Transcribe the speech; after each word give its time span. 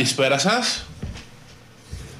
Καλησπέρα 0.00 0.38
σας. 0.38 0.86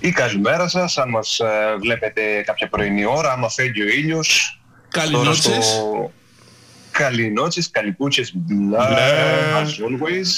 Ή 0.00 0.10
καλημέρα 0.10 0.68
σας, 0.68 0.98
αν 0.98 1.08
μας 1.08 1.38
ε, 1.38 1.76
βλέπετε 1.80 2.42
κάποια 2.46 2.68
πρωινή 2.68 3.04
ώρα, 3.04 3.32
άμα 3.32 3.48
φέγγει 3.48 3.82
ο 3.82 3.88
ήλιος. 3.88 4.60
Καληνότσες. 4.88 5.64
Στο... 5.64 6.12
Καληνότσες, 6.90 7.70
καλικούτσες, 7.70 8.34
blah, 8.48 9.62
as 9.62 9.66
always. 9.66 10.28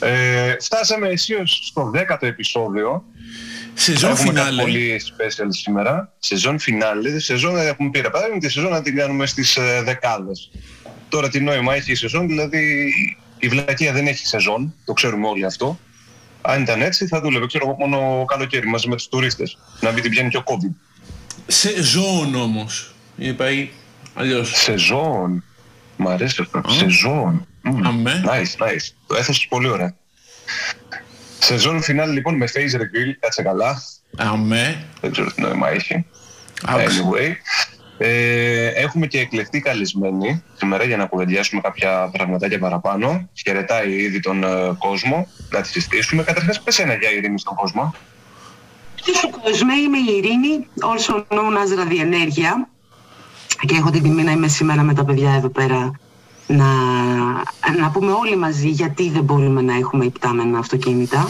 Ε, 0.00 0.56
φτάσαμε 0.60 1.08
αισίως 1.08 1.60
στο 1.64 1.90
δέκατο 1.90 2.26
επεισόδιο. 2.26 3.04
Σεζόν 3.74 4.10
Έχουμε 4.10 4.32
κάτι 4.32 4.38
φινάλε. 4.38 4.62
πολύ 4.62 5.00
special 5.04 5.48
σήμερα. 5.48 6.12
Σεζόν 6.18 6.58
φινάλε. 6.58 7.18
Σεζόν 7.18 7.54
δεν 7.54 7.66
έχουμε 7.66 7.90
πει 7.90 8.00
ρε 8.00 8.10
παιδάκι 8.10 8.32
μου, 8.32 8.38
τη 8.38 8.48
σεζόν 8.48 8.70
να 8.70 8.82
την 8.82 8.96
κάνουμε 8.96 9.26
στις 9.26 9.56
ε, 9.56 9.82
δεκάδες. 9.84 10.50
Τώρα 11.08 11.28
τι 11.28 11.40
νόημα 11.40 11.74
έχει 11.74 11.92
η 11.92 11.94
σεζόν, 11.94 12.26
δηλαδή 12.26 12.92
η 13.38 13.48
βλακεία 13.48 13.92
δεν 13.92 14.06
έχει 14.06 14.26
σεζόν, 14.26 14.74
το 14.84 14.92
ξέρουμε 14.92 15.26
όλοι 15.28 15.44
αυτό. 15.44 15.78
Αν 16.42 16.62
ήταν 16.62 16.82
έτσι 16.82 17.06
θα 17.06 17.20
δούλευε, 17.20 17.46
ξέρω 17.46 17.64
εγώ, 17.66 17.88
μόνο 17.88 18.24
καλοκαίρι 18.24 18.66
μαζί 18.66 18.88
με 18.88 18.96
τους 18.96 19.08
τουρίστες. 19.08 19.58
Να 19.80 19.90
μην 19.90 20.02
την 20.02 20.10
πιάνει 20.10 20.28
και 20.28 20.36
ο 20.36 20.42
COVID. 20.46 20.74
Σεζόν 21.46 22.34
όμως. 22.34 22.94
Είπα 23.16 23.50
ή 23.50 23.68
αλλιώς. 24.14 24.52
Σεζόν. 24.54 25.44
Μ' 25.96 26.08
αρέσει 26.08 26.40
αυτό. 26.40 26.62
Σεζόν. 26.70 27.46
Μμμ. 27.62 27.86
Αμέ. 27.86 28.22
Nice, 28.26 28.64
nice. 28.64 28.94
Το 29.06 29.14
έθεσες 29.14 29.46
πολύ 29.48 29.68
ωραία. 29.68 29.94
Σεζόν 31.38 31.82
φινάλε 31.82 32.12
λοιπόν 32.12 32.36
με 32.36 32.48
Phaser 32.54 32.80
Grill, 32.80 33.16
κάτσε 33.20 33.42
καλά. 33.42 33.82
Αμέ. 34.16 34.84
Δεν 35.00 35.12
ξέρω 35.12 35.32
τι 35.32 35.40
νόημα 35.40 35.68
έχει. 35.70 36.06
Άκουσα. 36.64 37.02
Anyway. 37.02 37.32
Ε, 37.98 38.66
έχουμε 38.66 39.06
και 39.06 39.18
εκλεκτή 39.18 39.60
καλεσμένη 39.60 40.42
σήμερα 40.54 40.84
για 40.84 40.96
να 40.96 41.06
κουβεντιάσουμε 41.06 41.60
κάποια 41.60 42.10
πραγματάκια 42.12 42.58
παραπάνω. 42.58 43.28
Χαιρετάει 43.32 43.92
ήδη 43.92 44.20
τον 44.20 44.44
ε, 44.44 44.76
κόσμο. 44.78 45.28
Να 45.50 45.60
τη 45.60 45.68
συστήσουμε. 45.68 46.22
Καταρχάς 46.22 46.60
πες 46.62 46.78
ένα 46.78 46.94
για 46.94 47.10
ειρήνη 47.10 47.38
στον 47.38 47.54
κόσμο. 47.54 47.94
Γεια 49.04 49.14
σου 49.14 49.30
κόσμε, 49.42 49.74
είμαι 49.74 49.98
η 49.98 50.16
Ειρήνη, 50.16 50.66
also 50.80 51.14
known 51.14 51.52
as 51.52 51.76
ραδιενέργεια 51.76 52.68
και 53.66 53.76
έχω 53.76 53.90
την 53.90 54.02
τιμή 54.02 54.22
να 54.22 54.30
είμαι 54.30 54.48
σήμερα 54.48 54.82
με 54.82 54.94
τα 54.94 55.04
παιδιά 55.04 55.34
εδώ 55.34 55.48
πέρα 55.48 55.90
να, 56.46 56.66
να 57.78 57.90
πούμε 57.92 58.12
όλοι 58.12 58.36
μαζί 58.36 58.68
γιατί 58.68 59.10
δεν 59.10 59.22
μπορούμε 59.24 59.62
να 59.62 59.76
έχουμε 59.76 60.04
υπτάμενα 60.04 60.58
αυτοκίνητα. 60.58 61.28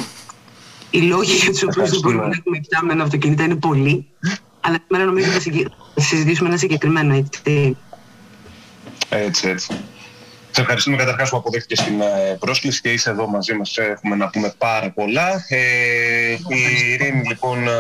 Οι 0.91 1.01
λόγοι 1.01 1.33
για 1.33 1.51
τους 1.51 1.63
οποίους 1.63 1.75
δεν 1.75 1.85
Ευχαριστούμε. 1.85 2.15
μπορούμε 2.15 2.29
να 2.29 2.37
έχουμε 2.39 2.57
υπτάμενα 2.57 3.03
αυτοκίνητα 3.03 3.43
είναι 3.43 3.57
πολλοί, 3.57 4.07
αλλά 4.61 4.77
σήμερα 4.87 5.05
νομίζω 5.05 5.31
θα 5.31 5.41
συγκε- 5.41 5.69
θα 5.95 6.01
συζητήσουμε 6.01 6.49
ένα 6.49 6.59
συγκεκριμένο 6.59 7.15
έτσι. 7.15 7.77
Έτσι, 9.09 9.49
έτσι. 9.49 9.73
Σε 10.51 10.61
ευχαριστούμε 10.61 10.97
καταρχάς 10.97 11.31
που 11.31 11.37
αποδέχτηκες 11.37 11.85
την 11.85 12.01
ε, 12.01 12.37
πρόσκληση 12.41 12.81
και 12.81 12.93
είσαι 12.93 13.11
εδώ 13.11 13.29
μαζί 13.29 13.55
μας. 13.55 13.77
Έχουμε 13.77 14.17
να 14.17 14.29
πούμε 14.29 14.55
πάρα 14.59 14.91
πολλά. 14.91 15.45
Ε, 15.49 16.33
η 16.33 16.93
Ειρήνη 16.93 17.23
λοιπόν, 17.29 17.69
ε, 17.69 17.71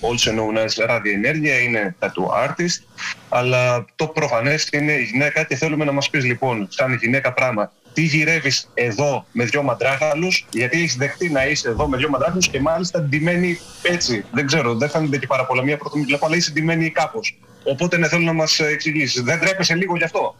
also 0.00 0.30
known 0.30 0.64
as 0.64 0.86
ραδιενέργεια, 0.86 1.58
είναι 1.58 1.94
tattoo 1.98 2.48
artist. 2.48 2.82
Αλλά 3.28 3.84
το 3.96 4.06
προφανές 4.06 4.68
είναι 4.72 4.92
η 4.92 5.02
γυναίκα 5.02 5.42
και 5.44 5.56
θέλουμε 5.56 5.84
να 5.84 5.92
μας 5.92 6.10
πεις 6.10 6.24
λοιπόν, 6.24 6.66
σαν 6.70 6.94
γυναίκα 6.94 7.32
πράγμα, 7.32 7.72
τι 7.94 8.02
γυρεύεις 8.02 8.70
εδώ 8.74 9.26
με 9.32 9.44
δυο 9.44 9.62
μαντράχαλους, 9.62 10.46
γιατί 10.50 10.78
έχεις 10.78 10.96
δεχτεί 10.96 11.30
να 11.30 11.46
είσαι 11.46 11.68
εδώ 11.68 11.88
με 11.88 11.96
δυο 11.96 12.08
μαντράχαλους 12.08 12.48
και 12.48 12.60
μάλιστα 12.60 13.00
ντυμένη 13.00 13.58
έτσι. 13.82 14.24
Δεν 14.32 14.46
ξέρω, 14.46 14.74
δεν 14.74 14.88
φαίνεται 14.90 15.18
και 15.18 15.26
πάρα 15.26 15.46
πολλά 15.46 15.62
μία 15.62 15.76
πρώτη 15.76 15.98
μου 15.98 16.04
βλέπω, 16.04 16.26
αλλά 16.26 16.36
είσαι 16.36 16.50
ντυμένη 16.50 16.90
κάπως. 16.90 17.38
Οπότε 17.64 17.96
ναι, 17.96 18.08
θέλω 18.08 18.22
να 18.22 18.32
μας 18.32 18.58
εξηγήσεις. 18.58 19.22
Δεν 19.22 19.40
τρέπεσαι 19.40 19.74
λίγο 19.74 19.96
γι' 19.96 20.04
αυτό; 20.04 20.36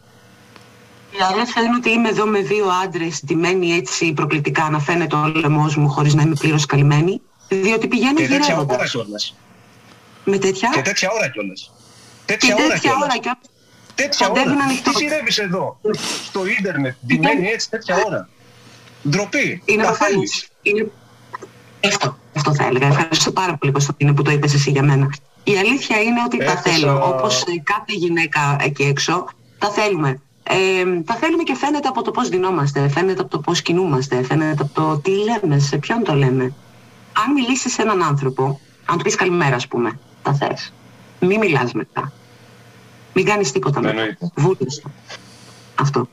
Η 1.11 1.17
αλήθεια 1.33 1.61
είναι 1.61 1.75
ότι 1.75 1.89
είμαι 1.89 2.09
εδώ 2.09 2.25
με 2.25 2.39
δύο 2.39 2.65
άντρες 2.83 3.21
ντυμένοι 3.25 3.71
έτσι 3.71 4.13
προκλητικά 4.13 4.69
να 4.69 4.79
φαίνεται 4.79 5.15
ο 5.15 5.31
λαιμός 5.35 5.75
μου 5.75 5.89
χωρίς 5.89 6.13
να 6.13 6.21
είμαι 6.21 6.35
πλήρως 6.39 6.65
καλυμμένη, 6.65 7.21
διότι 7.47 7.87
πηγαίνω 7.87 8.13
Και 8.19 8.27
τέτοια 8.27 8.37
ώρα 8.55 8.63
γυρεύοντας. 8.63 8.91
κιόλας. 8.91 9.35
Με 10.23 10.37
τέτοια; 10.37 10.69
Και 10.73 10.81
τέτοια 10.81 11.09
ώρα 11.11 11.29
κιόλας. 11.29 11.73
Και 12.25 12.33
Τέτοια 12.33 12.55
ώρα 12.55 12.63
τέτοια 12.63 12.79
κιόλας. 12.79 13.01
ώρα 13.09 13.17
κι 13.19 13.29
Τέτοια 13.95 14.27
Κοντεύει 14.27 14.47
ώρα. 14.47 14.57
να 14.57 14.63
ανοιχτώ. 14.63 14.91
Τι 14.91 15.03
γυρεύεις 15.03 15.37
εδώ, 15.37 15.79
στο 16.25 16.45
ίντερνετ, 16.59 16.95
ντυμένη 17.05 17.47
έτσι 17.47 17.69
τέτοια 17.69 17.95
ώρα. 18.05 18.29
Ντροπή. 19.09 19.61
Είναι 19.65 19.81
Τα 19.83 19.87
προφανώς. 19.87 20.13
θέλεις. 20.13 20.47
Είναι... 20.61 20.91
Αυτό, 21.85 22.17
αυτό 22.35 22.55
θα 22.55 22.65
έλεγα. 22.65 22.87
Ευχαριστώ 22.87 23.31
πάρα 23.31 23.55
πολύ 23.57 23.71
Κωνσταντίνε 23.71 24.13
που 24.13 24.21
το 24.21 24.31
είπες 24.31 24.53
εσύ 24.53 24.71
για 24.71 24.83
μένα. 24.83 25.09
Η 25.43 25.57
αλήθεια 25.57 26.01
είναι 26.01 26.21
ότι 26.25 26.37
τα 26.37 26.43
Έθεσα- 26.43 26.61
θέλω. 26.77 27.07
Όπως 27.07 27.41
ε, 27.41 27.45
κάθε 27.63 27.85
γυναίκα 27.93 28.55
εκεί 28.59 28.83
έξω, 28.83 29.25
τα 29.57 29.69
θέλουμε. 29.69 30.19
Ε, 30.43 31.01
τα 31.05 31.15
θέλουμε 31.15 31.43
και 31.43 31.55
φαίνεται 31.55 31.87
από 31.87 32.01
το 32.01 32.11
πώς 32.11 32.29
δινόμαστε, 32.29 32.89
φαίνεται 32.89 33.21
από 33.21 33.29
το 33.29 33.39
πώς 33.39 33.61
κινούμαστε, 33.61 34.23
φαίνεται 34.23 34.63
από 34.63 34.73
το 34.73 34.97
τι 34.97 35.11
λέμε, 35.11 35.59
σε 35.59 35.77
ποιον 35.77 36.03
το 36.03 36.13
λέμε. 36.13 36.43
Αν 37.25 37.33
μιλήσεις 37.33 37.73
σε 37.73 37.81
έναν 37.81 38.03
άνθρωπο, 38.03 38.59
αν 38.85 38.97
του 38.97 39.03
πεις 39.03 39.15
καλημέρα 39.15 39.55
ας 39.55 39.67
πούμε, 39.67 39.99
τα 40.23 40.33
θες. 40.33 40.73
Μην 41.19 41.39
μιλάς 41.39 41.71
μετά. 41.73 42.11
Μην 43.17 43.25
κάνεις 43.25 43.51
τίποτα 43.51 43.79
μετά. 43.81 43.93
Εννοείται. 43.93 44.31
Βούλεις 44.35 44.81
το. 44.81 44.89
Αυτό. 45.75 46.09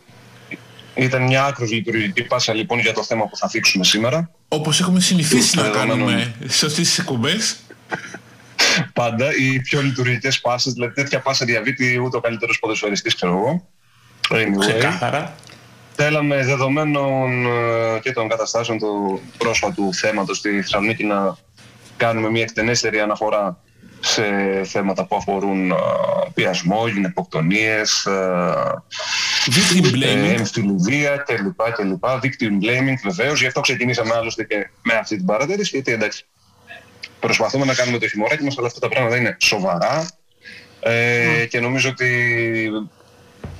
Ήταν 0.95 1.23
μια 1.23 1.45
άκρως 1.45 1.71
λειτουργική 1.71 2.23
πάσα 2.23 2.55
λοιπόν 2.55 2.79
για 2.79 2.93
το 2.93 3.05
θέμα 3.05 3.27
που 3.29 3.37
θα 3.37 3.49
θίξουμε 3.49 3.85
σήμερα. 3.85 4.31
Όπως 4.49 4.81
έχουμε 4.81 5.01
συνηθίσει 5.01 5.57
να 5.57 5.63
Δεδομένων. 5.63 5.99
κάνουμε 5.99 6.35
σε 6.47 6.67
αυτές 6.67 6.89
τις 6.89 6.99
εκπομπές. 6.99 7.57
Πάντα 8.93 9.27
οι 9.37 9.61
πιο 9.61 9.83
λειτουργικές 9.83 10.41
πάσες, 10.41 10.73
δηλαδή 10.73 10.93
τέτοια 10.95 11.21
πάσα 11.21 11.45
διαβήτη 11.45 11.99
ούτε 11.99 12.17
ο 12.17 12.21
καλύτερος 12.21 12.59
ποδοσφαιριστής 12.59 13.15
ξέρω 13.15 13.33
εγώ. 13.33 13.69
Anyway, 14.31 14.59
Ξεκάθαρα. 14.59 15.35
θέλαμε 15.93 16.45
δεδομένων 16.45 17.47
ε, 17.47 17.99
και 18.03 18.13
των 18.13 18.29
καταστάσεων 18.29 18.79
του 18.79 19.21
πρόσφατου 19.39 19.95
θέματος 19.95 20.37
στη 20.37 20.51
Θεσσαλονίκη 20.51 21.05
να 21.05 21.37
κάνουμε 21.97 22.31
μια 22.31 22.43
εκτενέστερη 22.43 23.01
αναφορά 23.01 23.61
σε 24.05 24.25
θέματα 24.65 25.07
που 25.07 25.17
αφορούν 25.17 25.71
ε, 25.71 25.75
πειασμό, 26.35 26.87
γυναικοκτονίες, 26.89 28.07
ε, 28.07 28.13
Victim 29.47 29.85
ε, 29.85 29.91
blaming. 29.93 30.39
εμφυλιδία 30.39 31.17
κλπ. 31.17 31.73
κλπ. 31.73 32.05
Victim 32.05 32.65
blaming 32.65 32.95
βεβαίως. 33.03 33.41
Γι' 33.41 33.47
αυτό 33.47 33.61
ξεκινήσαμε 33.61 34.15
άλλωστε 34.15 34.45
και 34.45 34.71
με 34.83 34.95
αυτή 34.95 35.17
την 35.17 35.27
παρατήρηση. 35.27 35.71
Γιατί 35.75 35.93
εντάξει, 35.93 36.25
προσπαθούμε 37.21 37.65
να 37.65 37.75
κάνουμε 37.75 37.99
το 37.99 38.09
χειμωράκι 38.09 38.45
μας, 38.45 38.59
αλλά 38.59 38.67
αυτά 38.67 38.81
τα 38.81 38.89
πράγματα 38.89 39.17
είναι 39.17 39.37
σοβαρά. 39.41 40.07
Ε, 40.81 41.47
και 41.47 41.61
νομίζω 41.61 41.89
ότι 41.89 42.11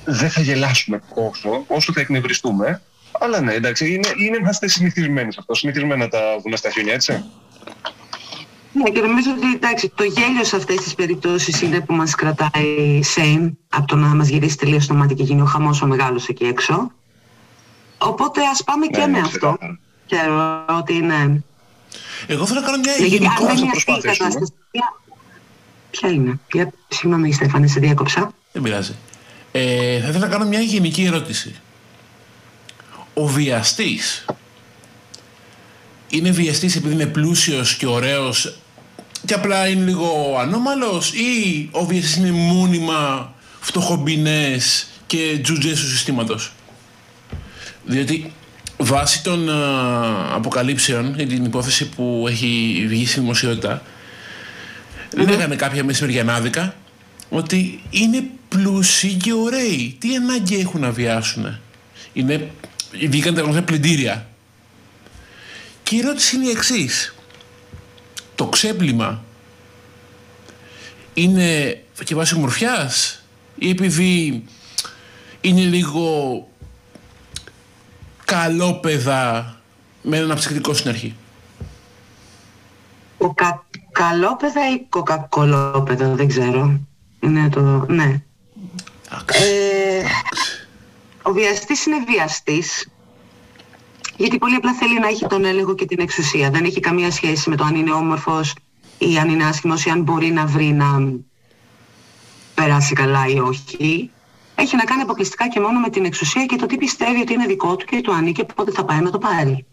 δεν 0.05 0.29
θα 0.29 0.41
γελάσουμε 0.41 1.01
όσο, 1.13 1.63
όσο 1.67 1.93
θα 1.93 1.99
εκνευριστούμε. 1.99 2.81
Αλλά 3.19 3.41
ναι, 3.41 3.53
εντάξει, 3.53 3.93
είναι, 3.93 4.09
είναι, 4.17 4.37
είμαστε 4.37 4.67
συνηθισμένοι 4.67 5.31
σε 5.31 5.37
αυτό. 5.39 5.53
Συνηθισμένοι 5.53 5.99
να 5.99 6.07
τα 6.07 6.19
βγούμε 6.39 6.55
στα 6.55 6.69
χιόνια, 6.69 6.93
έτσι. 6.93 7.23
Ναι, 8.73 8.89
και 8.89 8.99
νομίζω 9.01 9.31
ότι 9.37 9.53
εντάξει, 9.55 9.91
το 9.95 10.03
γέλιο 10.03 10.43
σε 10.43 10.55
αυτές 10.55 10.75
τις 10.75 10.95
περιπτώσεις 10.95 11.61
είναι 11.61 11.79
που 11.81 11.93
μας 11.93 12.15
κρατάει 12.15 12.99
sane 13.15 13.51
από 13.69 13.85
το 13.87 13.95
να 13.95 14.07
μας 14.07 14.27
γυρίσει 14.27 14.57
τελείως 14.57 14.87
το 14.87 14.93
μάτι 14.93 15.13
και 15.13 15.23
γίνει 15.23 15.41
ο 15.41 15.45
χαμός 15.45 15.81
ο 15.81 15.85
μεγάλος 15.87 16.27
εκεί 16.27 16.43
έξω. 16.45 16.91
Οπότε 17.97 18.41
ας 18.51 18.63
πάμε 18.63 18.85
και 18.87 18.97
Ναι, 18.99 19.05
με 19.05 19.11
ναι, 19.11 19.19
αυτό. 19.19 19.37
ξεκάθαρα. 19.37 19.79
Ξέρω 20.05 20.65
ότι 20.79 20.93
είναι... 20.93 21.43
Εγώ 22.27 22.45
θέλω 22.45 22.59
να 22.59 22.65
κάνω 22.65 22.77
μια 22.77 22.93
Ναι, 22.99 23.05
γιατί 23.05 23.25
αν 23.25 23.31
γενικό... 23.31 23.45
δεν 23.45 23.55
θα 23.55 23.61
είναι 23.61 23.71
αυτή 23.75 23.91
η 23.91 23.93
προσπαθήσουμε. 23.93 24.29
κατάσταση... 24.29 24.53
Ποια 25.91 26.09
είναι; 26.09 26.39
Για... 26.53 26.71
Συγγνώμη 26.87 27.31
Στέφανε, 27.33 27.67
σε 27.67 27.79
διάκοψα. 27.79 28.31
Δεν 28.51 28.61
πειράζει. 28.61 28.95
Ε, 29.51 29.99
θα 30.01 30.07
ήθελα 30.07 30.25
να 30.25 30.31
κάνω 30.31 30.45
μια 30.45 30.59
γενική 30.59 31.03
ερώτηση. 31.03 31.55
Ο 33.13 33.27
βιαστής 33.27 34.25
είναι 36.09 36.31
βιαστής 36.31 36.75
επειδή 36.75 36.93
είναι 36.93 37.05
πλούσιος 37.05 37.75
και 37.75 37.85
ωραίος 37.87 38.57
και 39.25 39.33
απλά 39.33 39.67
είναι 39.67 39.85
λίγο 39.85 40.37
ανώμαλος 40.39 41.13
ή 41.13 41.67
ο 41.71 41.85
βιαστής 41.85 42.15
είναι 42.15 42.31
μόνιμα 42.31 43.33
φτωχομπινές 43.59 44.87
και 45.07 45.39
τζουτζές 45.43 45.79
του 45.79 45.89
συστήματος; 45.89 46.51
Διότι 47.85 48.33
βάσει 48.77 49.23
των 49.23 49.49
α, 49.49 50.35
αποκαλύψεων 50.35 51.19
ή 51.19 51.25
την 51.25 51.45
υπόθεση 51.45 51.89
που 51.89 52.25
έχει 52.27 52.85
βγει 52.87 53.05
στη 53.05 53.19
δημοσιότητα 53.19 53.81
λέγανε 55.15 55.55
κάποια 55.55 55.83
μεσημεριανάδικα 55.83 56.75
ότι 57.29 57.83
είναι 57.89 58.23
πλούσιοι 58.49 59.13
και 59.13 59.33
ωραίοι. 59.33 59.95
Τι 59.99 60.15
ανάγκη 60.15 60.55
έχουν 60.59 60.81
να 60.81 60.91
βιάσουν. 60.91 61.59
Είναι, 62.13 62.51
βγήκαν 63.09 63.33
τα 63.35 63.41
γνωστά 63.41 63.61
πλυντήρια. 63.61 64.27
Και 65.83 65.95
η 65.95 65.99
ερώτηση 65.99 66.35
είναι 66.35 66.45
η 66.45 66.49
εξής. 66.49 67.15
Το 68.35 68.45
ξέπλυμα 68.45 69.23
είναι 71.13 71.81
και 72.03 72.15
βάση 72.15 72.35
ομορφιάς 72.35 73.23
ή 73.55 73.69
επειδή 73.69 74.43
είναι 75.41 75.61
λίγο 75.61 76.47
καλόπεδα 78.25 79.55
με 80.01 80.17
έναν 80.17 80.37
ψυχτικό 80.37 80.73
στην 80.73 80.89
αρχή; 80.89 81.15
Κοκακαλόπεδα 83.17 84.69
ή 84.73 84.79
κοκακολόπεδα, 84.89 86.07
δεν 86.07 86.27
ξέρω. 86.27 86.79
Είναι 87.19 87.49
το... 87.49 87.85
ναι. 87.87 88.21
Εντάξει. 89.05 89.43
Ε, 89.43 90.03
ο 91.21 91.31
βιαστής 91.31 91.85
είναι 91.85 92.03
βιαστής 92.07 92.87
Γιατί 94.17 94.37
πολύ 94.37 94.55
απλά 94.55 94.73
θέλει 94.73 94.99
να 94.99 95.07
έχει 95.07 95.27
τον 95.27 95.45
έλεγχο 95.45 95.75
και 95.75 95.85
την 95.85 95.99
εξουσία. 95.99 96.49
Δεν 96.49 96.63
έχει 96.63 96.79
καμία 96.79 97.11
σχέση 97.11 97.49
με 97.49 97.55
το 97.55 97.63
αν 97.63 97.75
είναι 97.75 97.91
όμορφος 97.91 98.53
ή 98.97 99.17
αν 99.17 99.29
είναι 99.29 99.45
άσχημος 99.45 99.85
ή 99.85 99.89
αν 99.89 100.01
μπορεί 100.01 100.31
να 100.31 100.45
βρει 100.45 100.71
να 100.71 101.13
περάσει 102.53 102.93
καλά 102.93 103.27
ή 103.27 103.39
όχι. 103.39 104.11
Έχει 104.55 104.75
να 104.75 104.83
κάνει 104.83 105.01
αποκλειστικά 105.01 105.47
και 105.47 105.59
μόνο 105.59 105.79
με 105.79 105.89
την 105.89 106.05
εξουσία 106.05 106.45
και 106.45 106.55
το 106.55 106.65
τι 106.65 106.77
πιστεύει 106.77 107.21
ότι 107.21 107.33
είναι 107.33 107.45
δικό 107.45 107.75
του 107.75 107.85
και 107.85 108.01
του 108.01 108.13
ανήκει 108.13 108.45
και 108.45 108.53
πότε 108.55 108.71
θα 108.71 108.85
πάει 108.85 108.99
να 108.99 109.09
το 109.09 109.17
πάρει. 109.17 109.65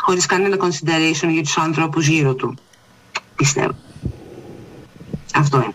Χωρίς 0.00 0.26
κανένα 0.26 0.56
consideration 0.60 1.28
για 1.28 1.42
τους 1.42 1.58
άνθρωπους 1.58 2.06
γύρω 2.06 2.34
του. 2.34 2.54
Πιστεύω. 3.36 3.74
Αυτό 5.34 5.56
είναι. 5.56 5.74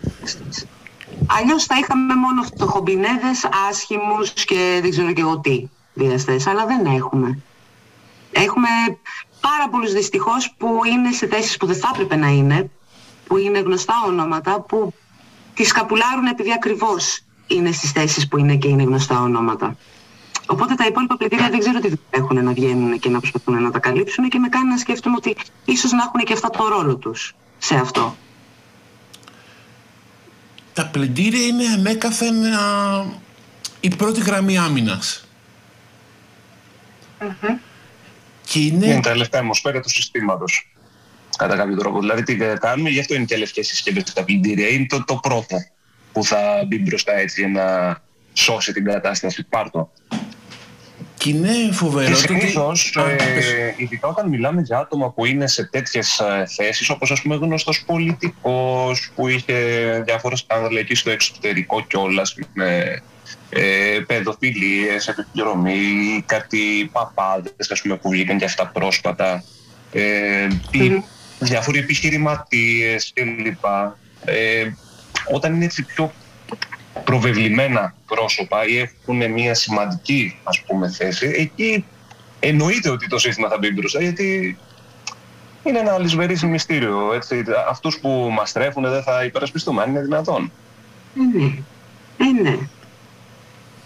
Αλλιώς 1.28 1.64
θα 1.64 1.76
είχαμε 1.78 2.16
μόνο 2.16 2.44
φτωχομπινέδες, 2.44 3.50
άσχημους 3.70 4.34
και 4.34 4.80
δεν 4.82 4.90
ξέρω 4.90 5.14
και 5.14 5.22
εγώ 5.22 5.40
τι 5.40 5.70
βιαστές, 5.94 6.48
αλλά 6.48 6.66
δεν 6.66 6.86
έχουμε. 6.86 7.42
Έχουμε 8.40 8.70
πάρα 9.42 9.70
πολλούς 9.72 9.92
δυστυχώς 9.94 10.54
που 10.58 10.80
είναι 10.86 11.12
σε 11.12 11.28
θέσεις 11.28 11.58
που 11.58 11.66
δεν 11.66 11.76
θα 11.76 11.90
έπρεπε 11.94 12.16
να 12.16 12.28
είναι, 12.28 12.70
που 13.28 13.38
είναι 13.38 13.60
γνωστά 13.60 13.94
ονόματα, 14.06 14.62
που 14.62 14.94
τις 15.54 15.68
σκαπουλάρουν 15.68 16.26
επειδή 16.26 16.52
ακριβώς 16.52 17.24
είναι 17.48 17.72
στις 17.72 17.92
θέσεις 17.92 18.28
που 18.28 18.38
είναι 18.38 18.56
και 18.56 18.68
είναι 18.68 18.84
γνωστά 18.84 19.22
ονόματα. 19.22 19.78
Οπότε 20.46 20.76
τα 20.76 20.86
υπόλοιπα 20.86 21.18
πλαιτήρια 21.18 21.50
δεν 21.50 21.60
ξέρω 21.60 21.80
τι 21.80 21.92
έχουν 22.10 22.44
να 22.44 22.54
βγαίνουν 22.54 23.00
και 23.00 23.10
να 23.10 23.20
προσπαθούν 23.20 23.62
να 23.62 23.72
τα 23.72 23.80
καλύψουν 23.80 24.30
και 24.30 24.40
με 24.40 24.50
κάνει 24.50 24.70
να 24.70 24.78
σκέφτομαι 24.78 25.16
ότι 25.16 25.36
ίσως 25.66 25.92
να 25.92 26.04
έχουν 26.04 26.20
και 26.24 26.34
αυτά 26.34 26.50
το 26.50 26.68
ρόλο 26.68 26.96
τους 26.96 27.36
σε 27.58 27.76
αυτό. 27.76 28.16
Τα 30.74 30.88
πλυντήρια 30.88 31.46
είναι 31.46 31.68
ανέκαθεν 31.68 32.36
η 33.80 33.96
πρώτη 33.96 34.22
γραμμή 34.22 34.58
άμυνας. 34.58 35.28
Και 38.50 38.60
είναι... 38.60 38.86
είναι 38.86 39.02
τα 39.02 39.16
λεφτά 39.16 39.38
αιμοσφαίρια 39.38 39.82
του 39.82 39.90
συστήματος. 39.90 40.74
Κατά 41.38 41.56
κάποιο 41.56 41.78
τρόπο. 41.78 42.00
Δηλαδή 42.00 42.24
τι 42.24 42.36
κάνουμε, 42.36 42.90
γι' 42.90 43.00
αυτό 43.00 43.16
είναι 43.16 43.26
και 43.26 43.38
λευκές 43.38 43.68
συσκευές 43.68 44.04
στα 44.06 44.24
πλυντήρια. 44.24 44.68
Είναι 44.68 44.86
το, 44.90 45.04
το 45.04 45.16
πρώτο 45.16 45.58
που 46.12 46.24
θα 46.24 46.64
μπει 46.68 46.80
μπροστά 46.80 47.18
έτσι 47.18 47.42
για 47.42 47.50
να 47.50 47.98
σώσει 48.34 48.74
την 48.74 48.84
κατάσταση. 48.84 49.44
Πάρτο. 49.44 49.92
Και 51.18 51.30
είναι 51.30 51.72
φοβερό. 51.72 52.08
Και 52.10 52.16
συνήθως, 52.16 52.96
ε, 52.96 53.74
ειδικά 53.78 54.08
όταν 54.08 54.30
μιλάμε 54.30 54.62
για 54.62 54.78
άτομα 54.78 55.12
που 55.12 55.26
είναι 55.26 55.48
σε 55.48 55.64
τέτοιες 55.64 56.22
θέσεις, 56.56 56.90
όπως 56.90 57.12
ας 57.12 57.22
πούμε 57.22 57.36
γνωστός 57.36 57.84
πολιτικός 57.86 59.12
που 59.16 59.28
είχε 59.28 59.56
διάφορα 60.06 60.36
σκάνδαλα 60.36 60.80
εκεί 60.80 60.96
στο 60.96 61.10
εξωτερικό 61.10 61.82
κιόλας 61.82 62.36
με 62.54 63.02
ε, 63.50 64.00
παιδοφιλίε, 64.08 64.98
επιπληρωμή, 65.06 66.24
κάτι 66.26 66.90
παπάδες 66.92 67.82
που 68.02 68.10
βγήκαν 68.10 68.38
και 68.38 68.46
αυτά 68.46 68.68
πρόσφατα. 68.68 69.44
Ε, 69.92 70.48
mm. 70.74 71.02
Διάφοροι 71.40 71.80
επιχειρηματίες 71.80 73.12
κλπ. 73.14 73.66
Ε, 74.26 74.70
όταν 75.34 75.56
είναι 75.56 75.66
έτσι 75.66 75.84
πιο 75.84 76.14
προβεβλημένα 77.04 77.96
πρόσωπα 78.06 78.68
ή 78.68 78.78
έχουν 78.78 79.32
μια 79.32 79.54
σημαντική 79.54 80.40
ας 80.44 80.62
πούμε 80.62 80.90
θέση, 80.90 81.34
εκεί 81.38 81.86
εννοείται 82.40 82.90
ότι 82.90 83.08
το 83.08 83.18
σύστημα 83.18 83.50
θα 83.50 83.58
μπει 83.58 83.72
μπροστά 83.72 84.02
γιατί 84.02 84.58
είναι 85.64 85.80
ένα 85.80 85.94
αλυσβερής 85.94 86.44
μυστήριο. 86.44 87.14
Έτσι. 87.14 87.44
Αυτούς 87.70 88.00
που 88.00 88.30
μας 88.32 88.52
τρέφουν 88.52 88.84
δεν 88.84 89.04
θα 89.04 89.24
υπερασπιστούμε, 89.24 89.82
αν 89.82 89.90
είναι 89.90 90.02
δυνατόν. 90.02 90.52
Ναι. 91.14 91.46
Ε, 92.18 92.42
ναι. 92.42 92.58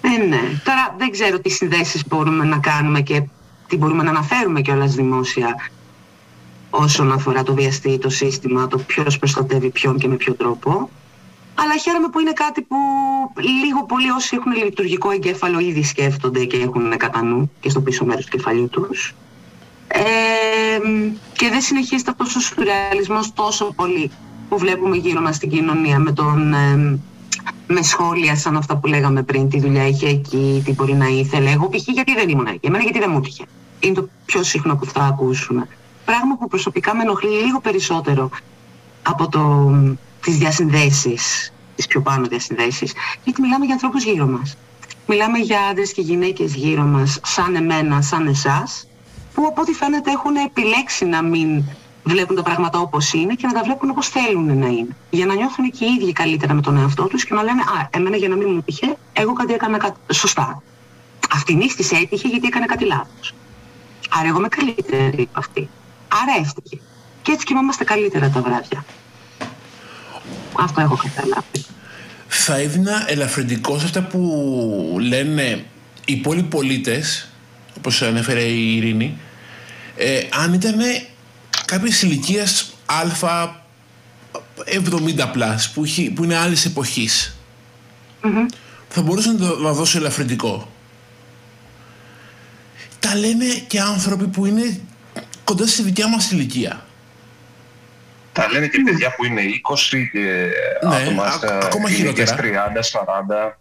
Ε, 0.05 0.25
ναι. 0.27 0.41
Τώρα 0.63 0.95
δεν 0.97 1.11
ξέρω 1.11 1.39
τι 1.39 1.49
συνδέσεις 1.49 2.07
μπορούμε 2.07 2.45
να 2.45 2.57
κάνουμε 2.57 3.01
και 3.01 3.23
τι 3.67 3.77
μπορούμε 3.77 4.03
να 4.03 4.09
αναφέρουμε 4.09 4.61
κιόλας 4.61 4.95
δημόσια 4.95 5.55
όσον 6.69 7.11
αφορά 7.11 7.43
το 7.43 7.53
βιαστή, 7.53 7.97
το 7.97 8.09
σύστημα, 8.09 8.67
το 8.67 8.77
ποιος 8.77 9.17
προστατεύει 9.17 9.69
ποιον 9.69 9.97
και 9.97 10.07
με 10.07 10.15
ποιο 10.15 10.33
τρόπο. 10.33 10.89
Αλλά 11.55 11.77
χαίρομαι 11.77 12.07
που 12.07 12.19
είναι 12.19 12.31
κάτι 12.31 12.61
που 12.61 12.75
λίγο 13.63 13.85
πολύ 13.85 14.09
όσοι 14.09 14.35
έχουν 14.35 14.51
λειτουργικό 14.63 15.11
εγκέφαλο 15.11 15.59
ήδη 15.59 15.83
σκέφτονται 15.83 16.45
και 16.45 16.57
έχουν 16.57 16.97
κατά 16.97 17.23
νου 17.23 17.51
και 17.59 17.69
στο 17.69 17.81
πίσω 17.81 18.05
μέρος 18.05 18.25
του 18.25 18.37
κεφαλιού 18.37 18.69
τους. 18.69 19.15
Ε, 19.87 20.01
και 21.33 21.49
δεν 21.49 21.61
συνεχίζεται 21.61 22.11
αυτός 22.11 22.35
ο 22.35 22.39
σουρεαλισμός 22.39 23.33
τόσο 23.33 23.73
πολύ 23.75 24.11
που 24.49 24.57
βλέπουμε 24.57 24.95
γύρω 24.95 25.21
μας 25.21 25.35
στην 25.35 25.49
κοινωνία 25.49 25.99
με, 25.99 26.11
τον, 26.11 26.55
με 27.67 27.81
σχόλια 27.81 28.35
σαν 28.35 28.57
αυτά 28.57 28.77
που 28.77 28.87
λέγαμε 28.87 29.23
πριν, 29.23 29.49
τι 29.49 29.59
δουλειά 29.59 29.87
είχε 29.87 30.07
εκεί, 30.07 30.61
τι 30.65 30.73
μπορεί 30.73 30.93
να 30.93 31.07
ήθελε. 31.07 31.49
Εγώ 31.49 31.69
π.χ. 31.69 31.87
γιατί 31.87 32.13
δεν 32.13 32.29
ήμουν 32.29 32.47
εκεί, 32.47 32.67
εμένα 32.67 32.83
γιατί 32.83 32.99
δεν 32.99 33.11
μου 33.11 33.21
είχε. 33.25 33.45
Είναι 33.79 33.93
το 33.93 34.09
πιο 34.25 34.43
συχνό 34.43 34.75
που 34.75 34.85
θα 34.85 35.01
ακούσουμε. 35.01 35.67
Πράγμα 36.05 36.37
που 36.37 36.47
προσωπικά 36.47 36.95
με 36.95 37.01
ενοχλεί 37.01 37.29
λίγο 37.29 37.59
περισσότερο 37.59 38.29
από 39.03 39.29
το 39.29 39.71
τις 40.23 40.37
διασυνδέσεις, 40.37 41.53
τις 41.75 41.87
πιο 41.87 42.01
πάνω 42.01 42.27
διασυνδέσεις, 42.27 42.93
γιατί 43.23 43.41
μιλάμε 43.41 43.65
για 43.65 43.73
ανθρώπους 43.73 44.03
γύρω 44.03 44.27
μας. 44.27 44.57
Μιλάμε 45.07 45.37
για 45.37 45.59
άντρες 45.61 45.93
και 45.93 46.01
γυναίκες 46.01 46.55
γύρω 46.55 46.83
μας, 46.83 47.19
σαν 47.23 47.55
εμένα, 47.55 48.01
σαν 48.01 48.27
εσάς, 48.27 48.87
που 49.33 49.45
από 49.47 49.61
ό,τι 49.61 49.71
φαίνεται 49.73 50.11
έχουν 50.11 50.35
επιλέξει 50.35 51.05
να 51.05 51.21
μην 51.21 51.63
βλέπουν 52.03 52.35
τα 52.35 52.43
πράγματα 52.43 52.79
όπως 52.79 53.13
είναι 53.13 53.33
και 53.33 53.47
να 53.47 53.53
τα 53.53 53.63
βλέπουν 53.63 53.89
όπως 53.89 54.07
θέλουν 54.07 54.57
να 54.57 54.67
είναι. 54.67 54.95
Για 55.09 55.25
να 55.25 55.33
νιώθουν 55.33 55.71
και 55.71 55.85
οι 55.85 55.93
ίδιοι 55.99 56.11
καλύτερα 56.11 56.53
με 56.53 56.61
τον 56.61 56.77
εαυτό 56.77 57.03
τους 57.03 57.25
και 57.25 57.33
να 57.33 57.43
λένε 57.43 57.61
«Α, 57.61 57.87
εμένα 57.89 58.17
για 58.17 58.27
να 58.27 58.35
μην 58.35 58.47
μου 58.53 58.61
τύχε, 58.61 58.97
εγώ 59.13 59.33
κάτι 59.33 59.53
έκανα 59.53 59.77
κάτι 59.77 60.13
σωστά». 60.13 60.63
Αυτήν 61.33 61.59
της 61.59 61.91
έτυχε 61.91 62.27
γιατί 62.27 62.47
έκανε 62.47 62.65
κάτι 62.65 62.85
λάθος. 62.85 63.33
Άρα 64.09 64.27
εγώ 64.27 64.37
είμαι 64.37 64.47
καλύτερη 64.47 65.21
από 65.21 65.39
αυτή. 65.39 65.69
Άρα 66.07 66.39
έφτυγε. 66.39 66.81
Και 67.21 67.31
έτσι 67.31 67.45
κοιμάμαστε 67.45 67.83
καλύτερα 67.83 68.29
τα 68.29 68.41
βράδια. 68.41 68.85
Αυτό 70.59 70.81
έχω 70.81 70.99
καταλάβει. 71.03 71.65
Θα 72.27 72.55
έδινα 72.55 73.03
ελαφρυντικό 73.07 73.79
σε 73.79 73.85
αυτά 73.85 74.01
που 74.01 74.97
λένε 74.99 75.65
οι 76.05 76.15
πολλοί 76.15 76.43
πολίτες, 76.43 77.29
όπως 77.77 78.01
ανέφερε 78.01 78.41
η 78.41 78.75
Ειρήνη, 78.75 79.17
ε, 79.95 80.19
αν 80.43 80.53
ήταν 80.53 80.79
κάποιες 81.65 82.01
ηλικίας 82.01 82.73
α 82.85 83.61
70 84.65 85.29
πλάς, 85.31 85.71
που, 85.71 85.83
που 86.15 86.23
είναι 86.23 86.37
άλλης 86.37 86.65
εποχής, 86.65 87.35
θα 88.89 89.01
μπορούσε 89.01 89.31
να, 89.31 89.37
το, 89.37 89.57
να 89.59 89.71
δώσει 89.71 89.97
ελαφρυντικό. 89.97 90.71
Τα 92.99 93.15
λένε 93.15 93.45
και 93.67 93.79
άνθρωποι 93.79 94.27
που 94.27 94.45
είναι 94.45 94.79
κοντά 95.43 95.67
στη 95.67 95.81
δικιά 95.81 96.07
μας 96.07 96.31
ηλικία. 96.31 96.85
Τα 98.33 98.51
λένε 98.51 98.67
και 98.67 98.81
παιδιά 98.85 99.15
που 99.15 99.25
είναι 99.25 99.41
20 99.41 100.07
και 100.11 100.49
ναι, 100.87 100.95
άτομα 100.95 101.31
στα 101.31 101.57
ακόμα 101.57 101.89
30, 101.89 101.93
40, 103.49 103.53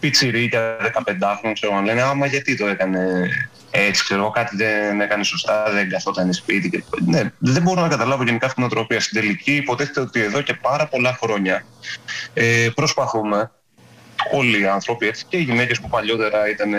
πιτσιρίκια 0.00 0.76
15 0.80 0.90
χρόνια, 1.38 1.52
ξέρω, 1.52 1.80
λένε 1.84 2.02
άμα 2.02 2.26
γιατί 2.26 2.56
το 2.56 2.66
έκανε 2.66 3.28
έτσι, 3.76 4.04
ξέρω, 4.04 4.30
κάτι 4.30 4.56
δεν 4.56 5.00
έκανε 5.00 5.24
σωστά, 5.24 5.70
δεν 5.72 5.88
καθόταν 5.88 6.32
σπίτι. 6.32 6.70
Και... 6.70 6.84
Ναι, 7.06 7.32
δεν 7.38 7.62
μπορώ 7.62 7.80
να 7.80 7.88
καταλάβω 7.88 8.24
γενικά 8.24 8.46
αυτήν 8.46 8.62
την 8.62 8.72
οτροπία. 8.72 9.00
Στην 9.00 9.20
τελική 9.20 9.54
υποτίθεται 9.54 10.00
ότι 10.00 10.20
εδώ 10.20 10.40
και 10.40 10.54
πάρα 10.54 10.86
πολλά 10.86 11.18
χρόνια 11.22 11.64
ε, 12.34 12.68
προσπαθούμε 12.74 13.50
όλοι 14.32 14.60
οι 14.60 14.66
άνθρωποι, 14.66 15.06
έτσι, 15.06 15.24
και 15.28 15.36
οι 15.36 15.42
γυναίκες 15.42 15.80
που 15.80 15.88
παλιότερα 15.88 16.48
ήταν 16.48 16.72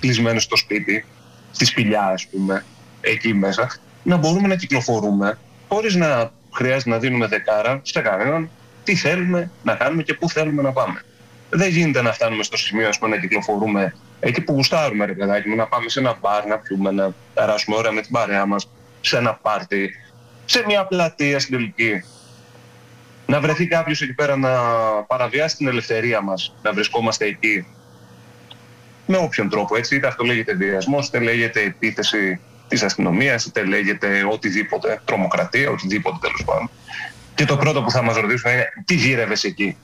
κλεισμένες 0.00 0.42
στο 0.42 0.56
σπίτι, 0.56 1.04
στη 1.50 1.64
σπηλιά 1.64 2.02
ας 2.02 2.26
πούμε, 2.26 2.64
εκεί 3.00 3.34
μέσα, 3.34 3.70
να 4.02 4.16
μπορούμε 4.16 4.48
να 4.48 4.56
κυκλοφορούμε 4.56 5.38
χωρίς 5.68 5.94
να 5.94 6.30
χρειάζεται 6.54 6.90
να 6.90 6.98
δίνουμε 6.98 7.26
δεκάρα 7.26 7.80
σε 7.82 8.00
κανέναν 8.00 8.50
τι 8.84 8.96
θέλουμε 8.96 9.50
να 9.62 9.74
κάνουμε 9.74 10.02
και 10.02 10.14
πού 10.14 10.30
θέλουμε 10.30 10.62
να 10.62 10.72
πάμε. 10.72 11.00
Δεν 11.50 11.68
γίνεται 11.68 12.02
να 12.02 12.12
φτάνουμε 12.12 12.42
στο 12.42 12.56
σημείο 12.56 12.88
ας 12.88 12.98
πούμε, 12.98 13.16
να 13.16 13.20
κυκλοφορούμε 13.20 13.94
εκεί 14.20 14.40
που 14.40 14.52
γουστάρουμε, 14.52 15.04
ρε 15.04 15.12
παιδάκι 15.12 15.48
μου, 15.48 15.56
να 15.56 15.66
πάμε 15.66 15.88
σε 15.88 16.00
ένα 16.00 16.18
μπαρ, 16.20 16.46
να 16.46 16.58
πιούμε, 16.58 16.90
να 16.90 17.14
περάσουμε 17.34 17.76
ώρα 17.76 17.92
με 17.92 18.00
την 18.00 18.10
παρέα 18.10 18.46
μας, 18.46 18.70
σε 19.00 19.16
ένα 19.16 19.34
πάρτι, 19.34 19.90
σε 20.44 20.62
μια 20.66 20.84
πλατεία 20.84 21.38
στην 21.40 21.56
τελική. 21.56 22.04
Να 23.26 23.40
βρεθεί 23.40 23.66
κάποιος 23.66 24.02
εκεί 24.02 24.12
πέρα 24.12 24.36
να 24.36 24.50
παραβιάσει 25.06 25.56
την 25.56 25.68
ελευθερία 25.68 26.20
μας, 26.20 26.54
να 26.62 26.72
βρισκόμαστε 26.72 27.24
εκεί. 27.24 27.66
Με 29.06 29.16
όποιον 29.16 29.48
τρόπο, 29.48 29.76
έτσι, 29.76 29.96
είτε 29.96 30.06
αυτό 30.06 30.24
λέγεται 30.24 30.54
βιασμός, 30.54 31.06
είτε 31.06 31.18
λέγεται 31.18 31.60
επίθεση 31.60 32.40
της 32.68 32.82
αστυνομίας, 32.82 33.44
είτε 33.44 33.64
λέγεται 33.64 34.24
οτιδήποτε, 34.30 35.00
τρομοκρατία, 35.04 35.70
οτιδήποτε 35.70 36.16
τέλος 36.20 36.44
πάντων. 36.44 36.70
Και 37.34 37.44
το 37.44 37.56
πρώτο 37.56 37.82
που 37.82 37.90
θα 37.90 38.02
μας 38.02 38.16
ρωτήσουν 38.16 38.50
είναι 38.50 38.68
τι 38.84 38.94
γύρευες 38.94 39.44
εκεί; 39.44 39.76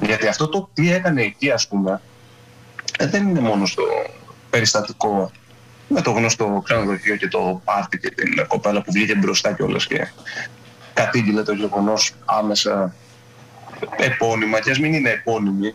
Γιατί 0.00 0.26
αυτό 0.26 0.48
το 0.48 0.68
τι 0.74 0.92
έκανε 0.92 1.22
εκεί 1.22 1.50
ας 1.50 1.68
πούμε 1.68 2.00
ε, 2.98 3.06
δεν 3.06 3.28
είναι 3.28 3.40
μόνο 3.40 3.66
στο 3.66 3.82
περιστατικό 4.50 5.30
με 5.88 6.00
το 6.00 6.10
γνωστό 6.10 6.62
ξενοδοχείο 6.64 7.16
και 7.16 7.28
το 7.28 7.60
πάρτι 7.64 7.98
και 7.98 8.10
την 8.10 8.46
κοπέλα 8.46 8.82
που 8.82 8.92
βγήκε 8.92 9.14
μπροστά 9.14 9.52
κιόλας 9.52 9.86
και 9.86 10.08
κατήγγειλε 10.94 11.42
το 11.42 11.52
γεγονός 11.52 12.12
άμεσα 12.24 12.94
επώνυμα 13.96 14.60
και 14.60 14.70
ας 14.70 14.78
μην 14.78 14.92
είναι 14.92 15.10
επώνυμη 15.10 15.74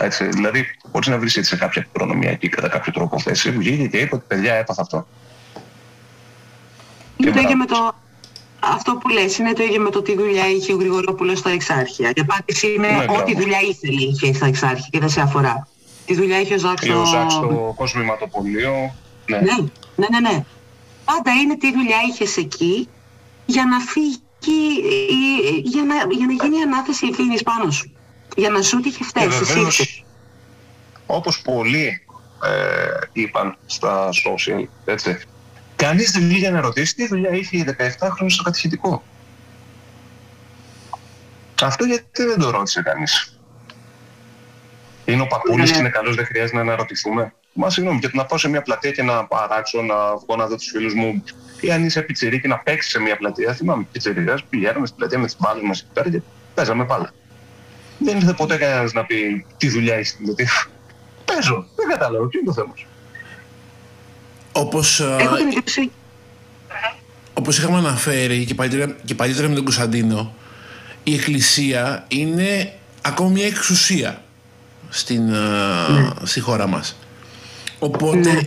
Έτσι, 0.00 0.24
δηλαδή, 0.24 0.66
μπορεί 0.90 1.10
να 1.10 1.18
βρεις 1.18 1.38
σε 1.40 1.56
κάποια 1.56 1.86
προνομιακή 1.92 2.48
κατά 2.48 2.68
κάποιο 2.68 2.92
τρόπο 2.92 3.18
θέση. 3.18 3.50
Βγήκε 3.50 3.86
και 3.86 3.98
είπε 3.98 4.14
ότι 4.14 4.24
παιδιά 4.28 4.54
έπαθα 4.54 4.82
αυτό. 4.82 5.06
Είναι 7.16 7.30
το 7.30 7.40
ίδιο 7.40 7.56
με 7.56 7.66
το. 7.66 7.94
Αυτό 8.64 8.94
που 8.96 9.08
λες 9.08 9.38
είναι 9.38 9.52
το 9.52 9.62
ίδιο 9.62 9.80
με 9.80 9.90
το 9.90 10.02
τι 10.02 10.16
δουλειά 10.16 10.48
είχε 10.48 10.72
ο 10.72 10.76
Γρηγορόπουλος 10.76 11.38
στα 11.38 11.50
Εξάρχεια. 11.50 12.08
Η 12.14 12.20
απάντηση 12.20 12.72
είναι 12.72 12.88
Ναι, 12.88 12.96
ό,τι 12.96 13.06
μπράβο. 13.12 13.40
δουλειά 13.40 13.60
ήθελε 13.60 14.00
είχε 14.02 14.32
στα 14.32 14.46
Εξάρχεια 14.46 14.86
και 14.90 14.98
δεν 14.98 15.08
σε 15.08 15.20
αφορά. 15.20 15.68
Τι 16.06 16.14
δουλειά 16.14 16.40
είχε 16.40 16.54
ο 16.54 16.58
Ζάκ 16.58 16.84
Ή 16.84 16.90
ο 16.90 17.04
στο... 17.04 17.04
Ζακ 17.16 17.30
στο 17.30 17.72
κοσμηματοπολείο. 17.76 18.94
Ναι. 19.26 19.38
Ναι, 19.38 19.56
ναι, 19.96 20.06
ναι, 20.10 20.20
ναι. 20.30 20.44
Πάντα 21.04 21.32
είναι 21.32 21.56
τι 21.56 21.72
δουλειά 21.72 21.96
είχες 22.12 22.36
εκεί 22.36 22.88
για 23.46 23.64
να 23.64 23.78
φύγει, 23.78 24.16
η- 25.10 25.60
για 25.64 25.82
να, 25.84 25.94
για 25.94 26.26
να 26.26 26.32
γίνει 26.32 26.58
η 26.58 26.62
ανάθεση 26.62 27.06
ευθύνης 27.10 27.42
πάνω 27.42 27.70
σου. 27.70 27.92
Για 28.36 28.50
να 28.50 28.62
σου 28.62 28.78
είχε 28.84 28.98
Και 28.98 29.04
φτάσει. 29.04 29.26
εσύ 29.26 29.44
βεβαίως, 29.44 29.78
είσαι- 29.78 30.04
όπως 31.06 31.42
πολλοί 31.42 32.04
ε, 32.44 33.20
είπαν 33.20 33.56
στα 33.66 34.08
social, 34.08 34.64
έτσι, 34.84 35.18
κανείς 35.84 36.10
δεν 36.10 36.22
βγήκε 36.28 36.50
να 36.50 36.60
ρωτήσει 36.60 36.94
τι 36.94 37.06
δουλειά 37.06 37.30
είχε 37.30 37.56
η 37.56 37.64
17χρονη 37.78 38.26
στο 38.28 38.42
κατηχητικό. 38.42 39.02
Αυτό 41.62 41.84
γιατί 41.84 42.24
δεν 42.24 42.38
το 42.38 42.50
ρώτησε 42.50 42.82
κανείς. 42.82 43.40
Είναι 45.04 45.22
ο 45.22 45.26
παππούλης 45.26 45.68
Ναι. 45.68 45.74
και 45.74 45.80
είναι 45.80 45.88
καλός, 45.88 46.14
δεν 46.16 46.26
χρειάζεται 46.26 46.56
να 46.56 46.62
αναρωτηθούμε. 46.62 47.32
Μα 47.52 47.70
συγγνώμη, 47.70 47.98
και 47.98 48.08
το 48.08 48.16
να 48.16 48.24
πάω 48.24 48.38
σε 48.38 48.48
μια 48.48 48.62
πλατεία 48.62 48.90
και 48.90 49.02
να 49.02 49.26
παράξω, 49.26 49.82
να 49.82 50.16
βγω 50.16 50.36
να 50.36 50.46
δω 50.46 50.56
τους 50.56 50.70
φίλους 50.70 50.94
μου 50.94 51.24
ή 51.60 51.70
αν 51.72 51.84
είσαι 51.84 52.02
πιτσιρίκι 52.02 52.48
να 52.48 52.58
παίξεις 52.58 52.92
σε 52.92 53.00
μια 53.00 53.16
πλατεία. 53.16 53.54
Θυμάμαι 53.54 53.86
πιτσιρικάς, 53.92 54.44
πηγαίναμε 54.44 54.86
στην 54.86 54.98
πλατεία 54.98 55.18
με 55.18 55.26
τις 55.26 55.36
μπάλες 55.38 55.62
μας 55.62 55.80
εκεί 55.80 55.90
πέρα 55.92 56.10
και 56.10 56.20
παίζαμε 56.54 56.84
μπάλα. 56.84 57.12
Δεν 57.98 58.16
ήρθε 58.16 58.32
ποτέ 58.32 58.56
κανένας 58.56 58.92
να 58.92 59.04
πει 59.04 59.46
τι 59.56 59.68
δουλειά 59.68 59.94
έχει 59.94 60.06
στην 60.06 60.24
πλατεία. 60.24 60.50
Παίζω, 61.24 61.66
δεν 61.76 61.88
κατάλαβα, 61.88 62.26
ποιο 62.26 62.40
είναι 62.40 62.48
το 62.52 62.60
θέμα 62.60 62.72
σου. 62.76 62.86
Όπως, 64.52 65.00
α, 65.00 65.16
Έχω 65.20 65.36
την 65.36 65.46
εντύπωση. 65.46 65.90
όπως 67.34 67.58
είχαμε 67.58 67.78
αναφέρει 67.78 68.44
και 68.44 68.54
παλιότερα, 68.54 68.96
και 69.04 69.14
παλιότερα 69.14 69.48
με 69.48 69.54
τον 69.54 69.64
Κωνσταντίνο, 69.64 70.34
η 71.04 71.14
Εκκλησία 71.14 72.04
είναι 72.08 72.72
ακόμα 73.02 73.30
μια 73.30 73.46
εξουσία 73.46 74.22
στην, 74.88 75.34
α, 75.34 76.14
στη 76.22 76.40
χώρα 76.40 76.66
μας. 76.66 76.96
Οπότε 77.78 78.32
Ναι. 78.32 78.40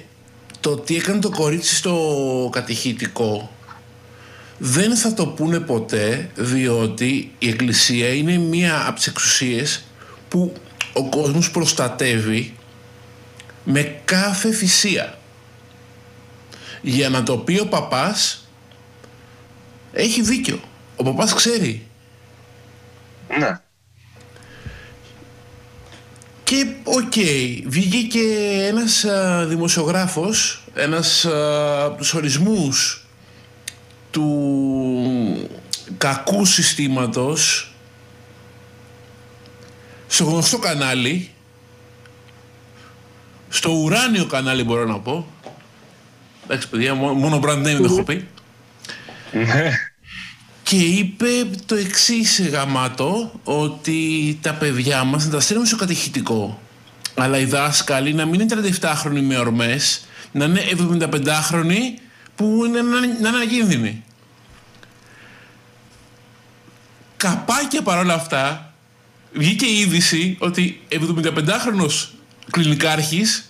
το 0.60 0.76
τι 0.78 0.96
έκανε 0.96 1.20
το 1.20 1.30
κορίτσι 1.30 1.76
στο 1.76 2.50
κατηχητικό 2.52 3.50
δεν 4.58 4.96
θα 4.96 5.14
το 5.14 5.28
πούνε 5.28 5.60
ποτέ 5.60 6.30
διότι 6.36 7.32
η 7.40 7.50
Εκκλησία 7.50 8.14
είναι 8.14 8.38
μία 8.38 8.86
από 8.88 8.96
τις 8.96 9.08
εξουσίες 9.08 9.84
που 10.30 10.54
ο 10.94 11.10
κόσμος 11.10 11.52
προστατεύει 11.52 12.54
με 13.64 13.96
κάθε 14.06 14.52
θυσία. 14.52 15.18
Για 16.86 17.10
να 17.10 17.24
το 17.24 17.38
πει 17.38 17.60
ο 17.60 17.68
παπάς 17.68 18.48
έχει 19.94 20.22
δίκιο. 20.22 20.60
Ο 20.96 21.04
παπάς 21.04 21.34
ξέρει. 21.34 21.88
Ναι. 23.40 23.60
Και 26.44 26.76
οκ, 26.84 27.14
βγήκε 27.66 27.98
και 27.98 28.66
ένας 28.68 29.04
α, 29.04 29.46
δημοσιογράφος, 29.46 30.64
ένας 30.74 31.26
α, 31.26 31.84
από 31.86 31.98
τους 31.98 32.14
ορισμούς 32.14 33.06
του 34.12 35.50
κακού 35.98 36.46
συστήματος 36.46 37.72
στο 40.08 40.24
γνωστό 40.24 40.58
κανάλι, 40.58 41.30
στο 43.50 43.72
ουράνιο 43.72 44.26
κανάλι 44.26 44.64
μπορώ 44.64 44.86
να 44.86 45.00
πω. 45.00 45.28
Εντάξει 46.48 46.70
παιδιά, 46.70 46.94
μόνο, 46.94 47.14
μόνο 47.14 47.40
brand 47.44 47.58
name 47.58 47.64
δεν 47.64 47.84
έχω 47.84 48.04
πει. 48.04 48.28
Ναι. 49.32 49.72
Και 50.64 50.76
είπε 50.76 51.28
το 51.66 51.76
εξής 51.76 52.50
γαμάτο, 52.50 53.32
ότι 53.44 54.38
τα 54.42 54.54
παιδιά 54.54 55.04
μας 55.04 55.26
να 55.26 55.32
τα 55.32 55.40
στέλνουμε 55.40 55.68
στο 55.68 55.78
κατηχητικό. 55.78 56.62
Αλλά 57.16 57.38
οι 57.38 57.46
δάσκαλοι 57.46 58.14
να 58.14 58.26
μην 58.26 58.40
είναι 58.40 58.78
37χρονοι 58.82 59.22
με 59.22 59.38
ορμές, 59.38 60.06
να 60.32 60.46
είναι 60.46 60.62
75χρονοι 60.80 61.80
που 62.36 62.66
είναι, 62.66 62.82
να, 62.82 63.00
να 63.00 63.30
είναι 63.30 63.38
αγίνδυνοι. 63.42 64.04
Καπάκια 67.18 67.82
παρόλα 67.82 68.14
αυτά, 68.14 68.74
βγήκε 69.34 69.66
η 69.66 69.80
είδηση 69.80 70.38
ότι 70.40 70.82
75χρονος 70.92 72.08
κλινικάρχης 72.52 73.50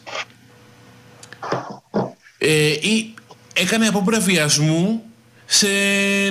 ε, 2.38 2.68
ή 2.68 3.14
έκανε 3.54 3.88
απόπειρα 3.88 4.20
βιασμού 4.20 5.04
σε 5.46 5.68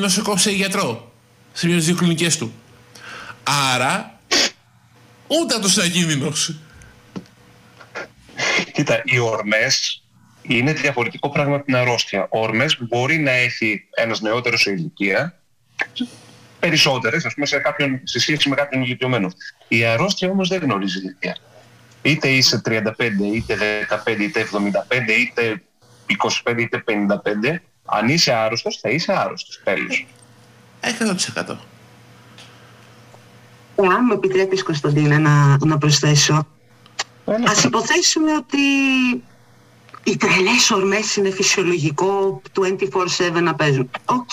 νοσοκό, 0.00 0.36
σε 0.36 0.50
γιατρό. 0.50 1.12
Σε 1.52 1.66
μιας 1.66 1.84
δύο 1.84 1.94
κλινικές 1.94 2.36
του. 2.36 2.54
Άρα, 3.74 4.18
ούτε 5.26 5.54
αυτός 5.54 5.76
είναι 5.76 5.84
ακίνδυνος. 5.84 6.58
Κοίτα, 8.72 9.02
οι 9.04 9.18
ορμές 9.18 10.02
είναι 10.42 10.72
διαφορετικό 10.72 11.30
πράγμα 11.30 11.54
από 11.54 11.64
την 11.64 11.76
αρρώστια. 11.76 12.26
Ορμές 12.30 12.76
μπορεί 12.80 13.18
να 13.18 13.30
έχει 13.30 13.88
ένας 13.94 14.20
νεότερος 14.20 14.60
σε 14.60 14.70
ηλικία, 14.70 15.40
περισσότερες, 16.60 17.24
ας 17.24 17.34
πούμε, 17.34 17.46
σε, 17.46 17.58
κάποιον, 17.58 18.00
σε 18.02 18.18
σχέση 18.18 18.48
με 18.48 18.54
κάποιον 18.54 18.82
ηλικιωμένο. 18.82 19.30
Η 19.68 19.84
αρρώστια 19.84 20.28
όμως 20.30 20.48
δεν 20.48 20.60
γνωρίζει 20.60 20.98
ηλικία. 20.98 21.36
Είτε 22.02 22.28
είσαι 22.28 22.60
35, 22.64 23.34
είτε 23.34 23.56
15, 24.04 24.20
είτε 24.20 24.40
75, 24.40 25.12
είτε 25.18 25.62
25, 26.06 26.58
είτε 26.58 26.84
55, 26.86 27.60
αν 27.84 28.08
είσαι 28.08 28.32
άρρωστος, 28.32 28.78
θα 28.80 28.88
είσαι 28.88 29.12
άρρωστος. 29.12 29.60
Τέλος. 29.64 30.06
100%. 30.80 31.56
Εάν 33.76 34.00
μου 34.06 34.12
επιτρέπεις 34.12 34.62
Κωνσταντίνα 34.62 35.18
να, 35.18 35.56
να 35.66 35.78
προσθέσω, 35.78 36.46
Ένα 37.24 37.50
ας 37.50 37.64
υποθέσουμε 37.64 38.32
ότι 38.32 38.58
οι 40.04 40.16
τρελές 40.16 40.70
ορμές 40.70 41.16
είναι 41.16 41.30
φυσιολογικό 41.30 42.42
24-7 42.56 43.42
να 43.42 43.54
παίζουν. 43.54 43.90
Οκ, 44.04 44.30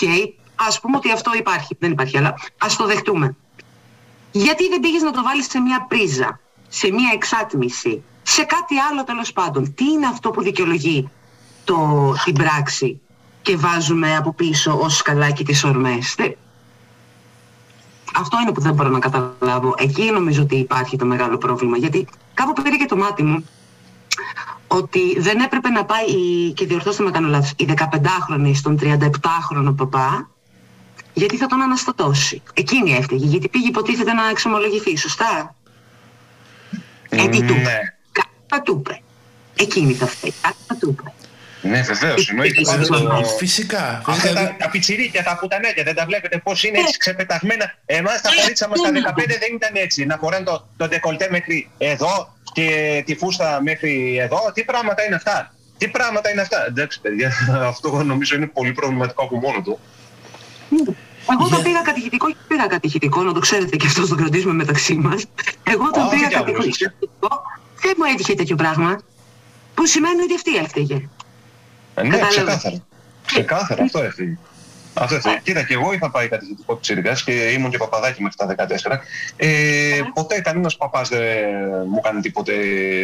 ας 0.54 0.80
πούμε 0.80 0.96
ότι 0.96 1.12
αυτό 1.12 1.30
υπάρχει, 1.36 1.76
δεν 1.78 1.90
υπάρχει, 1.90 2.18
αλλά 2.18 2.34
ας 2.58 2.76
το 2.76 2.86
δεχτούμε. 2.86 3.36
Γιατί 4.32 4.68
δεν 4.68 4.80
πήγες 4.80 5.02
να 5.02 5.10
το 5.10 5.22
βάλεις 5.22 5.46
σε 5.46 5.60
μια 5.60 5.86
πρίζα, 5.88 6.40
σε 6.68 6.90
μια 6.92 7.10
εξάτμιση, 7.14 8.02
σε 8.22 8.42
κάτι 8.42 8.78
άλλο 8.78 9.04
τέλος 9.04 9.32
πάντων. 9.32 9.74
Τι 9.74 9.84
είναι 9.84 10.06
αυτό 10.06 10.30
που 10.30 10.42
δικαιολογεί 10.42 11.10
το, 11.64 12.12
την 12.24 12.34
πράξη 12.34 13.00
και 13.42 13.56
βάζουμε 13.56 14.16
από 14.16 14.32
πίσω 14.32 14.78
ως 14.80 14.96
σκαλάκι 14.96 15.44
τις 15.44 15.64
ορμές. 15.64 16.14
Δεν- 16.16 16.36
Αυτό 18.14 18.38
είναι 18.42 18.52
που 18.52 18.60
δεν 18.60 18.74
μπορώ 18.74 18.88
να 18.88 18.98
καταλάβω. 18.98 19.74
Εκεί 19.78 20.02
νομίζω 20.10 20.42
ότι 20.42 20.56
υπάρχει 20.56 20.96
το 20.96 21.04
μεγάλο 21.06 21.38
πρόβλημα. 21.38 21.76
Γιατί 21.76 22.06
κάπου 22.34 22.62
πήρε 22.62 22.76
και 22.76 22.86
το 22.86 22.96
μάτι 22.96 23.22
μου 23.22 23.44
ότι 24.66 25.20
δεν 25.20 25.40
έπρεπε 25.40 25.68
να 25.68 25.84
πάει, 25.84 26.04
η- 26.06 26.52
και 26.52 26.66
διορθώστε 26.66 27.02
με 27.02 27.10
κάνω 27.10 27.28
λάθος, 27.28 27.52
η 27.56 27.64
15χρονη 27.64 28.52
στον 28.54 28.78
37χρονο 28.82 29.74
παπά 29.76 30.30
γιατί 31.14 31.36
θα 31.36 31.46
τον 31.46 31.62
αναστατώσει. 31.62 32.42
Εκείνη 32.54 32.92
έφταιγε, 32.92 33.26
γιατί 33.26 33.48
πήγε 33.48 33.66
υποτίθεται 33.68 34.12
να 34.12 34.28
εξομολογηθεί, 34.28 34.96
σωστά; 34.96 35.54
Ε, 37.08 37.28
τι 37.28 37.38
του 37.38 37.44
είπε. 37.44 37.54
Ναι. 37.54 37.78
Κάτι 38.12 38.28
θα 38.46 38.62
του 38.62 38.76
είπε. 38.78 39.02
Εκείνη 39.56 39.92
θα 39.92 40.06
φταίει. 40.06 40.34
Κάτι 40.40 40.56
θα 40.66 40.76
του 40.76 40.88
είπε. 40.90 41.12
Ναι, 41.62 41.82
βεβαίως. 41.82 42.28
Εννοείται. 42.28 42.54
Φυσικά. 42.64 42.86
Πάντα 42.86 43.20
το- 43.20 43.24
Φυσικά. 43.24 44.02
Αυτά 44.06 44.12
φυσικά 44.12 44.32
τα, 44.34 44.56
τα 44.58 44.70
πιτσιρίκια, 44.70 45.22
τα 45.22 45.38
πουτανάκια, 45.40 45.82
δεν 45.84 45.94
τα 45.94 46.04
βλέπετε 46.04 46.38
πώς 46.38 46.64
είναι 46.64 46.78
έτσι 46.78 46.96
ξεπεταγμένα. 46.98 47.74
Εμάς 47.86 48.20
τα 48.20 48.30
κορίτσια 48.40 48.68
μας 48.68 48.80
τα 48.80 48.90
15 48.90 49.14
δεν 49.38 49.54
ήταν 49.54 49.70
έτσι. 49.74 50.04
Να 50.04 50.16
φοράνε 50.16 50.44
το, 50.44 50.68
το 50.76 50.88
ντεκολτέ 50.88 51.28
μέχρι 51.30 51.70
εδώ 51.78 52.34
και 52.52 52.66
τη 53.06 53.14
φούστα 53.16 53.60
μέχρι 53.62 54.16
εδώ. 54.20 54.50
Τι 54.54 54.64
πράγματα 54.64 55.04
είναι 55.04 55.14
αυτά; 55.14 55.54
Τι 55.78 55.88
πράγματα 55.88 56.30
είναι 56.30 56.40
αυτά; 56.40 56.64
Εντάξει 56.68 57.00
παιδιά, 57.00 57.32
αυτό 57.72 58.02
νομίζω 58.02 58.36
είναι 58.36 58.46
πολύ 58.46 58.72
προβληματικό 58.72 59.24
από 59.24 59.36
μόνο 59.36 59.60
του. 59.62 59.78
Εγώ 61.30 61.46
Για- 61.46 61.46
όταν 61.46 61.62
πήγα 61.62 61.80
κατηχητικό 61.80 62.28
και 62.28 62.36
πήγα 62.48 62.66
κατηχητικό, 62.66 63.22
να 63.22 63.32
το 63.32 63.40
ξέρετε 63.40 63.76
και 63.76 63.86
αυτό 63.86 64.06
το 64.08 64.14
κρατήσουμε 64.14 64.52
μεταξύ 64.52 64.94
μας. 64.94 65.24
Εγώ 65.62 65.84
όταν 65.84 66.06
Α, 66.06 66.08
πήγα 66.08 66.22
τι 66.22 66.28
διάβολος 66.34 66.66
είσαι. 66.66 66.84
κατηχητικό 66.84 67.42
δεν 67.82 67.94
μου 67.98 68.04
έτυχε 68.12 68.34
τέτοιο 68.34 68.56
πράγμα. 68.56 68.98
Που 69.74 69.86
σημαίνει 69.86 70.22
ότι 70.22 70.34
αυτή 70.34 70.56
έφταιγε. 70.56 71.08
Ε, 71.94 72.02
ναι, 72.02 72.08
Κατάλαβα. 72.08 72.28
ξεκάθαρα. 72.28 72.76
Ξεκάθαρα, 73.26 73.82
αυτό 73.82 74.02
έφυγε. 74.02 74.38
Αυτό 74.94 75.14
έφυγε. 75.14 75.40
Κοίτα, 75.42 75.62
και 75.62 75.74
εγώ 75.74 75.92
είχα 75.92 76.10
πάει 76.10 76.28
κατηχητικό 76.28 76.76
της 76.76 77.22
και 77.24 77.32
ήμουν 77.32 77.70
και 77.70 77.76
παπαδάκι 77.78 78.22
μέχρι 78.22 78.36
τα 78.36 78.66
14. 78.92 78.98
Ε, 79.36 80.00
ποτέ 80.14 80.40
κανένας 80.40 80.76
παπάς 80.76 81.08
δεν 81.08 81.22
μου 81.88 81.96
έκανε 81.98 82.20
τίποτε 82.20 82.54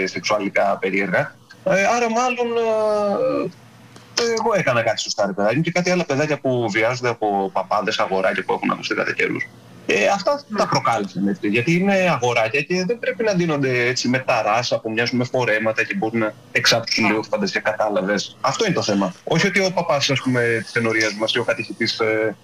σεξουαλικά 0.06 0.78
περίεργα. 0.80 1.34
Ε, 1.64 1.84
άρα 1.84 2.10
μάλλον 2.10 2.46
ε, 2.56 4.32
εγώ 4.38 4.54
έκανα 4.54 4.82
κάτι 4.82 5.00
σωστά 5.00 5.26
ρε 5.26 5.32
παιδάκι 5.32 5.56
μου 5.56 5.62
και 5.62 5.70
κάτι 5.70 5.90
άλλα 5.90 6.04
παιδάκια 6.04 6.38
που 6.40 6.66
βιάζονται 6.70 7.08
από 7.08 7.50
παπάδες, 7.52 7.98
αγοράκια 7.98 8.44
που 8.44 8.52
έχουν 8.52 8.70
ακουστεί 8.70 8.94
κατά 8.94 9.12
καιρούς. 9.12 9.48
Ε, 9.90 10.06
αυτά 10.06 10.42
τα 10.56 10.66
προκάλεσαν 10.68 11.28
έτσι, 11.28 11.48
γιατί 11.48 11.72
είναι 11.72 11.94
αγοράκια 11.94 12.60
και 12.60 12.84
δεν 12.84 12.98
πρέπει 12.98 13.22
να 13.24 13.32
δίνονται 13.32 13.86
έτσι 13.86 14.08
με 14.08 14.18
ταράσα 14.18 14.80
που 14.80 14.90
μοιάζουν 14.90 15.18
με 15.18 15.24
φορέματα 15.24 15.84
και 15.84 15.94
μπορούν 15.94 16.18
να 16.18 16.34
εξάψουν 16.52 17.06
λίγο 17.06 17.20
τη 17.20 17.28
φαντασία, 17.28 17.60
κατάλαβες. 17.60 18.36
Αυτό 18.40 18.64
είναι 18.64 18.74
το 18.74 18.82
θέμα. 18.82 19.14
Όχι 19.24 19.46
ότι 19.46 19.60
ο 19.60 19.72
παπάς 19.72 20.10
ας 20.10 20.20
πούμε 20.20 20.60
της 20.62 20.74
ενορίας 20.74 21.14
μας 21.14 21.34
ή 21.34 21.38
ο 21.38 21.44
κατηχητής 21.44 21.98
ε, 21.98 22.36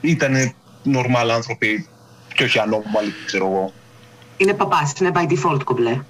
ήταν 0.00 0.54
normal 0.94 1.28
άνθρωποι 1.30 1.88
και 2.34 2.44
όχι 2.44 2.58
ανώμαλοι, 2.58 3.14
ξέρω 3.26 3.46
εγώ. 3.46 3.72
Είναι 4.36 4.52
παπάς, 4.54 4.92
είναι 5.00 5.10
by 5.14 5.32
default 5.32 5.64
κομπλέ. 5.64 6.00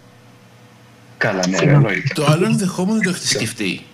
Καλά, 1.19 1.47
ναι, 1.47 1.57
εννοείται. 1.57 2.15
Το 2.15 2.25
άλλο 2.25 2.45
ενδεχόμενο 2.45 3.01
το 3.01 3.09
έχετε 3.09 3.27
σκεφτεί. 3.27 3.87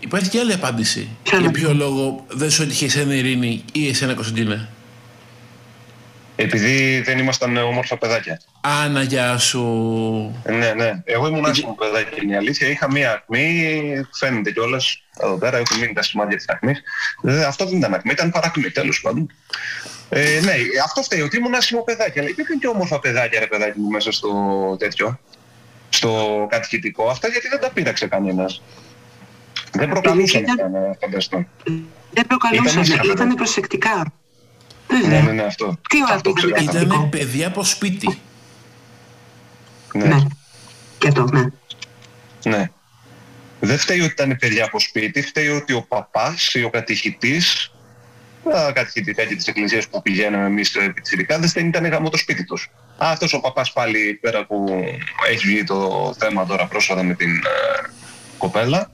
Υπάρχει 0.00 0.28
και 0.28 0.38
άλλη 0.38 0.52
απάντηση. 0.52 1.08
Ποια 1.22 1.38
Για 1.38 1.48
είναι; 1.48 1.58
ποιο 1.58 1.74
λόγο 1.74 2.24
δεν 2.28 2.50
σου 2.50 2.62
έτυχε 2.62 2.84
εσένα 2.84 3.14
Ειρήνη 3.14 3.64
ή 3.72 3.88
εσένα 3.88 4.14
Κωνσταντίνε; 4.14 4.68
Επειδή 6.36 7.00
δεν 7.00 7.18
ήμασταν 7.18 7.56
όμορφα 7.56 7.96
παιδάκια. 7.96 8.40
Άνα, 8.60 9.02
γεια 9.02 9.38
σου. 9.38 9.62
Ναι, 10.44 10.72
ναι. 10.72 11.02
Εγώ 11.04 11.26
ήμουν 11.26 11.44
άσχημο 11.44 11.74
παιδάκι, 11.74 12.22
είναι 12.22 12.32
η 12.32 12.36
αλήθεια. 12.36 12.68
Είχα 12.68 12.90
μία 12.90 13.12
ακμή, 13.12 13.82
φαίνεται 14.12 14.50
κιόλας 14.50 15.02
εδώ 15.20 15.38
πέρα, 15.38 15.56
έχουν 15.56 15.78
μείνει 15.78 15.92
τα 15.92 16.02
σημάδια 16.02 16.36
της 16.36 16.48
ακμής. 16.48 16.82
αυτό 17.46 17.64
δεν 17.66 17.78
ήταν 17.78 17.94
ακμή, 17.94 18.12
ήταν 18.12 18.30
παρακμή, 18.30 18.70
τέλος 18.70 19.00
πάντων. 19.00 19.30
Ε, 20.08 20.40
ναι, 20.42 20.54
αυτό 20.84 21.02
φταίει, 21.02 21.20
ότι 21.20 21.36
ήμουν 21.36 21.54
άσχημο 21.54 21.82
παιδάκι. 21.82 22.18
Αλλά 22.18 22.28
υπήρχαν 22.28 22.58
και 22.58 22.66
όμορφα 22.66 22.98
παιδάκια, 23.00 23.40
ρε 23.40 23.46
παιδάκι 23.46 23.78
μου, 23.78 23.88
μέσα 23.88 24.12
στο 24.12 24.30
τέτοιο. 24.78 25.20
Στο 25.88 26.46
κατηχητικό. 26.50 27.08
Αυτά 27.08 27.28
γιατί 27.28 27.48
δεν 27.48 27.60
τα 27.60 27.70
πείραξε 27.70 28.06
κανένας. 28.06 28.62
Δεν 29.72 29.88
προκαλούσαν 29.88 30.42
Ήταν- 30.42 30.58
αυτά, 30.60 30.78
να 30.78 30.96
φανταστώ. 31.00 31.46
Δεν 32.10 32.26
προκαλούσαν, 32.26 32.66
Ήταν 32.66 32.82
ήσυχα, 32.82 33.12
ήταν 33.12 33.28
ναι. 33.28 33.34
προσεκτικά. 33.34 34.12
Ναι, 34.92 35.00
Βέβαια. 35.00 35.22
ναι, 35.22 35.32
ναι, 35.32 35.42
αυτό. 35.42 35.78
Τι 35.88 36.02
ώρα 36.02 36.14
αυτό 36.14 36.30
ήταν 36.30 36.42
ξεκάθαρα. 36.42 36.78
Θετικό; 36.78 36.94
Ήταν 36.94 37.08
παιδιά 37.08 37.46
από 37.46 37.64
σπίτι. 37.64 38.18
Ναι. 39.94 40.04
Ναι. 40.04 40.16
Και 40.98 41.12
το, 41.12 41.24
ναι. 41.24 41.44
Ναι. 42.44 42.70
Δεν 43.60 43.78
φταίει 43.78 44.00
ότι 44.00 44.12
ήταν 44.12 44.36
παιδιά 44.40 44.64
από 44.64 44.80
σπίτι, 44.80 45.22
φταίει 45.22 45.48
ότι 45.48 45.72
ο 45.72 45.82
παπάς 45.88 46.54
ή 46.54 46.62
ο 46.62 46.70
κατηχητής, 46.70 47.70
τα 48.50 48.72
κατηχητικά 48.72 49.24
και 49.24 49.34
τις 49.36 49.46
εκκλησίες 49.46 49.88
που 49.88 50.02
πηγαίναμε 50.02 50.46
εμείς 50.46 50.74
ε, 50.74 50.88
πιτσιρικάδες, 50.88 51.52
δεν 51.52 51.66
ήταν 51.66 51.86
γάμο 51.86 52.10
το 52.10 52.16
σπίτι 52.16 52.44
τους. 52.44 52.70
Α, 53.04 53.10
αυτός 53.10 53.32
ο 53.32 53.40
παπάς 53.40 53.72
πάλι 53.72 54.18
πέρα 54.20 54.46
που 54.46 54.84
έχει 55.30 55.46
βγει 55.46 55.64
το 55.64 56.14
θέμα 56.18 56.46
τώρα 56.46 56.66
πρόσφατα 56.66 57.02
με 57.02 57.14
την 57.14 57.30
ε, 57.30 57.88
κοπέλα, 58.38 58.90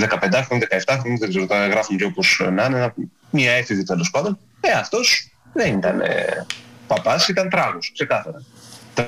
15χρονη, 0.00 0.62
17χρονη, 0.84 1.18
δεν 1.18 1.28
ξέρω, 1.28 1.46
τα 1.46 1.66
γράφουν 1.66 1.96
και 1.96 2.04
όπως 2.04 2.42
να 2.52 2.64
είναι, 2.64 2.94
μια 3.30 3.52
έφηβη 3.52 3.82
τέλος 3.82 4.10
πάντων, 4.10 4.38
ε, 4.60 4.70
αυτός 4.70 5.30
δεν 5.52 5.78
ήταν 5.78 6.00
ε, 6.00 6.46
παπάς, 6.86 7.28
ήταν 7.28 7.48
τράγος, 7.48 7.90
ξεκάθαρα. 7.92 8.42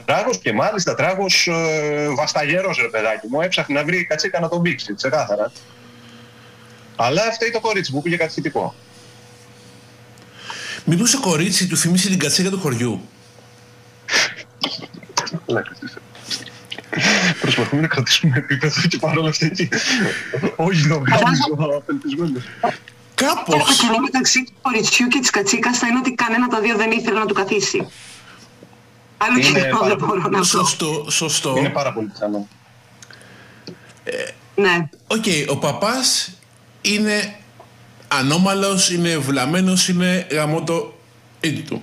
Τράγος 0.04 0.38
και 0.38 0.52
μάλιστα 0.52 0.94
τράγος 0.94 1.46
ε, 1.46 2.08
βασταγερός 2.16 2.78
ρε 2.80 2.88
παιδάκι 2.88 3.26
μου, 3.30 3.40
έψαχνε 3.40 3.78
να 3.78 3.84
βρει 3.84 4.04
κατσίκα 4.04 4.40
να 4.40 4.48
τον 4.48 4.62
πήξει, 4.62 4.94
ξεκάθαρα. 4.94 5.52
Αλλά 6.96 7.22
φταίει 7.32 7.50
το 7.50 7.60
κορίτσι 7.60 7.92
που 7.92 8.02
πήγε 8.02 8.16
κατηχητικό. 8.16 8.74
Μήπως 10.84 11.10
το 11.10 11.20
κορίτσι 11.20 11.66
του 11.66 11.76
θυμίσει 11.76 12.08
την 12.08 12.18
κατσίκα 12.18 12.50
του 12.50 12.58
χωριού; 12.58 13.08
Προσπαθούμε 17.58 17.82
να 17.82 17.88
κρατήσουμε 17.88 18.36
επίπεδο 18.36 18.80
και 18.88 18.98
παρόλα 18.98 19.28
αυτά 19.28 19.46
εκεί. 19.46 19.68
Όχι 20.56 20.86
νομίζω, 20.86 21.16
απελπισμένος. 21.76 22.42
Το 22.60 22.72
Κάπως. 23.14 23.76
κοινό 23.76 23.98
μεταξύ 23.98 24.44
του 24.44 24.52
κοριτσιού 24.62 25.08
και 25.08 25.18
της 25.18 25.30
κατσίκας 25.30 25.78
θα 25.78 25.86
είναι 25.86 25.98
ότι 25.98 26.14
κανένα 26.14 26.48
τα 26.48 26.60
δύο 26.60 26.76
δεν 26.76 26.90
ήθελε 26.90 27.18
να 27.18 27.26
του 27.26 27.34
καθίσει. 27.34 27.86
Άλλο 29.16 29.38
Είναι 29.38 29.60
κοινό 29.60 29.78
πάρα 29.78 29.88
δεν 29.88 29.96
μπορώ 30.06 30.20
να 30.20 30.38
πω. 30.38 30.44
Σωστό, 30.44 31.06
σωστό. 31.10 31.54
Είναι 31.58 31.68
πάρα 31.68 31.92
πολύ 31.92 32.06
πιθανό. 32.06 32.48
Ναι. 34.54 34.88
Οκ, 35.06 35.24
ο 35.48 35.56
παπάς 35.56 36.30
είναι 36.80 37.36
ανώμαλος, 38.08 38.90
είναι 38.90 39.16
βλαμμένος, 39.16 39.88
είναι 39.88 40.26
γαμώτο 40.30 40.98
ήδη 41.40 41.60
του. 41.60 41.82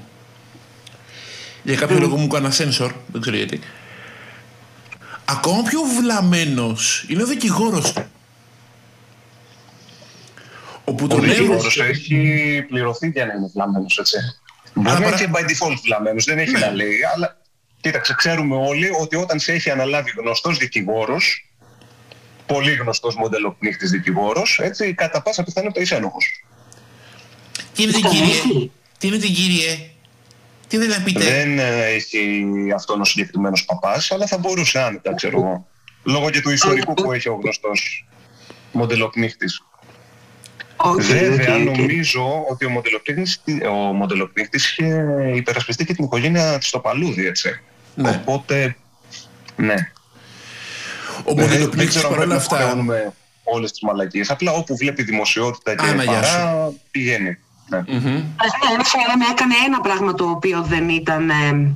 Για 1.64 1.76
κάποιο 1.76 2.00
λόγο 2.00 2.18
μου 2.18 2.28
έκανα 2.32 2.52
sensor, 2.52 2.92
δεν 3.08 3.22
ξέρω 3.22 3.36
γιατί. 3.36 3.60
Ακόμα 5.26 5.62
πιο 5.64 5.80
βλαμμένος 6.02 7.06
είναι 7.08 7.24
ο 7.24 7.26
δικηγόρος 7.26 7.94
του. 7.94 8.06
Όπου 10.86 11.04
Ο 11.04 11.08
τον 11.08 11.18
έβγαλε... 11.20 11.34
δικηγόρος 11.40 11.78
έχει 11.80 12.66
πληρωθεί 12.68 13.08
για 13.10 13.26
να 13.26 13.34
είναι 13.34 13.50
βλαμμένος, 13.54 13.98
έτσι. 13.98 14.18
Μπορεί 14.74 14.88
να 14.90 14.96
είναι 14.96 15.04
παρά- 15.06 15.18
και 15.18 15.30
by 15.34 15.40
default 15.40 15.78
βλαμμένος, 15.84 16.26
δεν 16.26 16.38
έχει 16.40 16.52
Ναι. 16.52 16.60
να 16.60 16.72
λέει, 16.72 16.98
αλλά 17.16 17.38
κοίταξε, 17.82 18.14
ξέρουμε 18.18 18.56
όλοι 18.56 18.90
ότι 19.02 19.16
όταν 19.16 19.40
σε 19.40 19.54
έχει 19.54 19.70
αναλάβει 19.70 20.12
γνωστός 20.18 20.58
δικηγόρος, 20.58 21.50
πολύ 22.46 22.72
γνωστός 22.76 23.16
μοντελοπνίχτης 23.16 23.90
δικηγόρος, 23.92 24.60
έτσι, 24.62 24.94
κατά 24.94 25.22
πάσα 25.22 25.44
πιθανότητα 25.44 25.82
είσαι 25.82 25.96
ένοχος. 25.96 26.44
Τι 27.74 27.84
είναι 27.84 27.92
την 27.92 28.02
Τον 28.02 28.12
κύριε, 28.12 28.26
έχει. 28.34 28.72
τι 28.98 29.08
είναι 29.08 29.18
την 29.18 29.34
κύριε, 29.34 29.90
τι 30.68 30.78
θέλετε 30.78 30.98
να 30.98 31.04
πείτε; 31.04 31.20
Δεν 31.24 31.60
ε, 31.60 31.86
έχει 31.86 32.46
αυτόν 32.76 33.02
ο 33.02 33.04
συγκεκριμένος 33.06 33.66
παπάς, 33.66 34.12
αλλά 34.12 34.26
θα 34.28 34.38
μπορούσε 34.38 34.80
άνετα, 34.80 35.14
ξέρω 35.16 35.38
εγώ. 35.38 35.68
Λόγω 36.04 36.30
και 36.30 36.42
του 36.42 36.50
ιστορικού 36.50 36.94
που 36.94 37.12
έχει 37.12 37.30
ο 37.30 37.40
γνωστός 37.44 38.08
μοντελοπνίχτης. 38.72 39.62
Όχι, 40.78 41.02
Βέβαια, 41.14 41.56
οκ, 41.56 41.60
οκ. 41.70 41.78
νομίζω 41.78 42.46
ότι 42.50 42.66
ο 42.66 42.70
μοντελοπνίχτης, 42.70 43.42
ο 43.70 43.74
μοντελοπνίχτης 43.74 44.70
είχε 44.70 45.06
υπερασπιστεί 45.36 45.86
και 45.86 45.94
την 45.94 46.04
οικογένεια 46.06 46.58
της 46.58 46.68
στο 46.68 46.80
Παλούδι, 46.80 47.26
έτσι. 47.28 47.60
Ναι. 47.96 48.10
Οπότε, 48.10 48.76
ναι. 49.56 49.74
Ο 51.24 51.34
Δεν- 51.34 51.36
δεν 51.36 51.46
μοντελοπνίκτης 51.48 51.96
ξέρω 51.96 52.08
αν 52.08 52.14
πρέπει 52.14 52.30
παρόλα 52.30 52.36
να 52.36 52.36
αυτά, 52.36 52.56
χρεώνουμε 52.56 53.14
όλες 53.44 53.72
τις 53.72 53.82
μαλακίες. 53.82 54.30
Απλά 54.30 54.52
όπου 54.52 54.76
βλέπει 54.76 55.04
δημοσιότητα 55.04 55.76
και 55.76 55.86
Άνα, 55.86 56.04
γεια 56.04 56.14
παρά, 56.14 56.72
πηγαίνει. 56.92 57.38
Ναι. 57.68 57.78
Μμμ. 57.88 58.16
Ας 58.36 58.52
πούμε, 58.60 58.72
ένα 58.74 58.84
λέμε 59.08 59.26
έκανε 59.32 59.54
ένα 59.66 59.82
πράγμα 59.82 60.14
το 60.14 60.30
οποίο 60.30 60.62
δεν 60.62 60.90
ήταν 60.90 61.30
ε, 61.30 61.76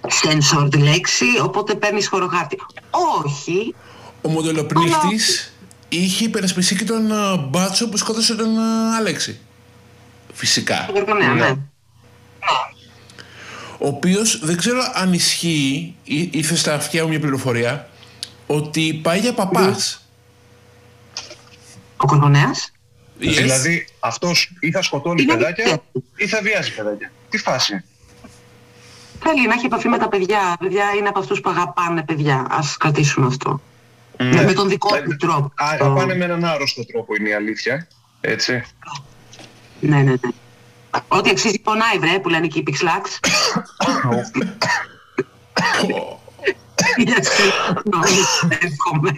sensor 0.00 0.70
τη 0.70 0.78
λέξη, 0.78 1.24
οπότε 1.42 1.74
παίρνεις 1.74 2.08
χωροχάρτη. 2.08 2.56
Όχι. 3.24 3.74
ο 4.22 4.28
μοντελοπνίκτης 4.28 5.52
είχε 5.88 6.24
υπερασπιστεί 6.24 6.76
και 6.76 6.84
τον 6.84 7.10
ε, 7.10 7.36
μπάτσο 7.48 7.88
που 7.88 7.96
σκότωσε 7.96 8.34
τον 8.34 8.56
ε, 8.58 8.94
Αλέξη. 8.96 9.40
Φυσικά. 10.32 10.88
Ναι, 11.18 11.26
ναι. 11.26 11.48
ο 13.78 13.86
οποίος 13.86 14.38
δεν 14.42 14.56
ξέρω 14.56 14.80
αν 14.94 15.12
ισχύει, 15.12 15.94
ή- 16.04 16.28
ήρθε 16.32 16.56
στα 16.56 16.74
αυτιά 16.74 17.02
μου 17.02 17.08
μια 17.08 17.20
πληροφορία, 17.20 17.88
ότι 18.46 19.00
πάει 19.02 19.18
για 19.18 19.32
παπάς. 19.34 20.00
Ο 21.96 22.06
Κοργονέας. 22.06 22.70
Yes. 23.20 23.34
Δηλαδή, 23.34 23.86
αυτός 24.00 24.52
ή 24.60 24.70
θα 24.70 24.82
σκοτώνει 24.82 25.22
Είναι 25.22 25.34
παιδάκια 25.34 25.64
δίκαιο. 25.64 25.82
ή 26.16 26.26
θα 26.26 26.40
βιάζει 26.42 26.74
παιδάκια. 26.74 27.12
Τι 27.30 27.38
φάση. 27.38 27.84
Θέλει 29.20 29.46
να 29.46 29.54
έχει 29.54 29.66
επαφή 29.66 29.88
με 29.88 29.98
τα 29.98 30.08
παιδιά. 30.08 30.56
Παιδιά 30.58 30.84
είναι 30.98 31.08
από 31.08 31.18
αυτούς 31.18 31.40
που 31.40 31.50
αγαπάνε 31.50 32.02
παιδιά. 32.02 32.46
Ας 32.50 32.76
κρατήσουμε 32.76 33.26
αυτό. 33.26 33.60
Ναι. 34.18 34.42
Με 34.44 34.52
τον 34.52 34.68
δικό 34.68 34.96
Ε, 34.96 35.00
του 35.02 35.16
τρόπο. 35.16 35.52
Αγαπάνε 35.54 36.14
με 36.14 36.24
έναν 36.24 36.44
άρρωστο 36.44 36.86
τρόπο 36.86 37.14
είναι 37.14 37.28
η 37.28 37.32
αλήθεια. 37.32 37.88
Έτσι. 38.20 38.62
Ναι, 39.80 39.96
ναι, 39.96 40.02
ναι. 40.02 40.16
Ό,τι 41.08 41.30
αξίζει 41.30 41.58
πονάει, 41.58 41.98
βρε, 41.98 42.18
που 42.18 42.28
λένε 42.28 42.46
και 42.46 42.58
οι 42.58 42.62
πιξλάξ. 42.62 43.20
Για 46.96 47.22
συγγνώμη, 47.22 48.16
εύχομαι. 48.48 49.16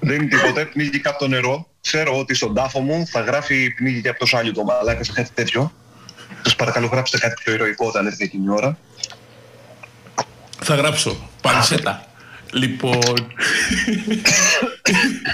Δεν 0.00 0.14
είναι 0.20 0.28
τίποτε, 0.28 0.64
πνίγει 0.64 1.00
κάπου 1.00 1.16
το 1.18 1.28
νερό. 1.28 1.68
Ξέρω 1.86 2.18
ότι 2.18 2.34
στον 2.34 2.54
τάφο 2.54 2.80
μου 2.80 3.06
θα 3.06 3.20
γράφει 3.20 3.70
πνίγει 3.74 4.00
και 4.00 4.08
από 4.08 4.18
το 4.18 4.26
σάλιο 4.26 4.52
το 4.52 4.64
μαλάκας 4.64 5.06
σε 5.06 5.12
κάτι 5.12 5.30
τέτοιο. 5.34 5.72
Σας 6.42 6.56
παρακαλώ 6.56 6.86
γράψτε 6.86 7.18
κάτι 7.18 7.34
πιο 7.44 7.52
ηρωικό 7.52 7.86
όταν 7.86 8.06
έρθει 8.06 8.24
εκείνη 8.24 8.44
η 8.44 8.50
ώρα. 8.50 8.78
Θα 10.60 10.74
γράψω. 10.74 11.28
Πανσέτα. 11.42 12.06
λοιπόν. 12.52 13.32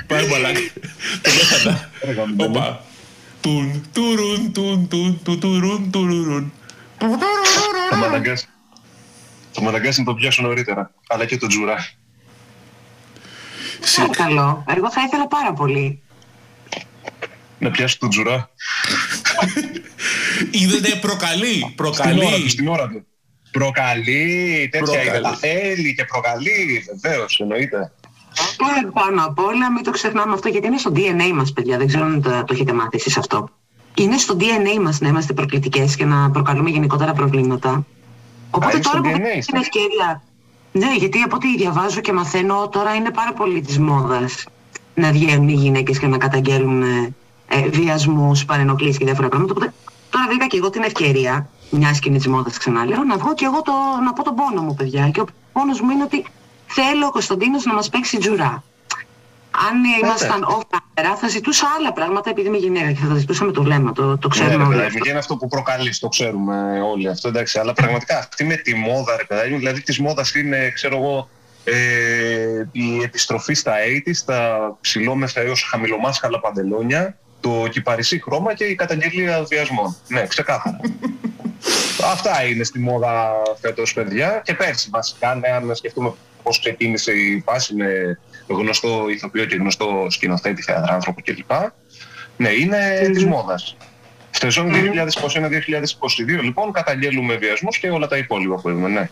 Πάει 0.06 0.28
μαλάκας. 0.28 0.62
Το 1.22 1.30
πέθανα. 1.38 1.90
Ρε 2.04 2.12
γαμμένο. 2.12 2.44
Όπα. 2.58 2.84
Τουν, 3.40 3.84
τουρουν, 3.92 4.52
τουν, 4.52 4.88
τουν, 4.88 5.20
του, 5.24 5.38
τουρουν, 5.38 5.90
τουρουρουν. 5.90 6.52
Θα 7.90 7.96
με 7.96 8.06
αναγκάσει. 8.06 8.46
Θα 9.52 9.62
με 9.62 9.68
αναγκάσει 9.68 9.98
να 10.00 10.06
το 10.06 10.14
πιάσω 10.14 10.42
νωρίτερα. 10.42 10.90
Αλλά 11.08 11.24
και 11.24 11.36
το 11.36 11.46
τζουρά. 11.46 11.76
Σε- 13.80 14.00
Παρακαλώ. 14.00 14.64
Εγώ 14.76 14.90
θα 14.90 15.02
ήθελα 15.06 15.28
πάρα 15.28 15.52
πολύ. 15.52 16.02
Να 17.60 17.70
πιάσω 17.70 17.96
το 18.00 18.08
τζουρά. 18.08 18.50
Είδατε 20.50 20.98
προκαλεί. 21.00 21.54
Στην 21.58 21.58
ώρα 21.58 21.68
του, 21.68 21.74
Προκαλεί. 21.74 22.48
στην 22.48 22.68
ώρα 22.68 22.86
του. 22.88 23.06
Προκαλεί, 23.50 24.68
τέτοια 24.72 24.86
Προκαλεί. 24.86 25.08
είδα. 25.08 25.20
Τα 25.20 25.36
θέλει 25.36 25.94
και 25.94 26.04
προκαλεί, 26.04 26.84
βεβαίως, 26.92 27.40
εννοείται. 27.40 27.92
Και 28.32 28.86
πάνω 28.92 29.24
απ' 29.24 29.38
όλα 29.38 29.72
μην 29.72 29.82
το 29.84 29.90
ξεχνάμε 29.90 30.32
αυτό 30.34 30.48
γιατί 30.48 30.66
είναι 30.66 30.78
στο 30.78 30.92
DNA 30.94 31.32
μας 31.34 31.52
παιδιά. 31.52 31.78
Δεν 31.78 31.86
ξέρω 31.86 32.04
αν 32.04 32.22
το, 32.22 32.30
το 32.30 32.52
έχετε 32.54 32.72
μάθει 32.72 32.96
εσείς 32.96 33.16
αυτό. 33.16 33.48
είναι 33.94 34.18
στο 34.18 34.36
DNA 34.40 34.80
μας 34.82 35.00
να 35.00 35.08
είμαστε 35.08 35.32
προκλητικές 35.32 35.96
και 35.96 36.04
να 36.04 36.30
προκαλούμε 36.30 36.70
γενικότερα 36.70 37.12
προβλήματα. 37.12 37.86
Οπότε 38.50 38.72
είναι 38.76 38.82
τώρα 38.84 38.98
στο 38.98 39.08
που 39.08 39.16
DNA 39.16 39.20
δεν 39.22 39.34
σας. 39.34 39.46
την 39.46 39.56
ευκαιρία. 39.56 40.22
Ναι, 40.72 40.94
γιατί 40.98 41.20
από 41.20 41.36
ό,τι 41.36 41.56
διαβάζω 41.56 42.00
και 42.00 42.12
μαθαίνω, 42.12 42.68
τώρα 42.68 42.94
είναι 42.94 43.10
πάρα 43.10 43.32
πολύ 43.32 43.60
της 43.60 43.78
μόδας 43.78 44.44
να 44.94 45.10
βγαίνουν 45.12 45.48
οι 45.48 45.52
γυναίκες 45.52 45.98
και 45.98 46.06
να 46.06 46.18
καταγγέλουν 46.18 46.82
ε, 47.50 47.58
ε, 47.58 47.68
βιασμούς, 47.68 48.44
παρενοχλήσεις 48.44 48.98
και 48.98 49.04
διάφορα 49.04 49.28
πράγματα. 49.28 49.52
Οπότε 49.52 49.72
τώρα 50.10 50.26
βρήκα 50.26 50.46
και 50.46 50.56
εγώ 50.56 50.70
την 50.70 50.82
ευκαιρία, 50.82 51.48
μιας 51.70 51.98
και 51.98 52.08
είναι 52.08 52.18
της 52.18 52.26
μόδας 52.26 52.58
ξαναλέω, 52.58 53.04
να 53.04 53.16
βγω 53.16 53.34
και 53.34 53.44
εγώ 53.44 53.62
το, 53.62 53.72
να 54.04 54.12
πω 54.12 54.22
τον 54.22 54.34
πόνο 54.34 54.62
μου, 54.62 54.74
παιδιά. 54.74 55.10
Και 55.10 55.20
ο 55.20 55.26
πόνος 55.52 55.80
μου 55.80 55.90
είναι 55.90 56.02
ότι 56.02 56.24
θέλω 56.66 57.06
ο 57.06 57.10
Κωνσταντίνος 57.10 57.64
να 57.64 57.74
μας 57.74 57.88
παίξει 57.88 58.18
τζουρά. 58.18 58.62
Αν 59.68 59.84
ε, 59.84 60.06
ήμασταν 60.06 60.46
off 60.48 60.76
camera, 60.76 61.16
θα 61.20 61.28
ζητούσα 61.28 61.66
άλλα 61.78 61.92
πράγματα 61.92 62.30
επειδή 62.30 62.48
είμαι 62.48 62.56
γυναίκα 62.56 62.92
και 62.92 63.00
θα 63.00 63.08
τα 63.08 63.14
ζητούσα 63.14 63.44
με 63.44 63.52
το 63.52 63.62
βλέμμα, 63.62 63.92
το, 63.92 64.18
το 64.18 64.28
Ναι, 64.28 64.34
ξέρουμε 64.34 64.56
ρε 64.56 64.62
όλοι 64.62 64.68
παιδάκι 64.68 64.86
αυτό. 64.86 64.98
μου, 64.98 65.04
και 65.04 65.10
είναι 65.10 65.18
αυτό 65.18 65.36
που 65.36 65.48
προκαλείς, 65.48 65.98
το 65.98 66.08
ξέρουμε 66.08 66.80
όλοι 66.92 67.08
αυτό, 67.08 67.28
εντάξει. 67.28 67.58
Αλλά 67.58 67.72
πραγματικά 67.72 68.18
αυτή 68.18 68.44
με 68.44 68.56
τη 68.56 68.74
μόδα, 68.74 69.16
ρε 69.16 69.24
παιδάκι 69.24 69.50
μου, 69.50 69.58
δηλαδή 69.58 69.80
της 69.82 69.98
μόδας 69.98 70.34
είναι, 70.34 70.70
ξέρω 70.70 70.96
εγώ, 70.96 71.28
ε, 71.64 72.68
η 72.72 73.02
επιστροφή 73.02 73.54
στα 73.54 73.72
80's, 74.06 74.16
τα 74.24 74.76
ψηλόμεσα 74.80 75.40
έως 75.40 75.62
χαμηλομάσκαλα 75.62 76.40
παντελόνια, 76.40 77.18
το 77.40 77.68
κυπαρισί 77.70 78.20
χρώμα 78.22 78.55
και 78.55 78.64
η 78.64 78.74
καταγγελία 78.74 79.42
βιασμών. 79.42 79.96
Ναι, 80.09 80.26
ξεκάθαρα. 80.26 80.81
Αυτά 82.12 82.44
είναι 82.44 82.64
στη 82.64 82.79
μόδα 82.79 83.33
φέτος, 83.61 83.92
παιδιά. 83.92 84.40
Και 84.44 84.55
πέρσι 84.55 84.88
βασικά, 84.90 85.35
ναι, 85.35 85.48
αν 85.48 85.74
σκεφτούμε 85.74 86.12
πώς 86.42 86.61
ξεκίνησε 86.61 87.12
η 87.12 87.42
φάση 87.46 87.74
με 87.74 88.18
γνωστό 88.46 89.09
ηθοποιό 89.09 89.44
και 89.44 89.57
γνωστό 89.57 90.07
σκηνοθέτη, 90.09 90.62
θεατράνθρωπο 90.62 91.20
κλπ. 91.24 91.50
Ναι, 92.37 92.48
είναι 92.48 93.00
Μμμ. 93.05 93.12
της 93.12 93.24
μόδας. 93.24 93.76
Στη 94.31 94.44
σεζόν 94.44 94.72
2021-2022 94.72 96.42
λοιπόν 96.42 96.72
καταγγέλουμε 96.72 97.37
βιασμούς 97.37 97.79
και 97.79 97.90
όλα 97.90 98.07
τα 98.07 98.16
υπόλοιπα 98.16 98.55
που 98.55 98.68
έχουμε, 98.68 98.88
ναι. 98.88 99.11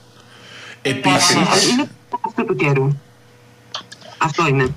Επίσης, 0.82 1.32
Είναι 1.70 1.88
αυτού 2.26 2.44
του 2.44 2.54
καιρού. 2.56 2.96
Αυτό 4.18 4.46
είναι. 4.46 4.74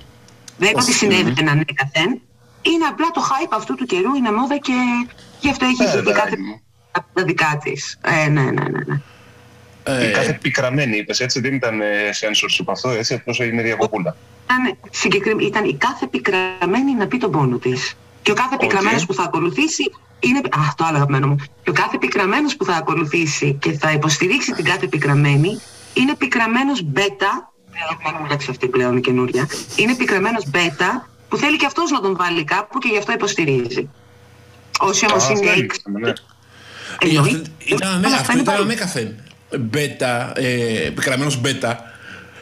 Δεν 0.57 0.69
είπα 0.69 0.79
ότι 0.79 0.89
Όχι, 0.89 0.97
συνέβαινε 0.97 1.51
ανέκαθεν. 1.51 2.21
Είναι 2.61 2.85
απλά 2.89 3.07
το 3.13 3.21
hype 3.29 3.53
αυτού 3.53 3.75
του 3.75 3.85
καιρού, 3.85 4.15
είναι 4.15 4.31
μόδα 4.31 4.57
και 4.57 4.73
γι' 5.39 5.49
αυτό 5.49 5.65
έχει 5.65 5.83
Ε, 5.83 5.85
βγει 5.85 5.95
και 5.95 6.01
παιδάκι 6.03 6.19
κάθε 6.21 6.37
μου. 6.37 6.61
από 6.91 7.05
τα 7.13 7.23
δικά 7.23 7.59
της. 7.63 7.97
Ε, 8.01 8.27
ναι, 8.27 8.41
ναι, 8.41 8.51
ναι. 8.51 8.61
ναι. 8.87 9.01
ε, 9.83 10.07
Η 10.09 10.11
κάθε 10.11 10.33
πικραμένη 10.41 10.97
είπες, 10.97 11.19
έτσι, 11.19 11.39
δεν 11.39 11.53
ήταν 11.53 11.81
ε, 11.81 11.85
censorship 12.19 12.65
αυτό, 12.67 12.89
έτσι, 12.89 13.13
απλώς 13.13 13.39
είναι 13.39 13.61
διακοπούλα. 13.61 14.15
Ήταν, 14.45 14.77
συγκεκριμέ- 14.89 15.45
ήταν 15.47 15.63
η 15.63 15.75
κάθε 15.75 16.07
πικραμένη 16.07 16.93
να 16.97 17.07
πει 17.07 17.17
τον 17.17 17.31
πόνο 17.31 17.57
της. 17.57 17.93
Και 18.21 18.31
ο 18.31 18.33
κάθε 18.33 18.53
Οκ. 18.55 18.59
πικραμένος 18.59 19.05
που 19.05 19.13
θα 19.13 19.23
ακολουθήσει 19.23 19.83
είναι. 20.19 20.37
Α, 20.37 20.73
το 20.77 20.85
άλλο 20.85 20.95
αγαπημένο 20.97 21.27
μου. 21.27 21.35
Και 21.63 21.69
ο 21.69 21.73
κάθε 21.73 21.97
πικραμένος 21.97 22.55
που 22.55 22.65
θα 22.65 22.73
ακολουθήσει 22.75 23.53
και 23.61 23.71
θα 23.71 23.91
υποστηρίξει 23.91 24.51
την 24.51 24.65
κάθε 24.65 24.87
πικραμένη 24.87 25.59
είναι 25.93 26.15
πικραμένος 26.15 26.81
beta. 26.83 27.53
Αγαπημένο 27.89 28.19
μου 28.23 28.29
λέξη 28.29 28.47
αυτή 28.49 28.67
πλέον 28.67 28.97
η 28.97 29.01
καινούρια. 29.01 29.47
Είναι 29.75 29.95
πικραμένος 29.95 30.49
μπέτα 30.49 31.09
που 31.31 31.37
θέλει 31.37 31.57
και 31.57 31.65
αυτός 31.65 31.91
να 31.91 32.01
τον 32.01 32.15
βάλει 32.15 32.43
κάπου 32.43 32.77
και 32.79 32.87
γι' 32.91 32.97
αυτό 32.97 33.11
υποστηρίζει. 33.11 33.89
Όσοι 34.79 35.05
όμως 35.09 35.23
Α, 35.23 35.31
είναι 35.31 35.49
αυτό 35.49 35.61
έξω. 35.61 35.81
είναι, 35.87 35.99
ναι. 35.99 36.09
ε, 36.09 37.07
εννοεί- 37.07 37.35
αυτό 37.35 37.75
ήταν, 37.75 37.89
ανέ- 37.93 38.05
Αλλά 38.05 38.15
αυτό 38.17 38.31
είναι 38.31 38.41
ήταν 38.41 38.53
πάρα- 38.53 38.65
ανέκαθεν. 38.65 39.15
Μπέτα, 39.59 40.31
ε, 40.35 40.85
επικραμμένος 40.85 41.41
μπέτα, 41.41 41.83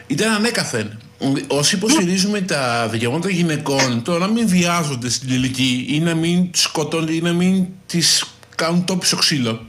ήταν 0.06 0.32
ανέκαθεν. 0.32 1.00
Όσοι 1.46 1.76
υποστηρίζουμε 1.76 2.40
τα 2.40 2.88
δικαιώματα 2.88 3.22
των 3.26 3.36
γυναικών, 3.36 4.02
το 4.02 4.18
να 4.18 4.26
μην 4.26 4.48
βιάζονται 4.48 5.08
στην 5.10 5.28
ηλικία 5.30 5.84
ή 5.86 6.00
να 6.00 6.14
μην 6.14 6.50
τις 6.50 6.62
σκοτώνται 6.62 7.12
ή 7.12 7.20
να 7.20 7.32
μην 7.32 7.66
τις 7.86 8.24
κάνουν 8.54 8.84
τόπι 8.84 9.06
στο 9.06 9.16
ξύλο. 9.16 9.66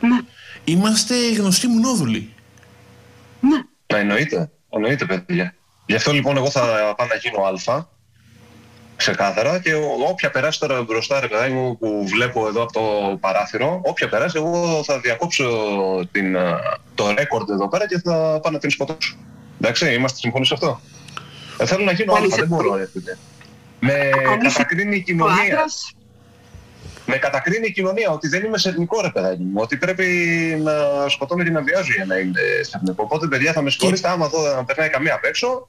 Ναι, 0.00 0.18
Είμαστε 0.64 1.14
γνωστοί 1.32 1.66
μουνόδουλοι. 1.66 2.32
ναι. 3.40 3.56
Να 3.92 3.98
εννοείται, 3.98 4.50
εννοείται 4.70 5.04
παιδιά. 5.04 5.54
Γι' 5.88 5.94
αυτό 5.94 6.12
λοιπόν 6.12 6.36
εγώ 6.36 6.50
θα 6.50 6.60
πάω 6.96 7.06
να 7.06 7.14
γίνω 7.14 7.72
α, 7.78 7.84
ξεκάθαρα 8.96 9.58
και 9.60 9.74
ό- 9.74 10.06
όποια 10.08 10.30
περάσει 10.30 10.58
τώρα 10.60 10.82
μπροστά 10.82 11.20
ρε 11.20 11.28
παιδάκι 11.28 11.52
μου 11.52 11.78
που 11.78 12.04
βλέπω 12.08 12.46
εδώ 12.46 12.62
από 12.62 12.72
το 12.72 13.16
παράθυρο, 13.20 13.80
όποια 13.84 14.08
περάσει 14.08 14.36
εγώ 14.36 14.82
θα 14.84 14.98
διακόψω 15.00 15.46
την, 16.12 16.36
α, 16.36 16.58
το 16.94 17.14
ρέκορντ 17.16 17.50
εδώ 17.50 17.68
πέρα 17.68 17.86
και 17.86 18.00
θα 18.04 18.40
πάω 18.42 18.52
να 18.52 18.58
την 18.58 18.70
σκοτώσω. 18.70 19.16
Εντάξει, 19.60 19.94
είμαστε 19.94 20.18
συμφωνοί 20.18 20.46
σε 20.46 20.54
αυτό; 20.54 20.80
Ε, 21.58 21.66
θέλω 21.66 21.84
να 21.84 21.92
γίνω 21.92 22.12
α, 22.12 22.16
Πολύ 22.16 22.28
δεν 22.28 22.38
συμφωνή. 22.38 22.62
μπορώ 22.62 22.76
ρε 22.76 22.88
φίλε. 22.92 23.16
Με 23.80 24.10
Ακόμη 24.24 24.42
κατακρίνει 24.42 24.96
η 24.96 24.98
Ο 24.98 25.02
κοινωνία. 25.02 25.42
άντρας 25.42 25.92
Με 27.06 27.16
κατακρίνει 27.16 27.66
η 27.66 27.72
κοινωνία 27.72 28.10
ότι 28.10 28.28
δεν 28.28 28.44
είμαι 28.44 28.58
σερνικό 28.58 29.00
ρε 29.00 29.10
παιδάκι 29.10 29.42
μου. 29.42 29.52
Ότι 29.54 29.76
πρέπει 29.76 30.06
να 30.62 30.72
σκοτώνω 31.08 31.42
και 31.44 31.50
να 31.50 31.62
βιάζω 31.62 31.92
για 31.96 32.04
να 32.04 32.16
είμαι 32.18 32.40
σερνικό. 32.60 33.02
Οπότε 33.02 33.26
παιδιά 33.26 33.52
θα 33.52 33.62
με 33.62 33.70
συγχωρήσετε 33.70 34.08
άμα 34.08 34.28
δω 34.28 34.54
να 34.54 34.64
περνάει 34.64 34.88
καμία 34.88 35.14
απ' 35.14 35.24
έξω. 35.24 35.68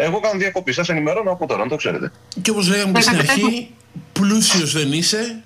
Εγώ 0.00 0.20
κάνω 0.20 0.38
διακοπή. 0.38 0.72
Σας 0.72 0.88
ενημερώνω 0.88 1.30
από 1.32 1.46
τώρα, 1.46 1.62
να 1.62 1.68
το 1.68 1.76
ξέρετε. 1.76 2.12
Και 2.42 2.50
όπως 2.50 2.68
λέγαμε 2.68 2.92
και 2.92 3.00
στην 3.00 3.16
Ναι, 3.16 3.24
αρχή, 3.28 3.74
πλούσιος 4.12 4.72
δεν 4.72 4.92
είσαι, 4.92 5.42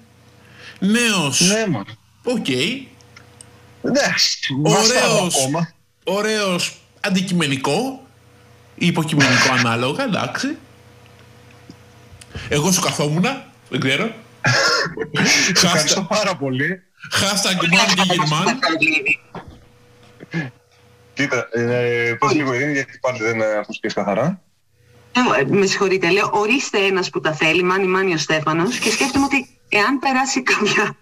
νέος, 0.78 1.40
μα. 1.70 1.84
οκ, 2.24 2.46
Εντάξει, 3.82 4.38
βαστάω 4.62 5.16
ωραίος, 5.16 5.36
ακόμα. 5.36 5.68
ωραίος 6.04 6.76
αντικειμενικό 7.00 8.06
ή 8.74 8.86
υποκειμενικό 8.86 9.52
ανάλογα, 9.58 10.04
εντάξει. 10.04 10.56
Εγώ 12.48 12.72
σου 12.72 12.80
καθόμουνα, 12.80 13.46
δεν 13.68 13.80
ξέρω. 13.80 14.14
Ευχαριστώ 15.54 16.00
Hashtag- 16.00 16.16
πάρα 16.18 16.36
πολύ. 16.36 16.82
Hashtag 17.12 17.62
man 17.64 17.94
και 17.94 18.02
γερμάν. 18.14 18.58
Κοίτα, 21.14 21.48
ε, 21.52 22.16
πες 22.18 22.32
λίγο 22.32 22.54
Ειρήνη, 22.54 22.72
γιατί 22.72 22.98
πάλι 23.00 23.18
δεν 23.18 23.42
ακούστηκες 23.42 23.92
καθαρά. 23.94 24.40
Ε, 25.16 25.40
ε, 25.40 25.56
με 25.56 25.66
συγχωρείτε, 25.66 26.10
λέω, 26.10 26.30
ορίστε 26.32 26.78
ένας 26.78 27.10
που 27.10 27.20
τα 27.20 27.32
θέλει, 27.32 27.62
μάνι 27.62 27.86
μάνι 27.86 28.14
ο 28.14 28.18
Στέφανος 28.18 28.78
και 28.78 28.90
σκέφτομαι 28.90 29.24
ότι 29.24 29.48
εάν 29.68 29.98
περάσει 29.98 30.42
κάποια 30.42 30.96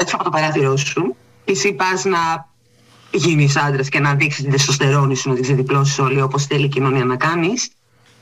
έτσι 0.00 0.14
από 0.14 0.24
το 0.24 0.30
παράθυρό 0.30 0.76
σου 0.76 1.16
και 1.44 1.52
εσύ 1.52 1.72
πας 1.72 2.04
να 2.04 2.48
γίνεις 3.10 3.56
άντρας 3.56 3.88
και 3.88 4.00
να 4.00 4.14
δείξεις 4.14 4.42
την 4.42 4.50
τεστοστερόνη 4.50 5.16
σου, 5.16 5.28
να 5.28 5.34
την 5.34 5.42
ξεδιπλώσεις 5.42 5.98
όλοι 5.98 6.20
όπως 6.20 6.46
θέλει 6.46 6.64
η 6.64 6.68
κοινωνία 6.68 7.04
να 7.04 7.16
κάνεις, 7.16 7.70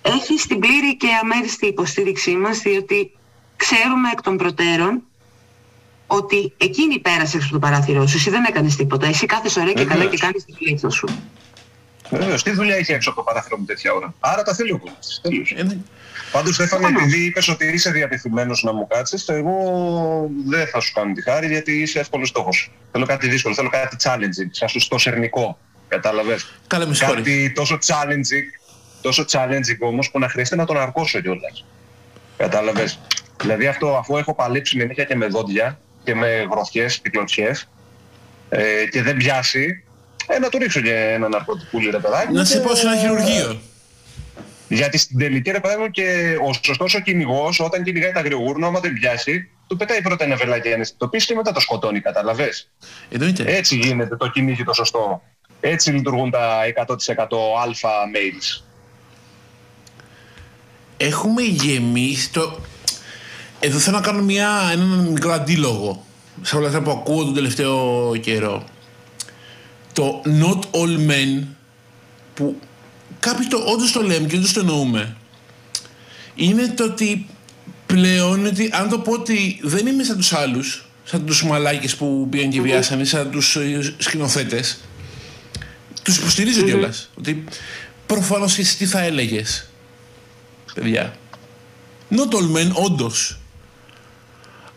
έχεις 0.03 0.47
την 0.47 0.59
πλήρη 0.59 0.97
και 0.97 1.09
αμέριστη 1.23 1.67
υποστήριξή 1.67 2.37
μας 2.37 2.59
διότι 2.59 3.11
ξέρουμε 3.57 4.11
εκ 4.13 4.23
των 4.23 4.37
προτέρων 4.37 5.03
ότι 6.07 6.53
εκείνη 6.57 6.99
πέρασε 6.99 7.37
έξω 7.37 7.49
από 7.49 7.59
το 7.61 7.67
παράθυρό 7.67 8.07
σου, 8.07 8.17
εσύ 8.17 8.31
δεν 8.31 8.45
έκανες 8.45 8.77
τίποτα, 8.77 9.07
εσύ 9.07 9.27
κάθεσαι 9.27 9.61
ωραία 9.61 9.73
και 9.73 9.85
καλά 9.85 9.95
Βεβαίως. 9.95 10.11
και 10.11 10.27
κάνεις 10.27 10.45
την 10.45 10.55
πλήθο 10.55 10.91
σου. 10.91 11.09
Βεβαίως, 12.11 12.43
τι 12.43 12.51
δουλειά 12.51 12.77
έχει 12.77 12.93
έξω 12.93 13.11
από 13.11 13.19
το 13.19 13.25
παράθυρο 13.25 13.59
μου 13.59 13.65
τέτοια 13.65 13.93
ώρα. 13.93 14.15
Άρα 14.21 14.43
τα 14.43 14.55
θέλει 14.55 14.73
ο 14.73 14.79
πολίτης. 14.79 15.21
Τέλος. 15.23 15.55
Ε, 15.57 15.63
δεν- 15.63 15.87
Πάντως 16.33 16.55
Στέφανε, 16.55 16.83
Προφανώς. 16.83 17.03
επειδή 17.13 17.25
είπες 17.25 17.49
ότι 17.49 17.67
είσαι 17.67 17.91
διατεθειμένος 17.91 18.63
να 18.63 18.73
μου 18.73 18.87
κάτσεις, 18.87 19.29
εγώ 19.29 19.55
δεν 20.47 20.67
θα 20.67 20.81
σου 20.81 20.93
κάνω 20.93 21.13
τη 21.13 21.23
χάρη 21.23 21.47
γιατί 21.47 21.73
είσαι 21.73 21.99
εύκολος 21.99 22.29
στόχος. 22.29 22.73
Θέλω 22.93 23.07
κάτι 23.07 23.29
δύσκολο, 23.29 23.55
θέλω 23.55 23.69
κάτι 23.71 23.97
challenging, 24.03 24.49
σαν 24.51 24.69
σου 24.69 24.81
στο 24.81 24.99
σερνικό. 24.99 25.59
Κατάλαβες; 25.89 26.53
Καλά 26.67 26.87
με 26.87 26.95
συγχωρείς. 26.95 27.25
Κάτι 27.25 27.53
τόσο 27.55 27.79
challenging, 27.87 28.45
τόσο 29.01 29.25
challenging 29.31 29.79
όμως 29.81 30.11
που 30.11 30.19
να 30.19 30.29
χρειάζεται 30.29 30.57
να 30.57 30.65
τον 30.65 30.79
αρκώσω 30.79 31.21
κιόλας. 31.21 31.65
Κατάλαβες; 32.37 32.99
Δηλαδή 33.41 33.67
αυτό 33.67 33.97
αφού 33.97 34.17
έχω 34.17 34.35
παλέψει 34.35 34.77
με 34.77 34.85
νύχια 34.85 35.05
και 35.05 35.17
με 35.17 35.27
δόντια 35.27 35.79
και 36.05 36.15
με 36.15 36.47
γροθιές 36.51 36.99
και 36.99 37.09
κλωτσιές 37.11 37.69
ε, 38.49 38.87
και 38.91 39.03
δεν 39.03 39.17
πιάσει, 39.17 39.85
ε, 40.27 40.39
να 40.39 40.49
του 40.49 40.59
ρίξω 40.59 40.81
και 40.81 40.95
ένα 40.95 41.29
ναρκωτικούλι 41.29 41.91
ρε 41.91 41.99
παιδάκι. 41.99 42.33
Να 42.33 42.45
σε 42.45 42.59
και- 42.59 42.65
πάω 42.65 42.75
σε 42.75 42.87
ένα 42.87 42.97
χειρουργείο. 42.97 43.61
γιατί 44.69 44.99
στην 44.99 45.19
τελική 45.19 45.51
ρε 45.51 45.61
παιδάκι 45.61 45.81
μου 45.81 45.91
και 45.91 46.37
ο 46.49 46.53
σωστός 46.65 46.95
ο 46.95 47.01
κυνηγός 47.01 47.61
όταν 47.61 47.83
κυνηγάει 47.83 48.13
τα 48.13 48.19
αγριογούρνα, 48.21 48.67
άμα 48.67 48.81
δεν 48.81 48.93
πιάσει, 48.93 49.49
του 49.67 49.77
πετάει 49.77 50.03
πρώτα 50.03 50.25
ένα 50.25 50.37
βελάκι 50.37 50.69
να 50.69 50.75
αισθητοποιήσει 50.81 51.27
και 51.27 51.35
μετά 51.35 51.53
το 51.53 51.61
σκοτώνει, 51.61 52.01
καταλαβες. 52.01 52.71
Εννοείται. 53.11 53.45
Έτσι 53.47 53.77
γίνεται 53.77 54.17
το 54.17 54.29
κυνήγι 54.29 54.65
το 54.65 54.73
σωστό. 54.73 55.23
Έτσι 55.61 55.91
λειτουργούν 55.91 56.31
τα 56.31 56.63
100% 56.87 56.87
αλφα 57.63 57.89
mails. 58.15 58.63
Έχουμε 60.97 61.43
γεμίσει 61.43 62.33
το... 62.33 62.59
Εδώ 63.61 63.79
θέλω 63.79 63.97
να 63.97 64.03
κάνω 64.03 64.23
μια, 64.23 64.51
έναν 64.73 64.89
μικρό 64.99 65.33
αντίλογο 65.33 66.05
σε 66.43 66.57
όλα 66.57 66.67
αυτά 66.67 66.83
που 66.83 66.91
ακούω 66.91 67.25
τον 67.25 67.35
τελευταίο 67.35 68.17
καιρό. 68.17 68.65
Το 69.97 70.23
not 70.25 70.61
all 70.79 71.11
men 71.11 71.45
που 72.35 72.61
κάποιοι 73.21 73.47
το, 73.47 73.57
όντως 73.57 73.93
το 73.93 74.03
λέμε 74.03 74.27
και 74.27 74.37
όντως 74.37 74.53
το 74.53 74.61
εννοούμε 74.61 75.17
είναι 76.35 76.69
το 76.69 76.85
ότι 76.85 77.27
πλέον 77.87 78.47
ότι 78.47 78.71
αν 78.73 78.89
το 78.89 78.99
πω 78.99 79.13
ότι 79.13 79.61
δεν 79.63 79.87
είμαι 79.87 80.03
σαν 80.05 80.17
τους 80.17 80.33
άλλους 80.33 80.89
σαν 81.05 81.27
τους 81.27 81.45
μαλάκες 81.45 81.97
που 81.97 82.27
πήγαν 82.31 82.51
και 82.51 82.61
βιάσανε 82.61 83.05
σαν 83.05 83.31
τους 83.31 83.57
ε, 83.57 83.95
σκηνοθέτες 83.99 84.79
τους 86.03 86.17
υποστηρίζω 86.17 86.63
κιόλας 86.63 87.11
ότι 87.19 87.45
προφανώς 88.07 88.59
εσύ 88.59 88.77
τι 88.77 88.87
θα 88.87 89.01
έλεγες 89.01 89.69
παιδιά. 90.81 91.17
Not 92.11 92.35
all 92.35 92.57
men 92.57 92.73
όντως. 92.85 93.39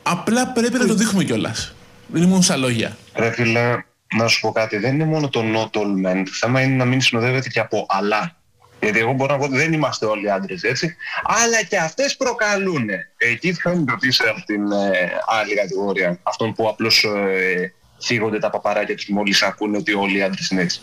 Απλά 0.03 0.47
πρέπει 0.47 0.77
να 0.77 0.88
το 0.88 0.93
δείχνουμε 0.93 1.23
κιόλας. 1.23 1.73
Δεν 2.08 2.21
είναι 2.21 2.29
μόνο 2.29 2.41
στα 2.41 2.58
λόγια. 2.58 2.97
Ρε 3.15 3.32
φίλε, 3.32 3.84
να 4.15 4.28
σου 4.28 4.39
πω 4.39 4.52
κάτι. 4.52 4.78
Δεν 4.78 4.93
είναι 4.93 5.06
μόνο 5.06 5.30
το 5.30 5.41
not 5.56 5.80
all 5.80 6.06
men. 6.08 6.22
Το 6.26 6.32
θέμα 6.32 6.62
είναι 6.62 6.76
να 6.76 6.86
μην 6.86 7.02
συνοδεύεται 7.02 7.50
και 7.50 7.60
από 7.60 7.86
αλλά. 7.89 8.38
Γιατί 8.82 9.00
εγώ 9.00 9.13
μπορώ 9.13 9.34
να 9.34 9.39
πω 9.39 9.45
ότι 9.45 9.56
δεν 9.56 9.74
είμαστε 9.74 10.06
όλοι 10.06 10.32
άντρες, 10.32 10.63
έτσι. 10.63 10.95
Αλλά 11.24 11.63
και 11.63 11.78
αυτές 11.78 12.17
προκαλούν. 12.17 12.89
Εκεί 13.17 13.54
θα 13.54 13.69
μην 13.69 13.86
ρωτήσει 13.89 14.24
από 14.28 14.45
την 14.45 14.72
ε, 14.72 15.10
άλλη 15.41 15.56
κατηγορία. 15.56 16.19
Αυτών 16.24 16.54
που 16.54 16.67
απλώς 16.69 17.04
ε, 17.04 17.74
φύγονται 18.00 18.39
τα 18.39 18.50
παπαράκια 18.50 18.95
τους 18.95 19.10
μόλις 19.10 19.41
ακούνε 19.41 19.78
ότι 19.78 19.93
όλοι 19.93 20.17
οι 20.17 20.22
άντρες 20.22 20.50
είναι 20.50 20.62
έτσι. 20.62 20.82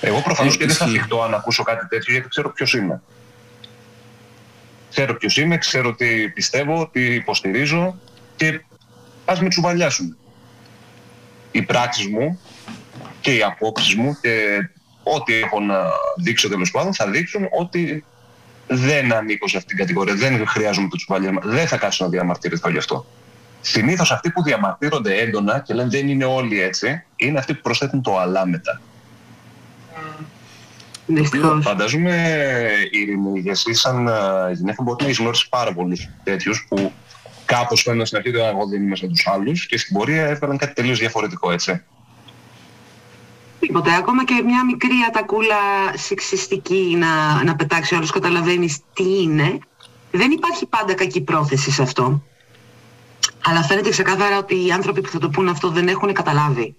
Εγώ 0.00 0.20
προφανώς 0.20 0.56
και 0.56 0.66
δεν 0.66 0.74
θα 0.74 0.86
θυχτώ 0.86 1.22
αν 1.22 1.34
ακούσω 1.34 1.62
κάτι 1.62 1.88
τέτοιο 1.88 2.12
γιατί 2.12 2.28
ξέρω 2.28 2.52
ποιος 2.52 2.74
είμαι. 2.74 3.02
Ξέρω 4.90 5.14
ποιος 5.14 5.36
είμαι, 5.36 5.58
ξέρω 5.58 5.94
τι 5.94 6.28
πιστεύω, 6.28 6.88
τι 6.92 7.14
υποστηρίζω 7.14 8.00
και 8.36 8.60
ας 9.24 9.40
με 9.40 9.48
τσουβαλιάσουν. 9.48 10.16
Οι 11.50 11.62
πράξεις 11.62 12.06
μου 12.06 12.40
και 13.20 13.34
οι 13.34 13.42
απόψεις 13.42 13.94
μου 13.94 14.16
και 14.20 14.58
ό,τι 15.02 15.34
έχω 15.34 15.60
να 15.60 15.76
δείξω 16.16 16.48
τέλος 16.48 16.70
πάντων 16.70 16.94
θα 16.94 17.10
δείξουν 17.10 17.48
ότι 17.58 18.04
δεν 18.66 19.12
ανήκω 19.12 19.48
σε 19.48 19.56
αυτήν 19.56 19.76
την 19.76 19.86
κατηγορία. 19.86 20.14
Δεν 20.14 20.46
χρειάζομαι 20.46 20.88
το 20.88 20.96
τσουβαλιάσμα. 20.96 21.40
Δεν 21.44 21.66
θα 21.66 21.76
κάτσω 21.76 22.04
να 22.04 22.10
διαμαρτυρηθώ 22.10 22.70
γι' 22.70 22.78
αυτό. 22.78 23.06
Συνήθως 23.60 24.12
αυτοί 24.12 24.30
που 24.30 24.42
διαμαρτύρονται 24.42 25.18
έντονα 25.18 25.60
και 25.60 25.74
λένε 25.74 25.88
δεν 25.88 26.08
είναι 26.08 26.24
όλοι 26.24 26.62
έτσι, 26.62 27.04
είναι 27.16 27.38
αυτοί 27.38 27.54
που 27.54 27.60
προσθέτουν 27.62 28.02
το 28.02 28.18
αλλά 28.18 28.46
μετά. 28.46 28.80
Δυστυχώς. 31.06 31.64
Φαντάζομαι, 31.64 32.36
Ειρήνη, 32.90 33.40
για 33.40 33.52
εσύ 33.52 33.74
σαν 33.74 34.08
ε, 34.08 34.12
γυναίκα 34.52 34.82
μπορεί 34.82 34.96
να 35.00 35.04
έχεις 35.04 35.18
γνωρίσει 35.18 35.48
πάρα 35.48 35.72
πολλούς 35.72 36.08
τέτοιους 36.24 36.66
που 36.68 36.92
κάπως 37.46 37.82
φαίνονται 37.82 38.04
στην 38.04 38.18
αρχή 38.18 38.28
ότι 38.28 38.38
εγώ 38.38 38.66
δεν 38.66 38.82
είμαι 38.82 38.96
σαν 38.96 39.08
τους 39.08 39.26
άλλους 39.26 39.66
και 39.66 39.78
στην 39.78 39.96
πορεία 39.96 40.26
έφεραν 40.26 40.56
κάτι 40.56 40.72
τελείως 40.72 40.98
διαφορετικό, 40.98 41.50
έτσι. 41.50 41.82
Τίποτε. 43.60 43.94
Ακόμα 43.94 44.24
και 44.24 44.42
μια 44.44 44.64
μικρή 44.64 44.94
ατακούλα 45.08 45.56
σεξιστική 45.94 46.96
να, 46.98 47.44
να 47.44 47.56
πετάξει 47.56 47.94
όλους 47.94 48.10
καταλαβαίνεις 48.10 48.78
τι 48.92 49.22
είναι. 49.22 49.58
Δεν 50.10 50.30
υπάρχει 50.30 50.66
πάντα 50.66 50.94
κακή 50.94 51.20
πρόθεση 51.20 51.70
σε 51.70 51.82
αυτό. 51.82 52.22
Αλλά 53.44 53.62
φαίνεται 53.62 53.90
ξεκάθαρα 53.90 54.38
ότι 54.38 54.66
οι 54.66 54.70
άνθρωποι 54.70 55.00
που 55.00 55.08
θα 55.08 55.18
το 55.18 55.28
πούνε 55.28 55.50
αυτό 55.50 55.70
δεν 55.70 55.88
έχουν 55.88 56.12
καταλάβει. 56.12 56.74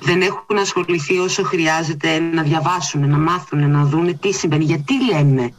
Δεν 0.00 0.22
έχουν 0.22 0.58
ασχοληθεί 0.58 1.18
όσο 1.18 1.42
χρειάζεται 1.42 2.18
να 2.18 2.42
διαβάσουν, 2.42 3.08
να 3.08 3.18
μάθουν, 3.18 3.70
να 3.70 3.84
δούνε 3.84 4.12
τι 4.12 4.32
συμβαίνει. 4.32 4.64
Γιατί 4.64 4.94
λένε 5.04 5.54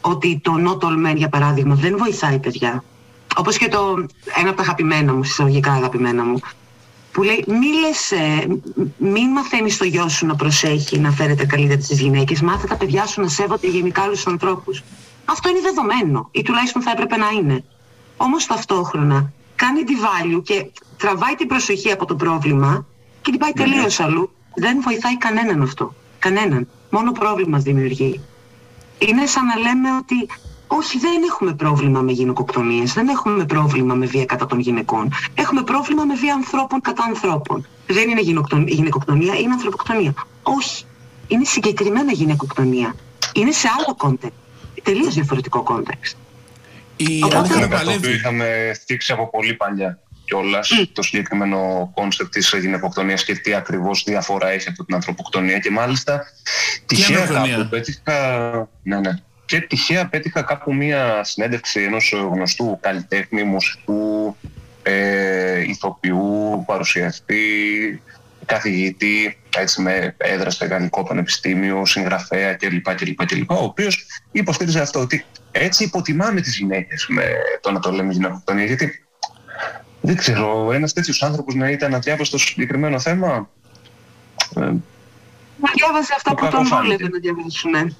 ότι 0.00 0.40
το 0.42 0.54
not 0.58 0.88
all 0.88 1.10
men, 1.10 1.16
για 1.16 1.28
παράδειγμα, 1.28 1.74
δεν 1.74 1.96
βοηθάει 1.96 2.38
παιδιά. 2.38 2.84
Όπως 3.36 3.56
και 3.56 3.68
το 3.68 4.06
ένα 4.34 4.48
από 4.48 4.56
τα 4.56 4.62
αγαπημένα 4.62 5.14
μου, 5.14 5.24
συσταγωγικά 5.24 5.72
αγαπημένα 5.72 6.24
μου, 6.24 6.38
που 7.12 7.22
λέει 7.22 7.44
μη 7.46 7.66
λες, 7.80 8.10
ε, 8.12 8.46
μην 8.98 9.28
μαθαίνεις 9.28 9.76
το 9.76 9.84
γιο 9.84 10.08
σου 10.08 10.26
να 10.26 10.36
προσέχει, 10.36 10.98
να 10.98 11.10
φέρεται 11.10 11.46
καλύτερα 11.46 11.80
στις 11.80 12.00
γυναίκες, 12.00 12.40
μάθε 12.40 12.66
τα 12.66 12.76
παιδιά 12.76 13.06
σου 13.06 13.20
να 13.20 13.28
σέβονται 13.28 13.66
γενικά 13.66 14.02
άλλους 14.02 14.26
ανθρώπους. 14.26 14.82
Αυτό 15.24 15.48
είναι 15.48 15.60
δεδομένο 15.60 16.28
ή 16.30 16.42
τουλάχιστον 16.42 16.82
θα 16.82 16.90
έπρεπε 16.90 17.16
να 17.16 17.28
είναι. 17.30 17.64
Όμως 18.16 18.46
ταυτόχρονα 18.46 19.32
κάνει 19.56 19.84
τη 19.84 19.94
value 20.04 20.42
και 20.42 20.70
τραβάει 20.96 21.34
την 21.34 21.46
προσοχή 21.46 21.90
από 21.90 22.04
το 22.04 22.14
πρόβλημα 22.14 22.86
και 23.22 23.30
την 23.30 23.40
πάει 23.40 23.52
Ναι, 23.56 23.64
ναι. 23.64 23.70
τελείως 23.70 24.00
αλλού. 24.00 24.30
Δεν 24.54 24.80
βοηθάει 24.82 25.16
κανέναν 25.16 25.62
αυτό. 25.62 25.94
Κανέναν. 26.18 26.68
Μόνο 26.90 27.12
πρόβλημα 27.12 27.58
δημιουργεί. 27.58 28.20
Είναι 28.98 29.26
σαν 29.26 29.44
να 29.46 29.56
λέμε 29.56 29.88
ότι 29.96 30.28
όχι 30.72 30.98
δεν 30.98 31.22
έχουμε 31.30 31.54
πρόβλημα 31.54 32.00
με 32.00 32.12
γυναικοκτονίες, 32.12 32.92
δεν 32.92 33.08
έχουμε 33.08 33.44
πρόβλημα 33.44 33.94
με 33.94 34.06
βία 34.06 34.24
κατά 34.24 34.46
των 34.46 34.58
γυναικών. 34.60 35.12
Έχουμε 35.34 35.62
πρόβλημα 35.62 36.04
με 36.04 36.14
βία 36.14 36.34
ανθρώπων 36.34 36.80
κατά 36.80 37.04
ανθρώπων. 37.04 37.66
Δεν 37.86 38.08
είναι 38.08 38.20
γυναικοκτον- 38.20 38.66
γυναικοκτονία, 38.68 39.34
είναι 39.34 39.52
ανθρωποκτονία. 39.52 40.14
Όχι. 40.42 40.84
Είναι 41.28 41.44
συγκεκριμένα 41.44 42.12
γυναικοκτονία. 42.12 42.94
Είναι 43.34 43.52
σε 43.52 43.68
άλλο 43.78 43.94
context. 43.96 44.32
Τελείως 44.82 45.14
διαφορετικό 45.14 45.62
context. 45.62 46.16
Η 46.96 47.20
Οπότε- 47.22 47.36
Αλέξανδρα 47.36 47.66
Είναι 47.66 47.74
κάτι 47.74 47.84
το 47.84 47.90
οποίο 47.90 48.00
παλεύει. 48.00 48.18
είχαμε 48.18 48.72
θίξει 48.86 49.12
από 49.12 49.30
πολύ 49.30 49.54
παλιά 49.54 49.98
κιόλας 50.24 50.70
το 50.92 51.02
συγκεκριμένο 51.02 51.90
concept 51.94 52.32
της 52.32 52.54
γυναικοκτονίας 52.60 53.24
και 53.24 53.34
τι 53.34 53.54
ακριβώς 53.54 54.02
διαφορά 54.06 54.48
έχει 54.48 54.68
από 54.68 54.84
την 54.84 54.94
ανθρωποκτονία. 54.94 55.58
Και 55.58 55.70
μάλιστα 55.70 56.22
τυχαία 56.86 57.18
ανθρωποκτονία; 57.20 57.56
κάπου 57.56 57.68
πέτυχα. 57.68 58.68
Ναι, 58.82 59.00
ναι. 59.00 59.10
Και 59.50 59.60
τυχαία 59.60 60.08
πέτυχα 60.08 60.42
κάπου 60.42 60.74
μία 60.74 61.24
συνέντευξη 61.24 61.82
ενός 61.82 62.14
γνωστού 62.32 62.78
καλλιτέχνη, 62.80 63.42
μουσικού, 63.42 64.36
ε, 64.82 65.60
ηθοποιού, 65.60 66.62
παρουσιαστή, 66.66 67.42
καθηγητή, 68.46 69.38
έτσι 69.56 69.82
με 69.82 70.14
έδρα 70.16 70.50
στο 70.50 70.66
Γαλλικό 70.66 71.02
Πανεπιστήμιο, 71.02 71.86
συγγραφέα 71.86 72.54
κλπ. 72.54 72.94
κλπ, 72.94 73.26
κλπ 73.26 73.50
ο 73.50 73.62
οποίος 73.62 74.06
υποστήριζε 74.32 74.80
αυτό 74.80 75.00
ότι 75.00 75.24
έτσι 75.52 75.84
υποτιμάμε 75.84 76.40
τις 76.40 76.56
γυναίκες 76.56 77.06
με 77.08 77.24
το 77.60 77.70
να 77.70 77.80
το 77.80 77.90
λέμε 77.90 78.12
γυναικοκτονία. 78.12 78.64
Γιατί 78.64 79.04
δεν 80.00 80.16
ξέρω, 80.16 80.72
ένας 80.72 80.92
τέτοιος 80.92 81.22
άνθρωπος 81.22 81.54
να 81.54 81.70
ήταν 81.70 81.94
αδιάβαστος 81.94 82.40
στο 82.40 82.50
συγκεκριμένο 82.50 82.98
θέμα. 82.98 83.50
Ε, 84.56 84.60
Να 84.60 85.70
διάβαζε 85.74 86.12
αυτά 86.16 86.30
Μου 86.30 86.36
που 86.36 86.42
τον 86.42 86.50
κακοφάνηκε. 86.50 86.96
βόλευε 86.96 87.08
να 87.08 87.18
διαβάσουν. 87.18 87.96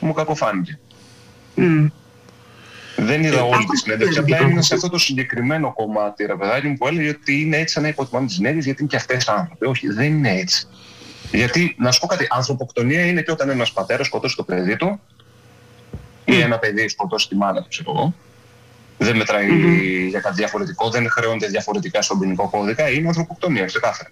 Ναι. 0.00 0.08
μου 0.08 0.14
κακοφάνηκε. 0.14 0.78
Μμ. 1.54 1.86
Δεν 2.96 3.24
είδα 3.24 3.38
Ε, 3.38 3.40
όλη 3.40 3.54
αυτό 3.54 3.66
τη 3.66 3.76
συνέντευξη. 3.76 4.18
είναι 4.18 4.34
Απλά 4.34 4.46
το 4.46 4.50
είναι 4.50 4.62
σε 4.62 4.74
αυτό 4.74 4.88
το 4.88 4.98
συγκεκριμένο 4.98 5.72
κομμάτι, 5.72 6.24
ρε 6.24 6.34
παιδάκι 6.36 6.66
μου, 6.66 6.76
που 6.76 6.86
έλεγε 6.86 7.08
ότι 7.08 7.40
είναι 7.40 7.56
έτσι 7.56 7.74
σαν 7.74 7.82
να 7.82 7.88
υποτιμάμε 7.88 8.26
τις 8.26 8.36
γυναίκε 8.36 8.58
γιατί 8.58 8.80
είναι 8.80 8.90
και 8.90 8.96
αυτές 8.96 9.28
άνθρωποι. 9.28 9.66
Όχι, 9.66 9.88
δεν 9.88 10.06
είναι 10.06 10.38
έτσι. 10.38 10.66
Γιατί, 11.32 11.74
να 11.78 11.90
σου 11.90 12.00
πω 12.00 12.06
κάτι, 12.06 12.26
ανθρωποκτονία 12.30 13.06
είναι 13.06 13.22
και 13.22 13.30
όταν 13.30 13.48
ένας 13.48 13.72
πατέρας 13.72 14.06
σκοτώσει 14.06 14.36
το 14.36 14.42
παιδί 14.42 14.76
του 14.76 15.00
ή 16.24 16.40
ένα 16.40 16.58
παιδί 16.58 16.88
σκοτώσει 16.88 17.28
τη 17.28 17.36
μάνα 17.36 17.62
του, 17.62 17.68
ξέρω 17.68 17.92
εγώ. 17.96 18.14
Δεν 18.98 19.16
μετράει 19.16 19.50
Μμμ. 19.50 20.08
για 20.08 20.20
κάτι 20.20 20.34
διαφορετικό, 20.34 20.90
δεν 20.90 21.10
χρεώνεται 21.10 21.46
διαφορετικά 21.46 22.02
στον 22.02 22.18
ποινικό 22.18 22.48
κώδικα, 22.48 22.90
είναι 22.90 23.08
ανθρωποκτονία, 23.08 23.64
ξεκάθαρα. 23.64 24.10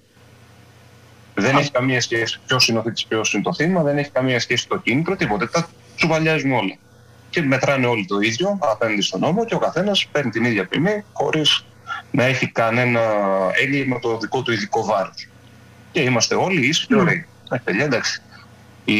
Δεν 1.34 1.56
έχει 1.56 1.70
καμία 1.70 2.00
σχέση 2.00 2.40
ποιος 2.46 2.68
είναι 2.68 2.78
ο 2.78 2.82
θήτης, 2.82 3.04
ποιος 3.06 3.32
είναι 3.32 3.42
το 3.42 3.54
θύμα, 3.54 3.82
δεν 3.82 3.98
έχει 3.98 4.10
καμία 4.10 4.40
σχέση 4.40 4.68
το 4.68 4.78
κίνητρο, 4.78 5.16
τίποτε. 5.16 5.46
Τα 5.46 5.68
τσουβαλιάζουμε 5.96 6.56
όλα. 6.56 6.76
Και 7.30 7.42
μετράνε 7.42 7.86
όλοι 7.86 8.06
το 8.06 8.18
ίδιο 8.20 8.58
απέναντι 8.60 9.00
στον 9.00 9.20
νόμο 9.20 9.44
και 9.44 9.54
ο 9.54 9.58
καθένας 9.58 10.06
παίρνει 10.12 10.30
την 10.30 10.44
ίδια 10.44 10.66
ποινή 10.66 11.04
χωρίς 11.12 11.64
να 12.10 12.24
έχει 12.24 12.46
κανένα 12.46 13.00
έγκλημα 13.62 13.98
το 13.98 14.18
δικό 14.18 14.42
του 14.42 14.52
ειδικό 14.52 14.84
βάρος. 14.84 15.28
Και 15.92 16.00
είμαστε 16.00 16.34
όλοι 16.34 16.66
ίσοι 16.66 16.86
και 16.86 16.94
Μμ. 16.94 16.98
ωραίοι. 16.98 17.26
Ε, 17.50 17.56
παιδιά, 17.64 17.84
εντάξει. 17.84 18.22
Η 18.84 18.94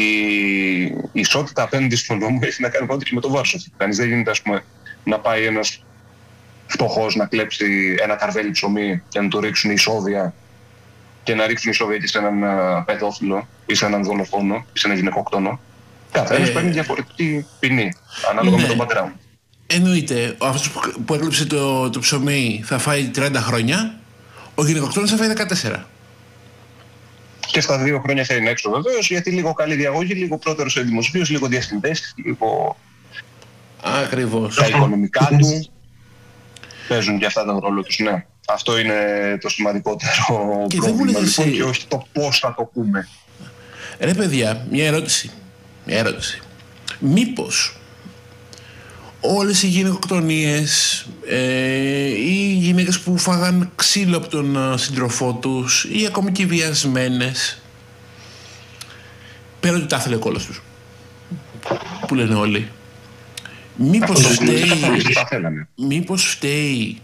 η 1.15 1.19
ισότητα 1.19 1.63
απέναντι 1.63 1.95
στον 1.95 2.17
νόμο 2.17 2.39
έχει 2.41 2.61
να 2.61 2.69
κάνει 2.69 2.87
πάντα 2.87 3.03
και 3.03 3.11
με 3.13 3.21
το 3.21 3.29
βάρος. 3.29 3.67
Κανείς 3.77 3.97
δεν 3.97 4.07
γίνεται, 4.07 4.31
ας 4.31 4.41
πούμε, 4.41 4.63
να 5.03 5.19
πάει 5.19 5.45
ένας 5.45 5.83
φτωχός 6.67 7.15
να 7.15 7.25
κλέψει 7.25 7.95
ένα 8.01 8.15
καρβέλι 8.15 8.51
ψωμί 8.51 9.03
και 9.07 9.19
να 9.19 9.27
του 9.27 9.39
ρίξουν 9.39 9.71
ισόβια 9.71 10.33
και 11.25 11.35
να 11.35 11.47
ρίξουν 11.47 11.71
ισόβια 11.71 11.97
και 11.97 12.07
σε 12.07 12.17
έναν 12.17 12.43
α, 12.43 12.83
παιδόφιλο 12.83 13.47
ή 13.65 13.75
σε 13.75 13.85
έναν 13.85 14.03
δολοφόνο 14.03 14.65
ή 14.73 14.79
σε 14.79 14.87
ένα 14.87 14.95
γυναικόκτονο. 14.95 15.59
Καθένα 16.11 16.45
Ε, 16.45 16.49
παίρνει 16.49 16.71
διαφορετική 16.71 17.45
ποινή 17.59 17.93
ανάλογα 18.29 18.55
ναι. 18.55 18.61
με 18.61 18.67
τον 18.67 18.77
πατέρα 18.77 19.03
μου. 19.03 19.13
Εννοείται, 19.67 20.35
ο 20.39 20.45
αυτός 20.45 20.69
που, 20.71 21.03
που 21.05 21.13
έκλειψε 21.13 21.45
το, 21.45 21.89
το 21.89 21.99
ψωμί 21.99 22.61
θα 22.65 22.77
φάει 22.77 23.11
30 23.15 23.31
χρόνια, 23.35 23.99
ο 24.55 24.65
γυναικοκτόνος 24.65 25.09
θα 25.11 25.17
φάει 25.17 25.33
14. 25.73 25.83
Και 27.39 27.61
στα 27.61 27.77
δύο 27.77 27.99
χρόνια 27.99 28.23
θα 28.23 28.35
είναι 28.35 28.49
έξω 28.49 28.69
βεβαίως, 28.69 29.09
γιατί 29.09 29.31
λίγο 29.31 29.53
καλή 29.53 29.75
διαγωγή, 29.75 30.13
λίγο 30.13 30.37
πρώτερος 30.37 30.71
σε 30.71 30.81
δημοσίου, 30.81 31.23
λίγο 31.27 31.47
διασυνδέσει, 31.47 32.13
λίγο 32.25 32.77
Ακριβώς. 33.81 34.55
τα 34.55 34.67
οικονομικά 34.67 35.29
του. 35.39 35.69
Παίζουν 36.87 37.19
και 37.19 37.25
αυτά 37.25 37.45
τον 37.45 37.59
ρόλο 37.59 37.83
τους, 37.83 37.99
ναι. 37.99 38.25
Αυτό 38.45 38.79
είναι 38.79 38.93
το 39.41 39.49
σημαντικότερο 39.49 40.65
Και 40.69 40.79
δεν 40.79 40.89
μου 40.89 40.95
πρόβλημα 40.95 41.19
λες 41.19 41.29
λοιπόν, 41.29 41.45
εσύ- 41.47 41.57
και 41.57 41.63
όχι 41.63 41.85
το 41.87 42.05
πώς 42.13 42.39
θα 42.39 42.53
το 42.57 42.63
πούμε. 42.73 43.07
Ρε 43.99 44.13
παιδιά, 44.13 44.65
μια 44.71 44.85
ερώτηση. 44.85 45.31
Μια 45.85 45.97
ερώτηση. 45.97 46.39
Μήπως 46.99 47.77
όλες 49.21 49.63
οι 49.63 49.67
γυναικοκτονίες 49.67 51.05
ε, 51.27 51.37
ή 52.07 52.37
οι 52.49 52.57
γυναίκες 52.59 52.99
που 52.99 53.17
φάγαν 53.17 53.71
ξύλο 53.75 54.17
από 54.17 54.27
τον 54.27 54.55
ε, 54.73 54.77
σύντροφό 54.77 55.33
τους 55.33 55.83
ή 55.91 56.05
ακόμη 56.05 56.31
και 56.31 56.41
οι 56.41 56.45
βιασμένες 56.45 57.57
πέρα 59.59 59.75
ότι 59.75 59.85
τα 59.85 59.97
ήθελε 59.97 60.15
ο 60.15 60.19
κόλλος 60.19 60.45
τους 60.45 60.61
που 62.07 62.15
λένε 62.15 62.35
όλοι 62.35 62.71
μήπως 63.75 64.09
Αυτό 64.25 64.27
το 64.27 64.33
φταίει, 64.33 64.67
καθόλου, 64.67 65.01
τα 65.13 65.25
θέλαμε. 65.25 65.67
μήπως 65.75 66.23
φταίει 66.25 67.01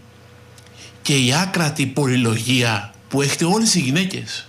και 1.02 1.16
η 1.16 1.34
άκρατη 1.42 1.86
πολυλογία 1.86 2.92
που 3.08 3.22
έχετε 3.22 3.44
όλες 3.44 3.74
οι 3.74 3.80
γυναίκες 3.80 4.46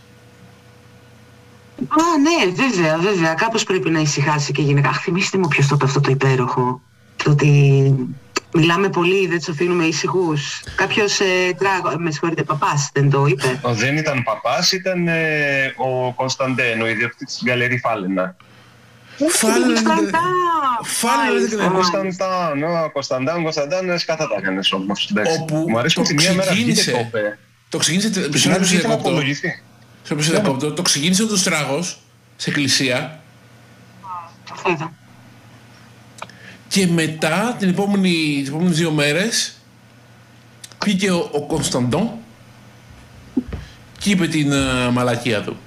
Α, 1.87 2.03
ναι, 2.21 2.51
βέβαια, 2.51 2.97
βέβαια. 2.97 3.33
Κάπως 3.33 3.63
πρέπει 3.63 3.89
να 3.89 3.99
ησυχάσει 3.99 4.51
και 4.51 4.61
η 4.61 4.65
γυναίκα. 4.65 4.89
Αχ, 4.89 5.01
θυμίστε 5.01 5.37
μου 5.37 5.47
ποιος 5.47 5.67
το 5.67 5.75
είπε 5.75 5.85
αυτό 5.85 5.99
το 5.99 6.11
υπέροχο. 6.11 6.81
Το 7.23 7.31
ότι 7.31 7.95
Μιλάμε 8.55 8.89
πολύ, 8.89 9.27
δεν 9.27 9.41
του 9.41 9.51
αφήνουμε 9.51 9.83
ήσυχους. 9.85 10.63
Κάποιος 10.75 11.19
ε, 11.19 11.53
τράγο, 11.57 11.99
με 11.99 12.11
συγχωρείτε, 12.11 12.43
παπάς 12.43 12.89
δεν 12.93 13.09
το 13.09 13.25
είπε. 13.25 13.59
Ο, 13.61 13.73
δεν 13.73 13.97
ήταν 13.97 14.23
παπάς, 14.23 14.71
ήταν 14.71 15.07
ε, 15.07 15.73
ο 15.77 16.13
Κωνσταντέν, 16.13 16.81
ο 16.81 16.87
ιδιοκτήτη 16.87 17.25
της 17.25 17.41
γκαλερί 17.43 17.77
Φάλαινα. 17.77 18.35
Φάλαινα. 19.29 19.81
Φάλαινα. 20.83 21.65
Ο 21.65 21.71
Κωνσταντάν, 21.71 22.63
ο 22.63 22.89
Κωνσταντάν, 22.93 23.43
Κωνσταντάν, 23.43 23.99
σκατά 23.99 24.27
τα 24.27 24.35
έκανε 24.37 24.59
όμως. 24.73 25.11
Όπου 25.39 25.65
Μου 25.69 25.77
αρέσει 25.79 25.95
που 25.95 26.01
το 26.01 26.07
τη 26.07 26.13
μία 26.13 26.33
μέρα 26.33 26.51
βγήκε 26.51 26.71
ξεκίνησε. 26.71 26.91
το 26.91 26.99
είπε. 27.17 27.39
Το 27.69 27.77
ξεκίνησε. 27.77 28.09
Την 28.09 28.29
Μισό 28.31 28.49
άλλη 28.49 28.59
λεπτό 28.59 28.67
σε 28.67 28.73
είχε 28.75 28.81
να 28.83 28.87
διακόπτω. 28.87 29.09
απολογηθεί. 29.09 29.61
Σε 30.03 30.21
σε 30.21 30.31
διακόπτω. 30.31 30.71
Το 30.73 30.81
ξεκίνησε 30.81 31.25
το 31.25 31.43
τράγο 31.43 31.83
σε 32.35 32.49
εκκλησία 32.49 33.19
Αυτό 34.51 34.69
είδα. 34.69 34.91
και 36.67 36.87
μετά 36.87 37.55
την 37.59 37.69
επόμενη, 37.69 38.37
τις 38.39 38.47
επόμενες 38.47 38.77
δύο 38.77 38.91
μέρες 38.91 39.53
πήγε 40.85 41.11
ο, 41.11 41.29
ο 41.33 41.41
Κωνσταντών 41.45 42.11
και 43.99 44.09
είπε 44.09 44.27
την 44.27 44.51
ε, 44.51 44.89
μαλακία 44.89 45.41
του. 45.41 45.57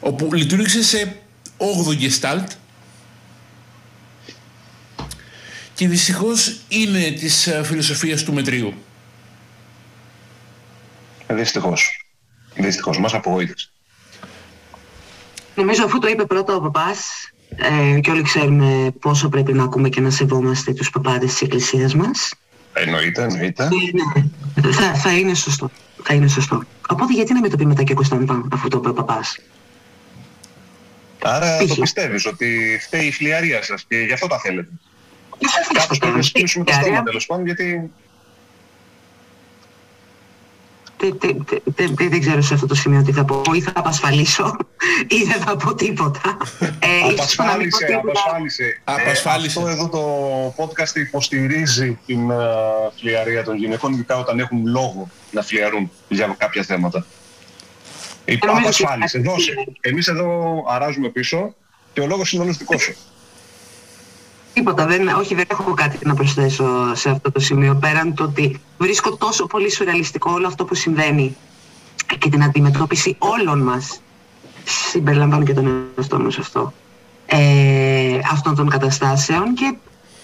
Όπου 0.00 0.34
λειτουργήσε 0.34 0.82
σε 0.82 1.16
8ο 1.58 1.96
γεστάλτ 1.96 2.50
και 5.74 5.88
δυστυχώς 5.88 6.60
είναι 6.68 7.10
της 7.10 7.46
ε, 7.46 7.62
φιλοσοφίας 7.64 8.22
του 8.22 8.32
μετρίου. 8.32 8.74
Δυστυχώς. 11.28 12.06
Δυστυχώς, 12.54 12.98
μας 12.98 13.14
απογοήτευσε. 13.14 13.68
Νομίζω 15.54 15.84
αφού 15.84 15.98
το 15.98 16.08
είπε 16.08 16.24
πρώτα 16.24 16.54
ο 16.54 16.60
παπάς 16.60 17.30
ε, 17.56 18.00
και 18.00 18.10
όλοι 18.10 18.22
ξέρουμε 18.22 18.92
πόσο 19.00 19.28
πρέπει 19.28 19.52
να 19.52 19.64
ακούμε 19.64 19.88
και 19.88 20.00
να 20.00 20.10
σεβόμαστε 20.10 20.72
τους 20.72 20.90
παπάδες 20.90 21.30
της 21.30 21.42
εκκλησίας 21.42 21.94
μας 21.94 22.34
Εννοείται, 22.74 23.22
εννοείται. 23.22 23.68
Ναι, 23.92 24.72
θα, 24.72 24.94
θα 24.94 25.18
είναι 25.18 25.34
σωστό. 25.34 25.70
Θα 26.02 26.14
είναι 26.14 26.28
σωστό. 26.28 26.62
Οπότε 26.88 27.12
γιατί 27.12 27.32
να 27.32 27.40
με 27.40 27.48
το 27.48 27.56
πει 27.56 27.66
μετά 27.66 27.82
και 27.82 27.92
ο 27.92 27.94
Κωνσταντάν 27.94 28.48
αφού 28.52 28.68
το 28.68 28.78
είπε 28.78 28.88
ο 28.88 28.92
παπάς; 28.92 29.38
Άρα 31.26 31.58
το 31.58 31.64
Π.χ. 31.66 31.78
πιστεύεις 31.78 32.26
ότι 32.26 32.78
φταίει 32.82 33.06
η 33.06 33.12
φλιαρία 33.12 33.62
σας 33.62 33.84
και 33.88 33.96
γι' 33.96 34.12
αυτό 34.12 34.26
τα 34.26 34.38
θέλετε. 34.38 34.68
Και 35.38 35.46
θα 35.48 35.58
θες 35.64 35.76
Κάπως 35.82 35.98
πρέπει 35.98 36.16
να 36.16 36.22
το 36.22 36.28
κλείσουμε 36.32 36.64
το 36.64 36.72
Άρα, 36.74 36.82
στόμα 36.82 37.02
τέλος 37.02 37.26
πάντων, 37.26 37.44
γιατί 37.44 37.90
τε- 40.96 41.14
τε- 41.14 41.44
τε- 41.44 41.62
τε- 41.74 41.94
τε- 41.96 42.08
Δεν 42.08 42.20
ξέρω 42.20 42.40
σε 42.42 42.54
αυτό 42.54 42.66
το 42.66 42.74
σημείο 42.74 43.02
τι 43.02 43.12
θα 43.12 43.24
πω. 43.24 43.42
Ή 43.54 43.60
θα 43.60 43.72
απασφαλίσω 43.74 44.56
ή 45.08 45.22
δεν 45.24 45.40
θα 45.40 45.56
πω 45.56 45.74
τίποτα. 45.74 46.36
Ε, 46.60 47.12
ίσως 47.14 47.36
να 47.36 47.56
μην 47.56 47.68
πω 47.68 47.76
απασφάλισε, 47.76 47.84
τίποτα. 47.86 48.10
απασφάλισε. 48.10 48.80
Απασφάλισε. 48.84 49.58
Ε, 49.58 49.62
αυτό 49.62 49.72
εδώ 49.72 49.88
το 49.88 50.64
podcast 50.64 50.96
υποστηρίζει 50.96 51.98
την 52.06 52.30
uh, 52.30 52.34
φλιαρία 52.96 53.44
των 53.44 53.56
γυναικών, 53.56 53.92
ειδικά 53.92 54.16
όταν 54.18 54.38
έχουν 54.38 54.66
λόγο 54.66 55.08
να 55.30 55.42
φλιαρούν 55.42 55.90
για 56.08 56.34
κάποια 56.38 56.62
θέματα. 56.62 57.06
Υπά, 58.24 58.46
νομίζω 58.46 58.64
απασφάλισε, 58.64 59.18
ότι- 59.18 59.28
δώσε. 59.28 59.52
Εμείς 59.80 60.06
εδώ 60.08 60.54
αράζουμε 60.68 61.08
πίσω 61.08 61.54
και 61.92 62.00
ο 62.00 62.06
λόγος 62.06 62.32
είναι 62.32 62.42
όλος 62.42 62.56
δικός 62.56 62.82
σου. 62.82 62.94
Τίποτα, 64.52 64.86
δεν, 64.86 65.08
όχι 65.08 65.34
δεν 65.34 65.44
έχω 65.48 65.74
κάτι 65.74 65.98
να 66.02 66.14
προσθέσω 66.14 66.94
σε 66.94 67.10
αυτό 67.10 67.32
το 67.32 67.40
σημείο 67.40 67.74
πέραν 67.74 68.14
το 68.14 68.24
ότι 68.24 68.60
βρίσκω 68.78 69.16
τόσο 69.16 69.46
πολύ 69.46 69.70
σουρεαλιστικό 69.70 70.32
όλο 70.32 70.46
αυτό 70.46 70.64
που 70.64 70.74
συμβαίνει 70.74 71.36
και 72.18 72.28
την 72.28 72.42
αντιμετώπιση 72.42 73.16
όλων 73.18 73.58
μας. 73.62 74.00
Συμπεριλαμβάνω 74.64 75.44
και 75.44 75.52
τον 75.54 75.84
εαυτό 75.98 76.20
μου 76.20 76.30
σε 76.30 76.40
αυτό. 76.40 76.72
Ε, 77.26 78.18
αυτών 78.32 78.54
των 78.54 78.68
καταστάσεων 78.68 79.54
και 79.54 79.74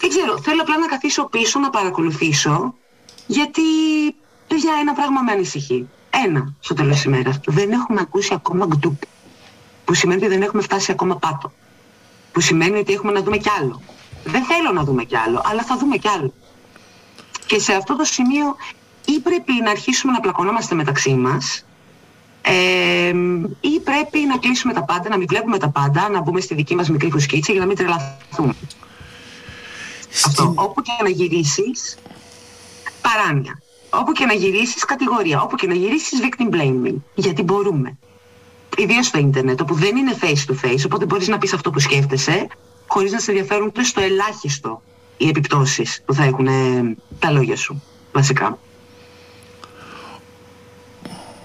δεν 0.01 0.11
ξέρω, 0.11 0.39
θέλω 0.39 0.61
απλά 0.63 0.79
να 0.79 0.87
καθίσω 0.87 1.29
πίσω 1.29 1.59
να 1.59 1.71
παρακολουθήσω 1.71 2.75
γιατί 3.27 3.63
παιδιά 4.47 4.73
ένα 4.81 4.93
πράγμα 4.93 5.23
με 5.23 5.33
ανησυχεί 5.33 5.89
ένα 6.11 6.55
στο 6.61 6.75
τέλος 6.75 6.95
της 6.95 7.05
ημέρας 7.05 7.41
δεν 7.47 7.71
έχουμε 7.71 8.01
ακούσει 8.01 8.35
ακόμα 8.35 8.67
γκντουπ 8.67 9.03
που 9.85 9.95
σημαίνει 9.95 10.25
ότι 10.25 10.33
δεν 10.33 10.43
έχουμε 10.43 10.63
φτάσει 10.63 10.91
ακόμα 10.91 11.17
πάτο 11.17 11.53
που 12.33 12.41
σημαίνει 12.41 12.79
ότι 12.79 12.93
έχουμε 12.93 13.13
να 13.13 13.23
δούμε 13.23 13.37
κι 13.37 13.51
άλλο. 13.61 13.83
Δεν 14.25 14.45
θέλω 14.45 14.73
να 14.73 14.85
δούμε 14.85 15.05
κι 15.05 15.17
άλλο, 15.17 15.43
αλλά 15.45 15.63
θα 15.63 15.77
δούμε 15.77 15.97
κι 15.97 16.09
άλλο. 16.09 16.33
Και 17.47 17.59
σε 17.59 17.73
αυτό 17.73 17.97
το 17.97 18.05
σημείο 18.05 18.57
ή 19.05 19.21
πρέπει 19.21 19.53
να 19.65 19.71
αρχίσουμε 19.71 20.13
να 20.13 20.21
πλακωνόμαστε 20.21 20.75
μεταξύ 20.75 21.15
μας 21.15 21.65
ε, 22.43 23.15
ή 23.61 23.81
πρέπει 23.85 24.19
να 24.19 24.39
κλείσουμε 24.39 24.73
τα 24.73 24.85
πάντα, 24.85 25.09
να 25.09 25.17
μην 25.17 25.27
βλέπουμε 25.29 25.59
τα 25.59 25.69
πάντα, 25.69 26.09
να 26.09 26.21
μπούμε 26.21 26.41
στη 26.41 26.55
δική 26.55 26.75
μας 26.75 26.91
μικρή 26.91 27.11
φουσκίτσα 27.11 27.53
για 27.53 27.61
να 27.61 27.67
μην 27.67 27.77
τρελαθούμε. 27.77 28.55
Αυτό. 30.25 30.53
Όπου 30.57 30.83
και 30.83 30.91
να 31.03 31.09
γυρίσεις, 31.09 31.99
παράνοια. 33.01 33.63
Όπου 33.91 34.13
και 34.13 34.25
να 34.25 34.33
γυρίσεις, 34.33 34.85
κατηγορία. 34.85 35.43
Όπου 35.43 35.57
και 35.57 35.67
να 35.67 35.75
γυρίσεις, 35.75 36.21
victim 36.23 36.55
blaming. 36.55 36.95
Γιατί 37.15 37.43
μπορούμε. 37.43 37.99
Ιδίως 38.77 39.07
στο 39.07 39.19
ίντερνετ, 39.19 39.61
όπου 39.61 39.75
δεν 39.75 39.97
είναι 39.97 40.17
face 40.21 40.51
to 40.51 40.55
face, 40.65 40.83
οπότε 40.85 41.05
μπορείς 41.05 41.29
να 41.29 41.39
πεις 41.39 41.53
αυτό 41.53 41.71
που 41.71 41.79
σκέφτεσαι, 41.79 42.47
χωρίς 42.87 43.13
να 43.13 43.19
σε 43.21 43.31
ενδιαφέρουν 43.31 43.67
ούτε 43.67 43.85
στο 43.85 44.01
ελάχιστο 44.01 44.83
οι 45.17 45.29
επιπτώσεις 45.29 46.03
που 46.05 46.15
θα 46.15 46.25
έχουν 46.25 46.47
ε, 46.47 46.97
τα 47.19 47.31
λόγια 47.31 47.57
σου, 47.57 47.83
βασικά. 48.13 48.59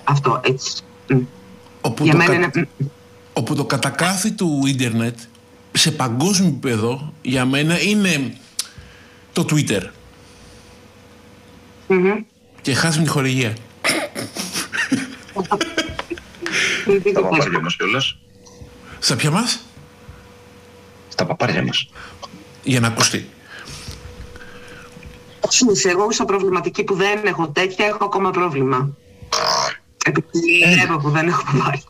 Αυτό, 0.04 0.42
έτσι. 0.44 0.84
Μ. 1.08 1.18
Όπου 1.82 2.04
Για 2.04 2.12
το, 2.12 2.18
μένα 2.18 2.30
κα- 2.32 2.60
είναι... 2.60 2.68
μ, 2.78 2.86
όπου 3.34 3.56
το 3.56 3.66
κατακάθι 3.66 4.32
του 4.32 4.64
ίντερνετ 4.66 5.20
σε 5.72 5.92
παγκόσμιο 5.92 6.48
επίπεδο 6.50 7.14
για 7.22 7.46
μένα 7.46 7.82
είναι 7.82 8.38
το 9.34 9.46
Twitter 9.50 9.82
μμμ. 11.88 12.24
Και 12.66 12.74
χάσουμε 12.74 13.04
τη 13.04 13.10
χορηγία. 13.10 13.54
Τι- 16.86 17.00
τι 17.00 17.10
Στα 17.10 17.22
το 17.22 17.28
πες. 17.28 17.38
παπάρια 17.38 17.60
μας 17.60 17.76
κιόλας. 17.76 18.18
Στα 19.00 19.16
ποια 19.16 19.32
μας; 19.32 19.60
Στα 21.10 21.26
παπάρια 21.26 21.64
μας. 21.64 21.90
Για 22.64 22.80
να 22.80 22.88
ακουστεί. 22.88 23.30
Ξέρεις, 25.48 25.86
εγώ 25.86 26.12
σαν 26.12 26.26
προβληματική 26.26 26.84
που 26.84 26.96
δεν 26.96 27.26
έχω 27.26 27.48
τέτοια, 27.50 27.86
έχω 27.86 28.06
ακόμα 28.06 28.32
πρόβλημα. 28.32 28.90
Επειδή 30.06 30.62
Ε. 30.64 30.74
βλέπω 30.74 30.98
που 30.98 31.10
δεν 31.10 31.28
έχω 31.28 31.44
πάρει. 31.64 31.84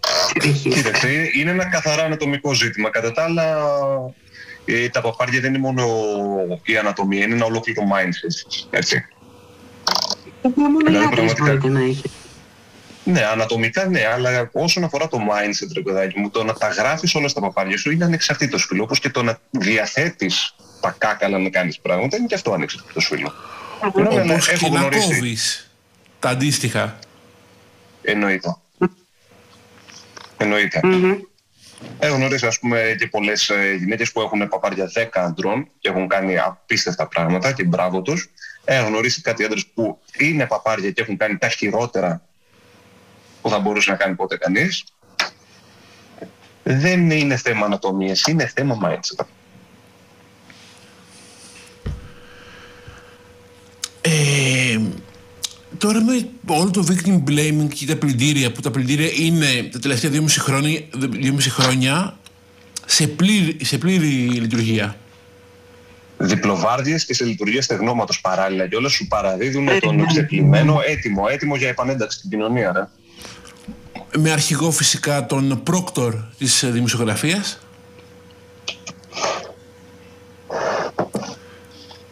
Κοίταξε, 0.64 1.30
είναι 1.36 1.52
ένα 1.52 1.66
καθαρά 1.70 2.04
ανατομικό 2.04 2.54
ζήτημα. 2.54 2.90
Κατά 2.90 3.12
τα 3.12 3.24
άλλα, 3.24 3.58
ε, 4.66 4.90
τα 4.90 5.02
παπάρια 5.02 5.40
δεν 5.40 5.50
είναι 5.54 5.60
μόνο 5.64 5.86
η 6.64 6.78
ανατομία, 6.78 7.24
είναι 7.24 7.36
ένα 7.36 7.46
ολόκληρο 7.46 7.82
mindset. 7.84 8.66
Έτσι. 8.70 9.06
Το 10.46 10.52
οποίο 10.52 10.64
μόνο 10.70 10.80
οι 10.80 10.84
Δηλαδή, 10.92 11.06
άντρες 11.06 11.34
πραγματικά. 11.34 11.68
μπορείτε 11.68 11.80
να 11.80 11.86
έχετε. 11.90 12.10
Ναι, 13.04 13.26
ανατομικά 13.26 13.86
ναι, 13.88 14.06
αλλά 14.06 14.50
όσον 14.54 14.84
αφορά 14.84 15.08
το 15.08 15.18
mindset, 15.30 15.70
ρε 15.76 15.82
παιδάκι 15.82 16.20
μου, 16.20 16.30
το 16.30 16.44
να 16.44 16.54
τα 16.54 16.68
γράφεις 16.68 17.16
όλα 17.16 17.28
στα 17.28 17.42
παπάρια 17.42 17.78
σου 17.78 17.92
είναι 17.92 18.06
ανεξαρτήτως 18.06 18.66
φίλο, 18.66 18.84
όπως 18.84 19.00
και 19.00 19.10
το 19.10 19.24
να 19.24 19.40
διαθέτεις 19.50 20.56
τα 20.82 20.96
κάκαλα 20.98 21.38
να 21.40 21.50
κάνεις 21.50 21.80
πράγματα 21.80 22.18
είναι 22.18 22.26
και 22.26 22.36
αυτό 22.36 22.54
ανεξαρτήτως 22.54 23.06
φίλο. 23.06 23.34
Ναι, 23.96 24.04
ναι, 24.04 24.24
ναι, 24.24 24.34
Όπως 24.34 24.48
έχω 24.50 24.66
και 24.66 24.72
να 24.72 24.80
γνωρίσει. 24.80 25.14
κόβεις 25.14 25.72
τα 26.20 26.30
αντίστοιχα. 26.30 27.00
Εννοείται. 28.02 28.56
Εννοείται. 30.38 30.80
Μμμ. 30.84 31.16
Έχω 32.00 32.16
γνωρίσει 32.16 32.46
ας 32.46 32.60
πούμε 32.60 32.96
και 33.00 33.08
πολλές 33.08 33.50
ε, 33.50 33.76
γυναίκες 33.80 34.12
που 34.12 34.22
έχουν 34.22 34.48
παπάρια 34.48 34.92
10 34.96 35.06
αντρών 35.14 35.68
και 35.80 35.90
έχουν 35.90 36.08
κάνει 36.08 36.38
απίστευτα 36.40 37.08
πράγματα 37.08 37.52
και 37.52 37.64
μπράβο 37.64 38.02
τους. 38.02 38.30
Έχω 38.66 38.88
γνωρίσει 38.88 39.22
κάτι 39.22 39.44
άντρες 39.44 39.66
που 39.74 40.00
είναι 40.18 40.46
παπάρια 40.46 40.92
και 40.92 41.02
έχουν 41.02 41.18
κάνει 41.18 41.38
τα 41.38 41.50
χειρότερα 41.50 42.22
που 43.42 43.50
θα 43.50 43.60
μπορούσε 43.60 43.92
να 43.92 43.98
κάνει 43.98 44.16
ποτέ 44.16 44.38
κανείς. 44.38 44.84
Δεν 46.64 47.10
είναι 47.12 47.38
θέμα 47.38 47.66
ανατομίας, 47.66 48.24
είναι 48.28 48.52
θέμα 48.56 48.78
mindset. 48.84 49.26
Ε, 54.02 54.80
τώρα 55.78 56.04
με 56.04 56.30
όλο 56.46 56.72
το 56.72 56.86
victim 56.90 57.30
blaming 57.30 57.68
και 57.74 57.86
τα 57.86 57.96
πλυντήρια 57.96 58.52
που 58.52 58.62
τα 58.62 58.72
πλυντήρια 58.72 59.10
είναι 59.14 59.70
τα 59.72 59.80
τελευταία 59.80 60.12
2,5 60.12 60.26
χρόνια, 60.28 60.80
2,5 61.02 61.38
χρόνια 61.40 62.18
σε 62.86 63.08
πλήρη, 63.08 63.58
σε 63.66 63.78
πλήρη 63.78 64.08
λειτουργία. 64.30 64.98
Διπλοβάρδιες 66.18 67.06
και 67.06 67.14
σε 67.14 67.26
λειτουργία 67.26 67.62
στεγνώματος 67.62 68.22
παράλληλα 68.22 68.68
και 68.68 68.76
όλα 68.76 68.90
σου 68.90 69.08
παραδίδουν 69.08 69.68
Ε, 69.68 69.78
τον 69.80 69.96
ναι. 69.96 70.02
εξεπλημμένο 70.02 70.80
έτοιμο, 70.88 71.24
έτοιμο 71.30 71.56
για 71.56 71.68
επανένταξη 71.70 72.18
στην 72.18 72.30
κοινωνία. 72.30 72.72
Ρε. 72.72 72.88
Με 74.22 74.32
αρχηγό 74.32 74.72
φυσικά 74.72 75.26
τον 75.26 75.64
πρόκτορ 75.64 76.16
της 76.38 76.64
ε, 76.64 76.70
δημοσιογραφίας. 76.70 77.60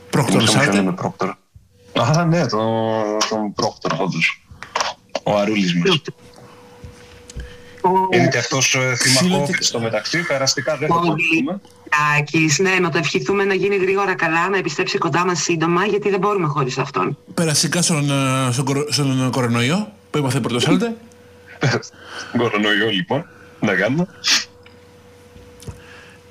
Πρόκτορ 0.09 0.41
Μισό, 0.41 0.51
μισό, 0.51 0.57
Σάρτερ. 0.63 0.73
λέμε 0.73 0.91
πρόκτορ; 0.93 1.29
Α, 1.99 2.25
ναι, 2.25 2.45
τον, 2.45 3.17
τον 3.29 3.53
πρόκτορ, 3.53 3.91
όντως. 4.01 4.45
Ο 5.23 5.37
Αρούλης 5.37 5.73
μας. 5.75 6.01
Ο- 7.83 8.15
Είναι 8.17 8.27
και 8.27 8.37
αυτός 8.37 8.75
ε, 8.75 8.93
Ξύλο 8.97 9.19
θυμακόφιτς 9.19 9.57
και- 9.57 9.63
στο 9.63 9.79
μεταξύ, 9.79 10.25
περαστικά 10.27 10.77
δεν 10.77 10.87
θα 10.87 10.93
το 10.95 10.99
Πολύ. 11.07 11.23
πούμε. 11.37 11.59
Μητσοτάκης, 11.83 12.59
ναι, 12.59 12.79
να 12.79 12.89
το 12.89 12.97
ευχηθούμε 12.97 13.43
να 13.43 13.53
γίνει 13.53 13.75
γρήγορα 13.75 14.15
καλά, 14.15 14.49
να 14.49 14.57
επιστρέψει 14.57 14.97
κοντά 14.97 15.25
μας 15.25 15.39
σύντομα, 15.41 15.85
γιατί 15.85 16.09
δεν 16.09 16.19
μπορούμε 16.19 16.47
χωρίς 16.47 16.77
αυτόν. 16.77 17.17
Περασικά 17.33 17.81
στον, 17.81 18.09
ε, 18.11 18.51
στον, 18.51 18.65
κορο- 18.65 18.87
στον 18.91 19.29
κορονοϊό 19.31 19.91
που 20.11 20.17
έπαθε 20.17 20.39
πρώτος 20.39 20.65
άλλοτε. 20.67 20.95
Κορονοϊό 22.37 22.89
λοιπόν. 22.89 23.25
Να 23.59 23.73
κάνουμε. 23.75 24.07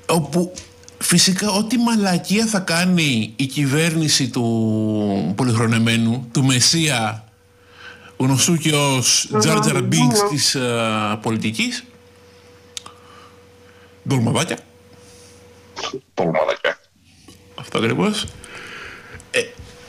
όπου 0.05 0.53
φυσικά 0.97 1.49
ό,τι 1.51 1.77
μαλακία 1.77 2.45
θα 2.45 2.59
κάνει 2.59 3.33
η 3.35 3.45
κυβέρνηση 3.45 4.29
του 4.29 5.33
πολυχρονεμένου, 5.37 6.27
του 6.31 6.43
Μεσσία, 6.45 7.22
γνωστού 8.23 8.55
και 8.55 8.71
ως 8.75 9.29
Τζάρτζαρ 9.39 9.83
Μπίνγκς 9.83 10.27
της 10.29 10.55
ε, 10.55 11.19
πολιτικής, 11.21 11.83
ντολμαδάκια, 14.07 14.57
Πολμαδακιά. 16.13 16.79
αυτό 17.55 17.77
ακριβώς, 17.77 18.25
ε, 19.31 19.39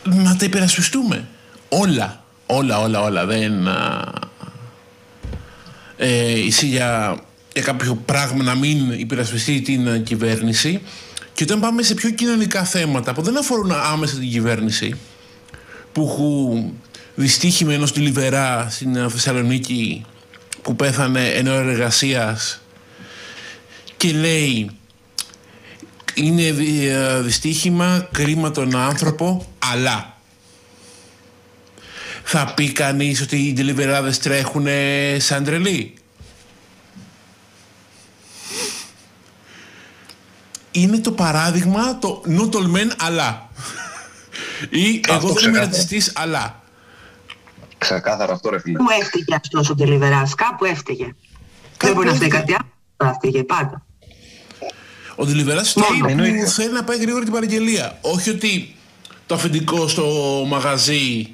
να 0.02 0.36
τα 0.36 0.44
υπερασπιστούμε. 0.44 1.28
Όλα, 1.68 2.24
όλα, 2.46 2.80
όλα, 2.80 3.00
όλα. 3.00 3.26
Δεν 3.26 3.68
α, 3.68 4.12
ε, 5.96 6.38
ισχύει 6.38 6.66
για, 6.66 7.18
για 7.52 7.62
κάποιο 7.62 7.94
πράγμα 7.94 8.42
να 8.42 8.54
μην 8.54 8.90
υπερασπιστεί 8.90 9.60
την 9.60 9.88
α, 9.88 9.98
κυβέρνηση. 9.98 10.82
Και 11.32 11.42
όταν 11.42 11.60
πάμε 11.60 11.82
σε 11.82 11.94
πιο 11.94 12.10
κοινωνικά 12.10 12.64
θέματα 12.64 13.14
που 13.14 13.22
δεν 13.22 13.38
αφορούν 13.38 13.72
άμεσα 13.72 14.16
την 14.16 14.30
κυβέρνηση, 14.30 14.94
που 15.92 16.02
έχουν 16.02 16.74
δυστύχημα 17.14 17.72
ενός 17.72 17.92
τηλιβερά 17.92 18.66
στην 18.70 18.98
α, 18.98 19.08
Θεσσαλονίκη 19.08 20.04
που 20.62 20.76
πέθανε 20.76 21.28
εν 21.28 21.46
ώρα 21.46 21.70
εργασίας 21.70 22.60
και 23.96 24.12
λέει 24.12 24.70
είναι 26.14 26.52
δυ- 26.52 26.88
ε, 26.88 27.20
δυστύχημα, 27.20 28.08
κρίμα 28.12 28.50
τον 28.50 28.76
άνθρωπο, 28.76 29.52
αλλά 29.58 30.16
θα 32.24 32.52
πει 32.54 32.72
κανείς 32.72 33.20
ότι 33.20 33.36
οι 33.36 33.52
ντελιβεράδες 33.52 34.18
τρέχουν 34.18 34.66
σαν 35.18 35.44
τρελοί. 35.44 35.94
Είναι 40.70 40.98
το 40.98 41.12
παράδειγμα 41.12 41.98
το 41.98 42.22
not 42.26 42.50
all 42.54 42.76
men 42.76 42.90
αλλά. 42.98 43.48
Ή 44.70 45.00
εγώ 45.08 45.18
δεν 45.18 45.28
είμαι 45.28 45.34
ξεκάθαρα. 45.34 45.64
ρατσιστής 45.64 46.12
αλλά. 46.14 46.62
Ξεκάθαρα 47.84 48.32
αυτό 48.32 48.50
ρε 48.50 48.60
φίλε. 48.60 48.76
Πού 48.78 48.84
έφταιγε 49.00 49.34
αυτός 49.34 49.70
ο 49.70 49.74
Τελιβεράς, 49.74 50.34
κάπου 50.34 50.64
έφταιγε. 50.64 51.14
Δεν 51.78 51.94
μπορεί 51.94 52.06
να 52.06 52.14
φταίει 52.14 52.28
κάτι 52.28 52.52
άλλο, 52.52 52.68
θα 52.96 53.08
έφταιγε 53.08 53.44
πάντα. 53.44 53.86
Ο 55.16 55.24
Ντελιβεράς 55.24 55.70
φταίει 55.70 55.84
Μόνο, 55.90 56.04
που 56.04 56.10
εννοείται. 56.10 56.46
θέλει 56.46 56.72
να 56.72 56.84
πάει 56.84 56.98
γρήγορα 56.98 57.24
την 57.24 57.32
παραγγελία. 57.32 57.98
Όχι 58.00 58.30
ότι 58.30 58.74
το 59.26 59.34
αφεντικό 59.34 59.88
στο 59.88 60.04
μαγαζί 60.46 61.28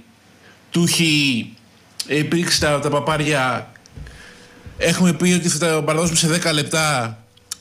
του 0.71 0.83
έχει 0.83 1.53
υπήρξει 2.07 2.61
τα, 2.61 2.81
τα 2.81 2.89
παπάρια. 2.89 3.71
Έχουμε 4.79 5.13
πει 5.13 5.33
ότι 5.33 5.49
θα 5.49 5.59
τα 5.59 5.83
παραδώσουμε 5.83 6.19
σε 6.19 6.49
10 6.49 6.53
λεπτά. 6.55 7.19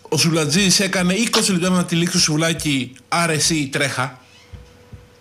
Ο 0.09 0.17
Σουλατζής 0.17 0.79
έκανε 0.79 1.13
20 1.31 1.51
λεπτά 1.51 1.69
να 1.69 1.85
τυλίξει 1.85 2.13
το 2.13 2.19
σουβλάκι, 2.19 2.95
άρα 3.07 3.31
εσύ 3.31 3.67
τρέχα. 3.71 4.19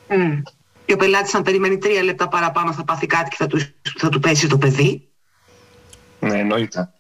Μμ. 0.09 0.41
Και 0.89 0.95
ο 0.95 0.97
πελάτης 0.97 1.35
αν 1.35 1.43
περιμένει 1.43 1.79
τρία 1.79 2.03
λεπτά 2.03 2.29
παραπάνω 2.29 2.73
θα 2.73 2.85
πάθει 2.85 3.07
κάτι 3.07 3.31
και 3.31 3.37
θα 3.39 3.47
του, 3.47 3.61
θα 3.99 4.09
του 4.09 4.21
πέσει 4.21 4.47
το 4.47 4.59
παιδί. 4.59 5.09
Ναι, 6.21 6.39
εννοείται. 6.39 6.93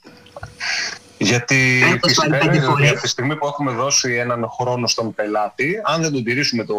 Γιατί 1.19 1.81
Έχω 1.85 1.99
φυσικά 2.03 2.29
πάει 2.29 2.41
πέντε 2.41 2.57
είναι 2.57 2.67
ότι 2.67 2.73
φορές. 2.73 2.91
από 2.91 3.01
τη 3.01 3.09
στιγμή 3.09 3.37
που 3.37 3.47
έχουμε 3.47 3.73
δώσει 3.73 4.15
έναν 4.15 4.49
χρόνο 4.61 4.87
στον 4.87 5.15
πελάτη, 5.15 5.81
αν 5.85 6.03
δεν 6.03 6.13
τον 6.13 6.25
τηρήσουμε 6.25 6.65
το 6.65 6.75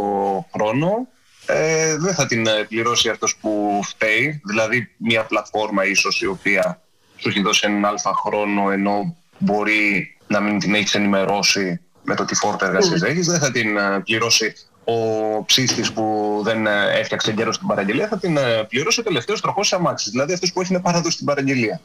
χρόνο, 0.54 1.08
ε, 1.46 1.98
δεν 1.98 2.14
θα 2.14 2.26
την 2.26 2.48
ε, 2.48 2.64
πληρώσει 2.68 3.10
αυτός 3.10 3.36
που 3.36 3.82
φταίει. 3.84 4.42
Δηλαδή 4.46 4.96
μια 4.98 5.24
πλατφόρμα 5.24 5.86
ίσως 5.86 6.22
η 6.22 6.26
οποία 6.26 6.82
σου 7.18 7.30
έχει 7.30 7.42
δώσει 7.42 7.62
έναν 7.68 7.86
αλφα 7.86 8.14
χρόνο 8.14 8.72
ενώ 8.72 9.18
μπορεί 9.38 10.18
να 10.28 10.40
μην 10.40 10.60
την 10.60 10.76
έχεις 10.76 10.96
ενημερώσει 10.96 11.80
με 12.04 12.16
το 12.16 12.26
τι 12.26 12.36
φόρτα 12.36 12.66
εργασίας 12.66 13.02
έχεις, 13.02 13.28
δεν 13.28 13.40
θα 13.40 13.52
την 13.52 13.78
ε, 13.78 14.00
πληρώσει 14.00 14.54
ο 14.90 15.44
ψήστης 15.46 15.92
που 15.92 16.40
δεν 16.44 16.68
ε, 16.68 17.00
έφτιαξε 17.00 17.32
γέρο 17.32 17.52
στην 17.54 17.68
παραγγελία, 17.68 18.08
θα 18.08 18.18
την 18.18 18.38
ε, 18.38 18.64
πληρώσει 18.64 19.00
ο 19.00 19.04
τελευταίος 19.04 19.42
τροχός 19.42 19.74
αμάξης, 19.74 20.12
δηλαδή 20.12 20.34
αυτός 20.34 20.54
που 20.54 20.62
έχει 20.62 20.74
να 20.74 20.82
παραδώσει 20.82 21.18
την 21.18 21.26
παραγγελία. 21.26 21.82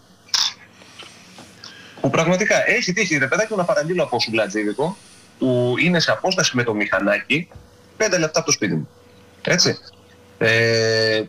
Που 2.01 2.11
πραγματικά 2.11 2.69
έχει 2.69 2.93
τύχει 2.93 3.19
ρε 3.19 3.27
παιδάκι 3.27 3.55
να 3.57 3.65
παραγγείλω 3.65 4.03
από 4.03 4.21
σουβλατζίδικο 4.21 4.97
που 5.39 5.75
είναι 5.79 6.01
σε 6.01 6.11
απόσταση 6.11 6.57
με 6.57 6.63
το 6.63 6.75
μηχανάκι 6.75 7.49
5 7.99 8.19
λεπτά 8.19 8.39
από 8.39 8.45
το 8.45 8.53
σπίτι 8.53 8.75
μου. 8.75 8.89
Έτσι. 9.43 9.79
Ε, 10.39 11.23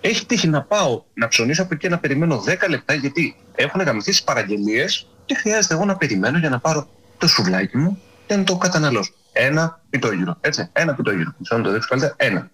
έχει 0.00 0.26
τύχει 0.26 0.48
να 0.48 0.62
πάω 0.62 1.02
να 1.14 1.28
ψωνίσω 1.28 1.62
από 1.62 1.74
εκεί 1.74 1.82
και 1.82 1.88
να 1.88 1.98
περιμένω 1.98 2.44
10 2.46 2.68
λεπτά 2.68 2.94
γιατί 2.94 3.36
έχουν 3.54 3.80
γαμηθεί 3.80 4.10
τις 4.10 4.22
παραγγελίες 4.22 5.06
και 5.24 5.34
χρειάζεται 5.34 5.74
εγώ 5.74 5.84
να 5.84 5.96
περιμένω 5.96 6.38
για 6.38 6.48
να 6.48 6.58
πάρω 6.58 6.88
το 7.18 7.28
σουβλάκι 7.28 7.76
μου 7.76 8.00
και 8.26 8.36
να 8.36 8.44
το 8.44 8.56
καταναλώσω. 8.56 9.12
Ένα 9.38 9.80
πιτόγυρο. 9.90 10.36
Έτσι. 10.40 10.68
Ένα 10.72 10.94
πιτόγυρο. 10.94 11.34
Μισό 11.38 11.56
να 11.56 11.62
το 11.62 11.70
δείξω 11.72 11.88
καλύτερα. 11.88 12.14
Ένα. 12.16 12.50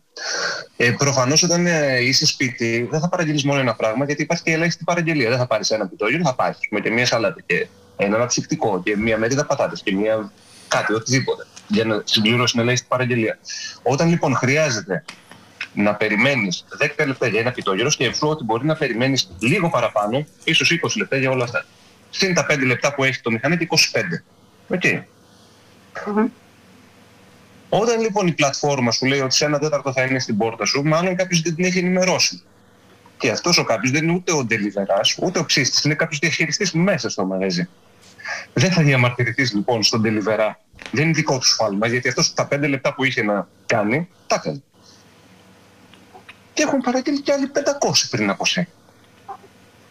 Ε, 0.76 0.90
Προφανώς 0.90 1.42
όταν 1.42 1.66
ε, 1.66 2.00
είσαι 2.00 2.26
σπίτι 2.26 2.88
δεν 2.90 3.00
θα 3.00 3.08
παραγγείλεις 3.08 3.44
μόνο 3.44 3.60
ένα 3.60 3.74
πράγμα 3.74 4.04
γιατί 4.04 4.22
υπάρχει 4.22 4.42
και 4.42 4.50
η 4.50 4.54
ελάχιστη 4.54 4.84
παραγγελία. 4.84 5.28
Δεν 5.28 5.38
θα 5.38 5.46
πάρεις 5.46 5.70
ένα 5.70 5.88
πιτόγυρο, 5.88 6.22
θα 6.24 6.34
πάρεις 6.34 6.58
και 6.82 6.90
μια 6.90 7.06
σαλάτα 7.06 7.40
και 7.46 7.66
ένα 7.96 8.16
αναψυκτικό 8.16 8.82
και 8.82 8.96
μια 8.96 9.18
μερίδα 9.18 9.46
πατάτες 9.46 9.82
και 9.82 9.94
μια 9.94 10.32
κάτι, 10.68 10.92
οτιδήποτε 10.92 11.46
για 11.66 11.84
να 11.84 12.02
συμπληρώσεις 12.04 12.50
την 12.50 12.60
ελάχιστη 12.60 12.86
παραγγελία. 12.88 13.38
Όταν 13.82 14.08
λοιπόν 14.08 14.36
χρειάζεται 14.36 15.04
να 15.74 15.94
περιμένεις 15.94 16.64
10 16.98 17.06
λεπτά 17.06 17.26
για 17.26 17.40
ένα 17.40 17.52
πιτόγυρο, 17.52 17.90
σκέψου 17.90 18.28
ότι 18.28 18.44
μπορεί 18.44 18.66
να 18.66 18.76
περιμένεις 18.76 19.30
λίγο 19.38 19.70
παραπάνω, 19.70 20.26
ίσως 20.44 20.78
20 20.82 20.88
λεπτά 20.96 21.16
για 21.16 21.30
όλα 21.30 21.44
αυτά. 21.44 21.64
Συν 22.10 22.34
τα 22.34 22.46
5 22.50 22.66
λεπτά 22.66 22.94
που 22.94 23.04
έχει 23.04 23.20
το 23.20 23.30
μηχανάκι, 23.30 23.68
25. 23.70 24.22
Οκ. 24.68 24.82
Όταν 27.74 28.00
λοιπόν 28.00 28.26
η 28.26 28.32
πλατφόρμα 28.32 28.90
σου 28.90 29.06
λέει 29.06 29.20
ότι 29.20 29.34
σε 29.34 29.44
ένα 29.44 29.58
τέταρτο 29.58 29.92
θα 29.92 30.02
είναι 30.02 30.18
στην 30.18 30.36
πόρτα 30.36 30.64
σου, 30.64 30.82
μάλλον 30.82 31.16
κάποιος 31.16 31.40
δεν 31.40 31.54
την 31.54 31.64
έχει 31.64 31.78
ενημερώσει. 31.78 32.42
Και 33.18 33.30
αυτός 33.30 33.58
ο 33.58 33.64
κάποιος 33.64 33.90
δεν 33.90 34.02
είναι 34.02 34.12
ούτε 34.12 34.32
ο 34.32 34.46
delivery, 34.50 35.22
ούτε 35.22 35.38
ο 35.38 35.44
ψήστη, 35.44 35.80
είναι 35.84 35.94
κάποιος 35.94 36.18
διαχειριστής 36.18 36.72
μέσα 36.72 37.08
στο 37.08 37.24
μαγαζί. 37.24 37.68
Δεν 38.52 38.72
θα 38.72 38.82
διαμαρτυρηθείς 38.82 39.52
λοιπόν 39.54 39.82
στον 39.82 40.02
delivery. 40.04 40.50
Δεν 40.90 41.04
είναι 41.04 41.12
δικό 41.12 41.38
του 41.38 41.46
σφάλμα, 41.46 41.86
γιατί 41.86 42.08
αυτός 42.08 42.34
τα 42.34 42.46
πέντε 42.46 42.66
λεπτά 42.66 42.94
που 42.94 43.04
είχε 43.04 43.22
να 43.22 43.48
κάνει, 43.66 44.08
τα 44.26 44.34
έκανε. 44.34 44.62
Και 46.52 46.62
έχουν 46.62 46.80
παραγγείλει 46.80 47.20
και 47.20 47.32
άλλοι 47.32 47.50
500 47.54 48.08
πριν 48.10 48.30
από 48.30 48.46
σένα. 48.46 48.66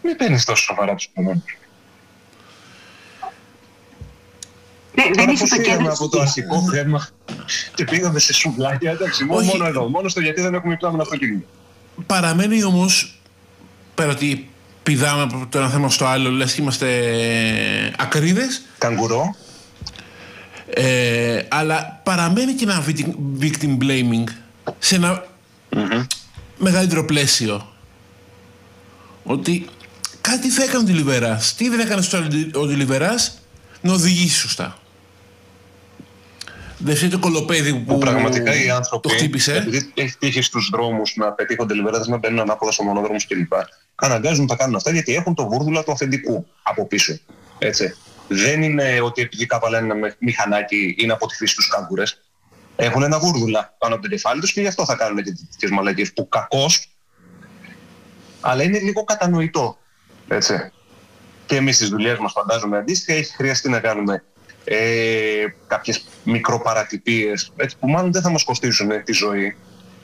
Μην 0.03 0.15
παίρνεις 0.15 0.45
τόσο 0.45 0.63
σοβαρά 0.63 0.95
τους 0.95 1.05
επόμενου. 1.05 1.43
Ναι, 4.95 5.03
δεν 5.03 5.13
Τώρα 5.13 5.31
είσαι 5.31 5.41
πώς 5.41 5.49
το 5.49 5.55
φύγαμε 5.55 5.77
κέντρο 5.77 5.93
από 5.93 6.09
το 6.09 6.21
αρχικό 6.21 6.69
θέμα 6.71 7.07
και 7.75 7.83
πήγαμε 7.83 8.19
σε 8.19 8.33
σουβλάκια. 8.33 8.91
Εντάξει, 8.91 9.23
μόνο, 9.23 9.39
Όχι. 9.39 9.47
μόνο 9.49 9.65
εδώ. 9.65 9.87
Μόνο 9.89 10.09
στο 10.09 10.19
γιατί 10.19 10.41
δεν 10.41 10.53
έχουμε 10.53 10.73
υπτάμενο 10.73 11.01
αυτοκίνητο. 11.01 11.45
Παραμένει 12.05 12.63
όμως, 12.63 13.19
πέρα 13.95 14.11
ότι 14.11 14.49
πηδάμε 14.83 15.21
από 15.21 15.47
το 15.49 15.57
ένα 15.57 15.69
θέμα 15.69 15.89
στο 15.89 16.05
άλλο, 16.05 16.29
λες 16.29 16.53
και 16.53 16.61
είμαστε 16.61 16.87
ακρίδες, 17.97 18.61
Καγκουρό. 18.77 19.35
ε, 20.69 21.41
αλλά 21.47 21.99
παραμένει 22.03 22.53
και 22.53 22.63
ένα 22.63 22.85
victim- 22.87 23.43
victim 23.43 23.77
blaming 23.81 24.23
σε 24.79 24.95
ένα 24.95 25.25
μεγαλύτερο 26.57 27.05
πλαίσιο. 27.05 27.73
Ότι 29.23 29.65
κάτι 30.21 30.49
θα 30.49 30.63
έκανε 30.63 30.83
ο 30.83 30.85
Τιλιβεράς. 30.85 31.55
Τι 31.55 31.69
δεν 31.69 31.79
έκανε 31.79 32.01
στο 32.01 32.17
ο 32.53 32.67
Τιλιβεράς 32.67 33.39
να 33.81 33.93
οδηγήσει 33.93 34.37
σωστά. 34.39 34.75
Δεν 36.83 36.95
φταίει 36.95 37.09
το 37.09 37.19
κολοπέδι 37.19 37.73
που, 37.73 37.83
Που 37.83 37.97
πραγματικά 37.97 38.63
οι 38.63 38.69
άνθρωποι, 38.69 39.07
το 39.09 39.15
χτύπησε. 39.15 39.55
επειδή 39.55 39.91
έχεις 39.93 40.17
τύχει 40.17 40.41
στους 40.41 40.69
δρόμους 40.71 41.15
να 41.15 41.31
πετύχονται 41.31 41.73
λιβεράδες, 41.73 42.07
να 42.07 42.17
μπαίνουν 42.17 42.39
ανάποδα 42.39 42.71
στο 42.71 42.83
μονοδρόμους 42.83 43.27
κλπ. 43.27 43.53
Αναγκάζουν 43.95 44.41
να 44.41 44.47
τα 44.47 44.55
κάνουν 44.55 44.75
αυτά 44.75 44.91
γιατί 44.91 45.15
έχουν 45.15 45.35
το 45.35 45.47
βούρδουλα 45.47 45.83
του 45.83 45.91
αφεντικού 45.91 46.47
από 46.63 46.87
πίσω. 46.87 47.17
Έτσι. 47.59 47.95
Δεν 48.27 48.61
είναι 48.63 48.99
ότι 49.01 49.21
επειδή 49.21 49.45
κάπαλα 49.45 49.77
ένα 49.77 49.95
με- 49.95 50.15
μηχανάκι 50.19 50.95
είναι 50.97 51.13
από 51.13 51.27
τη 51.27 51.35
φύση 51.35 51.55
τους 51.55 51.67
κάγκουρες. 51.67 52.21
Έχουν 52.75 53.03
ένα 53.03 53.19
βούρδουλα 53.19 53.75
πάνω 53.77 53.93
από 53.93 54.03
το 54.03 54.09
κεφάλι 54.09 54.41
τους 54.41 54.51
και 54.53 54.61
γι' 54.61 54.67
αυτό 54.67 54.85
θα 54.85 54.95
κάνουν 54.95 55.23
και 55.23 55.31
τέτοιες 55.51 55.71
μαλακίες 55.71 56.13
που 56.13 56.29
κακώς, 56.29 56.87
αλλά 58.41 58.63
είναι 58.63 58.79
λίγο 58.79 59.03
κατανοητό. 59.03 59.77
Έτσι. 60.27 60.71
Και 61.45 61.55
εμείς 61.55 61.75
στις 61.75 61.89
δουλειές 61.89 62.17
μας 62.17 62.31
φαντάζομαι 62.31 62.77
αντίστοιχα 62.77 63.17
έχει 63.17 63.33
χρειαστεί 63.35 63.69
να 63.69 63.79
κάνουμε 63.79 64.23
ε, 64.63 65.45
κάποιες 65.67 66.05
μικροπαρατυπίες 66.23 67.51
έτσι, 67.55 67.77
που 67.79 67.89
μάλλον 67.89 68.11
δεν 68.11 68.21
θα 68.21 68.29
μας 68.29 68.43
κοστίσουν 68.43 68.91
ε, 68.91 68.99
τη 68.99 69.13
ζωή 69.13 69.57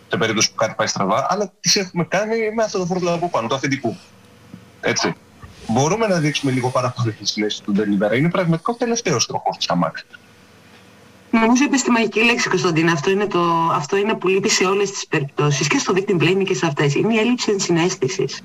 σε 0.07 0.17
περίπτωση 0.17 0.49
που 0.49 0.55
κάτι 0.55 0.73
πάει 0.77 0.87
στραβά, 0.87 1.27
αλλά 1.29 1.53
τις 1.59 1.75
έχουμε 1.75 2.03
κάνει 2.03 2.51
με 2.55 2.63
αυτό 2.63 2.77
το 2.77 2.85
φόρτουλα 2.85 3.13
από 3.13 3.29
πάνω, 3.29 3.47
το 3.47 3.55
αφεντικού. 3.55 3.97
Έτσι. 4.81 5.13
Μπορούμε 5.67 6.07
να 6.07 6.19
δείξουμε 6.19 6.51
λίγο 6.51 6.69
παραπάνω 6.69 7.11
τη 7.19 7.25
συνέση 7.27 7.63
του 7.63 7.73
Delivery. 7.77 8.17
Είναι 8.17 8.29
πραγματικά 8.29 8.71
ο 8.71 8.75
τελευταίος 8.75 9.25
τροχός 9.25 9.57
της 9.57 9.69
αμάξης. 9.69 10.07
Νομίζω 11.31 11.63
είπες 11.63 11.81
τη 11.81 11.91
μαγική 11.91 12.23
λέξη, 12.23 12.49
Κωνσταντίνα. 12.49 12.91
Αυτό 12.91 13.09
είναι, 13.09 13.25
το, 13.25 13.71
αυτό 13.73 13.97
είναι 13.97 14.13
που 14.13 14.27
λείπει 14.27 14.49
σε 14.49 14.65
όλες 14.65 14.91
τις 14.91 15.07
περιπτώσεις 15.07 15.67
και 15.67 15.77
στο 15.77 15.93
victim 15.95 16.21
blaming 16.21 16.43
και 16.45 16.53
σε 16.53 16.65
αυτές. 16.65 16.95
Είναι 16.95 17.13
η 17.13 17.17
έλλειψη 17.17 17.51
ενσυναίσθησης. 17.51 18.43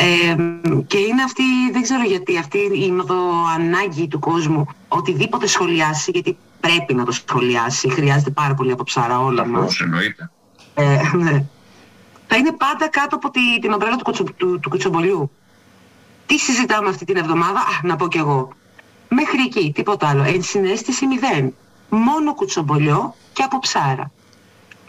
Ε, 0.00 0.36
και 0.86 0.98
είναι 0.98 1.22
αυτή, 1.22 1.42
δεν 1.72 1.82
ξέρω 1.82 2.02
γιατί, 2.02 2.38
αυτή 2.38 2.58
η 2.58 2.92
ανάγκη 3.54 4.08
του 4.08 4.18
κόσμου 4.18 4.66
οτιδήποτε 4.88 5.46
σχολιάσει, 5.46 6.10
γιατί 6.10 6.36
πρέπει 6.60 6.94
να 6.94 7.04
το 7.04 7.12
σχολιάσει, 7.12 7.88
χρειάζεται 7.88 8.30
πάρα 8.30 8.54
πολύ 8.54 8.72
από 8.72 8.84
ψάρα 8.84 9.20
όλα 9.20 9.46
μας. 9.46 9.80
εννοείται. 9.80 10.30
Ε, 10.74 11.16
ναι. 11.16 11.44
Θα 12.26 12.36
είναι 12.36 12.52
πάντα 12.52 12.88
κάτω 12.88 13.16
από 13.16 13.30
τη, 13.30 13.58
την 13.60 13.72
ομπρέλα 13.72 13.96
του, 13.96 14.04
κουτσο, 14.04 14.24
του, 14.24 14.60
του 14.60 14.68
κουτσομπολιού. 14.68 15.30
Τι 16.26 16.38
συζητάμε 16.38 16.88
αυτή 16.88 17.04
την 17.04 17.16
εβδομάδα, 17.16 17.58
α, 17.58 17.80
να 17.82 17.96
πω 17.96 18.08
κι 18.08 18.18
εγώ. 18.18 18.48
Μέχρι 19.08 19.42
εκεί, 19.42 19.72
τίποτα 19.74 20.08
άλλο. 20.08 20.22
Ενσυναίσθηση 20.22 21.06
μηδέn. 21.06 21.48
Μόνο 21.88 22.34
κουτσομπολιό 22.34 23.14
και 23.32 23.42
από 23.42 23.58
ψάρα. 23.58 24.10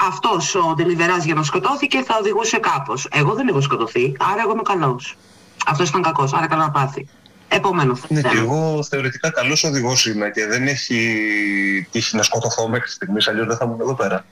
Αυτός 0.07 0.55
ο 0.55 0.73
Ντελιβεράς 0.75 1.25
για 1.25 1.33
να 1.33 1.43
σκοτώθηκε 1.43 2.03
θα 2.03 2.17
οδηγούσε 2.19 2.57
κάπως. 2.57 3.07
Εγώ 3.11 3.33
δεν 3.33 3.47
έχω 3.47 3.61
σκοτωθεί, 3.61 4.15
άρα 4.19 4.41
εγώ 4.41 4.51
είμαι 4.51 4.61
καλός. 4.61 5.17
Αυτός 5.65 5.89
ήταν 5.89 6.01
κακός, 6.01 6.33
άρα 6.33 6.47
καλά 6.47 6.63
να 6.63 6.71
πάθει. 6.71 7.07
Επομένω. 7.47 7.99
Ναι, 8.07 8.21
και 8.21 8.37
εγώ 8.37 8.83
θεωρητικά 8.89 9.31
καλός 9.31 9.63
οδηγός 9.63 10.05
είμαι 10.05 10.29
και 10.29 10.45
δεν 10.45 10.67
έχει 10.67 11.87
τύχει 11.91 12.15
να 12.15 12.23
σκοτωθώ 12.23 12.67
μέχρι 12.67 12.89
στιγμής, 12.89 13.27
αλλιώς 13.27 13.47
δεν 13.47 13.57
θα 13.57 13.65
ήμουν 13.65 13.81
εδώ 13.81 13.95
πέρα. 13.95 14.25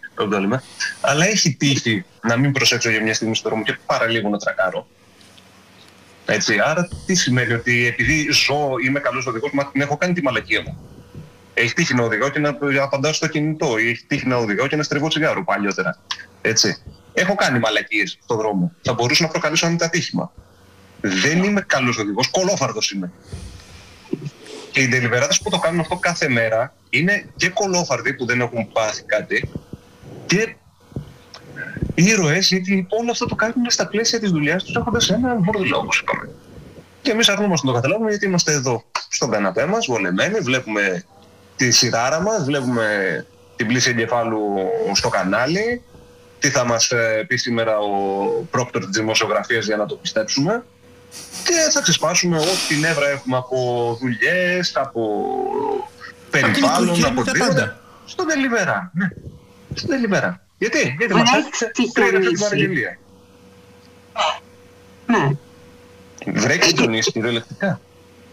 Αλλά 1.02 1.26
έχει 1.28 1.56
τύχει 1.56 2.06
να 2.22 2.38
μην 2.38 2.52
προσέξω 2.52 2.90
για 2.90 3.02
μια 3.02 3.14
στιγμή 3.14 3.36
στο 3.36 3.50
δρόμο 3.50 3.64
και 3.64 3.78
παραλίγο 3.86 4.30
να 4.30 4.38
τρακάρω. 4.38 4.88
Έτσι, 6.26 6.60
άρα 6.60 6.88
τι 7.06 7.16
σημαίνει 7.16 7.54
ότι 7.54 7.88
επειδή 7.88 8.32
ζω, 8.32 8.70
είμαι 8.86 9.00
καλός 9.00 9.28
οδηγός, 9.28 9.52
μα 9.54 9.66
την 9.66 9.82
έχω 9.82 9.98
κάνει 9.98 10.14
τη 10.14 10.22
μαλακία 10.22 10.62
μου. 10.62 10.78
Έχεις 11.60 11.74
τύχει 11.74 11.94
να 11.94 12.04
οδηγώ 12.04 12.30
και 12.30 12.40
να 12.40 12.58
απαντάω 12.84 13.14
στο 13.14 13.28
κινητό, 13.28 13.78
ή 13.78 13.90
έχεις 13.90 14.06
τύχει 14.08 14.28
να 14.28 14.36
οδηγώ 14.36 14.68
και 14.68 14.76
να 14.76 14.84
στριβώ 14.84 15.08
τσιγάρο 15.08 15.44
παλιότερα. 15.44 16.00
Έτσι. 16.42 16.82
Έχω 17.14 17.36
κάνει 17.36 17.60
μαλακίες 17.60 18.18
στον 18.24 18.38
δρόμο. 18.38 18.72
Θα 18.82 18.94
μπορούσα 18.94 19.24
να 19.24 19.30
προκαλέσω 19.30 19.68
ένα 19.68 19.86
ατύχημα. 19.86 20.32
Δεν 21.02 21.44
είμαι 21.44 21.62
καλός 21.62 21.98
οδηγός, 21.98 22.28
κολόφαρδος 22.28 22.92
είμαι. 22.92 23.12
Και 24.72 24.82
οι 24.82 24.88
τελειβεράδε 24.88 25.34
που 25.44 25.50
το 25.50 25.58
κάνουν 25.58 25.80
αυτό 25.80 25.96
κάθε 25.96 26.30
μέρα 26.30 26.74
είναι 26.90 27.30
και 27.36 27.50
κολόφαρδοι 27.50 28.14
που 28.14 28.26
δεν 28.26 28.42
έχουν 28.42 28.72
πάθει 28.72 29.04
κάτι 29.04 29.50
και 30.26 30.56
ήρωες, 31.96 32.48
γιατί 32.48 32.88
όλο 32.90 33.12
αυτό 33.12 33.26
το 33.26 33.36
κάνουν 33.36 33.70
στα 33.70 33.88
πλαίσια 33.88 34.20
της 34.20 34.32
δουλειάς 34.32 34.64
τους 34.64 34.76
έχοντας 34.76 35.10
ένα 35.10 35.34
μπορδιλό, 35.34 35.78
όπω 35.78 35.90
είπαμε. 36.02 36.30
Και 37.02 37.12
εμείς 37.12 37.30
αρνούμαστε 37.30 37.68
να 37.68 37.74
το 37.74 37.80
καταλάβουμε 37.80 38.10
γιατί 38.10 38.26
είμαστε 38.26 38.52
εδώ 38.52 38.84
στον 39.10 39.32
καναπέ 39.32 39.66
μας, 39.66 39.86
βολεμένοι, 39.86 40.40
βλέπουμε 40.40 41.04
τη 41.58 41.72
σειράρα 41.72 42.22
μας, 42.22 42.44
βλέπουμε 42.44 43.26
την 43.56 43.68
πλήση 43.68 43.90
εγκεφάλου 43.90 44.40
στο 44.94 45.10
κανάλι, 45.10 45.82
τι 46.40 46.50
θα 46.50 46.66
μας 46.66 46.92
ε, 46.92 47.26
πει 47.28 47.36
σήμερα 47.36 47.78
ο 47.78 47.90
πρόκτορ 48.52 48.86
της 48.86 48.98
δημοσιογραφίας 48.98 49.66
για 49.66 49.78
να 49.78 49.86
το 49.86 49.96
πιστέψουμε 49.96 50.64
και 51.44 51.72
θα 51.74 51.82
ξεσπάσουμε 51.82 52.38
ό,τι 52.38 52.76
νεύρα 52.80 53.08
έχουμε 53.08 53.38
από 53.38 53.58
δουλειές, 54.02 54.72
από 54.76 55.02
περιβάλλον, 56.30 57.06
από 57.06 57.24
τίποτα. 57.24 57.80
Στον 58.06 58.28
Τελιβερά, 58.28 58.92
ναι. 58.94 59.08
Στον 59.74 59.90
Τελιβερά. 59.90 60.42
Γιατί, 60.58 60.96
γιατί 60.98 61.14
μας 61.14 61.32
έστησε 61.34 61.72
πριν 61.94 62.22
την 62.22 62.40
παραγγελία. 62.40 62.98
Ναι. 65.06 65.32
Βρέξει 66.32 66.74
τον 66.74 66.94
ίσκι, 66.94 67.12
κυριολεκτικά. 67.12 67.80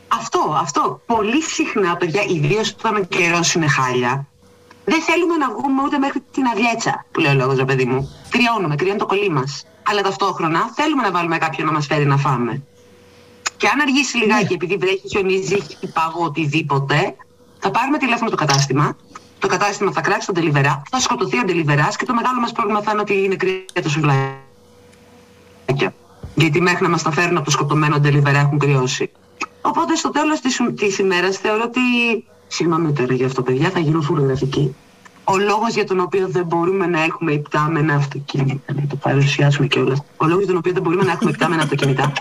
Αυτό, 0.08 0.56
αυτό. 0.60 1.00
Πολύ 1.06 1.42
συχνά, 1.42 1.96
παιδιά, 1.96 2.22
ιδίως 2.28 2.74
όταν 2.78 3.08
καιρό 3.08 3.40
είναι 3.56 3.68
χάλια, 3.68 4.26
δεν 4.84 5.02
θέλουμε 5.02 5.36
να 5.36 5.50
βγούμε 5.50 5.82
ούτε 5.84 5.98
μέχρι 5.98 6.20
την 6.32 6.46
αδιέτσα, 6.46 7.04
που 7.10 7.20
λέει 7.20 7.32
ο 7.32 7.34
λόγος, 7.34 7.64
παιδί 7.64 7.84
μου. 7.84 8.10
Κρυώνουμε, 8.28 8.74
κρυώνει 8.74 8.98
το 8.98 9.06
κολλή 9.06 9.30
μας. 9.30 9.66
Αλλά 9.82 10.02
ταυτόχρονα 10.02 10.70
θέλουμε 10.74 11.02
να 11.02 11.10
βάλουμε 11.10 11.38
κάποιον 11.38 11.66
να 11.66 11.72
μας 11.72 11.86
φέρει 11.86 12.06
να 12.06 12.16
φάμε. 12.16 12.62
Και 13.56 13.68
αν 13.68 13.80
αργήσει 13.80 14.16
λιγάκι, 14.16 14.44
ναι. 14.44 14.54
επειδή 14.54 14.76
βρέχει, 14.76 15.08
χιονίζει, 15.08 15.54
έχει 15.54 15.92
παγό, 15.92 16.24
οτιδήποτε, 16.24 17.16
θα 17.58 17.70
πάρουμε 17.70 17.98
τηλέφωνο 17.98 18.30
το 18.30 18.36
κατάστημα. 18.36 18.96
Το 19.38 19.48
κατάστημα 19.48 19.92
θα 19.92 20.00
κράξει 20.00 20.26
τον 20.26 20.34
τελιβερά, 20.34 20.82
θα 20.90 21.00
σκοτωθεί 21.00 21.38
ο 21.38 21.44
τελιβεράς 21.44 21.96
και 21.96 22.04
το 22.04 22.14
μεγάλο 22.14 22.40
μας 22.40 22.52
πρόβλημα 22.52 22.82
θα 22.82 22.90
είναι 22.90 23.00
ότι 23.00 23.24
είναι 23.24 23.36
κρύα 23.36 23.82
το 23.82 23.88
σουβλάκι. 23.88 25.88
Γιατί 26.34 26.60
μέχρι 26.60 26.82
να 26.82 26.88
μας 26.88 27.02
τα 27.02 27.10
φέρουν 27.10 27.36
από 27.36 27.44
το 27.44 27.50
σκοτωμένο 27.50 28.00
τελιβερά 28.00 28.38
έχουν 28.38 28.58
κρυώσει. 28.58 29.10
Οπότε 29.66 29.96
στο 29.96 30.10
τέλος 30.10 30.40
της 30.76 30.98
ημέρας 30.98 31.36
θεωρώ 31.36 31.62
ότι. 31.64 31.80
Συγγνώμη 32.46 32.92
τώρα 32.92 33.14
για 33.14 33.26
αυτό, 33.26 33.42
παιδιά, 33.42 33.70
θα 33.70 33.78
γίνω 33.78 34.00
φωτογραφική. 34.00 34.74
Ο 35.24 35.36
λόγος 35.38 35.74
για 35.74 35.84
τον 35.84 36.00
οποίο 36.00 36.28
δεν 36.28 36.44
μπορούμε 36.44 36.86
να 36.86 37.02
έχουμε 37.02 37.32
υπτάμενα 37.32 37.94
αυτοκίνητα, 37.94 38.72
να 38.74 38.86
το 38.86 38.96
παρουσιάσουμε 38.96 39.66
κιόλας. 39.66 39.98
Ο 40.16 40.26
λόγος 40.26 40.38
για 40.38 40.46
τον 40.46 40.56
οποίο 40.56 40.72
δεν 40.72 40.82
μπορούμε 40.82 41.04
να 41.04 41.12
έχουμε 41.12 41.30
υπτάμενα 41.30 41.62
αυτοκίνητα 41.62 42.12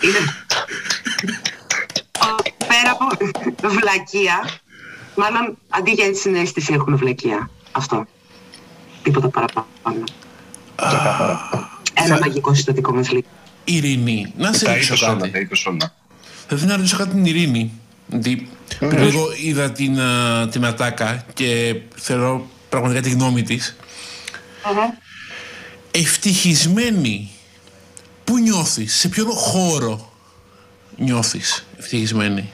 είναι. 0.00 0.18
Πέρα 2.56 2.90
από 2.90 3.06
βλακεία, 3.68 4.48
μάλλον 5.16 5.58
αντί 5.68 5.90
για 5.90 6.10
τη 6.10 6.16
συνέστηση 6.16 6.72
έχουμε 6.72 6.96
βλακεία. 6.96 7.50
Αυτό. 7.72 8.06
Τίποτα 9.02 9.28
παραπάνω. 9.28 9.66
Ένα 11.94 12.18
μαγικό 12.18 12.54
συστατικό 12.54 12.92
μας 12.94 13.12
λέει. 13.12 13.24
Ειρήνη, 13.64 14.32
να 14.36 14.52
σε 14.52 14.72
ρωτήσω 14.72 15.06
κάτι. 15.06 15.48
Θα 16.52 16.58
ήθελα 16.58 16.72
να 16.72 16.78
ρωτήσω 16.78 16.96
κάτι 16.96 17.10
την 17.10 17.24
Ειρήνη. 17.24 17.70
Γιατί 18.08 18.48
πριν 18.78 19.02
λίγο 19.02 19.28
είδα 19.42 19.72
την, 19.72 19.98
την 20.50 20.64
ατάκα 20.64 21.24
και 21.34 21.80
θέλω 21.96 22.50
πραγματικά 22.68 23.00
τη 23.00 23.10
γνώμη 23.10 23.42
της. 23.42 23.76
Ευτυχισμένη. 25.90 27.30
Πού 28.24 28.38
νιώθεις, 28.38 28.94
σε 28.94 29.08
ποιον 29.08 29.30
χώρο 29.30 30.12
νιώθεις 30.96 31.66
ευτυχισμένη; 31.78 32.50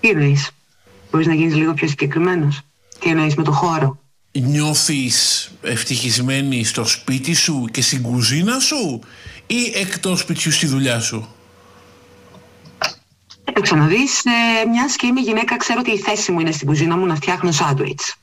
Τι 0.00 0.08
εννοείς, 0.08 0.50
μπορείς 1.10 1.26
να 1.26 1.34
γίνεις 1.34 1.54
λίγο 1.54 1.74
πιο 1.74 1.88
συγκεκριμένος; 1.88 2.60
Τι 2.98 3.10
εννοείς 3.10 3.34
με 3.34 3.42
το 3.42 3.52
χώρο; 3.52 3.98
Νιώθεις 4.32 5.50
ευτυχισμένη 5.62 6.64
στο 6.64 6.84
σπίτι 6.84 7.34
σου 7.34 7.68
και 7.72 7.82
στην 7.82 8.02
κουζίνα 8.02 8.58
σου 8.58 9.00
ή 9.46 9.72
εκτός 9.74 10.20
σπιτιού 10.20 10.52
στη 10.52 10.66
δουλειά 10.66 11.00
σου; 11.00 11.28
Κοίταξε 13.44 13.74
να 13.74 13.86
δεις, 13.86 14.24
ε, 14.24 14.68
μιας 14.68 14.96
και 14.96 15.06
είμαι 15.06 15.20
γυναίκα, 15.20 15.56
ξέρω 15.56 15.80
ότι 15.80 15.90
η 15.90 15.98
θέση 15.98 16.32
μου 16.32 16.40
είναι 16.40 16.52
στην 16.52 16.66
κουζίνα 16.66 16.96
μου 16.96 17.06
να 17.06 17.14
φτιάχνω 17.14 17.52
σάντουιτς. 17.52 18.16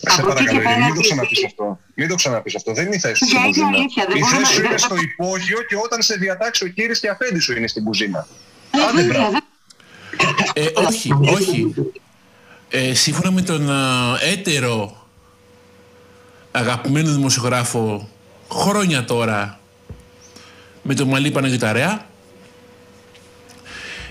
Σε 0.00 0.22
παρακαλώ, 0.22 0.60
μην 0.84 0.94
το 0.94 1.00
ξαναπείς 1.00 1.44
αυτό. 1.44 1.78
Μην 1.94 2.08
το 2.08 2.14
ξαναπείς 2.14 2.54
αυτό. 2.54 2.72
Δεν 2.72 2.86
είναι 2.86 2.94
η 2.94 2.98
θέση 2.98 3.14
σου 3.16 3.24
στην 3.24 3.40
κουζίνα. 3.40 3.68
η 4.14 4.20
θέση 4.20 4.52
σου 4.52 4.64
είναι 4.64 4.78
στο 4.78 4.94
υπόγειο 4.96 5.58
και 5.68 5.76
όταν 5.84 6.02
σε 6.02 6.14
διατάξει 6.14 6.64
ο 6.64 6.68
κύριος 6.68 7.00
και 7.00 7.08
αφέντη 7.08 7.38
σου 7.38 7.56
είναι 7.56 7.66
στην 7.66 7.84
κουζίνα. 7.84 8.26
Ε, 8.70 8.78
Άντε 8.88 9.02
μπράβο. 9.02 9.38
Ε, 10.52 10.66
όχι, 10.74 11.12
όχι. 11.32 11.74
Ε, 12.68 12.94
σύμφωνα 12.94 13.30
με 13.30 13.42
τον 13.42 13.70
έτερο 14.32 15.06
αγαπημένο 16.50 17.10
δημοσιογράφο 17.10 18.08
χρόνια 18.50 19.04
τώρα 19.04 19.60
με 20.82 20.94
τον 20.94 21.08
Μαλή 21.08 21.30
Παναγιωταρέα 21.30 22.06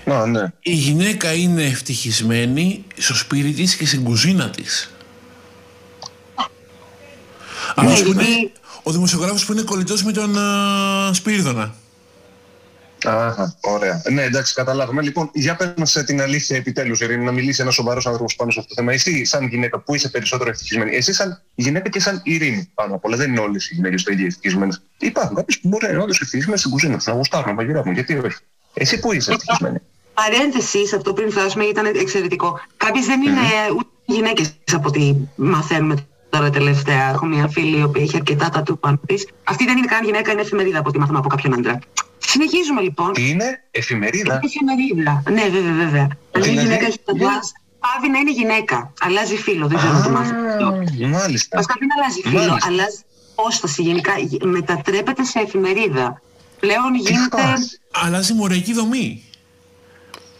ναι. 0.04 0.52
η 0.60 0.72
γυναίκα 0.72 1.32
είναι 1.32 1.64
ευτυχισμένη 1.64 2.84
στο 2.96 3.14
σπίτι 3.14 3.52
της 3.52 3.76
και 3.76 3.86
στην 3.86 4.04
κουζίνα 4.04 4.50
της. 4.50 4.90
Ναι, 7.82 7.98
είναι 7.98 8.50
ο 8.82 8.90
δημοσιογράφος 8.90 9.44
που 9.44 9.52
είναι 9.52 9.62
κολλητός 9.62 10.02
με 10.02 10.12
τον 10.12 10.34
uh, 10.36 11.10
Σπύριδωνα. 11.12 11.74
Αχα, 13.04 13.56
ωραία. 13.60 14.02
Ναι, 14.12 14.22
εντάξει, 14.22 14.54
καταλάβαμε. 14.54 15.02
Λοιπόν, 15.02 15.30
για 15.34 15.56
πες 15.56 15.72
μας 15.76 15.96
ε, 15.96 16.04
την 16.04 16.20
αλήθεια 16.20 16.56
επιτέλους, 16.56 17.00
Ειρήνη, 17.00 17.24
να 17.24 17.32
μιλήσει 17.32 17.62
ένας 17.62 17.74
σοβαρός 17.74 18.06
άνθρωπος 18.06 18.36
πάνω 18.36 18.50
σε 18.50 18.58
αυτό 18.58 18.74
το 18.74 18.80
θέμα. 18.80 18.92
Εσύ, 18.92 19.24
σαν 19.24 19.46
γυναίκα, 19.46 19.78
που 19.78 19.94
είσαι 19.94 20.08
περισσότερο 20.08 20.50
ευτυχισμένη. 20.50 20.96
Εσύ, 20.96 21.12
σαν 21.12 21.42
γυναίκα 21.54 21.88
και 21.88 22.00
σαν 22.00 22.20
Ειρήνη 22.24 22.70
πάνω 22.74 22.94
απ' 22.94 23.04
όλα. 23.04 23.16
Δεν 23.16 23.30
είναι 23.30 23.40
όλες 23.40 23.70
οι 23.70 23.74
γυναίκες 23.74 24.02
το 24.02 24.12
ίδιο 24.12 24.26
ευτυχισμένες. 24.26 24.82
Υπάρχουν 24.98 25.36
κάποιες 25.36 25.58
που 25.58 25.68
μπορεί 25.68 25.86
να 25.86 25.92
είναι 25.92 26.02
όντω 26.02 26.12
ευτυχισμένες 26.20 26.60
στην 26.60 26.72
κουζίνα 26.72 26.96
τους, 26.96 27.06
να 27.06 27.12
γουστάρουν, 27.12 27.54
να 27.54 27.62
γυρεύουν. 27.62 27.92
Γιατί 27.92 28.18
όχι. 28.18 28.38
Εσύ 28.74 29.00
που 29.00 29.12
είσαι 29.12 29.32
ευτυχισμένη. 29.32 29.78
Παρένθεση 30.14 30.86
σε 30.86 30.96
αυτό 30.96 31.12
πριν 31.12 31.30
φτάσουμε 31.30 31.64
ήταν 31.64 31.86
εξαιρετικό. 31.86 32.60
Κάποιες 32.76 33.06
δεν 33.06 33.22
είναι 33.22 33.40
mm-hmm. 33.40 33.76
ούτε 33.76 33.88
γυναίκες 34.04 34.54
από 34.72 34.88
ό,τι 34.88 35.14
μαθαίνουμε 35.36 36.06
τώρα 36.30 36.50
τελευταία. 36.50 37.10
Έχω 37.10 37.26
μια 37.26 37.48
φίλη 37.48 37.78
η 37.78 37.82
οποία 37.82 38.02
έχει 38.02 38.16
αρκετά 38.16 38.48
τα 38.48 38.62
του 38.62 38.78
πάνω 38.78 39.00
της. 39.06 39.28
Αυτή 39.44 39.64
δεν 39.64 39.76
είναι 39.76 39.86
καν 39.86 40.04
γυναίκα, 40.04 40.32
είναι 40.32 40.40
εφημερίδα 40.40 40.78
από 40.78 40.88
ό,τι 40.88 40.98
μάθαμε 40.98 41.18
από 41.18 41.28
κάποιον 41.28 41.54
άντρα. 41.54 41.78
Συνεχίζουμε 42.18 42.80
λοιπόν. 42.80 43.12
Τι 43.12 43.28
είναι, 43.28 43.64
εφημερίδα; 43.70 44.40
Εφημερίδα. 44.44 45.22
Ναι, 45.30 45.48
βέβαια, 45.48 45.84
βέβαια. 45.84 46.08
Αν 46.32 46.42
είναι 46.42 46.62
γυναίκα 46.62 46.86
έχει 46.86 46.98
το 47.04 47.12
πάβει 47.78 48.08
να 48.10 48.18
είναι 48.18 48.30
γυναίκα. 48.30 48.92
Αλλάζει 49.00 49.36
φίλο, 49.36 49.66
δεν 49.66 49.78
ξέρω 49.78 49.92
να 49.92 50.02
το 50.02 50.10
μάθει. 50.10 50.32
Μάλιστα. 51.06 51.56
Βασικά 51.56 51.74
δεν 51.78 51.88
αλλάζει 51.96 52.20
φίλο, 52.22 52.58
αλλάζει 52.66 52.98
απόσταση 53.36 53.82
γενικά. 53.82 54.12
Μετατρέπεται 54.44 55.24
σε 55.24 55.38
εφημερίδα. 55.38 56.20
Πλέον 56.60 56.94
γίνεται. 56.94 57.42
Αλλάζει 57.90 58.32
μοριακή 58.34 58.72
δομή. 58.72 59.22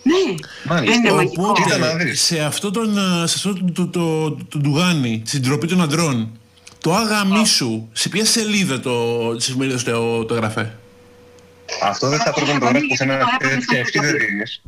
Ναι, 0.03 0.35
Μάλιστα. 0.65 0.93
δεν 0.95 1.05
είναι 1.05 1.15
μαγικό. 1.15 1.43
Οπότε, 1.43 1.63
Κοίτα 1.63 1.79
να 1.79 1.95
δεις. 1.95 2.23
σε 2.23 2.41
αυτό 2.41 2.71
τον, 2.71 2.99
α, 2.99 3.27
σε 3.27 3.35
αυτό 3.37 3.53
το, 3.55 3.73
το, 3.73 3.87
το, 3.89 4.31
το, 4.49 4.59
ντουγάνι, 4.59 5.23
στην 5.27 5.43
τροπή 5.43 5.67
των 5.67 5.81
αντρών, 5.81 6.39
το 6.81 6.95
άγαμί 6.95 7.47
σου, 7.47 7.89
σε 7.93 8.09
ποια 8.09 8.25
σελίδα 8.25 8.81
το, 8.81 9.37
της 9.37 9.49
εφημερίδας 9.49 9.83
το, 9.85 10.25
το 10.25 10.35
γραφέ. 10.35 10.79
Αυτό 11.83 12.09
δεν 12.09 12.19
θα 12.19 12.33
πρέπει 12.33 12.53
να 12.53 12.59
το 12.59 12.67
γράφει 12.67 12.87
πουθενά 12.87 13.19
τέτοια 13.39 13.79
ευθύ 13.79 13.99
δεν 13.99 14.17
δίνεις. 14.19 14.63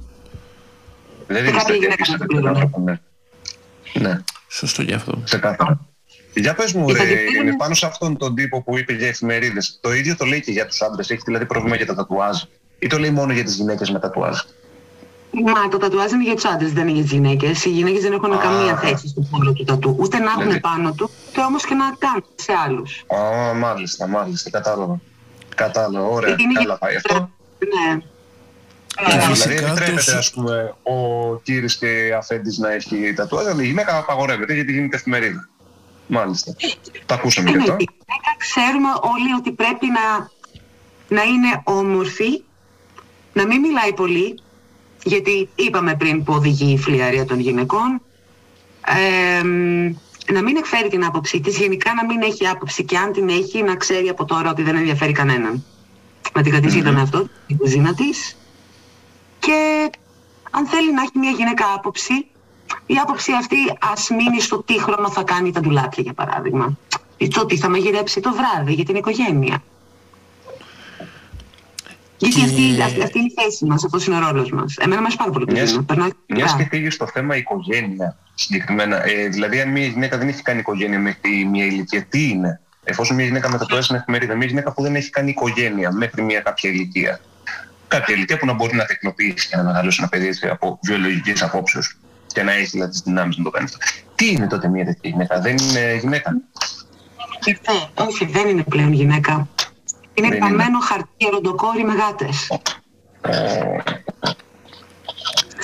Δεν 1.26 1.44
δίνεις 1.44 1.50
κάποια 1.62 1.64
τέτοια 1.64 1.74
γυναίκα 1.76 1.92
ευθύ 2.02 2.04
σε 2.04 2.12
θα 2.12 2.18
τέτοιον 2.18 2.40
πληρώνει. 2.42 2.48
άνθρωπο, 2.48 2.80
ναι. 2.80 3.00
Ναι, 4.08 4.18
Σωστό 4.48 4.82
γι' 4.82 4.92
αυτό. 4.94 5.20
ξεκάθαρα. 5.24 5.80
Για 6.34 6.54
πες 6.54 6.72
μου, 6.72 6.86
Και 6.86 6.94
θα 6.94 7.04
ρε, 7.04 7.08
την 7.14 7.18
είναι 7.26 7.38
πούνε- 7.38 7.56
πάνω 7.56 7.74
σε 7.74 7.86
αυτόν 7.86 8.16
τον 8.16 8.34
τύπο 8.34 8.62
που 8.62 8.78
είπε 8.78 8.92
για 8.92 9.08
εφημερίδες. 9.08 9.78
Το 9.80 9.92
ίδιο 9.94 10.16
το 10.16 10.24
λέει 10.24 10.40
και 10.40 10.50
για 10.52 10.66
τους 10.66 10.82
άντρες. 10.82 11.10
Έχει 11.10 11.22
δηλαδή 11.24 11.46
πρόβλημα 11.46 11.76
για 11.76 11.86
τα 11.86 11.94
τατουάζ. 11.94 12.42
Ή 12.78 12.86
το 12.86 12.98
λέει 12.98 13.10
μόνο 13.10 13.32
για 13.32 13.44
τις 13.44 13.54
γυναίκες 13.54 13.90
με 13.90 13.98
τατουάζ. 13.98 14.38
Μα 15.44 15.68
το 15.68 15.76
τατουάζ 15.78 16.12
είναι 16.12 16.22
για 16.22 16.34
τους 16.34 16.44
άντρες, 16.44 16.72
δεν 16.72 16.82
είναι 16.82 16.92
για 16.92 17.02
τις 17.02 17.12
γυναίκες. 17.12 17.64
Οι 17.64 17.68
γυναίκες 17.70 18.02
δεν 18.02 18.12
έχουν 18.12 18.32
Α. 18.32 18.36
καμία 18.36 18.76
θέση 18.76 19.08
στον 19.08 19.28
χώρο 19.30 19.52
του 19.52 19.64
τατού. 19.64 19.96
Ούτε 19.98 20.18
να 20.18 20.24
έχουν 20.24 20.40
Δηλαδή- 20.42 20.60
πάνω 20.60 20.92
του, 20.92 21.10
ούτε 21.28 21.40
όμως 21.40 21.64
και 21.64 21.74
να 21.74 21.84
κάνουν 21.98 22.24
σε 22.34 22.52
άλλους. 22.66 23.04
Α, 23.14 23.54
μάλιστα, 23.54 24.06
μάλιστα, 24.06 24.50
κατάλαβα. 24.50 25.00
Κατάλαβα, 25.54 26.06
ωραία, 26.06 26.36
καλά 26.54 26.78
πάει 26.78 26.96
αυτό. 26.96 27.14
Ναι. 27.58 28.00
Και 28.86 29.04
Ε, 29.06 29.10
Δηλαδή 29.10 29.32
φυσικά 29.34 29.52
επιτρέπεται 29.66 30.10
το- 30.12 30.18
ας 30.18 30.30
πούμε 30.30 30.74
ο 30.82 30.96
Κύρις 31.42 31.76
και 31.76 32.14
Αφέντης 32.18 32.58
να 32.58 32.72
έχει 32.72 33.12
τατουάζ, 33.16 33.46
αλλά 33.46 33.62
η 33.62 33.66
γυναίκα 33.66 33.96
απαγορεύεται 33.96 34.54
γιατί 34.54 34.72
γίνεται 34.72 34.96
εφημερίδα. 34.96 35.48
Μάλιστα. 36.06 36.54
Το 37.06 37.14
ακούσαμε 37.14 37.50
και 37.50 37.54
Είναι 37.54 37.62
αυτό. 37.62 37.76
η 37.78 37.88
γυναίκα 37.88 38.30
ξέρουμε 38.38 38.88
όλοι 39.00 39.32
ότι 39.38 39.52
πρέπει 39.52 39.86
να, 39.86 40.30
να 41.16 41.22
είναι 41.22 41.60
όμορφη, 41.64 42.42
να 43.32 43.46
μην 43.46 43.60
μιλάει 43.60 43.92
πολύ, 43.92 44.38
γιατί 45.04 45.48
είπαμε 45.54 45.94
πριν 45.94 46.24
που 46.24 46.32
οδηγεί 46.32 46.72
η 46.72 46.78
φλιαρία 46.78 47.24
των 47.24 47.40
γυναικών, 47.40 48.02
ε, 48.86 49.42
να 50.32 50.42
μην 50.42 50.56
εκφέρει 50.56 50.88
την 50.88 51.04
άποψή 51.04 51.40
της, 51.40 51.58
γενικά 51.58 51.94
να 51.94 52.04
μην 52.04 52.22
έχει 52.22 52.46
άποψη 52.46 52.84
και 52.84 52.96
αν 52.96 53.12
την 53.12 53.28
έχει 53.28 53.62
να 53.62 53.76
ξέρει 53.76 54.08
από 54.08 54.24
τώρα 54.24 54.50
ότι 54.50 54.62
δεν 54.62 54.76
ενδιαφέρει 54.76 55.12
κανέναν. 55.12 55.64
Να 56.34 56.42
την 56.42 56.50
κρατήσει 56.50 56.74
για 56.74 56.84
τον 56.84 56.98
εαυτό, 56.98 57.18
της, 57.20 57.30
την 57.46 57.56
κουζίνα 57.56 57.94
της 57.94 58.36
και 59.38 59.90
αν 60.50 60.66
θέλει 60.66 60.92
να 60.92 61.02
έχει 61.02 61.18
μια 61.18 61.30
γυναίκα 61.30 61.72
άποψη, 61.74 62.26
η 62.86 62.94
άποψη 63.02 63.32
αυτή 63.32 63.56
ας 63.92 64.08
μείνει 64.10 64.40
στο 64.40 64.62
τι 64.62 64.80
χρώμα 64.80 65.10
θα 65.10 65.22
κάνει 65.22 65.52
τα 65.52 65.60
ντουλάπια 65.60 66.02
για 66.02 66.12
παράδειγμα. 66.12 66.78
Ή 67.16 67.28
το 67.28 67.46
τι 67.46 67.56
θα 67.56 67.68
μαγειρέψει 67.68 68.20
το 68.20 68.32
βράδυ 68.32 68.72
για 68.72 68.84
την 68.84 68.94
οικογένεια. 68.96 69.62
Γιατί 72.18 72.36
Και- 72.36 72.44
αυτή, 72.44 72.82
αυτή, 72.82 73.02
αυτή 73.02 73.18
είναι 73.18 73.26
η 73.36 73.42
θέση 73.42 73.64
μας, 73.64 73.84
αυτός 73.84 74.06
είναι 74.06 74.16
ο 74.16 74.18
ρόλος 74.30 74.50
μας. 74.50 74.76
Εμένα 74.76 74.96
μου 75.00 75.04
αρέσει 75.06 75.16
πάρα 75.18 75.30
πολύ 75.30 75.46
το 75.46 75.52
Μιας- 75.52 75.68
ζήμα. 75.68 75.82
Περνάω 75.82 76.08
Μιας 76.26 76.50
καλά. 76.52 76.62
και 76.62 76.68
φύγει 76.76 76.90
στο 76.90 77.06
θέμα 77.06 77.36
οικογένεια 77.36 78.16
συγκεκριμένα. 78.34 79.04
Ε, 79.08 79.28
δηλαδή, 79.28 79.60
αν 79.60 79.68
μια 79.70 79.86
γυναίκα 79.86 80.18
δεν 80.18 80.28
έχει 80.28 80.42
κάνει 80.42 80.58
οικογένεια 80.58 80.98
μέχρι 80.98 81.44
μια 81.50 81.64
ηλικία, 81.64 82.04
τι 82.04 82.28
είναι; 82.28 82.60
Εφόσον 82.84 83.16
μια 83.16 83.24
γυναίκα 83.24 83.50
μετατοάζει 83.50 83.84
στην 83.84 83.96
εφημερίδα, 83.96 84.34
μια 84.34 84.46
γυναίκα 84.46 84.72
που 84.72 84.82
δεν 84.82 84.94
έχει 84.96 85.10
κάνει 85.10 85.30
οικογένεια 85.30 85.92
μέχρι 85.92 86.22
μια 86.22 86.40
κάποια 86.40 86.70
ηλικία. 86.70 87.20
Κάποια 87.88 88.14
ηλικία 88.14 88.38
που 88.38 88.46
να 88.46 88.52
μπορεί 88.52 88.74
να 88.76 88.84
τεκνοποιήσει 88.84 89.48
και 89.48 89.56
να 89.56 89.62
μεγαλώσει 89.62 89.96
ένα 90.00 90.08
παιδί 90.08 90.26
έτσι, 90.26 90.46
από 90.48 90.78
βιολογικής 90.82 91.42
απόψεως 91.42 91.96
και 92.32 92.42
να 92.42 92.52
έχει 92.52 92.66
δηλαδή, 92.66 92.90
τις 92.90 93.00
δυνάμεις 93.00 93.36
να 93.36 93.44
το 93.44 93.50
κάνεις 93.50 93.74
αυτό. 93.74 93.86
Τι 94.14 94.30
είναι 94.30 94.46
τότε 94.46 94.68
μια 94.68 94.84
τέτοια 94.84 95.10
γυναίκα, 95.10 95.40
δεν 95.40 95.56
είναι 95.56 95.96
γυναίκα; 96.00 96.30
Λοιπόν, 97.46 98.06
όχι, 98.08 98.24
δεν 98.24 98.48
είναι 98.48 98.62
πλέον 98.62 98.92
γυναίκα. 98.92 99.48
Είναι 100.14 100.28
Δεν 100.28 100.36
είναι. 100.36 100.46
καμμένο 100.46 100.78
χαρτί 100.80 101.28
ροντοκόρι 101.32 101.84
με 101.84 101.92
γάτες. 101.94 102.48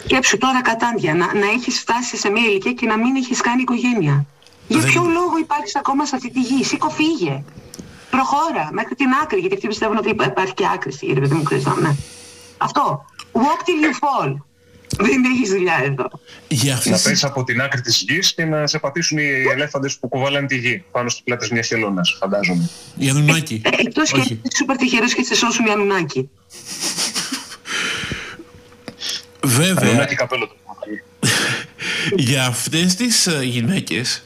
Σκέψου 0.05 0.39
τώρα 0.39 0.63
κατάντια, 0.63 1.15
να, 1.15 1.35
να 1.35 1.47
έχεις 1.47 1.79
φτάσει 1.81 2.17
σε 2.17 2.29
μια 2.31 2.43
ηλικία 2.45 2.73
και 2.73 2.87
να 2.87 2.97
μην 2.99 3.17
έχεις 3.17 3.41
κάνει 3.41 3.61
οικογένεια. 3.63 4.27
Για 4.69 4.81
Δεν- 4.81 4.91
ποιο 4.91 5.03
λόγο 5.03 5.39
υπάρχεις 5.39 5.77
ακόμα 5.77 6.07
σε 6.07 6.17
αυτή 6.17 6.31
τη 6.31 6.41
γη, 6.41 6.65
σήκω 6.65 6.89
φύγε. 6.91 7.43
Προχώρα 8.11 8.69
μέχρι 8.73 8.95
την 8.95 9.07
άκρη, 9.23 9.41
γιατί 9.41 9.55
αυτοί 9.55 9.67
πιστεύουν 9.67 9.97
ότι 9.97 10.09
υπάρχει 10.11 10.55
και 10.55 10.65
άκρη 10.75 10.93
στη 10.93 11.07
γη, 11.07 11.13
ρε 11.13 11.21
παιδί 11.21 11.35
μου, 11.35 11.43
ξέρεις, 11.43 11.65
ναι. 11.67 11.95
Αυτό. 12.59 13.05
Walk 13.33 13.61
till 13.67 13.85
you 13.85 13.93
fall. 14.05 14.37
Δεν 14.97 15.25
έχεις 15.25 15.51
δουλειά 15.51 15.81
εδώ. 15.85 16.09
Για 16.49 16.73
Να 16.73 16.79
αυτές 16.79 17.03
πέσει 17.03 17.27
από 17.27 17.45
την 17.45 17.61
άκρη 17.61 17.81
της 17.81 18.05
γης 18.09 18.35
και 18.35 18.45
να 18.45 18.67
σε 18.67 18.79
πατήσουν 18.79 19.19
οι 19.19 19.29
ελέφαντες 19.53 19.97
που 19.99 20.09
κουβαλάνε 20.09 20.47
τη 20.47 20.57
γη 20.57 20.85
πάνω 20.91 21.09
στις 21.09 21.23
πλάτες 21.23 21.49
μιας 21.49 21.67
χελώνας, 21.67 22.17
φαντάζομαι. 22.21 22.71
Για 22.95 23.13
Ανουνάκη. 23.13 23.61
Ε, 23.65 23.69
εκτός 23.79 24.11
και 24.13 24.21
Όχι. 24.21 24.33
είσαι 24.33 24.57
σούπερ 24.57 24.77
τυχερός 24.77 25.15
και 25.15 25.23
σε 25.23 25.35
σώσουν 25.35 25.67
οι 25.67 25.71
Ανουνάκοι. 25.71 26.31
Βέβαια, 29.45 29.89
Ανουνάκι 29.89 30.15
καπέλο 30.15 30.47
του. 30.47 30.57
για 32.17 32.47
αυτές 32.47 32.95
τις 32.95 33.27
ε, 33.27 33.43
γυναίκες, 33.43 34.25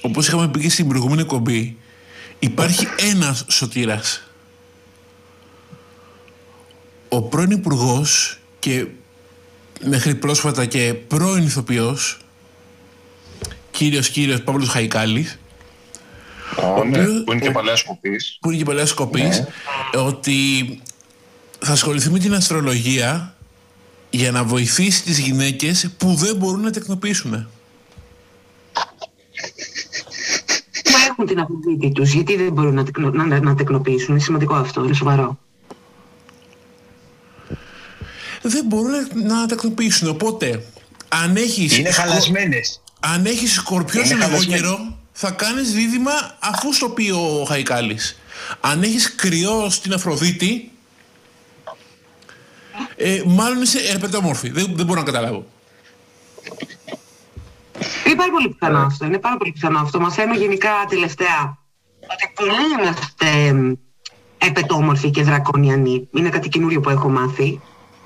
όπως 0.00 0.26
είχαμε 0.26 0.48
πει 0.48 0.60
και 0.60 0.70
στην 0.70 0.88
προηγούμενη 0.88 1.24
κομπή, 1.24 1.76
υπάρχει 2.38 2.88
ένας 2.96 3.44
σωτήρας. 3.48 4.22
Ο 7.08 7.22
πρώην 7.22 7.50
υπουργός 7.50 8.38
και 8.58 8.86
μέχρι 9.84 10.14
πρόσφατα 10.14 10.64
και 10.66 10.94
πρώην 11.08 11.44
ηθοποιός, 11.44 12.18
κύριος 13.70 14.08
κύριος 14.10 14.42
Παύλος 14.42 14.68
Χαϊκάλης, 14.68 15.38
Ω, 16.56 16.84
ναι, 16.84 16.98
οποίος- 17.02 17.24
που 17.24 17.32
είναι 17.32 17.40
και 17.40 17.48
ο- 17.48 17.52
παλιά 17.52 17.76
σκοπής. 17.76 18.38
που 18.40 18.48
είναι 18.48 18.58
και 18.58 18.64
παλαιάς 18.64 18.88
σκοπής, 18.88 19.44
ότι 20.06 20.38
θα 21.58 21.72
ασχοληθεί 21.72 22.10
με 22.10 22.18
την 22.18 22.34
αστρολογία 22.34 23.36
για 24.10 24.30
να 24.30 24.44
βοηθήσει 24.44 25.02
τις 25.02 25.18
γυναίκες 25.18 25.90
που 25.98 26.14
δεν 26.14 26.36
μπορούν 26.36 26.60
να 26.60 26.70
τεκνοποιήσουν. 26.70 27.30
Μα 30.92 30.98
έχουν 31.10 31.26
την 31.26 31.40
αποβλήτη 31.40 31.92
τους, 31.92 32.12
γιατί 32.12 32.36
δεν 32.36 32.52
μπορούν 32.52 32.74
να, 32.74 32.84
τεκνο, 32.84 33.10
να, 33.10 33.24
να, 33.26 33.40
να 33.40 33.54
τεκνοποιήσουν. 33.54 34.14
Είναι 34.14 34.22
σημαντικό 34.22 34.54
αυτό, 34.54 34.84
είναι 34.84 34.94
σοβαρό. 34.94 35.38
Δεν 38.42 38.64
μπορούν 38.66 38.90
να- 38.90 39.36
να 39.36 39.46
τεκνοποιήσουν. 39.46 40.08
Οπότε, 40.08 40.64
αν 41.08 41.36
έχεις, 41.36 41.78
Είναι 41.78 41.90
σκο- 41.90 42.02
χαλασμένες. 42.02 42.82
αν 43.00 43.26
έχεις 43.26 43.52
σκορπιό 43.54 43.98
Είναι 44.00 44.08
στον 44.08 44.20
χαλασμένοι. 44.20 44.60
καιρό, 44.60 44.98
θα 45.12 45.30
κάνεις 45.30 45.72
δίδυμα 45.72 46.10
αφού 46.38 46.72
στο 46.74 46.88
πει 46.88 47.10
ο 47.10 47.44
Χαϊκάλης. 47.48 48.18
Αν 48.60 48.82
έχεις 48.82 49.14
κρυό 49.14 49.70
στην 49.70 49.92
Αφροδίτη, 49.92 50.70
ε, 52.96 53.22
μάλλον 53.26 53.62
είσαι 53.62 53.78
ερπετόμορφη. 53.78 54.50
Δεν, 54.50 54.72
δεν 54.76 54.86
μπορώ 54.86 54.98
να 55.00 55.06
καταλάβω. 55.06 55.46
Είναι 58.06 58.16
πάρα 58.16 58.30
πολύ 58.30 58.48
πιθανό 58.48 58.78
αυτό. 58.78 59.04
Είναι 59.06 59.18
πάρα 59.18 59.36
πολύ 59.36 59.52
πιθανό 59.52 59.78
αυτό. 59.78 60.00
Μαθαίνω 60.00 60.34
γενικά 60.34 60.70
τελευταία 60.88 61.58
ότι 62.02 62.32
πολλοί 62.34 62.50
είμαστε 62.78 63.26
εμ, 63.46 63.72
επετόμορφοι 64.38 65.10
και 65.10 65.22
δρακονιανοί. 65.22 66.08
Είναι 66.14 66.28
κάτι 66.28 66.48
καινούριο 66.48 66.80
που 66.80 66.90
έχω 66.90 67.08
μάθει. 67.08 67.60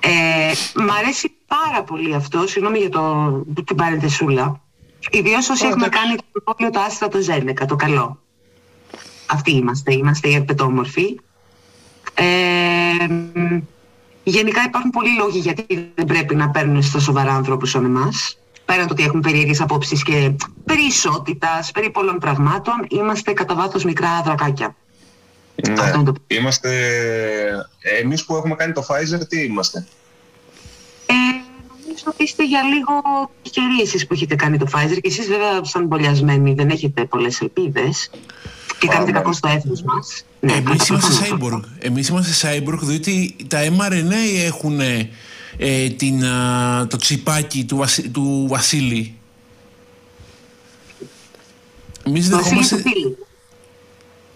Ε, 0.05 0.51
μ' 0.83 0.91
αρέσει 0.99 1.35
πάρα 1.47 1.83
πολύ 1.83 2.13
αυτό, 2.13 2.47
συγγνώμη 2.47 2.79
για 2.79 2.89
το, 2.89 3.31
την 3.65 3.75
παρενθεσούλα. 3.75 4.61
Ιδίως 5.11 5.49
όσοι 5.49 5.65
έχουμε 5.65 5.87
κάνει 5.87 6.15
το 6.15 6.41
πόλιο 6.41 6.71
το 6.71 6.79
άστρα 6.79 7.07
το 7.07 7.21
Ζένεκα, 7.21 7.65
το 7.65 7.75
καλό. 7.75 8.19
Αυτοί 9.25 9.51
είμαστε, 9.51 9.93
είμαστε 9.93 10.29
οι 10.29 10.33
επετόμορφοι. 10.33 11.19
Ε, 12.13 12.23
εμ, 13.03 13.61
γενικά 14.23 14.63
υπάρχουν 14.63 14.89
πολλοί 14.89 15.15
λόγοι 15.17 15.39
γιατί 15.39 15.91
δεν 15.95 16.05
πρέπει 16.05 16.35
να 16.35 16.49
παίρνουν 16.49 16.81
στα 16.81 16.99
σοβαρά 16.99 17.33
ανθρώπους 17.33 17.69
σαν 17.69 17.85
εμάς. 17.85 18.37
Πέραν 18.65 18.87
το 18.87 18.93
ότι 18.93 19.03
έχουμε 19.03 19.21
περίεργες 19.21 19.61
απόψεις 19.61 20.03
και 20.03 20.31
περί 20.65 20.85
ισότητας, 20.85 21.71
περί 21.71 21.89
πολλών 21.89 22.17
πραγμάτων, 22.17 22.85
είμαστε 22.89 23.33
κατά 23.33 23.55
βάθος 23.55 23.83
μικρά 23.83 24.21
δρακάκια. 24.25 24.75
Αυτό 25.71 25.95
είναι 25.99 26.03
το- 26.11 26.13
Είμαστε. 26.27 26.69
Εμείς 28.01 28.25
που 28.25 28.35
έχουμε 28.35 28.55
κάνει 28.55 28.73
το 28.73 28.85
Pfizer, 28.89 29.27
τι 29.27 29.39
είμαστε; 29.43 29.85
Ε, 31.05 31.13
νομίζω 31.83 32.03
ότι 32.05 32.23
είστε 32.23 32.45
για 32.45 32.61
λίγο 32.61 32.91
τυχεροί 33.41 33.81
εσείς 33.81 34.07
που 34.07 34.13
έχετε 34.13 34.35
κάνει 34.35 34.57
το 34.57 34.65
Pfizer 34.73 34.97
και 35.01 35.09
εσείς 35.09 35.27
βέβαια 35.27 35.63
σαν 35.63 35.85
μπολιασμένοι 35.85 36.53
δεν 36.53 36.69
έχετε 36.69 37.05
πολλές 37.05 37.41
ελπίδες 37.41 38.09
και 38.79 38.87
κάνετε 38.87 39.09
Άμα. 39.09 39.19
κακό 39.19 39.33
στο 39.33 39.47
έθνος 39.47 39.81
μας. 39.81 40.25
Ναι, 40.39 40.51
Εμείς 40.53 40.63
κάτι 40.77 40.91
είμαστε 40.91 41.27
προφανώς. 41.27 41.61
cyborg. 41.65 41.69
Εμείς 41.79 42.07
είμαστε 42.07 42.31
cyborg 42.57 42.79
διότι 42.81 43.35
τα 43.47 43.59
mRNA 43.61 44.43
έχουν 44.45 44.79
ε, 45.57 45.89
την, 45.89 46.25
α, 46.25 46.87
το 46.87 46.97
τσιπάκι 46.97 47.65
του, 47.65 47.77
Βασι- 47.77 48.09
του 48.11 48.45
Βασίλη. 48.49 49.15
Εμείς 52.05 52.29
Βασίλη 52.29 52.43
δεχόμαστε... 52.43 52.75
του 52.75 52.83
Πύλη. 52.83 53.17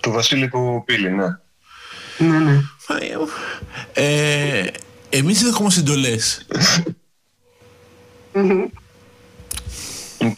Του 0.08 0.14
Βασίλη 0.14 0.49
του 0.49 0.84
Πύλη, 0.86 1.10
ναι. 1.10 1.26
Ναι, 2.18 2.39
ναι. 2.39 2.60
Ε, 3.93 4.68
εμείς 5.10 5.43
δεχόμαστε 5.43 5.80
εντολές. 5.80 6.47
Μμμ. 8.34 8.64
Οκ. 10.18 10.38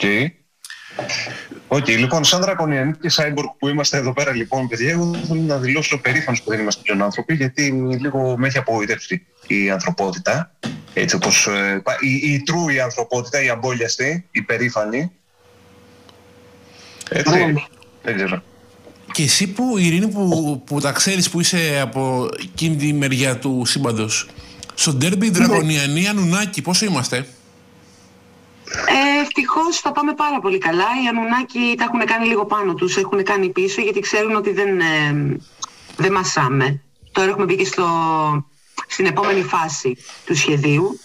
Οκ, 1.67 1.87
λοιπόν, 1.87 2.23
σαν 2.23 2.41
δρακονιανοί 2.41 2.91
και 2.91 3.11
cyborg 3.15 3.51
που 3.59 3.67
είμαστε 3.67 3.97
εδώ 3.97 4.13
πέρα, 4.13 4.31
λοιπόν, 4.31 4.67
παιδιά, 4.67 4.91
εγώ 4.91 5.15
θέλω 5.27 5.41
να 5.41 5.57
δηλώσω 5.57 5.97
περήφανος 5.97 6.41
που 6.41 6.49
δεν 6.49 6.59
είμαστε 6.59 6.81
πλέον 6.83 7.01
άνθρωποι, 7.01 7.35
γιατί 7.35 7.71
λίγο 7.99 8.37
με 8.37 8.47
έχει 8.47 8.57
απογοητεύσει 8.57 9.25
η 9.47 9.69
ανθρωπότητα. 9.69 10.55
Έτσι 10.93 11.15
όπως 11.15 11.47
ε, 11.47 11.83
η, 11.99 12.33
η 12.33 12.43
true 12.47 12.73
η 12.73 12.79
ανθρωπότητα, 12.79 13.43
η 13.43 13.49
αμπόλιαστη, 13.49 14.27
η 14.31 14.41
περήφανη. 14.41 15.11
Έτσι, 17.09 17.67
δεν 18.03 18.15
ξέρω. 18.15 18.43
Και 19.11 19.23
εσύ 19.23 19.47
που, 19.47 19.77
Ειρήνη, 19.77 20.07
που, 20.07 20.63
που 20.65 20.79
τα 20.79 20.91
ξέρεις 20.91 21.29
που 21.29 21.39
είσαι 21.39 21.79
από 21.81 22.29
εκείνη 22.41 22.75
τη 22.75 22.93
μεριά 22.93 23.39
του 23.39 23.61
σύμπαντος, 23.65 24.27
στο 24.73 24.93
ντέρμπι 24.93 25.29
Δραγωνιανή 25.29 26.07
Ανουνάκη, 26.07 26.61
πόσο 26.61 26.85
είμαστε; 26.85 27.17
Ε, 28.67 29.21
Ευτυχώς 29.21 29.79
θα 29.79 29.91
πάμε 29.91 30.13
πάρα 30.13 30.39
πολύ 30.39 30.57
καλά. 30.57 30.85
Οι 31.03 31.07
Ανουνάκοι 31.07 31.75
τα 31.77 31.83
έχουν 31.83 32.05
κάνει 32.05 32.27
λίγο 32.27 32.45
πάνω 32.45 32.73
τους, 32.73 32.97
έχουν 32.97 33.23
κάνει 33.23 33.49
πίσω 33.49 33.81
γιατί 33.81 33.99
ξέρουν 33.99 34.35
ότι 34.35 34.51
δεν, 34.53 34.79
ε, 34.79 35.37
δεν 35.97 36.11
μασάμε. 36.11 36.81
Τώρα 37.11 37.29
έχουμε 37.29 37.45
μπει 37.45 37.55
και 37.55 37.65
στο, 37.65 37.85
στην 38.87 39.05
επόμενη 39.05 39.41
φάση 39.41 39.97
του 40.25 40.35
σχεδίου. 40.35 40.99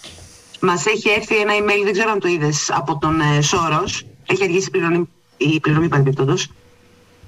Μας 0.61 0.86
έχει 0.86 1.09
έρθει 1.11 1.36
ένα 1.36 1.52
email, 1.52 1.80
δεν 1.84 1.92
ξέρω 1.92 2.11
αν 2.11 2.18
το 2.18 2.28
είδες, 2.28 2.70
από 2.70 2.98
τον 2.98 3.20
ε, 3.20 3.40
Σόρος. 3.40 4.07
Έχει 4.26 4.42
αργήσει 4.42 4.66
η 4.66 4.70
πληρωμή, 4.70 5.09
η 5.36 5.61
πληρωμή 5.61 5.88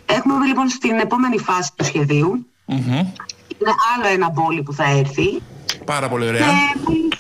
Έχουμε 0.07 0.38
μπει 0.38 0.46
λοιπόν 0.46 0.68
στην 0.68 0.98
επόμενη 0.98 1.38
φάση 1.38 1.70
του 1.74 1.84
σχεδιου 1.84 2.46
Είναι 2.66 3.72
άλλο 3.94 4.07
ένα 4.12 4.30
πόλι 4.30 4.62
που 4.62 4.72
θα 4.72 4.84
έρθει. 4.90 5.42
Πάρα 5.84 6.09
πολύ 6.09 6.28
ωραία. 6.28 6.40
Και 6.40 7.16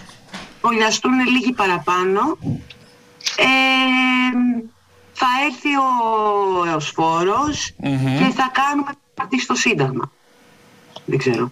βολιαστούν 0.62 1.12
λίγοι 1.20 1.52
παραπάνω. 1.52 2.20
Ε, 3.36 3.46
θα 5.12 5.26
έρθει 5.46 5.76
ο 5.76 6.74
εωσφορος 6.74 7.72
και 8.18 8.32
θα 8.34 8.50
κάνουμε 8.52 8.90
πάρτι 9.14 9.40
στο 9.40 9.54
Σύνταγμα. 9.54 10.12
Δεν 11.04 11.18
ξέρω. 11.18 11.50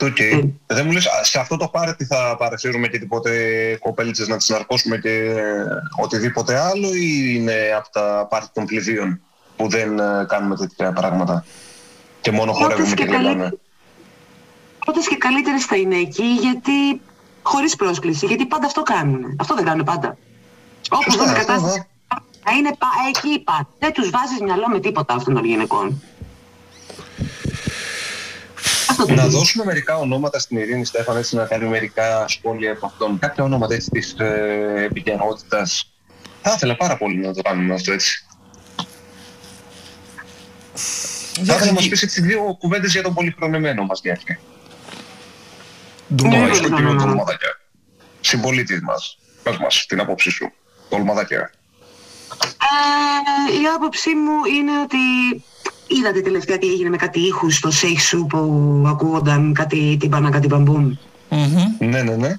Okay. 0.00 0.52
Ε. 0.68 0.74
Δεν 0.74 0.86
μου 0.86 0.92
λες, 0.92 1.08
σε 1.22 1.38
αυτό 1.38 1.56
το 1.56 1.68
πάρτι 1.68 2.04
θα 2.04 2.36
παρασύρουμε 2.38 2.88
και 2.88 2.98
τίποτε 2.98 3.32
κοπέλιτσες 3.80 4.28
να 4.28 4.36
τις 4.36 4.48
ναρκώσουμε 4.48 4.98
και 4.98 5.34
οτιδήποτε 5.96 6.58
άλλο 6.58 6.94
ή 6.94 7.34
είναι 7.34 7.74
από 7.76 7.90
τα 7.90 8.26
πάρτι 8.30 8.50
των 8.52 8.66
πληδίων 8.66 9.20
που 9.56 9.68
δεν 9.68 9.98
ε, 9.98 10.24
κάνουμε 10.28 10.56
τέτοια 10.56 10.92
πράγματα 10.92 11.44
και 12.20 12.30
μόνο 12.30 12.52
χορεύουμε 12.52 12.94
και 12.94 13.04
γελάμε. 13.04 13.58
Πρώτες 14.84 15.08
και 15.08 15.16
καλύτερες 15.16 15.64
θα 15.64 15.76
είναι 15.76 15.96
εκεί 15.96 16.24
γιατί 16.40 17.00
χωρίς 17.42 17.76
πρόσκληση, 17.76 18.26
γιατί 18.26 18.46
πάντα 18.46 18.66
αυτό 18.66 18.82
κάνουν. 18.82 19.36
Αυτό 19.40 19.54
δεν 19.54 19.64
κάνουν 19.64 19.84
πάντα. 19.84 20.16
Όπως 20.90 21.16
δούμε 21.16 21.32
κατάσταση, 21.32 21.86
θα 22.44 22.52
είναι 22.52 22.76
εκεί 23.08 23.40
πάντα. 23.40 23.68
Δεν 23.78 23.92
τους 23.92 24.10
βάζεις 24.10 24.40
μυαλό 24.40 24.68
με 24.68 24.80
τίποτα 24.80 25.14
αυτών 25.14 25.34
των 25.34 25.44
γυναικών. 25.44 26.02
Να 29.08 29.26
δώσουμε 29.26 29.64
μερικά 29.64 29.96
ονόματα 29.96 30.38
στην 30.38 30.56
Ειρήνη 30.56 30.84
Στέφαν, 30.84 31.16
έτσι 31.16 31.36
να 31.36 31.44
κάνει 31.44 31.68
μερικά 31.68 32.28
σχόλια 32.28 32.72
από 32.72 32.86
αυτόν. 32.86 33.18
Κάποια 33.18 33.44
ονόματα 33.44 33.74
έτσι 33.74 33.90
της 33.90 34.14
ε, 34.18 34.84
επικαιρότητας. 34.84 35.92
Θα 36.42 36.52
ήθελα 36.56 36.76
πάρα 36.76 36.96
πολύ 36.96 37.16
να 37.16 37.34
το 37.34 37.42
κάνουμε 37.42 37.74
αυτό 37.74 37.92
έτσι. 37.92 38.26
Θα 40.74 41.54
ήθελα 41.54 41.66
να 41.66 41.72
μας 41.72 41.88
πεις 41.88 42.02
έτσι 42.02 42.20
δύο 42.20 42.56
κουβέντες 42.58 42.92
για 42.92 43.02
τον 43.02 43.14
πολυχρονεμένο 43.14 43.84
μας 43.84 44.00
Γιάννη. 44.02 44.38
Ντουμαδάκια. 46.14 46.54
Στο 46.54 46.70
κοινό 46.70 46.94
του 46.94 47.04
Ολμαδάκια. 47.06 47.60
Συμπολίτη 48.20 48.82
μας. 48.82 49.18
Πες 49.42 49.56
μας 49.56 49.86
την 49.88 50.00
άποψή 50.00 50.30
σου. 50.30 50.52
Το 50.88 50.96
Ολμαδάκια. 50.96 51.50
Ε, 53.50 53.60
η 53.62 53.66
άποψή 53.76 54.14
μου 54.14 54.44
είναι 54.58 54.80
ότι 54.80 54.98
είδατε 55.86 56.20
τελευταία 56.20 56.58
τι 56.58 56.66
έγινε 56.66 56.88
με 56.88 56.96
κάτι 56.96 57.20
ήχους 57.20 57.56
στο 57.56 57.70
Shake 57.82 58.00
Σου 58.00 58.26
που 58.26 58.38
ακούγονταν 58.86 59.52
κάτι 59.52 59.96
τύπανα 60.00 60.30
κάτι 60.30 60.46
μπαμπούμ. 60.46 60.94
Ναι, 61.78 62.02
ναι, 62.02 62.16
ναι. 62.16 62.34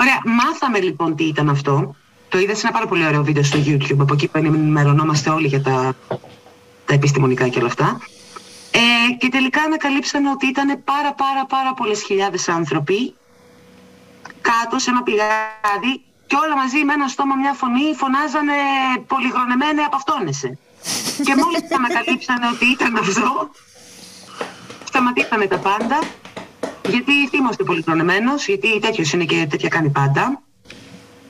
Ωραία, 0.00 0.20
μάθαμε 0.24 0.80
λοιπόν 0.80 1.16
τι 1.16 1.24
ήταν 1.24 1.48
αυτό. 1.48 1.94
Το 2.28 2.38
είδα 2.38 2.54
σε 2.54 2.60
ένα 2.60 2.72
πάρα 2.72 2.86
πολύ 2.86 3.06
ωραίο 3.06 3.22
βίντεο 3.24 3.42
στο 3.42 3.58
YouTube, 3.66 3.98
από 3.98 4.14
εκεί 4.14 4.28
που 4.28 4.38
ενημερωνόμαστε 4.38 5.30
όλοι 5.30 5.46
για 5.46 5.62
τα, 5.62 5.96
τα 6.88 6.94
επιστημονικά 6.94 7.48
και 7.48 7.58
όλα 7.58 7.68
αυτά. 7.68 8.00
Ε, 8.70 9.12
και 9.18 9.28
τελικά 9.28 9.60
ανακαλύψαμε 9.62 10.30
ότι 10.30 10.46
ήταν 10.46 10.68
πάρα 10.84 11.12
πάρα 11.12 11.44
πάρα 11.46 11.74
πολλές 11.74 12.02
χιλιάδες 12.02 12.48
άνθρωποι 12.48 13.14
κάτω 14.40 14.78
σε 14.78 14.90
ένα 14.90 15.02
πηγάδι 15.02 15.94
και 16.26 16.36
όλα 16.44 16.56
μαζί 16.56 16.84
με 16.84 16.92
ένα 16.92 17.08
στόμα 17.08 17.34
μια 17.34 17.52
φωνή 17.52 17.94
φωνάζανε 17.94 18.52
πολυγρονεμένε 19.06 19.82
απαυτόνεσαι. 19.82 20.58
και 21.26 21.34
μόλις 21.40 21.62
ανακαλύψανε 21.78 22.46
ότι 22.54 22.66
ήταν 22.66 22.96
αυτό, 22.96 23.50
σταματήσαμε 24.84 25.46
τα 25.46 25.58
πάντα 25.58 25.98
γιατί 26.88 27.12
είμαστε 27.32 27.64
πολυγρονεμένος, 27.64 28.46
γιατί 28.48 28.78
τέτοιος 28.78 29.12
είναι 29.12 29.24
και 29.24 29.46
τέτοια 29.50 29.68
κάνει 29.68 29.90
πάντα. 29.90 30.42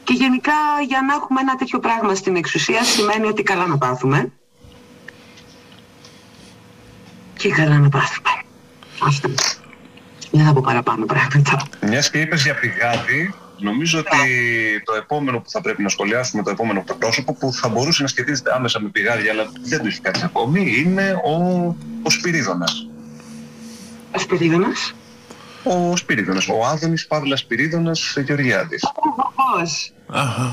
Και 0.04 0.14
γενικά 0.14 0.52
για 0.86 1.02
να 1.06 1.14
έχουμε 1.14 1.40
ένα 1.40 1.54
τέτοιο 1.54 1.78
πράγμα 1.78 2.14
στην 2.14 2.36
εξουσία 2.36 2.84
σημαίνει 2.84 3.26
ότι 3.26 3.42
καλά 3.42 3.66
να 3.66 3.78
πάθουμε. 3.78 4.32
Και 7.38 7.48
καλά 7.48 7.78
να 7.78 7.88
πάθουμε. 7.88 8.28
Αυτό. 9.06 9.28
Δεν 10.30 10.44
θα 10.44 10.52
πω 10.52 10.60
παραπάνω 10.64 11.06
πράγματα. 11.06 11.62
Μιας 11.86 12.10
και 12.10 12.20
είπες 12.20 12.42
για 12.42 12.54
πηγάδι, 12.54 13.34
νομίζω 13.58 13.98
ότι 13.98 14.18
το 14.84 14.94
επόμενο 14.94 15.40
που 15.40 15.50
θα 15.50 15.60
πρέπει 15.60 15.82
να 15.82 15.88
σχολιάσουμε, 15.88 16.42
το 16.42 16.50
επόμενο 16.50 16.84
πρόσωπο 16.98 17.34
που 17.34 17.52
θα 17.52 17.68
μπορούσε 17.68 18.02
να 18.02 18.08
σχετίζεται 18.08 18.54
άμεσα 18.54 18.80
με 18.80 18.88
πηγάδι, 18.88 19.28
αλλά 19.28 19.50
δεν 19.62 19.78
το 19.78 19.86
έχει 19.86 20.00
κάνει 20.00 20.22
ακόμη, 20.22 20.82
είναι 20.86 21.20
ο, 21.24 21.66
ο 22.02 22.10
Σπυρίδωνας. 22.10 22.88
Ο 24.12 24.18
Σπυρίδωνας. 24.18 24.94
Ο 25.62 25.96
Σπυρίδωνας, 25.96 26.48
ο 26.48 26.64
Άδωνης 26.66 27.06
Παύλας 27.06 27.40
Σπυρίδωνας 27.40 28.16
Γεωργιάδης. 28.26 28.84
Πώς. 29.34 29.92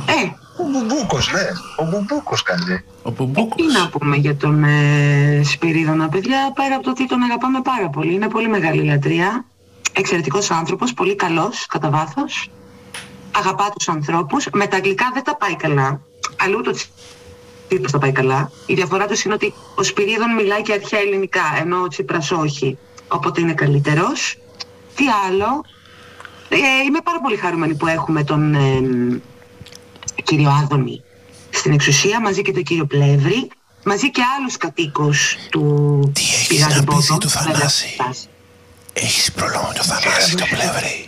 Ε, 0.06 0.28
ο 0.58 0.64
Μπουμπούκος, 0.70 1.32
ναι. 1.32 1.47
Ο 1.78 1.86
Μπουμπούκος 1.89 2.43
κάνει. 2.43 2.84
Ο 3.03 3.12
Μπουμπούκος. 3.12 3.56
Τι 3.56 3.74
να 3.74 3.89
πούμε 3.89 4.16
για 4.16 4.36
τον 4.36 4.64
ε, 4.64 5.41
Σπυρίδωνα, 5.43 6.10
παιδιά, 6.10 6.51
πέρα 6.53 6.76
από 6.76 6.84
το 6.84 6.89
ότι 6.89 7.08
τον 7.08 7.24
αγαπάμε 7.24 7.62
πάρα 7.62 7.89
πολύ. 7.89 8.14
Είναι 8.14 8.28
πολύ 8.28 8.47
μεγάλη 8.47 8.84
λατρεία. 8.84 9.45
Εξαιρετικός 9.93 10.51
άνθρωπος, 10.51 10.93
πολύ 10.93 11.16
καλός 11.16 11.66
κατά 11.66 11.89
βάθος. 11.89 12.49
Αγαπά 13.38 13.70
τους 13.78 13.89
ανθρώπους. 13.89 14.47
Με 14.53 14.68
τα 14.68 14.76
αγγλικά 14.76 15.12
δεν 15.14 15.24
τα 15.24 15.36
πάει 15.38 15.56
καλά. 15.56 16.01
Αλλού 16.43 16.62
το 16.62 16.74
Τσίπρας 17.68 17.91
τα 17.91 17.97
πάει 17.97 18.12
καλά. 18.12 18.51
Η 18.66 18.74
διαφορά 18.74 19.06
τους 19.06 19.24
είναι 19.24 19.34
ότι 19.34 19.53
ο 19.76 19.84
Σπυρίδων 19.84 20.34
μιλάει 20.34 20.62
και 20.62 20.74
αρχαία 20.74 20.99
ελληνικά, 20.99 21.58
ενώ 21.60 21.82
ο 21.82 21.88
Τσίπρας 21.88 22.32
όχι. 22.32 22.78
Οπότε 23.08 23.41
είναι 23.41 23.53
καλύτερος. 23.53 24.38
Τι 24.96 25.06
άλλο; 25.28 25.64
Ε, 26.50 26.58
είμαι 26.88 27.00
πάρα 27.04 27.22
πολύ 27.22 27.36
χαρούμενη 27.36 27.76
που 27.76 27.88
έχουμε 27.88 28.24
τον, 28.24 28.54
ε, 28.54 28.82
κύριο 30.24 30.50
Άδωνη 30.50 31.04
στην 31.50 31.72
εξουσία 31.72 32.22
μαζί 32.22 32.41
και 32.41 32.52
τον 32.52 32.64
κύριο 32.64 32.86
Πλεύρη 32.86 33.52
μαζί 33.84 34.12
και 34.12 34.22
άλλους 34.38 34.58
κατοίκους 34.58 35.38
του 35.50 35.64
Τι 36.14 36.22
έχεις 36.22 36.68
να 36.68 36.84
πεις 36.84 37.18
του 37.20 37.30
Θανάση 37.30 37.96
Έχεις 38.93 39.32
πρόβλημα 39.32 39.68
με 39.68 39.74
το 39.74 39.84
Θανάση 39.84 40.36
το 40.36 40.46
Πλεύρη; 40.50 41.08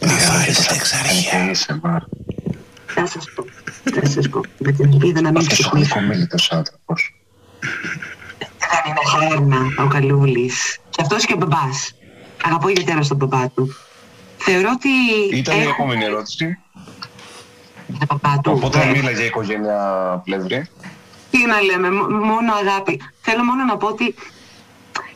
Να 0.00 0.08
φάρεις 0.08 0.66
τα 0.66 0.74
εξαρχεία. 0.74 1.54
Θα 2.86 3.06
σας 3.06 3.24
πω 3.34 3.44
Θα 3.94 4.06
σας 4.06 4.28
πω. 4.28 4.40
Με 4.58 4.72
την 4.72 4.92
ελπίδα 4.92 5.20
να 5.20 5.30
μην 5.30 5.46
ξεχνήσω 5.46 5.98
Αυτός 5.98 6.50
ο 6.50 6.56
άνθρωπος. 6.56 7.14
Δεν 8.58 8.82
είναι 8.86 9.26
χέρνα 9.28 9.84
ο 9.84 9.86
Καλούλης. 9.88 10.78
Και 10.90 11.02
αυτός 11.02 11.24
και 11.24 11.32
ο 11.32 11.36
μπαμπάς 11.36 11.94
Αγαπώ 12.44 12.68
ιδιαίτερα 12.68 13.02
στον 13.02 13.16
μπαμπά 13.16 13.48
του. 13.48 13.74
Θεωρώ 14.36 14.68
ότι 14.74 14.88
Ήταν 15.36 15.60
η 15.60 15.62
επόμενη 15.62 16.04
ερώτηση. 16.04 16.58
Οπότε 18.44 18.78
δεν 18.78 18.90
μίλα 18.90 19.10
για 19.10 19.24
οικογένεια 19.24 19.76
πλεύρη. 20.24 20.66
Τι 21.30 21.46
να 21.46 21.60
λέμε, 21.60 21.90
μόνο 22.10 22.52
αγάπη. 22.60 23.00
Θέλω 23.20 23.44
μόνο 23.44 23.64
να 23.64 23.76
πω 23.76 23.86
ότι 23.86 24.14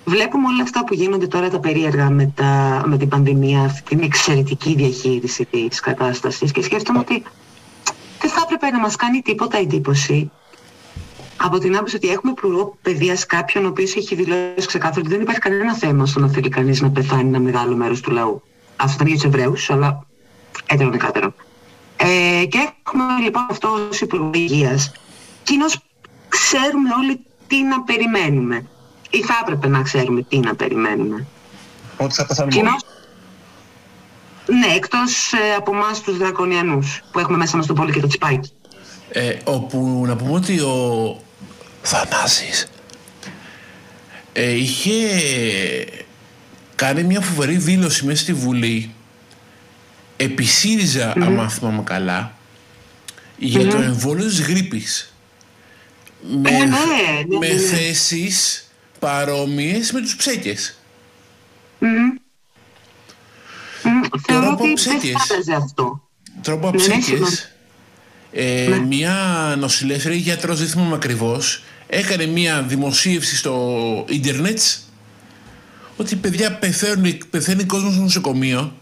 βλέπουμε 0.05 0.47
όλα 0.47 0.63
αυτά 0.63 0.85
που 0.85 0.95
γίνονται 0.95 1.27
τώρα 1.27 1.51
τα 1.51 1.61
περίεργα 1.61 2.11
με, 2.11 2.33
τα, 2.35 2.83
με 2.87 2.97
την 2.97 3.09
πανδημία, 3.09 3.61
αυτή 3.61 3.83
την 3.83 4.01
εξαιρετική 4.05 4.75
διαχείριση 4.75 5.45
της 5.45 5.81
κατάστασης 5.81 6.53
και 6.53 6.63
σκέφτομαι 6.63 6.99
ότι 6.99 7.23
δεν 8.21 8.31
θα 8.31 8.41
έπρεπε 8.45 8.71
να 8.71 8.79
μας 8.79 8.97
κάνει 8.97 9.23
τίποτα 9.23 9.59
εντύπωση 9.59 10.31
από 11.37 11.59
την 11.59 11.77
άποψη 11.77 11.97
ότι 11.97 12.09
έχουμε 12.09 12.33
υπουργό 12.37 12.77
παιδείας 12.83 13.27
κάποιον 13.27 13.65
ο 13.65 13.69
οποίος 13.69 13.97
έχει 13.97 14.15
δηλώσει 14.15 14.67
ξεκάθαρα 14.67 15.01
ότι 15.01 15.09
δεν 15.09 15.21
υπάρχει 15.21 15.41
κανένα 15.41 15.75
θέμα 15.75 16.07
στο 16.07 16.21
να 16.21 16.29
θέλει 16.29 16.49
κανείς 16.49 16.81
να 16.81 16.91
πεθάνει 16.91 17.29
ένα 17.29 17.41
μεγάλο 17.41 17.77
μέρος 17.77 18.01
του 18.01 18.11
λαού. 18.11 18.43
Αυτό 18.77 18.95
ήταν 18.95 19.07
για 19.07 19.17
τους 19.17 19.25
Εβραίους, 19.25 19.71
αλλά 19.71 20.07
έτερο 20.67 20.91
δεκάτερο. 20.91 21.35
Ε, 21.97 22.45
και 22.45 22.69
έχουμε 22.87 23.05
λοιπόν 23.23 23.47
αυτό 23.51 23.69
ως 23.91 24.01
Υπουργό 24.01 24.31
Υγείας. 24.35 24.93
Κοινώς 25.43 25.79
ξέρουμε 26.29 26.89
όλοι 27.03 27.21
τι 27.47 27.63
να 27.63 27.83
περιμένουμε. 27.83 28.67
Ή 29.11 29.23
θα 29.23 29.39
έπρεπε 29.43 29.69
να 29.69 29.83
ξέρουμε 29.83 30.23
τι 30.23 30.39
να 30.39 30.55
περιμένουμε. 30.55 31.27
Ότι 31.97 32.15
θα 32.15 32.27
πεθάνουμε 32.27 32.55
Κοινώς... 32.55 32.85
Ναι, 34.47 34.75
εκτός 34.75 35.33
ε, 35.33 35.55
από 35.57 35.75
εμάς 35.75 36.01
τους 36.01 36.17
δρακονιανούς 36.17 37.03
που 37.13 37.19
έχουμε 37.19 37.37
μέσα 37.37 37.57
μας 37.57 37.67
το 37.67 37.73
πόλο 37.73 37.91
και 37.91 38.01
το 38.01 38.07
τσιπάκι. 38.07 38.53
Ε, 39.09 39.37
όπου 39.45 40.05
να 40.07 40.17
πούμε 40.17 40.33
ότι 40.33 40.61
ο 40.61 41.21
Θανάσης 41.87 42.67
ε, 44.33 44.51
είχε 44.51 44.95
κάνει 46.75 47.03
μια 47.03 47.21
φοβερή 47.21 47.57
δήλωση 47.57 48.05
μέσα 48.05 48.23
στη 48.23 48.33
Βουλή 48.33 48.95
επί 50.17 50.45
ΣΥΡΙΖΑ, 50.45 51.13
mm-hmm. 51.13 51.23
άμα 51.23 51.49
θυμάμαι 51.49 51.83
καλά, 51.83 52.33
για 53.39 53.67
το 53.67 53.77
εμβόλιο 53.77 54.27
της 54.27 54.41
γρήπης. 54.41 55.13
Με, 56.43 56.51
Ε, 56.51 56.53
ναι, 56.53 56.65
ναι, 56.67 57.37
με 57.39 57.47
ναι, 57.47 57.53
ναι. 57.55 57.59
θέσεις 57.61 58.69
παρόμοιες 58.99 59.93
με 59.93 60.01
τους 60.01 60.17
ψέκες. 60.17 60.79
Μμμ. 61.79 61.89
Μμ, 63.83 64.01
Θεωρώ 64.27 64.47
από 64.51 64.65
ότι 64.65 64.65
δεν 64.67 64.75
ψέκες. 64.75 65.11
θα 65.27 65.35
άλλαζε 65.35 65.55
αυτό. 65.55 66.09
Τρόπο 66.43 66.67
Ναι, 66.71 66.77
ναι, 66.77 66.79
ψέκες, 66.79 67.05
συγγνώμη. 67.05 67.35
ε, 68.33 68.67
Ναι. 68.69 68.79
μια 68.79 69.15
νοσηλεύθερη 69.59 70.17
γιατρός, 70.17 70.59
δεν 70.59 70.69
θυμάμαι 70.69 70.95
ακριβώς, 70.95 71.63
έκανε 71.89 72.27
μια 72.27 72.63
δημοσίευση 72.63 73.37
στο 73.37 74.05
ίντερνετ 74.09 74.61
ότι 75.97 76.17
παιδιά 76.17 76.53
πεθαίνουν, 76.59 77.19
πεθαίνει 77.31 77.65
κόσμος 77.65 77.93
στο 77.93 78.03
νοσοκομείο 78.03 78.73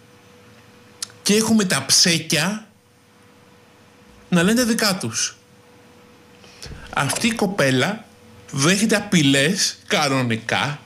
και 1.22 1.34
έχουμε 1.34 1.64
τα 1.64 1.86
ψέκια 1.86 2.66
να 4.28 4.42
λένε 4.42 4.60
τα 4.60 4.66
δικά 4.66 4.96
τους. 4.96 5.36
Αυτή 6.94 7.26
η 7.26 7.32
κοπέλα 7.34 8.04
δέχεται 8.50 8.96
απειλές 8.96 9.78
κανονικά 9.86 10.78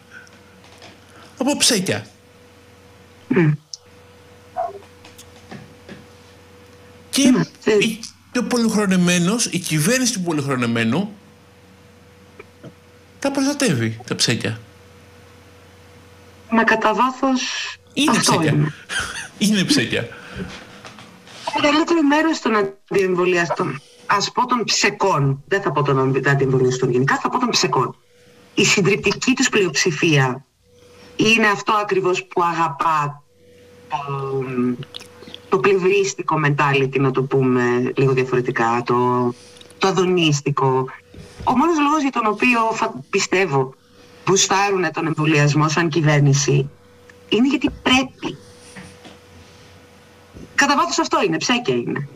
από 1.39 1.57
ψέκια. 1.57 2.07
Και 7.11 7.31
Ναι, 7.31 7.43
ξέρεις. 7.61 7.85
η- 7.87 8.01
ο 8.39 8.43
πολυχρονεμένος, 8.45 9.47
η 9.47 9.59
κυβέρνηση 9.59 10.13
του 10.13 10.21
πολυχρονεμένου 10.21 11.13
τα 13.19 13.31
προστατεύει 13.31 13.99
τα 14.07 14.15
ψέκια. 14.15 14.61
Μα 16.51 16.65
κατά 16.65 16.95
βάθος 16.95 17.43
Είναι 17.93 18.11
αυτό 18.11 18.33
ψέκια. 18.33 18.53
είναι. 18.53 18.73
Είναι 19.39 19.65
ψέκια. 19.65 20.09
μεγαλύτερο 21.63 22.03
μέρος 22.03 22.41
των 22.41 22.53
αντιεμβολιαστών, 22.57 23.81
ας 24.07 24.33
πω 24.33 24.47
των 24.47 24.65
ψεκών, 24.65 25.43
δεν 25.49 25.63
θα 25.63 25.73
πω 25.73 25.83
των 25.83 26.23
αντιεμβολιαστών 26.27 26.91
γενικά, 26.91 27.19
θα 27.19 27.29
πω 27.29 27.39
των 27.39 27.49
ψεκών. 27.49 27.97
Η 28.55 28.65
συντριπτική 28.65 29.33
τους 29.33 29.49
πλειοψηφία 29.49 30.45
είναι 31.17 31.47
αυτό 31.47 31.73
ακριβώς 31.73 32.25
που 32.25 32.43
αγαπά 32.43 33.23
το, 33.89 34.45
το 35.49 35.59
πλευρίστικο 35.59 36.41
mentality, 36.47 36.99
να 37.01 37.11
το 37.11 37.23
πούμε 37.23 37.93
λίγο 37.97 38.13
διαφορετικά, 38.13 38.83
το, 38.87 38.95
το 39.79 39.89
αδονίστικο. 39.89 40.87
Ο 41.49 41.57
μόνος 41.57 41.79
λόγος 41.79 42.03
για 42.03 42.11
τον 42.11 42.27
οποίο 42.27 42.61
φα- 42.73 42.95
πιστεύω 43.11 43.75
μπουστάρουν 44.27 44.93
τον 44.93 45.07
εμβολιασμό 45.07 45.69
σαν 45.69 45.89
κυβέρνηση 45.89 46.71
είναι 47.29 47.49
γιατί 47.49 47.71
πρέπει. 47.83 48.37
Κατά 50.55 50.77
βάθος 50.77 50.99
αυτό 50.99 51.23
είναι, 51.23 51.37
ψέκια 51.37 51.75
είναι. 51.75 52.09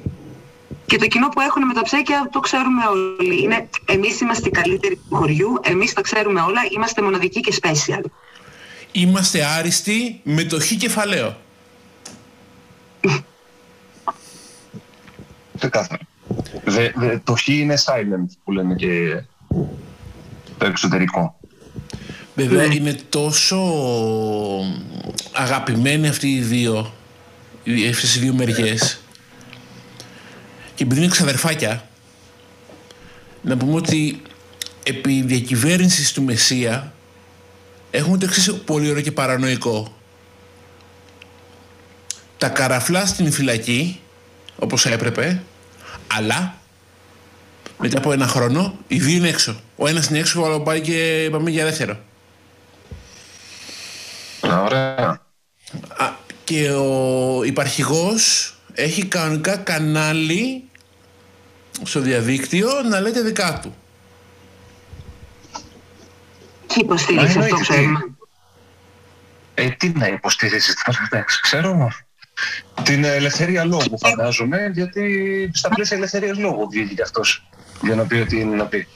Και 0.87 0.99
το 0.99 1.07
κοινό 1.07 1.29
που 1.29 1.41
έχουν 1.41 1.67
με 1.67 1.75
τα 1.75 1.83
ψέκια 1.83 2.29
το 2.33 2.41
ξέρουμε 2.41 2.85
όλοι. 2.87 3.43
Είναι, 3.43 3.69
εμείς 3.85 4.21
είμαστε 4.21 4.49
οι 4.49 4.51
καλύτεροι 4.51 4.97
του 4.97 5.17
χωριού, 5.17 5.61
εμείς 5.63 5.93
τα 5.93 6.01
ξέρουμε 6.01 6.41
όλα, 6.41 6.61
είμαστε 6.71 7.03
μοναδικοί 7.03 7.41
και 7.41 7.55
special. 7.63 8.01
Είμαστε 8.93 9.45
άριστοι 9.45 10.21
με 10.25 10.45
το 10.45 10.61
χ 10.61 10.73
κεφαλαίο. 10.79 11.37
Ξεκάθαρα. 15.59 16.03
Δε, 16.65 16.91
δε, 16.95 17.19
το 17.25 17.35
χ 17.35 17.49
είναι 17.49 17.75
silent 17.87 18.27
που 18.45 18.53
λένε 18.53 18.75
και 18.75 19.23
το 20.59 20.67
εξωτερικό. 20.67 21.41
Βέβαια 22.35 22.67
Ναι. 22.67 22.75
είναι 22.75 22.97
τόσο 23.09 23.59
αγαπημένοι 25.33 26.09
αυτοί 26.09 26.29
οι 26.35 26.41
δύο, 26.41 26.93
οι- 27.63 27.89
αυτές 27.89 28.17
οι 28.17 28.19
δύο 28.19 28.35
μεριές 28.35 29.01
και 30.75 30.83
επειδή 30.85 31.01
είναι 31.01 31.11
ξαδερφάκια 31.11 31.89
να 33.43 33.57
πούμε 33.57 33.75
ότι 33.75 34.23
επί 34.83 35.23
διακυβέρνησης 35.23 36.13
του 36.13 36.23
Μεσσία 36.23 36.93
έχουμε 37.91 38.19
το 38.19 38.25
εξής 38.25 38.53
πολύ 38.65 38.91
ωραίο 38.91 39.03
και 39.03 39.13
παρανοϊκό. 39.13 39.97
Τα 42.39 42.49
καραφλά 42.49 43.07
στην 43.07 43.33
φυλακή 43.33 44.01
όπως 44.59 44.87
έπρεπε 44.87 45.43
αλλά 46.17 46.55
μετά 47.79 47.99
από 47.99 48.13
ένα 48.13 48.27
χρόνο 48.27 48.79
οι 48.87 48.99
δύο 48.99 49.17
είναι 49.17 49.29
έξω. 49.29 49.61
Ο 49.77 49.89
ένας 49.89 50.09
είναι 50.09 50.19
έξω, 50.19 50.43
ο 50.43 50.45
άλλος 50.45 50.63
πάει 50.63 50.81
και 50.81 51.29
πάμε 51.31 51.51
για 51.51 51.65
δεύτερο. 51.65 51.99
Α, 54.41 54.63
Ωραία. 54.63 55.21
Α, 55.97 56.11
και 56.45 56.71
ο 56.71 57.43
υπαρχηγός 57.45 58.55
έχει 58.73 59.07
κανονικά 59.07 59.57
κανάλι 59.57 60.65
στο 61.83 62.01
διαδίκτυο 62.01 62.69
να 62.83 63.01
λέει 63.01 63.13
τα 63.13 63.23
δικά 63.23 63.59
του. 63.63 63.77
Και 66.67 66.81
υποστήριξη 66.81 67.39
Μα 67.39 67.45
αυτό 67.45 67.55
εννοείται, 67.55 67.73
ξέρουμε. 67.73 68.15
Ε, 69.55 69.69
τι 69.69 69.89
να 69.89 70.07
υποστηρίζεις 70.07 70.83
τώρα, 70.85 71.09
εντάξει, 71.11 71.41
ξέρω. 71.41 71.91
Την 72.83 73.05
ελευθερία 73.05 73.65
λόγου 73.65 73.99
φαντάζομαι, 73.99 74.71
γιατί 74.75 75.51
στα 75.55 75.69
πλαίσια 75.69 75.97
ελευθερίας 75.97 76.39
λόγου 76.39 76.69
βγήκε 76.71 76.95
και 76.95 77.03
αυτός 77.03 77.47
για 77.83 77.95
να 77.95 78.05
πει 78.05 78.15
ό,τι 78.15 78.41
είναι 78.41 78.57
να 78.57 78.65
πει. 78.65 78.87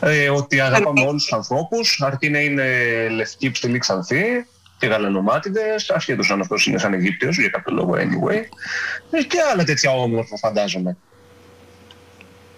Ε, 0.00 0.30
ότι 0.30 0.60
αγαπάμε 0.60 1.00
όλους 1.00 1.22
τους 1.22 1.32
ανθρώπους, 1.32 2.02
αρκεί 2.02 2.28
να 2.30 2.38
είναι 2.38 2.64
λευκοί, 3.10 3.50
ψηλοί, 3.50 3.78
ξανθοί 3.78 4.46
και 4.78 4.86
γαλανομάτιδες, 4.86 5.90
ασχέτως 5.90 6.30
αν 6.30 6.40
αυτός 6.40 6.66
είναι 6.66 6.78
σαν 6.78 6.92
Αιγύπτιος 6.92 7.38
για 7.38 7.48
κάποιο 7.48 7.74
λόγο 7.74 7.92
anyway. 7.92 8.40
Ε, 9.10 9.22
και 9.22 9.38
άλλα 9.52 9.64
τέτοια 9.64 9.90
όμορφα 9.92 10.36
φαντάζομαι. 10.36 10.96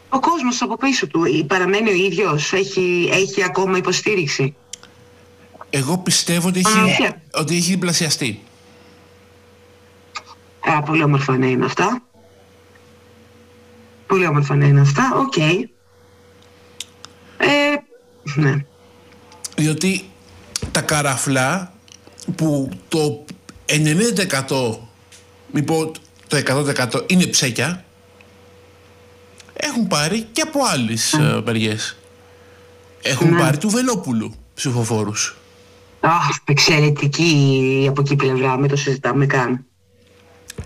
Ο 0.08 0.20
κόσμος 0.20 0.62
από 0.62 0.76
πίσω 0.76 1.06
του 1.06 1.24
ή 1.24 1.44
παραμένει 1.44 1.90
ο 1.90 1.94
ίδιος, 1.94 2.52
έχει, 2.52 3.08
έχει 3.12 3.44
ακόμα 3.44 3.76
υποστήριξη. 3.76 4.56
Εγώ 5.70 5.98
πιστεύω 5.98 6.48
ότι 6.48 6.58
Α, 6.58 6.70
έχει, 6.86 6.96
ποια; 6.96 7.22
ότι 7.34 7.56
έχει 7.56 7.70
διπλασιαστεί. 7.70 8.42
Α, 10.76 10.82
πολύ 10.82 11.02
όμορφα 11.02 11.38
να 11.38 11.46
είναι 11.46 11.64
αυτά. 11.64 12.02
Πολύ 14.06 14.26
όμορφα 14.26 14.56
να 14.56 14.66
είναι 14.66 14.80
αυτά, 14.80 15.12
οκ. 15.16 15.36
Ε, 15.36 15.66
ναι. 18.34 18.64
Διότι 19.56 20.10
τα 20.70 20.80
καραφλά 20.80 21.72
που 22.36 22.68
το 22.88 23.24
90% 23.66 24.76
μη 25.52 25.62
πω 25.62 25.92
το 26.28 26.36
100% 26.46 27.10
είναι 27.10 27.26
ψέκια 27.26 27.84
έχουν 29.54 29.86
πάρει 29.86 30.26
και 30.32 30.40
από 30.40 30.60
άλλες 30.72 31.14
mm. 31.18 31.42
μεριές. 31.44 31.96
Έχουν 33.02 33.30
Ναι. 33.30 33.38
πάρει 33.38 33.56
του 33.58 33.68
Βελόπουλου 33.68 34.34
ψηφοφόρους. 34.54 35.36
Αχ, 36.00 36.28
εξαιρετική 36.44 37.86
από 37.88 38.00
εκεί 38.00 38.16
πλευρά, 38.16 38.58
μην 38.58 38.68
το 38.68 38.76
συζητάμε 38.76 39.26
καν. 39.26 39.64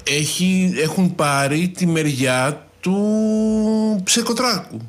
Έχει, 0.05 0.73
έχουν 0.77 1.15
πάρει 1.15 1.69
τη 1.69 1.87
μεριά 1.87 2.67
του 2.81 4.01
Ψεκοτράκου. 4.05 4.81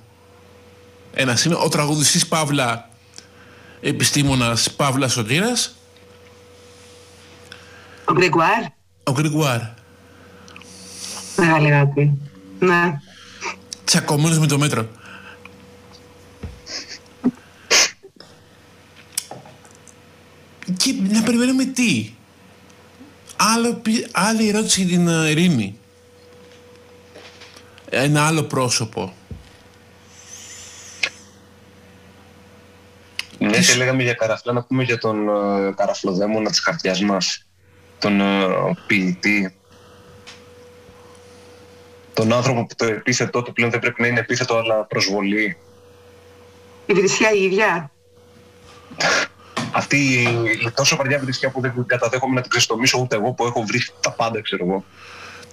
Ένας 1.14 1.46
είναι 1.46 1.56
ο 1.56 1.68
τραγουδιστής 1.70 2.28
Παύλα 2.28 2.90
επιστήμονας 3.82 4.72
Παύλα 4.72 5.08
Σωτήρας, 5.08 5.76
Ο 8.06 8.14
Γκρεγκουάρ, 8.14 8.64
ο 9.04 9.12
Γκριγκουάρ. 9.12 9.60
μεγάλη 11.38 11.74
αγάπη. 11.74 12.12
Ναι. 12.60 13.00
Τσακωμένος 13.86 14.40
με 14.40 14.48
το 14.48 14.58
μέτρο. 14.58 14.88
Και 20.78 20.94
να 21.12 21.24
περιμένουμε 21.24 21.66
τι; 21.66 22.14
Άλλο, 23.52 23.74
πι- 23.74 24.08
άλλη 24.12 24.48
ερώτηση 24.48 24.84
για 24.84 24.98
την 24.98 25.08
ε, 25.08 25.30
Ειρήνη. 25.30 25.80
Ένα 27.90 28.28
άλλο 28.28 28.44
πρόσωπο. 28.44 29.14
Ναι, 33.38 33.60
και 33.60 33.76
λέγαμε 33.76 34.04
για 34.04 34.14
καραφλά, 34.14 34.54
να 34.54 34.64
πούμε 34.64 34.84
για 34.84 34.98
τον 34.98 35.28
ε, 35.30 35.72
καραφλοδαίμονα 35.76 36.50
της 36.50 36.60
καρδιάς 36.60 37.02
μας, 37.02 37.46
τον 38.00 38.22
ε, 38.22 38.48
ποιητή. 38.88 39.56
Τον 42.14 42.34
άνθρωπο 42.34 42.66
που 42.66 42.76
το 42.76 42.86
επίθετό 42.86 43.42
του 43.42 43.54
πλέον 43.54 43.72
δεν 43.72 43.80
πρέπει 43.80 44.02
να 44.02 44.08
είναι 44.08 44.20
επίθετο, 44.20 44.58
αλλά 44.58 44.86
προσβολή. 44.86 45.58
Η 46.86 46.94
βρισιά 46.94 47.32
η 47.32 47.44
ίδια. 47.44 47.92
Αυτή 49.74 49.98
η, 49.98 50.22
η 50.66 50.72
τόσο 50.76 50.96
βαριά 50.96 51.20
βρισιά 51.20 51.50
που 51.50 51.62
δεν 51.62 51.74
καταδέχομαι 51.86 52.36
να 52.36 52.42
την 52.42 52.50
ξεστομίσω 52.50 53.00
ούτε 53.00 53.16
εγώ 53.16 53.32
που 53.32 53.46
έχω 53.46 53.64
βρει 53.64 53.82
τα 54.02 54.12
πάντα, 54.12 54.42
ξέρω 54.42 54.66
εγώ. 54.66 54.84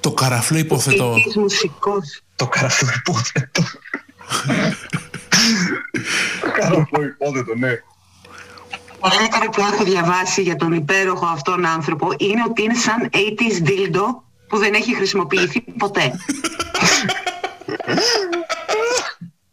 Το 0.00 0.12
καραφλό 0.12 0.58
υποθετό. 0.58 1.12
Ποιητής 1.14 1.36
μουσικός. 1.36 2.22
Το 2.36 2.46
καραφλό 2.46 2.88
υπόθετο. 2.96 3.62
το 6.40 6.50
καραφλό 6.52 7.02
υπόθετο, 7.02 7.54
ναι. 7.54 7.74
Το 9.00 9.08
καλύτερο 9.08 9.50
που 9.50 9.60
έχω 9.60 9.84
διαβάσει 9.84 10.42
για 10.42 10.56
τον 10.56 10.72
υπέροχο 10.72 11.26
αυτόν 11.26 11.66
άνθρωπο 11.66 12.08
είναι 12.18 12.42
ότι 12.48 12.62
είναι 12.62 12.74
σαν 12.74 13.10
80s 13.12 13.68
dildo 13.68 14.04
που 14.48 14.58
δεν 14.58 14.74
έχει 14.74 14.94
χρησιμοποιηθεί 14.94 15.60
ποτέ. 15.60 16.12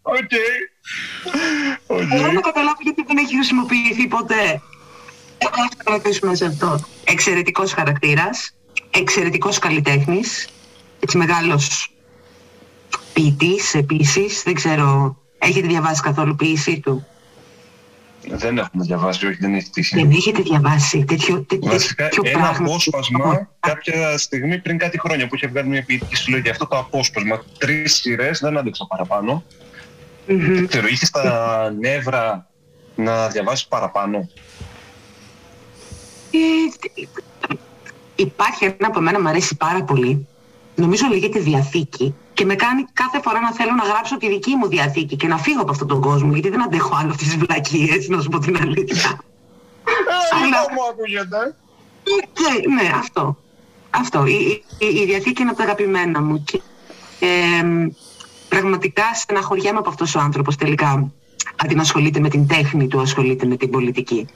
Οκ. 0.02 0.32
Μπορώ 1.88 2.32
να 2.32 2.42
καταλάβω 2.42 2.78
γιατί 2.84 3.04
δεν 3.08 3.18
έχει 3.18 3.36
χρησιμοποιηθεί 3.36 4.08
ποτέ. 4.08 4.62
Θα 5.78 5.84
κρατήσουμε 5.84 6.36
σε 6.36 6.46
αυτό. 6.46 6.80
Εξαιρετικός 7.04 7.74
χαρακτήρας, 7.74 8.56
εξαιρετικός 8.92 9.60
καλλιτέχνης, 9.60 10.48
έτσι 11.00 11.18
μεγάλος 11.18 11.92
ποιητής 13.14 13.74
επίσης, 13.74 14.44
δεν 14.44 14.54
ξέρω, 14.54 15.18
έχετε 15.38 15.68
διαβάσει 15.68 16.02
καθόλου 16.02 16.36
ποιησή 16.36 16.80
του; 16.80 17.06
Δεν 18.30 18.58
έχουμε 18.58 18.84
διαβάσει, 18.84 19.28
όχι, 19.28 19.38
δεν 19.40 19.54
έχει 19.54 19.70
τύχει. 19.70 19.96
Δεν 19.96 20.12
έχετε 20.12 20.42
διαβάσει 20.42 21.04
τέτοιο, 21.06 21.42
τέτοιο, 21.42 21.72
Βασικά, 21.72 22.04
τέτοιο 22.04 22.22
ένα 22.26 22.40
πράγμα. 22.40 22.66
απόσπασμα 22.68 23.50
κάποια 23.60 24.18
στιγμή 24.18 24.60
πριν 24.60 24.78
κάτι 24.78 25.00
χρόνια 25.00 25.28
που 25.28 25.36
είχε 25.36 25.48
βγάλει 25.48 25.68
μια 25.68 25.84
ποιητική 25.84 26.16
συλλογή. 26.16 26.50
Αυτό 26.50 26.68
το 26.68 26.78
απόσπασμα, 26.78 27.44
τρεις 27.58 27.94
σειρές, 27.96 28.40
δεν 28.40 28.58
άντεξα 28.58 28.86
παραπάνω. 28.88 29.44
Μμμ. 30.28 30.54
Δεν 30.54 30.68
ξέρω, 30.68 30.88
είχε 30.88 31.08
τα 31.12 31.74
νεύρα 31.80 32.48
να 32.96 33.28
διαβάσεις 33.28 33.68
παραπάνω; 33.68 34.30
Ε, 36.32 36.38
υπάρχει 38.16 38.66
ένα 38.66 38.90
που 38.92 39.00
εμένα 39.00 39.22
μου 39.22 39.28
αρέσει 39.28 39.56
πάρα 39.56 39.84
πολύ. 39.84 40.28
Νομίζω 40.76 41.08
λέγεται 41.08 41.40
Διαθήκη 41.40 42.16
και 42.34 42.46
με 42.46 42.56
κάνει 42.56 42.86
κάθε 42.94 43.22
φορά 43.22 43.40
να 43.40 43.54
θέλω 43.54 43.72
να 43.72 43.84
γράψω 43.84 44.18
τη 44.18 44.28
δική 44.28 44.56
μου 44.56 44.68
διαθήκη 44.68 45.16
και 45.16 45.28
να 45.28 45.38
φύγω 45.38 45.62
από 45.62 45.72
αυτόν 45.72 45.88
τον 45.88 46.02
κόσμο 46.02 46.34
γιατί 46.34 46.50
δεν 46.50 46.64
αντέχω 46.64 46.96
άλλο 47.02 47.10
αυτές 47.10 47.28
τις 47.28 47.38
βλακίες, 47.38 48.08
να 48.08 48.22
σου 48.22 48.30
πω 48.30 48.40
την 48.40 48.58
αλήθεια. 48.62 49.20
Αλλά- 50.44 50.68
μου 50.74 50.82
ακούγεται. 50.90 51.56
Και, 52.34 52.68
ναι, 52.70 52.92
αυτό. 52.96 53.38
Αυτό. 53.90 54.26
Η, 54.26 54.64
η, 54.78 54.86
η 54.86 55.06
Διαθήκη 55.06 55.42
είναι 55.42 55.50
από 55.50 55.60
τα 55.60 55.64
αγαπημένα 55.64 56.22
μου. 56.22 56.44
Και, 56.44 56.62
ε, 57.20 57.64
πραγματικά 58.50 59.04
στεναχωριέμαι 59.14 59.78
από 59.78 59.90
αυτός 59.90 60.16
ο 60.16 60.20
άνθρωπος 60.20 60.56
τελικά. 60.56 61.12
Αντί 61.56 61.76
να 61.76 61.82
ασχολείται 61.82 62.20
με 62.20 62.30
την 62.30 62.48
τέχνη 62.48 62.88
του, 62.88 63.00
ασχολείται 63.02 63.46
με 63.46 63.56
την 63.58 63.70
πολιτική. 63.70 64.28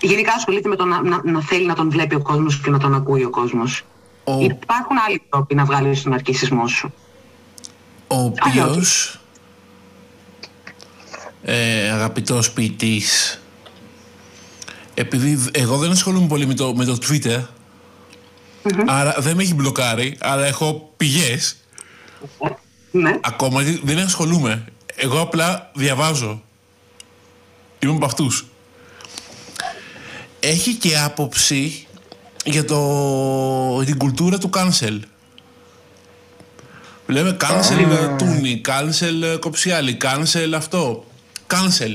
Γενικά 0.00 0.32
ασχολείται 0.32 0.68
με 0.68 0.76
το 0.76 0.84
να, 0.84 1.02
να, 1.02 1.20
να 1.24 1.40
θέλει 1.42 1.66
να 1.66 1.74
τον 1.74 1.90
βλέπει 1.90 2.14
ο 2.14 2.22
κόσμος 2.22 2.60
και 2.60 2.70
να 2.70 2.78
τον 2.78 2.94
ακούει 2.94 3.24
ο 3.24 3.30
κόσμος. 3.30 3.82
Ο, 4.24 4.40
Υπάρχουν 4.40 4.96
άλλοι 5.06 5.22
τρόποι 5.28 5.54
να 5.54 5.64
βγάλεις 5.64 6.02
τον 6.02 6.12
αρκισισμό 6.12 6.68
σου. 6.68 6.92
ο 8.06 8.16
οποίος 8.16 9.20
ε, 11.42 11.90
αγαπητός 11.90 12.50
ποιητής 12.52 13.40
επειδή 14.94 15.50
εγώ 15.52 15.76
δεν 15.76 15.90
ασχολούμαι 15.90 16.26
πολύ 16.26 16.46
με 16.46 16.54
το, 16.54 16.74
με 16.74 16.84
το 16.84 16.98
Twitter 17.08 17.42
άρα 18.86 19.14
δεν 19.18 19.36
με 19.36 19.42
έχει 19.42 19.54
μπλοκάρει 19.54 20.16
αλλά 20.20 20.44
έχω 20.46 20.92
πηγές 20.96 21.56
Ναι. 23.00 23.18
ακόμα 23.22 23.62
γιατί 23.62 23.80
δεν 23.84 23.98
ασχολούμαι 23.98 24.64
εγώ 24.94 25.20
απλά 25.20 25.70
διαβάζω 25.74 26.42
είμαι 27.78 27.94
από 27.94 28.04
αυτούς 28.04 28.46
έχει 30.40 30.74
και 30.74 30.98
άποψη 30.98 31.86
για 32.44 32.64
το, 32.64 33.84
την 33.84 33.96
κουλτούρα 33.98 34.38
του 34.38 34.50
cancel 34.52 34.98
Λέμε 37.08 37.36
cancel 37.40 38.08
Α. 38.10 38.16
τούνι, 38.16 38.60
cancel 38.66 39.38
κοψιάλι, 39.40 39.96
cancel 40.02 40.52
αυτό. 40.54 41.04
Cancel. 41.46 41.94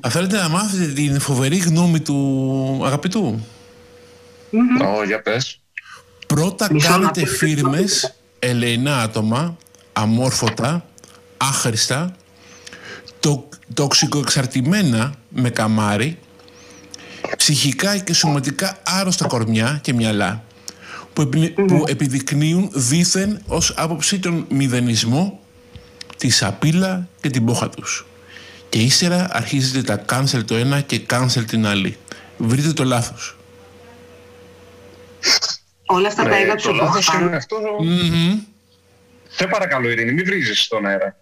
Θα 0.00 0.10
θέλετε 0.10 0.36
να 0.36 0.48
μάθετε 0.48 0.92
την 0.92 1.20
φοβερή 1.20 1.56
γνώμη 1.56 2.00
του 2.00 2.82
αγαπητού; 2.84 3.46
Ω, 4.98 5.04
για 5.04 5.22
πες. 5.22 5.60
Πρώτα 6.26 6.68
Μισό 6.72 6.88
να 6.88 6.94
κάνετε 6.94 7.20
πω. 7.20 7.26
φίρμες, 7.26 8.14
ελεηνά 8.40 9.02
άτομα, 9.02 9.56
αμόρφωτα, 9.92 10.86
άχρηστα, 11.36 12.16
το, 13.20 13.48
τοξικοεξαρτημένα 13.74 15.14
με 15.28 15.50
καμάρι, 15.50 16.18
ψυχικά 17.36 17.98
και 17.98 18.12
σωματικά 18.12 18.78
άρρωστα 18.82 19.26
κορμιά 19.26 19.78
και 19.82 19.92
μυαλά, 19.92 20.44
που, 21.12 21.22
επι- 21.22 21.60
που 21.60 21.84
επιδεικνύουν 21.86 22.70
δήθεν 22.72 23.42
ως 23.46 23.74
άποψη 23.76 24.18
τον 24.18 24.46
μηδενισμό, 24.48 25.40
τη 26.16 26.30
σαπίλα 26.30 27.08
και 27.20 27.30
την 27.30 27.44
πόχα 27.44 27.68
τους. 27.68 28.06
Και 28.68 28.78
ύστερα 28.78 29.28
αρχίζετε 29.30 29.82
τα 29.82 30.04
cancel 30.08 30.44
το 30.44 30.56
ένα 30.56 30.80
και 30.80 31.00
cancel 31.10 31.44
την 31.46 31.66
άλλη. 31.66 31.96
Βρείτε 32.36 32.72
το 32.72 32.84
λάθος. 32.84 33.36
Όλα 35.92 36.08
αυτά 36.08 36.22
τα 36.22 36.28
Ρε, 36.28 36.36
έγραψε 36.36 36.66
το 36.68 36.72
ο 36.72 36.76
λάθος 36.76 37.06
Μποχάν. 37.06 37.26
είναι 37.26 37.36
αυτό. 37.36 37.56
Μμμ. 37.80 38.38
Σε 39.28 39.46
παρακαλώ, 39.46 39.88
Ειρήνη, 39.90 40.12
μην 40.12 40.24
βρίζεις 40.24 40.62
στον 40.62 40.86
αέρα. 40.86 41.16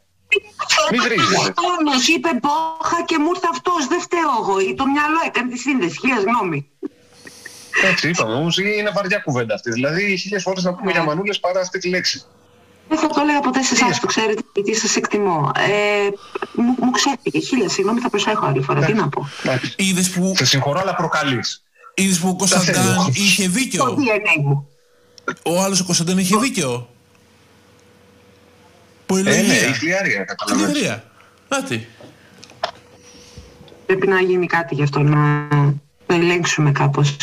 Μην 0.90 1.02
βρίζεις. 1.02 1.38
Αυτός 1.38 2.06
είπε 2.08 2.28
μπόχα 2.42 3.02
και 3.04 3.18
μου 3.18 3.28
ήρθε 3.34 3.46
αυτός, 3.52 3.86
δεν 3.88 4.00
φταίω 4.00 4.30
εγώ. 4.40 4.74
Το 4.74 4.86
μυαλό 4.86 5.20
έκανε 5.26 5.50
τη 5.50 5.58
σύνδεση, 5.58 5.98
χίλια 6.00 6.16
γνώμη. 6.26 6.68
Έτσι 7.84 8.08
είπαμε, 8.08 8.34
όμως 8.34 8.58
είναι 8.58 8.90
βαριά 8.94 9.18
κουβέντα 9.18 9.54
αυτή. 9.54 9.70
Δηλαδή, 9.70 10.16
χίλιες 10.16 10.42
φορές 10.42 10.62
να 10.64 10.74
πούμε 10.74 10.90
για 10.90 11.02
μανούλες 11.02 11.40
παρά 11.40 11.60
αυτή 11.60 11.78
τη 11.78 11.88
λέξη. 11.88 12.22
Δεν 12.88 12.98
θα 12.98 13.06
το 13.06 13.20
έλεγα 13.20 13.40
ποτέ 13.40 13.62
σε 13.62 13.74
εσάς 13.74 14.00
που 14.00 14.06
ξέρετε 14.06 14.42
γιατί 14.54 14.74
σας 14.74 14.96
εκτιμώ. 14.96 15.50
Ε, 15.56 16.08
μου, 16.52 16.74
μου 16.80 16.90
ξέφυγε, 16.90 17.38
χίλια 17.46 17.68
συγγνώμη, 17.68 18.00
θα 18.00 18.10
προσέχω 18.10 18.46
άλλη 18.46 18.62
φορά. 18.62 18.84
Τι 18.84 18.92
να 18.92 19.08
πω. 19.08 19.28
Εντάξει. 19.44 19.74
Είδες 19.78 20.10
που, 20.10 20.32
Σε 20.36 20.44
συγχωρώ, 20.44 20.80
αλλά 20.80 20.94
προκαλείς. 20.94 21.62
Είδες 22.02 22.18
που 22.18 22.28
ο 22.28 22.36
Κωνσταντάν 22.36 22.74
θέλω. 22.74 23.10
είχε 23.14 23.44
Το 23.44 23.50
δίκιο. 23.50 23.84
DNA 23.98 24.42
μου. 24.42 24.68
Ο 25.42 25.60
άλλος 25.62 25.80
ο 25.80 25.84
Κωνσταντάν 25.84 26.18
είχε 26.18 26.36
δίκιο; 26.36 26.88
Ε, 29.06 29.12
ναι, 29.12 29.20
η 29.20 29.24
Πολυλογία. 29.24 29.72
χλιαρία, 29.74 30.24
καταλαβαίνεις. 30.24 30.72
Κλειδαρία. 30.72 31.04
Άτι. 31.48 31.88
Πρέπει 33.86 34.06
να 34.06 34.20
γίνει 34.20 34.46
κάτι 34.46 34.74
γι' 34.74 34.82
αυτό, 34.82 35.00
να, 35.00 35.48
να 36.06 36.14
ελέγξουμε 36.14 36.72
κάπως. 36.72 37.16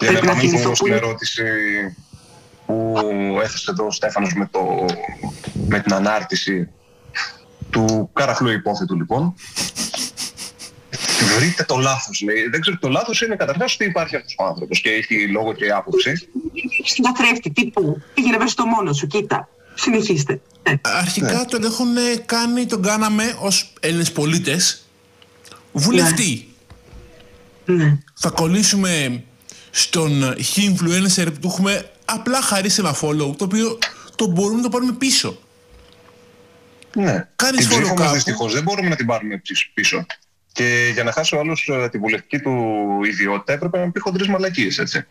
Για 0.00 0.10
να 0.10 0.18
Πρέπει 0.18 0.26
να 0.26 0.32
επανέλθουμε 0.32 0.48
θυμηθώ 0.48 0.64
όμως 0.66 0.78
που 0.78 0.84
στην 0.86 0.96
είναι. 0.96 1.06
ερώτηση 1.06 1.42
που 2.66 2.94
έθεσε 3.42 3.70
εδώ 3.70 3.86
ο 3.86 3.90
Στέφανος 3.90 4.34
με, 4.34 4.48
το, 4.52 4.84
με 5.68 5.80
την 5.80 5.92
ανάρτηση 5.94 6.68
του 7.70 8.10
καραφλού 8.12 8.48
υπόθετου 8.50 8.96
λοιπόν. 8.96 9.34
Βρείτε 11.38 11.64
το 11.64 11.76
λάθος, 11.76 12.20
λέει. 12.20 12.48
Δεν 12.48 12.60
ξέρω, 12.60 12.78
το 12.80 12.88
λάθος 12.88 13.20
είναι 13.22 13.36
καταρχάς 13.36 13.74
ότι 13.74 13.84
υπάρχει 13.84 14.16
αυτός 14.16 14.34
ο 14.38 14.44
άνθρωπος 14.44 14.80
και 14.80 14.90
έχει 14.90 15.28
λόγο 15.28 15.52
και 15.52 15.70
άποψη. 15.70 16.28
Στην 16.84 17.04
καθρέφτη, 17.04 17.50
τι 17.50 17.66
που. 17.66 18.02
Πήγαινε 18.14 18.36
μέσα 18.36 18.48
στο 18.50 18.66
μόνο 18.66 18.92
σου, 18.92 19.06
κοίτα. 19.06 19.48
Συνεχίστε. 19.74 20.40
Ε, 20.62 20.74
Αρχικά 20.80 21.44
τον 21.44 21.64
έχουν 21.64 21.96
ε, 21.96 22.16
κάνει, 22.26 22.66
τον 22.66 22.82
κάναμε 22.82 23.36
ως 23.40 23.72
Έλληνες 23.80 24.12
πολίτες 24.12 24.84
βουλευτή. 25.72 26.48
ναι. 27.64 27.98
Θα 28.14 28.30
κολλήσουμε 28.30 29.22
στον 29.70 30.34
χ 30.42 30.56
influencer 30.56 31.24
που 31.32 31.38
του 31.40 31.48
έχουμε 31.48 31.90
απλά 32.04 32.40
χαρίσει 32.42 32.80
ένα 32.80 32.94
follow 33.00 33.36
το 33.36 33.44
οποίο 33.44 33.78
το 34.16 34.26
μπορούμε 34.26 34.56
να 34.56 34.62
το 34.62 34.68
πάρουμε 34.68 34.92
πίσω. 34.92 35.38
Ναι. 36.94 37.28
Κάνεις 37.36 37.66
την 37.68 37.76
follow 37.76 37.80
ψήφο 37.80 37.88
μας 37.94 38.00
κάπου. 38.02 38.14
δυστυχώς 38.14 38.52
δεν 38.52 38.62
μπορούμε 38.62 38.88
να 38.88 38.96
την 38.96 39.06
πάρουμε 39.06 39.38
πίσω- 39.38 39.70
πίσω. 39.74 40.06
Και 40.54 40.90
για 40.92 41.04
να 41.04 41.12
χάσει 41.12 41.36
ο 41.36 41.38
άλλος 41.38 41.68
ε, 41.72 41.88
την 41.88 42.00
βουλευτική 42.00 42.38
του 42.38 42.54
ιδιότητα 43.04 43.52
έπρεπε 43.52 43.78
να 43.78 43.90
πει 43.90 44.00
χοντρές 44.00 44.26
μαλακίες, 44.26 44.78
έτσι. 44.78 45.06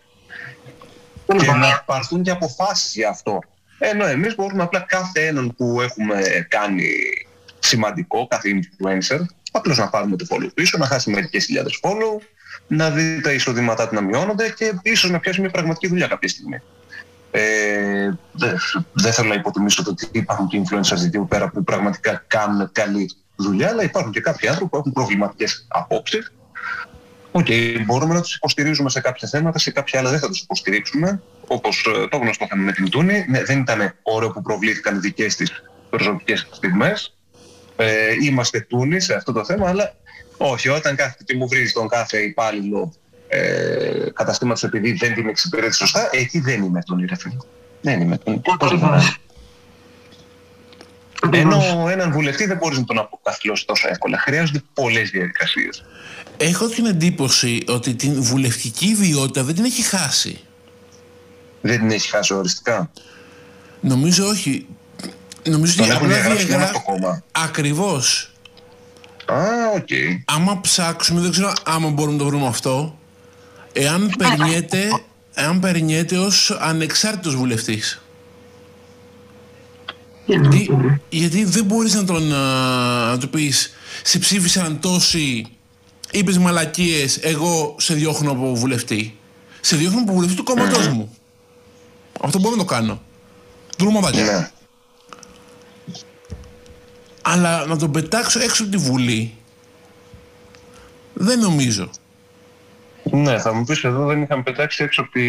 Δεν 1.25 1.37
και 1.37 1.45
μπορώ. 1.45 1.57
να 1.57 1.83
πάρθουν 1.85 2.23
και 2.23 2.31
αποφάσεις 2.31 2.93
για 2.93 3.09
αυτό. 3.09 3.39
Ενώ 3.77 4.05
εμείς 4.05 4.35
μπορούμε 4.35 4.63
απλά 4.63 4.79
κάθε 4.79 5.27
έναν 5.27 5.55
που 5.55 5.81
έχουμε 5.81 6.45
κάνει 6.47 6.89
σημαντικό, 7.59 8.27
κάθε 8.27 8.49
influencer, 8.61 9.19
απλώς 9.51 9.77
να 9.77 9.89
πάρουμε 9.89 10.15
το 10.15 10.25
follow 10.29 10.49
πίσω, 10.53 10.77
να 10.77 10.85
χάσει 10.85 11.09
μερικές 11.09 11.45
χιλιάδες 11.45 11.79
follow, 11.81 12.21
να 12.67 12.89
δει 12.89 13.21
τα 13.21 13.31
εισοδήματά 13.31 13.87
του 13.87 13.95
να 13.95 14.01
μειώνονται 14.01 14.49
και 14.49 14.73
ίσως 14.81 15.09
να 15.09 15.19
πιάσει 15.19 15.41
μια 15.41 15.49
πραγματική 15.49 15.87
δουλειά 15.87 16.07
κάποια 16.07 16.29
στιγμή. 16.29 16.61
Ε, 17.31 18.13
δεν 18.31 18.57
δεν 18.93 19.13
θέλω 19.13 19.27
να 19.27 19.35
υποτιμήσω 19.35 19.83
το 19.83 19.89
ότι 19.89 20.07
υπάρχουν 20.11 20.47
και 20.47 20.61
influencers 20.63 21.05
εκεί 21.05 21.19
πέρα 21.19 21.49
που 21.49 21.63
πραγματικά 21.63 22.23
κάνουν 22.27 22.71
καλή 22.71 23.11
δουλειά, 23.35 23.69
αλλά 23.69 23.83
υπάρχουν 23.83 24.11
και 24.11 24.19
κάποιοι 24.19 24.47
άνθρωποι 24.47 24.69
που 24.69 24.77
έχουν 24.77 24.91
προβληματικές 24.91 25.65
απόψεις 25.67 26.31
Οκ, 27.35 27.47
μπορούμε 27.85 28.13
να 28.13 28.21
τους 28.21 28.35
υποστηρίζουμε 28.35 28.89
σε 28.89 29.01
κάποια 29.01 29.27
θέματα, 29.27 29.59
σε 29.59 29.71
κάποια 29.71 29.99
άλλα 29.99 30.09
δεν 30.09 30.19
θα 30.19 30.27
τους 30.27 30.41
υποστηρίξουμε. 30.41 31.21
Όπως 31.47 31.85
ε, 31.85 32.07
το 32.07 32.17
γνωστό 32.17 32.47
θέμα 32.49 32.63
με 32.63 32.71
την 32.71 32.89
Τούνη. 32.89 33.25
Ναι, 33.29 33.43
δεν 33.43 33.59
ήταν 33.59 33.95
ωραίο 34.03 34.31
που 34.31 34.41
προβλήθηκαν 34.41 34.95
οι 34.95 34.99
δικές 34.99 35.35
της 35.35 35.63
προσωπικές 35.89 36.47
στιγμές. 36.51 37.17
Ε, 37.75 38.13
είμαστε 38.23 38.59
Τούνη 38.59 38.99
σε 38.99 39.13
αυτό 39.13 39.31
το 39.31 39.45
θέμα, 39.45 39.69
αλλά 39.69 39.95
όχι, 40.37 40.69
όταν 40.69 40.95
κάθεται 40.95 41.23
και 41.23 41.35
μου 41.35 41.47
βρίζει 41.47 41.71
τον 41.71 41.87
κάθε 41.87 42.17
υπάλληλο 42.17 42.93
ε, 43.27 44.09
καταστήματος 44.13 44.63
επειδή 44.63 44.91
δεν 44.91 45.13
την 45.13 45.27
εξυπηρέτει 45.27 45.75
σωστά, 45.75 46.09
εκεί 46.11 46.39
δεν 46.39 46.63
είμαι 46.63 46.81
Τούνη, 46.85 47.05
ρε 47.05 47.15
φίλε. 47.15 47.37
Δεν 47.81 48.01
είμαι 48.01 48.17
Τούνη. 48.17 48.41
Πώς 48.57 48.69
δεν 48.69 48.77
είμαι. 48.77 48.87
Ακριβώς. 48.87 49.17
Ενώ 51.31 51.87
έναν 51.89 52.11
βουλευτή 52.11 52.45
δεν 52.45 52.57
μπορείς 52.57 52.77
να 52.77 52.83
τον 52.83 52.97
αποκαθιλώσεις 52.99 53.65
τόσο 53.65 53.87
εύκολα. 53.89 54.17
Χρειάζονται 54.17 54.61
πολλές 54.73 55.09
διαδικασίες. 55.09 55.83
Έχω 56.37 56.67
την 56.67 56.85
εντύπωση 56.85 57.63
ότι 57.67 57.93
την 57.95 58.21
βουλευτική 58.21 58.85
ιδιότητα 58.85 59.43
δεν 59.43 59.55
την 59.55 59.63
έχει 59.65 59.81
χάσει. 59.81 60.39
Δεν 61.61 61.79
την 61.79 61.91
έχει 61.91 62.09
χάσει 62.09 62.33
οριστικά. 62.33 62.91
Νομίζω 63.79 64.25
όχι. 64.27 64.65
Νομίζω 65.49 65.75
Τον 65.75 65.83
ότι 65.85 65.93
έχουν 65.93 66.05
απλά 66.05 66.15
διαγράψει 66.17 66.45
μόνο 66.45 66.57
διαγράφει. 66.57 66.75
από 66.77 66.85
το 66.85 66.91
κόμμα. 66.91 67.23
Ακριβώς. 67.31 68.31
Α, 69.25 69.35
οκ. 69.75 69.87
Άμα 70.25 70.61
ψάξουμε, 70.61 71.21
δεν 71.21 71.31
ξέρω 71.31 71.53
άμα 71.65 71.89
μπορούμε 71.89 72.17
να 72.17 72.23
το 72.23 72.29
βρούμε 72.29 72.47
αυτό, 72.47 72.97
εάν 73.73 74.13
περνιέται, 74.17 74.87
εάν 75.33 75.59
περνιέται 75.59 76.17
ως 76.17 76.51
ανεξάρτητος 76.51 77.35
βουλευτής. 77.35 78.01
Για 80.25 80.37
να 80.39 80.47
Γιατί, 80.47 80.71
δούμε. 80.71 81.01
γιατί 81.09 81.43
δεν 81.45 81.65
μπορείς 81.65 81.93
να 81.93 82.03
τον 82.05 82.33
α, 82.33 83.09
να 83.09 83.17
του 83.17 83.29
πεις 83.29 83.73
σε 84.03 84.19
ψήφισαν 84.19 84.79
τόσοι, 84.79 85.45
είπες 86.11 86.37
μαλακίες, 86.37 87.17
εγώ 87.17 87.75
σε 87.79 87.93
διώχνω 87.93 88.31
από 88.31 88.55
βουλευτή. 88.55 89.17
Σε 89.61 89.75
διώχνω 89.75 89.99
από 90.01 90.13
βουλευτή 90.13 90.35
του 90.35 90.43
κόμματός 90.43 90.87
μου. 90.87 91.17
Αυτό 92.21 92.39
μπορώ 92.39 92.55
να 92.55 92.63
το 92.63 92.67
κάνω. 92.73 93.01
Του 93.77 93.85
νομοδάκια. 93.85 94.23
Ναι. 94.23 94.49
Αλλά 97.21 97.65
να 97.65 97.77
τον 97.77 97.91
πετάξω 97.91 98.39
έξω 98.39 98.63
από 98.63 98.71
τη 98.71 98.77
Βουλή, 98.77 99.33
δεν 101.13 101.39
νομίζω. 101.39 101.89
Ναι, 103.03 103.39
θα 103.39 103.53
μου 103.53 103.63
πεις 103.63 103.83
εδώ 103.83 104.05
δεν 104.05 104.21
είχαν 104.21 104.43
πετάξει 104.43 104.83
έξω 104.83 105.01
από 105.01 105.11
τη 105.11 105.25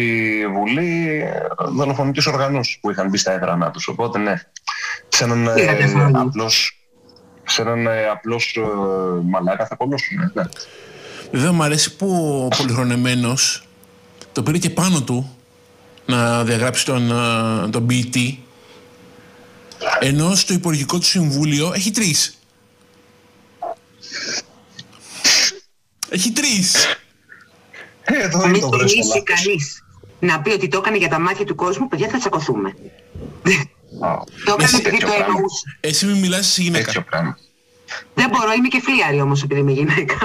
Βουλή 0.47 1.21
ε, 1.21 1.31
δολοφονικές 1.67 2.25
οργανώσεις 2.25 2.77
που 2.81 2.91
είχαν 2.91 3.09
μπει 3.09 3.17
στα 3.17 3.31
έδρανά 3.31 3.71
τους. 3.71 3.87
Οπότε 3.87 4.19
ναι, 4.19 4.41
σε 5.15 5.23
έναν 5.23 5.51
Τι 5.55 5.61
ε, 5.61 5.65
ραδιοφωνία. 5.65 6.19
απλώς, 6.19 6.85
σε 7.43 7.61
έναν 7.61 7.87
ε, 7.87 8.07
απλώς 8.09 8.55
ε, 8.55 8.61
μαλάκα 9.23 9.65
θα 9.65 9.75
κολλώσουν. 9.75 10.31
Ναι. 10.33 10.43
Βέβαια 11.31 11.51
μου 11.51 11.63
αρέσει 11.63 11.95
που 11.95 12.41
ο 12.51 12.55
πολυχρονεμένος 12.57 13.67
το 14.31 14.43
πήρε 14.43 14.57
και 14.57 14.69
πάνω 14.69 15.01
του 15.01 15.35
να 16.05 16.43
διαγράψει 16.43 16.85
τον, 16.85 17.11
α, 17.11 17.69
τον 17.69 17.85
ποιητή 17.85 18.43
ενώ 19.99 20.35
στο 20.35 20.53
υπουργικό 20.53 20.97
του 20.97 21.05
συμβούλιο 21.05 21.71
έχει 21.75 21.91
τρεις. 21.91 22.39
Έχει 26.09 26.31
τρεις. 26.31 26.85
Ε, 28.03 28.21
εδώ 28.23 28.41
Αν 28.41 28.51
δεν 28.51 28.61
το 28.61 28.69
βρες 28.69 28.91
τολμήσει 28.91 29.23
καλά. 29.23 29.23
κανείς 29.23 29.83
να 30.19 30.41
πει 30.41 30.49
ότι 30.49 30.67
το 30.67 30.77
έκανε 30.77 30.97
για 30.97 31.09
τα 31.09 31.19
μάτια 31.19 31.45
του 31.45 31.55
κόσμου, 31.55 31.87
παιδιά 31.87 32.09
θα 32.09 32.17
τσακωθούμε. 32.17 32.75
Α, 33.99 34.17
Το 34.45 34.51
έκανε 34.51 34.63
Εσύ 34.63 34.75
επειδή 34.75 34.89
τέτοιο 34.97 35.07
το 35.07 35.13
πράγμα. 35.13 35.25
εννοούσες. 35.35 35.63
Εσύ 35.79 36.05
μην 36.05 36.17
μιλάς 36.17 36.47
σε 36.47 36.61
γυναίκα. 36.61 36.85
Τέτοιο 36.85 37.01
πράγμα. 37.01 37.37
Δεν 38.13 38.29
μπορώ, 38.29 38.51
είμαι 38.53 38.67
και 38.67 38.81
φλίαρη 38.81 39.21
όμως 39.21 39.43
επειδή 39.43 39.59
είμαι 39.59 39.71
γυναίκα. 39.71 40.15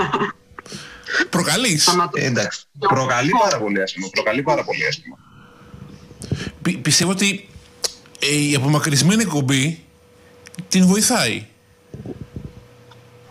Προκαλείς. 1.31 1.83
Σταματώ. 1.83 2.21
Ε, 2.21 2.25
εντάξει. 2.25 2.61
Προκαλεί 2.79 3.31
πάρα 3.43 3.59
πολύ 3.59 3.83
άσχημα. 3.83 4.09
Προκαλεί 4.13 4.43
πάρα 4.43 4.65
πολύ 4.65 4.87
άσχημα. 4.87 5.19
Πι- 6.63 6.79
πιστεύω 6.79 7.11
ότι 7.11 7.49
ε, 8.19 8.35
η 8.35 8.55
απομακρυσμένη 8.55 9.23
εκπομπή 9.23 9.85
την 10.69 10.87
βοηθάει. 10.87 11.47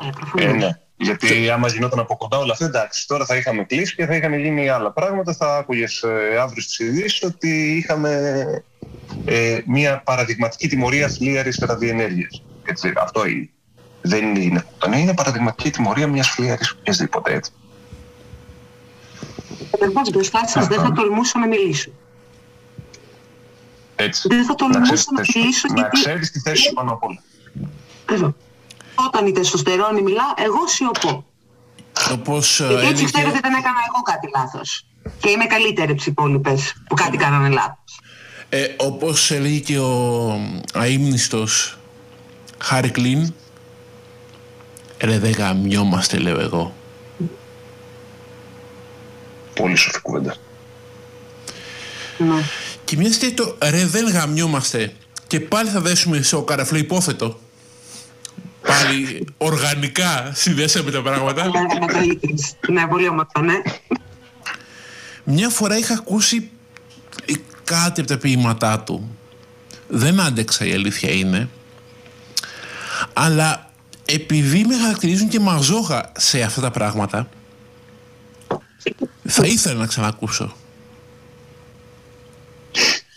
Ε, 0.02 0.08
Ε, 0.08 0.10
προφανώς. 0.20 0.56
ναι. 0.64 0.70
Γιατί 1.02 1.50
άμα 1.50 1.68
γινόταν 1.68 2.00
από 2.00 2.18
κοντά 2.18 2.38
όλα 2.38 2.52
αυτά, 2.54 2.66
εντάξει, 2.66 3.08
τώρα 3.08 3.26
θα 3.26 3.36
είχαμε 3.36 3.64
κλείσει 3.64 3.96
και 3.96 4.06
θα 4.06 4.16
είχαν 4.16 4.34
γίνει 4.40 4.70
άλλα 4.70 4.92
πράγματα. 4.92 5.34
Θα 5.34 5.56
άκουγες 5.58 6.02
ε, 6.04 6.38
αύριο 6.40 6.62
στις 6.62 6.80
ειδήσεις 6.80 7.24
ότι 7.24 7.78
είχαμε 7.78 8.64
ε, 9.26 9.60
μια 9.66 10.02
παραδειγματική 10.06 10.68
τιμωρία 10.68 11.08
φλίαρης 11.10 11.58
ραδιενέργειας. 11.62 12.44
Έτσι, 12.64 12.94
αυτό 12.98 13.26
είναι. 13.28 13.50
Δεν 14.02 14.36
είναι. 14.36 14.66
Το 14.78 14.88
ναι, 14.90 15.00
είναι 15.00 15.14
παραδειγματική 15.14 15.70
τιμωρία 15.70 16.08
μιας 16.08 16.30
φλίαρης 16.30 16.72
οποιασδήποτε 16.72 17.34
έτσι. 17.34 17.52
Καταρχάς 19.72 20.10
μπροστά 20.10 20.48
σας 20.48 20.68
δεν 20.68 20.80
θα 20.82 20.92
τολμούσα 20.92 21.40
να 21.40 21.48
μιλήσω. 21.48 21.92
έτσι. 23.96 24.28
Δεν 24.28 24.46
θα 24.46 24.56
Να 24.72 24.82
ξέρεις 24.82 25.04
τολμούσα 25.06 25.06
τη 25.06 25.14
να 25.14 25.20
θέση 25.24 25.32
σου. 25.32 25.40
μιλήσω 25.40 25.68
Να 25.68 25.74
γιατί... 25.74 26.00
ξέρεις 26.00 26.32
τη 26.32 26.40
θέση 26.40 26.62
σου 26.64 26.74
πάνω 26.74 26.92
απ' 26.92 27.04
όλα. 27.04 27.22
Εδώ. 28.12 28.36
Όταν 28.96 29.28
η 29.28 29.32
τεστοστερόνη 29.32 30.02
μιλά, 30.02 30.34
εγώ 30.38 30.68
σιωπώ. 30.68 31.26
Όπως 32.12 32.60
ε, 32.60 32.64
Γιατί 32.66 32.80
έτσι 32.82 32.92
έλεγε... 32.94 33.06
ξέρω 33.12 33.28
ότι 33.30 33.40
δεν 33.40 33.54
έκανα 33.54 33.80
εγώ 33.88 34.02
κάτι 34.02 34.30
λάθος. 34.36 34.86
Και 35.20 35.30
είμαι 35.30 35.46
καλύτερη 35.46 35.88
από 35.88 35.98
τις 35.98 36.06
υπόλοιπες 36.06 36.74
που 36.88 36.96
κάτι 36.96 37.18
κάνανε 37.18 37.50
λάθος. 37.50 38.00
Ε, 38.50 38.68
όπως 38.78 39.32
έλεγε 39.32 39.60
και 39.60 39.80
ο 39.80 40.40
αείμνηστος 40.74 41.78
Χάρη 42.58 42.90
Κλίν 42.90 43.34
Ρε 45.00 45.20
δεν 45.20 45.32
γαμιόμαστε 45.32 46.18
λέω 46.18 46.40
εγώ 46.40 46.74
Πολύ 49.54 49.76
σοφή 49.76 50.02
κουβέντα. 50.02 50.36
Ναι. 52.18 52.44
Και 52.86 52.98
μιας 52.98 53.18
και 53.18 53.32
το 53.32 53.58
ρε 53.70 53.86
δεν 53.86 54.08
γαμιόμαστε 54.10 54.94
Και 55.28 55.40
πάλι 55.40 55.70
θα 55.70 55.82
δέσουμε 55.82 56.22
στο 56.22 56.44
καραφλό 56.44 56.78
υπόθετο 56.78 57.40
Πάλι 58.62 59.28
οργανικά 59.38 60.32
συνδέσαμε 60.36 60.92
τα 60.92 61.02
πράγματα 61.02 61.46
Ναι, 61.46 61.60
με 61.80 61.94
το 61.94 62.00
ίδρυς. 62.00 62.56
Ναι, 62.68 62.88
πολύ 62.88 63.08
όμορφο, 63.08 63.42
ναι. 63.42 63.62
Μια 65.24 65.50
φορά 65.50 65.78
είχα 65.78 65.94
ακούσει 65.94 66.38
ε, 66.38 66.59
κάτι 67.70 68.00
από 68.02 68.10
τα 68.10 68.18
ποίηματά 68.18 68.80
του. 68.80 69.18
Δεν 69.88 70.20
άντεξα 70.20 70.66
η 70.66 70.74
αλήθεια 70.74 71.12
είναι. 71.12 71.50
Αλλά 73.14 73.72
επειδή 74.06 74.66
με 74.66 74.78
χαρακτηρίζουν 74.78 75.28
και 75.28 75.40
μαζόχα 75.40 76.12
σε 76.18 76.42
αυτά 76.42 76.62
τα 76.62 76.72
πράγματα, 76.72 77.30
θα 79.28 79.46
ήθελα 79.46 79.80
να 79.80 79.86
ξανακούσω. 79.86 80.56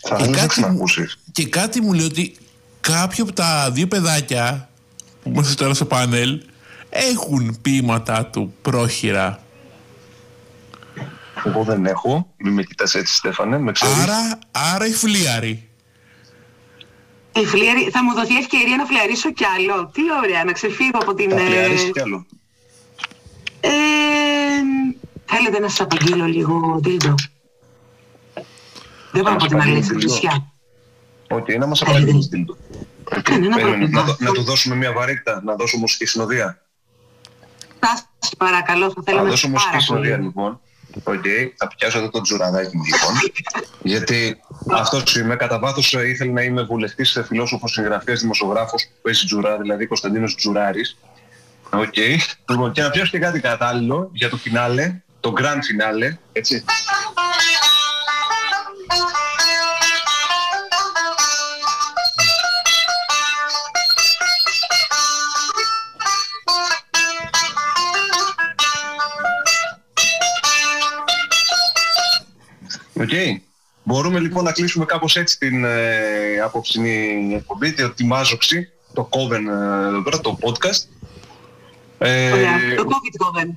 Θα 0.01 0.15
Και 0.15 0.23
ήθελα 0.23 0.41
να 0.41 0.47
κάτι, 0.47 0.61
μου, 0.61 0.83
ξανακούσεις. 0.83 1.17
και 1.31 1.47
κάτι 1.47 1.81
μου 1.81 1.93
λέει 1.93 2.05
ότι 2.05 2.35
κάποιο 2.81 3.23
από 3.23 3.33
τα 3.33 3.71
δύο 3.71 3.87
παιδάκια 3.87 4.69
που 5.23 5.29
είμαστε 5.29 5.53
τώρα 5.53 5.73
στο 5.73 5.85
πάνελ 5.85 6.41
έχουν 6.89 7.57
ποίηματά 7.61 8.25
του 8.25 8.53
πρόχειρα. 8.61 9.42
Εγώ 11.45 11.63
δεν 11.63 11.85
έχω. 11.85 12.33
Μην 12.37 12.53
με 12.53 12.63
κοιτάς 12.63 12.95
έτσι, 12.95 13.15
Στέφανε. 13.15 13.57
Με 13.59 13.71
ξέρεις. 13.71 13.97
Άρα, 13.97 14.39
άρα 14.51 14.85
οι 14.87 14.91
φλίαροι. 14.93 15.67
Η 17.35 17.45
φλιαρή, 17.45 17.89
θα 17.91 18.03
μου 18.03 18.13
δοθεί 18.13 18.37
ευκαιρία 18.37 18.75
να 18.75 18.85
φλιαρίσω 18.85 19.31
κι 19.31 19.45
άλλο. 19.57 19.87
Τι 19.93 20.01
ωραία, 20.23 20.43
να 20.43 20.51
ξεφύγω 20.51 20.97
από 21.01 21.13
την... 21.13 21.29
Θα 21.29 21.35
ε, 21.35 21.45
φλιαρίσεις 21.45 21.91
κι 21.91 21.99
άλλο. 21.99 22.25
ε, 23.59 23.69
θέλετε 25.25 25.59
να 25.59 25.67
σας 25.69 25.79
απαγγείλω 25.81 26.25
λίγο 26.25 26.79
δίλντο. 26.83 27.15
Δεν 29.11 29.23
πάω 29.23 29.33
από 29.33 29.45
την 29.45 29.55
απαγγείλεις 29.55 29.89
αλήθεια, 29.89 29.97
δίλντο. 29.97 30.13
νησιά. 30.13 30.53
Οκ, 31.29 31.57
να 31.57 31.65
μας 31.67 31.81
Ε, 31.81 31.85
απαντήσεις 31.89 32.29
τίλτο. 32.29 32.57
Κανένα 33.21 33.55
Περίμενε, 33.55 33.77
πρόβλημα. 33.77 34.01
να, 34.01 34.05
το- 34.07 34.17
να 34.19 34.31
του 34.31 34.43
δώσουμε 34.43 34.75
μια 34.75 34.91
βαρύτητα, 34.91 35.41
να 35.45 35.55
δώσω 35.55 35.77
μουσική 35.77 36.05
συνοδεία. 36.05 36.61
Σας 37.79 38.35
παρακαλώ, 38.37 38.85
θα 38.87 38.93
Θα 38.95 39.01
θέλαμε 39.05 39.29
δώσω 39.29 39.47
μουσική 39.49 39.69
πάρα 39.69 39.81
συνοδεία 39.83 40.15
πολύ. 40.15 40.23
λοιπόν. 40.27 40.61
Οκ, 41.03 41.23
θα 41.57 41.67
πιάσω 41.67 41.97
εδώ 41.97 42.09
το 42.09 42.21
τζουραδάκι 42.21 42.77
μου 42.77 42.83
λοιπόν. 42.83 43.13
γιατί 43.81 44.41
αυτός 44.71 45.15
είμαι. 45.15 45.35
Κατά 45.35 45.59
βάθος 45.59 45.93
ήθελε 45.93 46.31
να 46.31 46.41
είμαι 46.41 46.63
βουλευτής, 46.63 47.23
φιλόσοφος, 47.27 47.71
συγγραφέας, 47.71 48.21
δημοσιογράφος 48.21 48.83
που 48.83 49.01
παίζει 49.01 49.25
τζουρά, 49.25 49.57
δηλαδή 49.57 49.85
Κωνσταντίνος 49.87 50.35
Τζουράρης. 50.35 50.97
Οκ. 51.69 51.97
Λοιπόν, 52.49 52.71
και 52.71 52.81
να 52.81 52.89
πιάσω 52.89 53.09
και 53.11 53.19
κάτι 53.19 53.39
κατάλληλο 53.39 54.09
για 54.13 54.29
το 54.29 54.37
φινάλε, 54.37 55.01
το 55.19 55.33
grand 55.37 55.59
finale, 55.69 56.17
έτσι. 56.31 56.63
Οκ. 73.03 73.41
Μπορούμε 73.83 74.19
λοιπόν 74.19 74.43
να 74.43 74.51
κλείσουμε 74.51 74.85
κάπως 74.85 75.15
έτσι 75.15 75.37
την 75.37 75.65
ε, 75.65 76.39
απόψινή 76.43 77.33
εκπομπή, 77.35 77.73
το 77.73 77.89
τη 77.89 78.05
μάζοξη, 78.05 78.69
το 78.93 79.09
Coven 79.11 79.45
ε, 79.47 79.87
εδώ 79.87 80.01
πέρα, 80.01 80.19
το 80.19 80.37
podcast. 80.41 80.83
Ε, 81.97 82.31
Ωραία. 82.31 82.75
Το 82.75 82.83
COVID 82.87 83.41
COVID. 83.41 83.49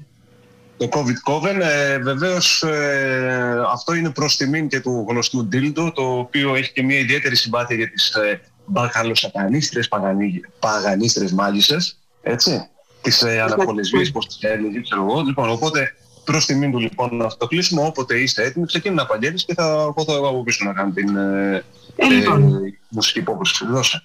το 0.77 0.89
COVID 0.91 1.33
Coven. 1.33 1.61
Ε, 1.61 1.99
βεβαίως 1.99 2.63
ε, 2.63 3.63
αυτό 3.73 3.95
είναι 3.95 4.11
προς 4.11 4.37
τιμήν 4.37 4.69
και 4.69 4.81
του 4.81 5.07
γνωστού 5.09 5.49
Dildo, 5.53 5.93
το 5.95 6.19
οποίο 6.19 6.55
έχει 6.55 6.73
και 6.73 6.83
μια 6.83 6.99
ιδιαίτερη 6.99 7.37
συμπάθεια 7.37 7.77
για 7.77 7.91
τις 7.91 8.15
ε, 8.15 8.41
μπακαλοσατανίστρες 8.65 9.89
παγανί, 9.89 10.41
παγανίστρες 10.59 11.33
μάγισσες, 11.33 11.99
έτσι, 12.23 12.69
τις 13.03 13.23
ε, 13.23 13.41
αναρχολεσβίες, 13.41 14.11
πώς 14.11 14.27
τις 14.27 14.39
έλεγε, 14.41 14.81
ξέρω 14.81 15.03
εγώ. 15.03 15.21
Λοιπόν, 15.21 15.51
οπότε 15.51 15.95
προς 16.27 16.47
τιμήν 16.47 16.71
του 16.73 16.79
λοιπόν 16.79 17.17
να 17.17 17.37
το 17.37 17.47
κλείσουμε, 17.47 17.83
όποτε 17.87 18.19
είστε 18.19 18.43
έτοιμοι, 18.45 18.67
ξεκίνηνα 18.67 19.03
να 19.03 19.09
απαγγέλεις 19.09 19.45
και 19.45 19.55
θα 19.55 19.65
εγώ 19.65 20.05
θα 20.07 20.13
εγώ 20.13 20.29
από 20.29 20.43
πίσω 20.43 20.65
να 20.65 20.73
κάνω 20.73 20.93
την 20.93 21.17
ε, 21.17 21.65
Ε, 21.97 22.09
λοιπόν. 22.09 22.53
μουσική 22.89 23.19
υπόκριση. 23.19 23.67
Δώσε. 23.67 24.03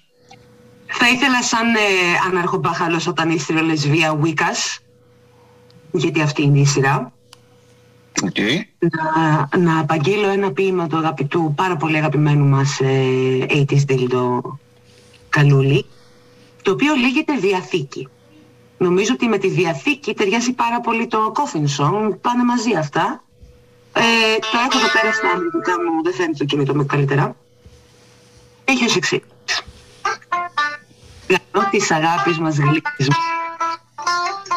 Θα 0.86 1.08
ήθελα 1.08 1.42
σαν 1.42 1.74
ε, 1.74 1.78
αναρχομπάχαλο 2.30 2.98
σατανίστριο 2.98 3.62
λεσβία 3.62 4.14
Βίκας, 4.14 4.78
γιατί 5.92 6.20
αυτή 6.20 6.42
είναι 6.42 6.58
η 6.58 6.66
σειρά, 6.66 7.12
Okay. 8.20 8.60
Να, 8.78 9.58
να 9.58 9.78
απαγγείλω 9.80 10.28
ένα 10.28 10.52
ποίημα 10.52 10.86
του 10.86 10.96
αγαπητού, 10.96 11.52
πάρα 11.56 11.76
πολύ 11.76 11.96
αγαπημένου 11.96 12.44
μας 12.44 12.80
ε, 12.80 13.46
80's 13.48 13.84
Dildo 13.88 14.40
Καλούλη, 15.28 15.84
το 16.62 16.70
οποίο 16.70 16.94
λέγεται 16.94 17.36
Διαθήκη. 17.36 18.08
Νομίζω 18.82 19.12
ότι 19.12 19.28
με 19.28 19.38
τη 19.38 19.48
Διαθήκη 19.48 20.14
ταιριάζει 20.14 20.52
πάρα 20.52 20.80
πολύ 20.80 21.06
το 21.06 21.32
Coffin 21.34 21.66
Song, 21.78 22.16
πάνε 22.20 22.44
μαζί 22.44 22.74
αυτά. 22.78 23.22
Ε, 23.92 24.02
το 24.38 24.58
έχω 24.58 24.78
εδώ 24.78 24.90
πέρα 24.92 25.12
στα 25.12 25.28
αγγλικά 25.28 25.72
μου, 25.82 26.02
δεν 26.02 26.12
φαίνεται 26.14 26.38
το 26.38 26.44
κινητό 26.44 26.74
μου 26.74 26.86
καλύτερα. 26.86 27.36
Έχει 28.64 28.84
ως 28.84 28.96
εξής. 28.96 29.20
Γραμμό 31.28 31.70
της 31.70 31.90
αγάπης 31.90 32.38
μας 32.38 32.56
γλύκισμα. 32.56 33.14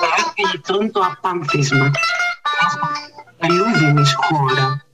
Αγάπη 0.04 0.92
το 0.92 1.00
απάνθισμα. 1.00 1.92
Καλούδινης 3.40 4.16
χώρα. 4.16 4.86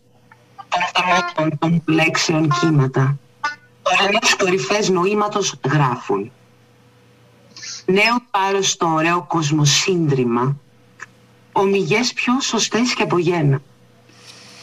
Των 0.70 0.82
αυτομάτων 0.84 1.58
των 1.60 1.84
λέξεων 1.86 2.49
κύματα. 2.60 3.18
Ορεινές 3.82 4.36
κορυφές 4.36 4.90
νοήματος 4.90 5.60
γράφουν. 5.72 6.32
Νέο 7.86 8.16
πάρος 8.32 8.70
στο 8.70 8.88
ωραίο 8.88 9.26
κοσμοσύντριμα. 9.28 10.58
Ομιγές 11.52 12.14
πιο 12.14 12.40
σωστές 12.42 12.94
και 12.94 13.04
από 13.04 13.18
γένα. 13.18 13.62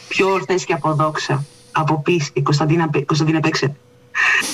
Πιο 0.07 0.29
ορθές 0.29 0.65
και 0.65 0.73
από 0.73 0.93
δόξα. 0.93 1.45
Από 1.71 2.01
πίστη. 2.01 2.41
Κωνσταντίνα, 2.41 2.89
Κωνσταντίνα 3.05 3.39
παίξε 3.39 3.75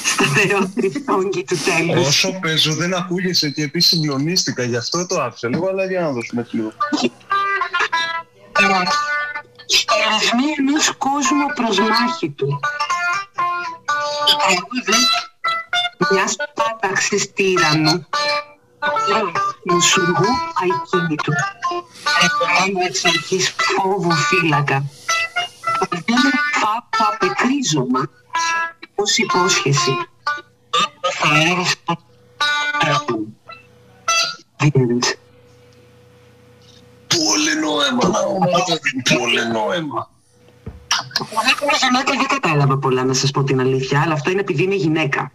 σταθερό 0.03 0.71
τριφτόγγι 0.75 1.43
του 1.43 1.57
τέλους. 1.65 2.07
Όσο 2.07 2.39
παίζω 2.41 2.73
δεν 2.73 2.93
ακούγεσαι 2.93 3.49
και 3.49 3.63
επίσης 3.63 3.89
συγκλονίστηκα, 3.89 4.63
γι' 4.63 4.75
αυτό 4.75 5.05
το 5.05 5.21
άφησα 5.21 5.47
λίγο, 5.47 5.67
αλλά 5.67 5.85
για 5.85 6.01
να 6.01 6.11
δώσουμε 6.11 6.47
λίγο. 6.51 6.71
Στερισμοί 9.65 10.43
ενός 10.57 10.91
κόσμου 10.97 11.45
προς 11.55 11.79
μάχη 11.79 12.29
του. 12.29 12.59
Τραγούδι 14.39 15.01
μιας 16.11 16.35
πάταξης 16.53 17.33
τύραννου, 17.33 18.05
μουσουργού 19.63 20.31
αϊκίνητου, 20.61 21.33
επομένου 22.25 22.85
εξ 22.87 23.05
αρχής 23.05 23.55
φόβου 23.57 24.11
φύλακα. 24.11 24.85
Παρδίνω 25.89 26.29
φάπου 26.61 27.13
απεκρίζωμα, 27.13 28.09
ως 28.95 29.17
υπόσχεση. 29.17 29.91
Θα 31.11 31.39
έρθω 31.39 32.03
Πολύ 37.07 37.55
νόημα, 37.61 38.11
πολύ 39.17 39.47
νόημα. 39.51 40.09
γυναίκα 41.81 42.13
δεν 42.17 42.27
κατάλαβα 42.27 42.77
πολλά 42.77 43.03
να 43.03 43.13
σας 43.13 43.31
πω 43.31 43.43
την 43.43 43.59
αλήθεια, 43.59 44.01
αλλά 44.01 44.13
αυτό 44.13 44.31
είναι 44.31 44.39
επειδή 44.39 44.63
είναι 44.63 44.75
γυναίκα. 44.75 45.31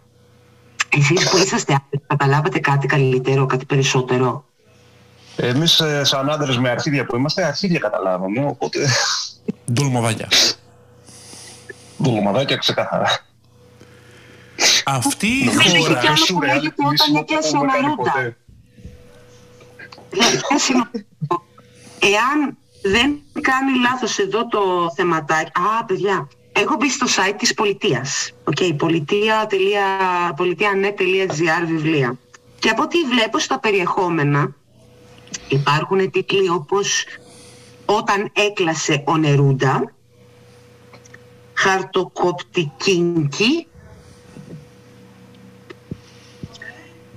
Εσείς 0.97 1.29
που 1.29 1.37
είσαστε 1.37 1.73
άντρες, 1.73 2.01
καταλάβατε 2.07 2.59
κάτι 2.59 2.87
καλύτερο, 2.87 3.45
κάτι 3.45 3.65
περισσότερο; 3.65 4.45
Εμείς 5.35 5.79
ε, 5.79 6.03
σαν 6.03 6.29
άντρες 6.29 6.57
με 6.57 6.69
αρχίδια 6.69 7.05
που 7.05 7.15
είμαστε, 7.15 7.43
αρχίδια 7.43 7.79
καταλάβαμε, 7.79 8.45
οπότε... 8.45 8.79
Ντολμαδάκια. 9.71 10.27
Ντολμαδάκια 12.03 12.57
ξεκάθαρα. 12.57 13.19
Αυτή 14.85 15.27
η 15.27 15.47
χώρα... 15.47 16.01
Εάν 21.99 22.57
δεν 22.81 23.21
κάνει 23.41 23.79
λάθος 23.81 24.19
εδώ 24.19 24.47
το 24.47 24.91
θεματάκι... 24.95 25.51
Α, 25.79 25.85
παιδιά, 25.85 26.27
έχω 26.51 26.75
μπει 26.75 26.89
στο 26.89 27.07
site 27.09 27.35
της 27.37 27.53
πολιτείας. 27.53 28.31
Okay, 28.43 28.75
πολιτεία.net.gr 28.77 31.65
βιβλία. 31.67 32.17
Και 32.59 32.69
από 32.69 32.81
ό,τι 32.81 33.03
βλέπω 33.03 33.39
στα 33.39 33.59
περιεχόμενα 33.59 34.55
υπάρχουν 35.47 36.11
τίτλοι 36.11 36.49
όπως 36.49 37.05
«Όταν 37.85 38.31
έκλασε 38.33 39.03
ο 39.05 39.17
Νερούντα», 39.17 39.93
«Χαρτοκοπτικίνκι», 41.53 43.67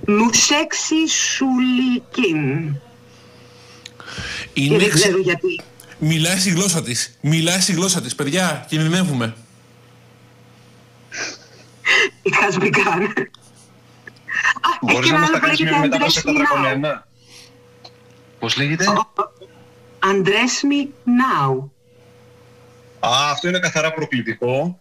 «Νουσέξι 0.05 1.07
Σουλικίν». 1.07 2.75
Είναι 4.53 4.77
Και 4.77 4.77
δεν 4.77 4.89
ξέρω 4.89 5.17
γιατί. 5.17 5.61
Μιλάει 5.99 6.39
στη 6.39 6.49
γλώσσα 6.49 6.81
της. 6.81 7.17
Μιλάει 7.21 7.59
στη 7.59 7.73
γλώσσα 7.73 8.01
της. 8.01 8.15
Παιδιά, 8.15 8.65
κινδυνεύουμε. 8.67 9.35
It 12.23 12.33
has 12.33 12.63
begun. 12.63 13.27
Μπορείς 14.81 15.11
να 15.11 15.19
μας 15.19 15.31
τα 15.31 15.39
κάνεις 15.39 15.61
μια 15.61 15.79
μετάφραση 15.79 16.19
στα 16.19 16.33
δρακονιανά. 16.33 17.07
Πώς 18.39 18.57
λέγεται; 18.57 18.85
Undress 19.99 20.55
me 20.71 20.87
now. 21.05 21.69
Α, 22.99 23.31
αυτό 23.31 23.47
είναι 23.47 23.59
καθαρά 23.59 23.93
προκλητικό. 23.93 24.79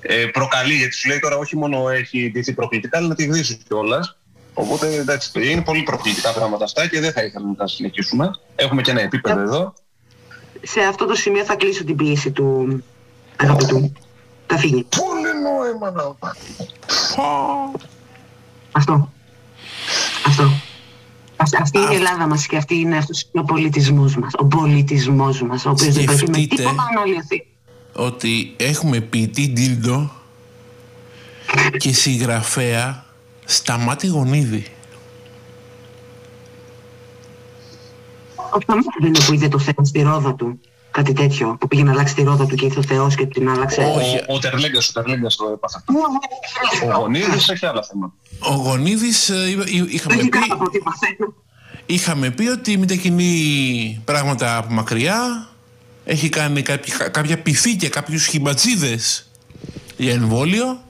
Ε, 0.00 0.26
προκαλεί, 0.26 0.74
γιατί 0.74 0.94
σου 0.94 1.08
λέει 1.08 1.18
τώρα 1.18 1.36
όχι 1.36 1.56
μόνο 1.56 1.88
έχει 1.88 2.30
ντυθεί 2.30 2.52
προκλητικά, 2.52 2.98
αλλά 2.98 3.08
να 3.08 3.14
τη 3.14 3.24
γδίσουν 3.24 3.58
κιόλας. 3.68 4.18
Οπότε 4.54 4.94
εντάξει, 4.94 5.50
είναι 5.50 5.62
πολύ 5.62 5.82
προκλητικά 5.82 6.32
πράγματα 6.32 6.64
αυτά 6.64 6.88
και 6.88 7.00
δεν 7.00 7.12
θα 7.12 7.24
ήθελα 7.24 7.46
να 7.46 7.54
τα 7.54 7.66
συνεχίσουμε. 7.66 8.30
Έχουμε 8.56 8.82
και 8.82 8.90
ένα 8.90 9.00
επίπεδο 9.00 9.40
εδώ. 9.40 9.74
Σε 10.62 10.80
αυτό 10.80 11.06
το 11.06 11.14
σημείο 11.14 11.44
θα 11.44 11.54
κλείσω 11.56 11.84
την 11.84 11.96
πίεση 11.96 12.30
του 12.30 12.82
αγαπητού. 13.36 13.92
Θα 14.46 14.56
φύγει. 14.58 14.86
Πολύ 14.96 15.42
νόημα 15.42 15.90
να 15.90 16.14
Αυτό. 18.72 19.10
Αυτό. 20.22 20.52
Αυτή 21.36 21.56
αυτή 21.60 21.78
είναι 21.78 21.92
η 21.92 21.96
Ελλάδα 21.96 22.26
μας 22.26 22.46
και 22.46 22.56
αυτή 22.56 22.74
είναι 22.74 22.96
αυτός 22.96 23.28
ο 23.32 23.42
πολιτισμός 23.44 24.16
μας. 24.16 24.32
Ο 24.38 24.44
πολιτισμός 24.44 25.42
μας, 25.42 25.64
ο 25.64 25.70
οποίος 25.70 25.94
δεν 25.94 26.04
πρέπει 26.04 26.20
με 26.20 26.26
Σκεφτείτε. 26.26 26.56
τίποτα 26.56 26.84
να 26.94 27.00
ολιωθεί. 27.00 27.46
ότι 27.92 28.54
έχουμε 28.56 29.00
ποιητή 29.00 29.48
ντίλντο 29.52 30.10
και 31.76 31.92
συγγραφέα 31.92 33.04
Σταμάτη 33.44 34.06
Γονίδη. 34.06 34.66
Ο 38.52 38.60
Σταμάτη 38.60 38.88
δεν 39.00 39.08
είναι 39.08 39.24
που 39.26 39.32
είδε 39.32 39.48
το 39.48 39.58
Θεό 39.58 39.74
στη 39.84 40.02
ρόδα 40.02 40.34
του. 40.34 40.60
Κάτι 40.90 41.12
τέτοιο. 41.12 41.56
Που 41.60 41.68
πήγε 41.68 41.82
να 41.82 41.90
αλλάξει 41.90 42.14
τη 42.14 42.22
ρόδα 42.22 42.46
του 42.46 42.54
και 42.54 42.64
ήρθε 42.64 42.78
ο 42.78 42.82
Θεός 42.82 43.14
και 43.14 43.26
την 43.26 43.48
άλλαξε. 43.50 43.80
Όχι. 43.96 44.16
Ο, 44.28 44.34
ο 44.34 44.38
Τερλέγκας, 44.38 44.88
ο 44.88 44.92
Τερλέγκας 44.92 45.36
το 45.36 45.48
έπαθε 45.54 45.76
αυτό. 45.78 45.92
Ο 46.94 47.00
Γονίδης 47.00 47.48
έχει 47.48 47.66
άλλα 47.66 47.82
θέματα. 47.82 48.12
Ο 48.38 48.54
Γονίδης 48.54 49.28
ε, 49.28 49.48
είπα- 49.50 49.64
εί- 49.66 49.92
είχαμε 49.92 50.14
Λογικά 50.14 50.38
πει, 50.38 50.46
από 50.50 50.64
ό,τι 50.64 50.78
μαθαίνω. 50.84 51.34
είχαμε 51.86 52.30
πει 52.30 52.48
ότι 52.48 52.78
μετακινεί 52.78 54.02
πράγματα 54.04 54.56
από 54.56 54.72
μακριά. 54.72 55.48
Έχει 56.04 56.28
κάνει 56.28 56.62
κάποια, 56.62 57.08
κάποια 57.08 57.38
πυθή 57.42 57.76
και 57.76 57.88
κάποιους 57.88 58.26
χιμπατζίδες 58.26 59.30
για 59.96 60.12
εμβόλιο. 60.12 60.80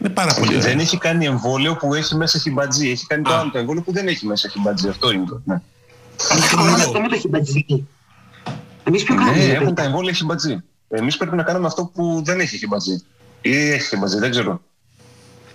Είναι 0.00 0.08
πάρα 0.08 0.34
πολύ 0.34 0.52
Δεν 0.56 0.60
ωραίο. 0.60 0.80
έχει 0.80 0.98
κάνει 0.98 1.26
εμβόλιο 1.26 1.76
που 1.76 1.94
έχει 1.94 2.14
μέσα 2.16 2.38
χιμπατζή. 2.38 2.90
Έχει 2.90 3.06
κάνει 3.06 3.22
το 3.22 3.34
άλλο 3.34 3.50
το 3.50 3.58
εμβόλιο 3.58 3.82
που 3.82 3.92
δεν 3.92 4.08
έχει 4.08 4.26
μέσα 4.26 4.48
χιμπατζή. 4.48 4.88
Αυτό 4.88 5.10
είναι 5.10 5.24
το. 5.26 5.40
Ναι, 5.44 5.60
Έχουμε 6.52 6.70
αυτό 6.72 7.00
με 7.00 7.08
το 7.08 7.16
χιμπατζί. 7.16 7.86
Εμείς 8.84 9.02
ποιο 9.02 9.14
κάνουμε. 9.14 9.36
ναι 9.36 9.46
ρε 9.46 9.52
έχουν 9.52 9.64
τα 9.66 9.72
παιδιά; 9.72 9.84
εμβόλια 9.84 10.12
χιμπατζή. 10.12 10.62
Εμείς 10.88 11.16
πρέπει 11.16 11.36
να 11.36 11.42
κάνουμε 11.42 11.66
αυτό 11.66 11.84
που 11.94 12.22
δεν 12.24 12.40
έχει 12.40 12.56
χιμπατζή. 12.56 13.02
Ή 13.40 13.70
έχει 13.70 13.88
χιμπατζή, 13.88 14.18
δεν 14.18 14.30
ξέρω. 14.30 14.60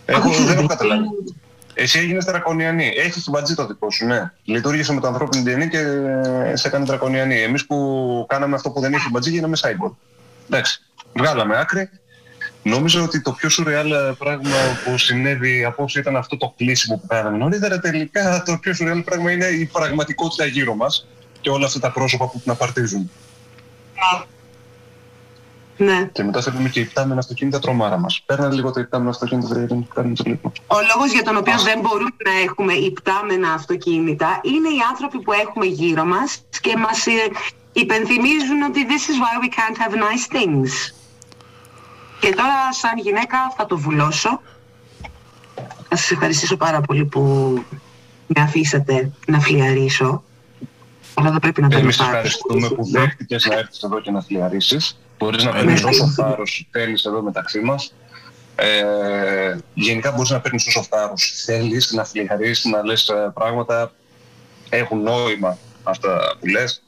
Έχω, 0.06 0.22
δεν 0.22 0.32
ξέρω, 0.32 0.46
δεν 0.48 0.58
έχω 0.58 0.66
γιατί- 0.66 0.76
καταλάβει. 0.84 1.10
Εσύ 1.74 2.00
έγινες 2.00 2.26
δρακονιανή. 2.26 2.92
Έχεις 2.98 3.24
χιμπατζή 3.24 3.56
το 3.56 3.66
δικό 3.68 3.92
σου, 3.92 4.06
ναι. 4.06 4.32
Λειτουργήσε 4.44 4.94
με 4.94 5.00
το 5.02 5.08
ανθρώπινο 5.08 5.44
DNA 5.46 5.68
και 5.70 5.78
ε, 5.78 6.56
σε 6.56 6.68
έκανε 6.68 6.86
δρακονιανή. 6.86 7.42
Εμείς 7.42 7.66
που 7.66 8.26
κάναμε 8.30 8.56
αυτό 8.56 8.70
που 8.72 8.80
δεν 8.80 8.94
έχει 8.94 9.04
χιμπατζή 9.04 9.30
γίναμε 9.32 9.58
cyborg. 9.62 9.92
Εντάξει. 10.50 10.82
Βγάλαμε 11.14 11.60
άκρη. 11.60 11.90
Νόμιζα 12.64 13.02
ότι 13.02 13.22
το 13.22 13.32
πιο 13.32 13.50
σουρεάλ 13.50 13.92
πράγμα 14.18 14.56
που 14.86 14.98
συνέβη 14.98 15.64
απόψε 15.64 16.00
ήταν 16.00 16.16
αυτό 16.16 16.38
το 16.38 16.54
κλείσιμο 16.58 16.98
που 16.98 17.08
κάναμε 17.08 17.38
νωρίτερα. 17.38 17.80
Τελικά 17.80 18.44
το 18.46 18.58
πιο 18.58 18.74
σουρεάλ 18.74 19.04
πράγμα 19.04 19.32
είναι 19.32 19.46
η 19.46 19.66
πραγματικότητα 19.66 20.46
γύρω 20.46 20.76
μας 20.76 21.08
και 21.42 21.50
όλα 21.50 21.66
αυτά 21.66 21.80
τα 21.80 21.92
πρόσωπα 21.92 22.30
που 22.30 22.40
την 22.40 22.52
απαρτίζουν. 22.52 23.12
Ναι. 25.78 26.10
Και 26.12 26.24
μετά 26.24 26.42
θέλουμε 26.42 26.70
και 26.70 26.80
υπτάμενα 26.80 27.20
αυτοκίνητα 27.20 27.60
τρομάρα 27.60 27.98
μας. 27.98 28.24
Παίρνανε 28.26 28.56
λίγο 28.56 28.72
το 28.72 28.80
υπτάμενο 28.80 29.10
αυτοκίνητο, 29.10 29.48
βρε, 29.48 29.66
κάνουμε 29.94 30.16
το 30.16 30.24
λίγο. 30.26 30.52
Ο 30.68 30.78
λόγος 30.94 31.12
για 31.12 31.24
τον 31.24 31.38
οποίο 31.38 31.60
δεν 31.60 31.80
μπορούμε 31.80 32.16
να 32.26 32.32
έχουμε 32.44 32.74
υπτάμενα 32.74 33.52
αυτοκίνητα 33.52 34.42
είναι 34.44 34.70
οι 34.70 34.80
άνθρωποι 34.90 35.20
που 35.22 35.32
έχουμε 35.32 35.66
γύρω 35.66 36.06
μας 36.06 36.42
και 36.62 36.78
μας 36.78 37.08
ε, 37.08 37.12
υπενθυμίζουν 37.72 38.62
ότι 38.70 38.86
this 38.90 39.04
is 39.12 39.18
why 39.24 39.34
we 39.44 39.50
can't 39.58 39.78
have 39.84 39.94
nice 39.94 40.26
things. 40.38 40.99
Και 42.20 42.30
τώρα 42.36 42.74
σαν 42.74 42.98
γυναίκα 42.98 43.38
θα 43.58 43.66
το 43.66 43.78
βουλώσω. 43.78 44.42
Θα 45.90 45.96
σας 45.96 46.12
ευχαριστήσω 46.12 46.58
πάρα 46.58 46.82
πολύ 46.82 47.06
που 47.06 47.22
με 48.28 48.42
αφήσατε 48.42 49.12
να 49.28 49.40
φλιαρίσω. 49.40 50.24
Αλλά 51.14 51.30
δεν 51.30 51.40
πρέπει 51.40 51.62
να 51.62 51.70
το 51.70 51.78
Εμείς 51.78 52.00
ευχαριστούμε 52.00 52.70
που 52.70 52.90
δέχτηκες 52.92 53.46
να 53.46 53.56
έρθεις 53.56 53.84
εδώ 53.84 54.02
και 54.02 54.12
να 54.12 54.22
θλιαρίσεις. 54.22 55.00
Μπορείς 55.18 55.44
να 55.44 55.52
παίρνεις 55.52 55.84
όσο 55.84 56.08
θάρρος 56.08 56.68
θέλεις 56.72 57.06
εδώ 57.06 57.22
μεταξύ 57.22 57.60
μας. 57.60 57.94
Ε, 58.56 59.58
γενικά 59.74 60.12
μπορείς 60.12 60.30
να 60.30 60.40
παίρνεις 60.40 60.68
όσο 60.68 60.84
θάρρος 60.84 61.42
θέλεις, 61.46 61.92
να 61.92 62.04
θλιαρίσεις, 62.04 62.66
να 62.66 62.86
λες 62.86 63.10
ε, 63.10 63.32
πράγματα. 63.34 63.92
Έχουν 64.70 65.02
νόημα 65.02 65.58
αυτά 65.84 66.38
που 66.40 66.48
λες. 66.48 66.84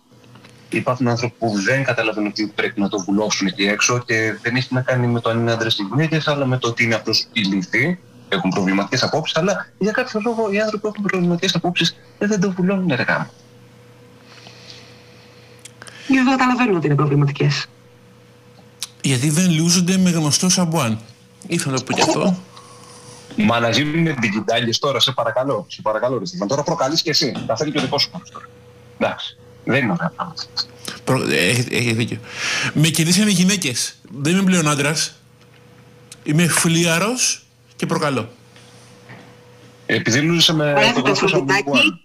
Υπάρχουν 0.71 1.07
άνθρωποι 1.07 1.33
που 1.39 1.61
δεν 1.65 1.83
καταλαβαίνουν 1.83 2.29
ότι 2.29 2.51
πρέπει 2.55 2.79
να 2.79 2.89
το 2.89 2.99
βουλώσουν 2.99 3.47
εκεί 3.47 3.63
έξω 3.63 3.99
και 4.05 4.37
δεν 4.41 4.55
έχει 4.55 4.73
να 4.73 4.81
κάνει 4.81 5.07
με 5.07 5.19
το 5.19 5.29
αν 5.29 5.39
είναι 5.39 5.51
άντρες 5.51 5.77
ή 5.77 5.83
γυναίκες, 5.83 6.27
αλλά 6.27 6.45
με 6.45 6.57
το 6.57 6.67
ότι 6.67 6.83
είναι 6.83 6.95
απλώς 6.95 7.27
ηλίθιοι 7.33 7.99
έχουν 8.29 8.49
προβληματικές 8.49 9.03
απόψεις, 9.03 9.37
αλλά 9.37 9.67
για 9.77 9.91
κάποιο 9.91 10.19
λόγο 10.23 10.51
οι 10.51 10.59
άνθρωποι 10.59 10.81
που 10.81 10.87
έχουν 10.87 11.03
προβληματικές 11.03 11.55
απόψεις 11.55 11.95
δεν 12.17 12.39
το 12.39 12.51
βουλώνουν 12.51 12.91
ρε 12.95 13.03
γάμο. 13.03 13.29
Γιατί 16.07 16.23
δεν 16.23 16.37
καταλαβαίνουν 16.37 16.75
ότι 16.75 16.85
είναι 16.85 16.95
προβληματικές. 16.95 17.65
Γιατί 19.01 19.29
δεν 19.29 19.51
λούζονται 19.51 19.97
με 19.97 20.09
γνωστό 20.09 20.49
σαμπουάν. 20.49 20.99
Ήθελα 21.47 21.73
να 21.73 21.79
το 21.79 21.83
πω 21.83 21.93
κι 21.93 22.01
αυτό. 22.01 22.37
Μα 23.35 23.59
να 23.59 23.69
γίνουν 23.69 24.15
διγκιτάλιες 24.19 24.79
τώρα, 24.79 24.99
σε 24.99 25.11
παρακαλώ. 25.11 25.65
Σε 25.69 25.81
παρακαλώ, 25.81 26.17
ρε 26.17 26.45
Τώρα 26.45 26.63
προκαλείς 26.63 27.01
και 27.01 27.09
εσύ. 27.09 27.33
Τα 27.47 27.55
θέλει 27.55 27.71
και 27.71 27.77
ο 27.77 27.81
δικός 27.81 28.01
σου 28.01 28.11
τώρα. 28.31 28.45
Εντάξει. 28.99 29.37
Δεν 29.63 29.83
είναι 29.83 29.91
ωραία 29.91 30.13
πράγματα. 30.15 30.43
Έχετε 31.69 31.93
δίκιο. 31.93 32.19
Με 32.73 32.87
κερδίσαν 32.87 33.27
οι 33.27 33.31
γυναίκες. 33.31 33.95
Δεν 34.11 34.33
είμαι 34.33 34.43
πλέον 34.43 34.67
άντρας. 34.67 35.15
Είμαι 36.23 36.47
φλίαρος 36.47 37.45
και 37.75 37.85
προκαλώ. 37.85 38.29
Επειδή 39.85 40.21
λούζεσαι 40.21 40.53
με 40.53 40.91
το 40.93 41.01
γνωστό 41.01 41.27
σαμπουάν. 41.27 41.99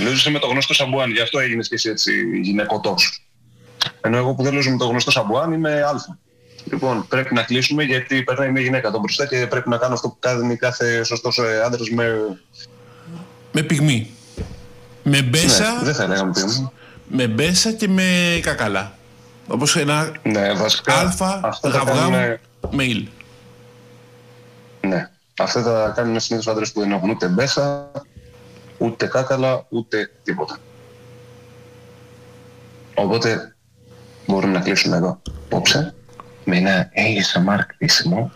Λούζεσαι 0.00 0.30
με 0.30 0.38
το 0.38 0.46
γνωστό 0.46 0.74
σαμπουάν, 0.74 1.10
γι' 1.10 1.20
αυτό 1.20 1.38
έγινες 1.38 1.68
και 1.68 1.74
εσύ 1.74 1.88
έτσι 1.88 2.12
γυναικωτός. 2.42 3.24
Ενώ 4.00 4.16
εγώ 4.16 4.34
που 4.34 4.42
δεν 4.42 4.54
λούζω 4.54 4.70
με 4.70 4.76
το 4.76 4.86
γνωστό 4.86 5.10
σαμπουάν 5.10 5.52
είμαι 5.52 5.82
αλφα. 5.82 6.18
Λοιπόν, 6.64 7.06
πρέπει 7.08 7.34
να 7.34 7.42
κλείσουμε 7.42 7.82
γιατί 7.82 8.22
περνάει 8.22 8.50
μια 8.50 8.62
γυναίκα 8.62 8.88
εδώ 8.88 8.98
μπροστά 8.98 9.26
και 9.26 9.46
πρέπει 9.46 9.68
να 9.68 9.76
κάνω 9.76 9.94
αυτό 9.94 10.08
που 10.08 10.16
κάνει 10.18 10.56
κάθε 10.56 11.04
σωστός 11.04 11.38
ε, 11.38 11.62
άντρας 11.64 11.90
με... 11.90 12.38
Με 13.56 13.62
πυγμή. 13.62 14.10
Με 15.02 15.22
μπέσα... 15.22 15.72
Ναι, 15.72 15.84
δεν 15.84 15.94
θα 15.94 16.06
λέγαμε 16.06 16.32
πυγμή. 16.32 16.70
Με 17.08 17.26
μπέσα 17.26 17.72
και 17.72 17.88
με 17.88 18.38
κακαλά. 18.42 18.98
Όπως 19.46 19.76
ένα 19.76 20.12
ναι, 20.22 20.52
βασικά, 20.52 20.98
αλφα 20.98 21.58
γαυγάμ 21.62 22.14
mail. 22.76 23.06
Ναι. 24.80 25.10
Αυτά 25.38 25.62
τα 25.62 25.92
κάνουν 25.96 26.20
συνήθως 26.20 26.52
άντρες 26.52 26.72
που 26.72 26.80
δεν 26.80 26.92
έχουν 26.92 27.10
ούτε 27.10 27.28
μπέσα, 27.28 27.90
ούτε 28.78 29.06
κάκαλα, 29.06 29.66
ούτε 29.68 30.10
τίποτα. 30.22 30.58
Οπότε 32.94 33.54
μπορούμε 34.26 34.52
να 34.52 34.60
κλείσουμε 34.60 34.96
εδώ 34.96 35.20
απόψε 35.44 35.94
με 36.44 36.56
ένα 36.56 36.90
ASMR 36.94 37.60
κλείσιμο, 37.76 38.32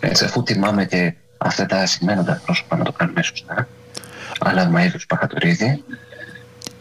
έτσι 0.00 0.24
αφού 0.24 0.42
τιμάμε 0.42 0.84
και 0.84 1.14
αυτά 1.38 1.66
τα 1.66 1.86
σημαίνοντα 1.86 2.40
πρόσωπα 2.44 2.76
να 2.76 2.84
το 2.84 2.92
κάνουμε 2.92 3.22
σωστά. 3.22 3.68
Αλλά 4.40 4.70
Μαΐδος 4.74 5.06
Παχατορίδη, 5.08 5.84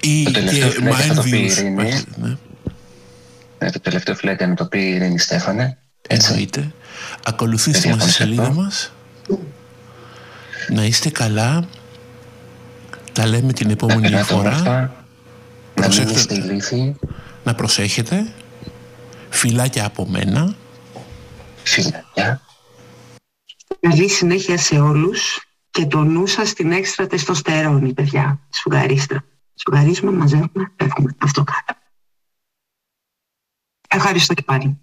ή 0.01 0.23
το 0.23 0.31
τελευταίο 0.31 0.69
φιλέκι 0.69 1.01
θα 1.01 1.13
το 1.13 1.21
πει 1.21 1.37
η 1.37 1.45
Ειρήνη. 1.45 1.73
Ναι. 1.73 2.35
ναι. 3.57 3.71
το 3.71 3.79
τελευταίο 3.79 4.15
φιλέκι 4.15 4.45
να 4.45 4.55
το 4.55 4.65
πει 4.65 4.79
η 4.79 4.93
Ειρήνη 4.93 5.19
Στέφανε. 5.19 5.77
Έτσι. 6.07 6.27
Εννοείται. 6.29 6.71
Ακολουθήστε 7.25 7.89
μας 7.89 8.01
στη 8.01 8.11
σελίδα 8.11 8.53
μας. 8.53 8.91
Να 10.69 10.83
είστε 10.83 11.09
καλά. 11.09 11.67
Τα 13.11 13.27
λέμε 13.27 13.53
την 13.53 13.69
επόμενη 13.69 14.09
να 14.09 14.23
φορά. 14.23 14.91
Να 15.75 15.87
μην 15.87 16.07
είστε 16.07 16.33
ηλίθιοι. 16.33 16.99
Να 17.43 17.55
προσέχετε. 17.55 18.31
Φιλάκια 19.29 19.85
από 19.85 20.07
μένα. 20.07 20.55
Φιλάκια. 21.63 22.41
Καλή 23.79 24.09
συνέχεια 24.09 24.57
σε 24.57 24.79
όλους 24.79 25.50
και 25.71 25.85
το 25.85 26.03
νου 26.03 26.27
σας 26.27 26.49
στην 26.49 26.71
έξτρα 26.71 27.07
τεστοστερόνη, 27.07 27.93
παιδιά. 27.93 28.39
Σφουγγαρίστε. 28.49 29.23
Σφουγγαρίζουμε, 29.53 30.11
μαζεύουμε, 30.11 30.73
έχουμε 30.75 31.15
Αυτό 31.17 31.43
κάτω. 31.43 31.79
Ευχαριστώ 33.87 34.33
και 34.33 34.41
πάλι. 34.41 34.79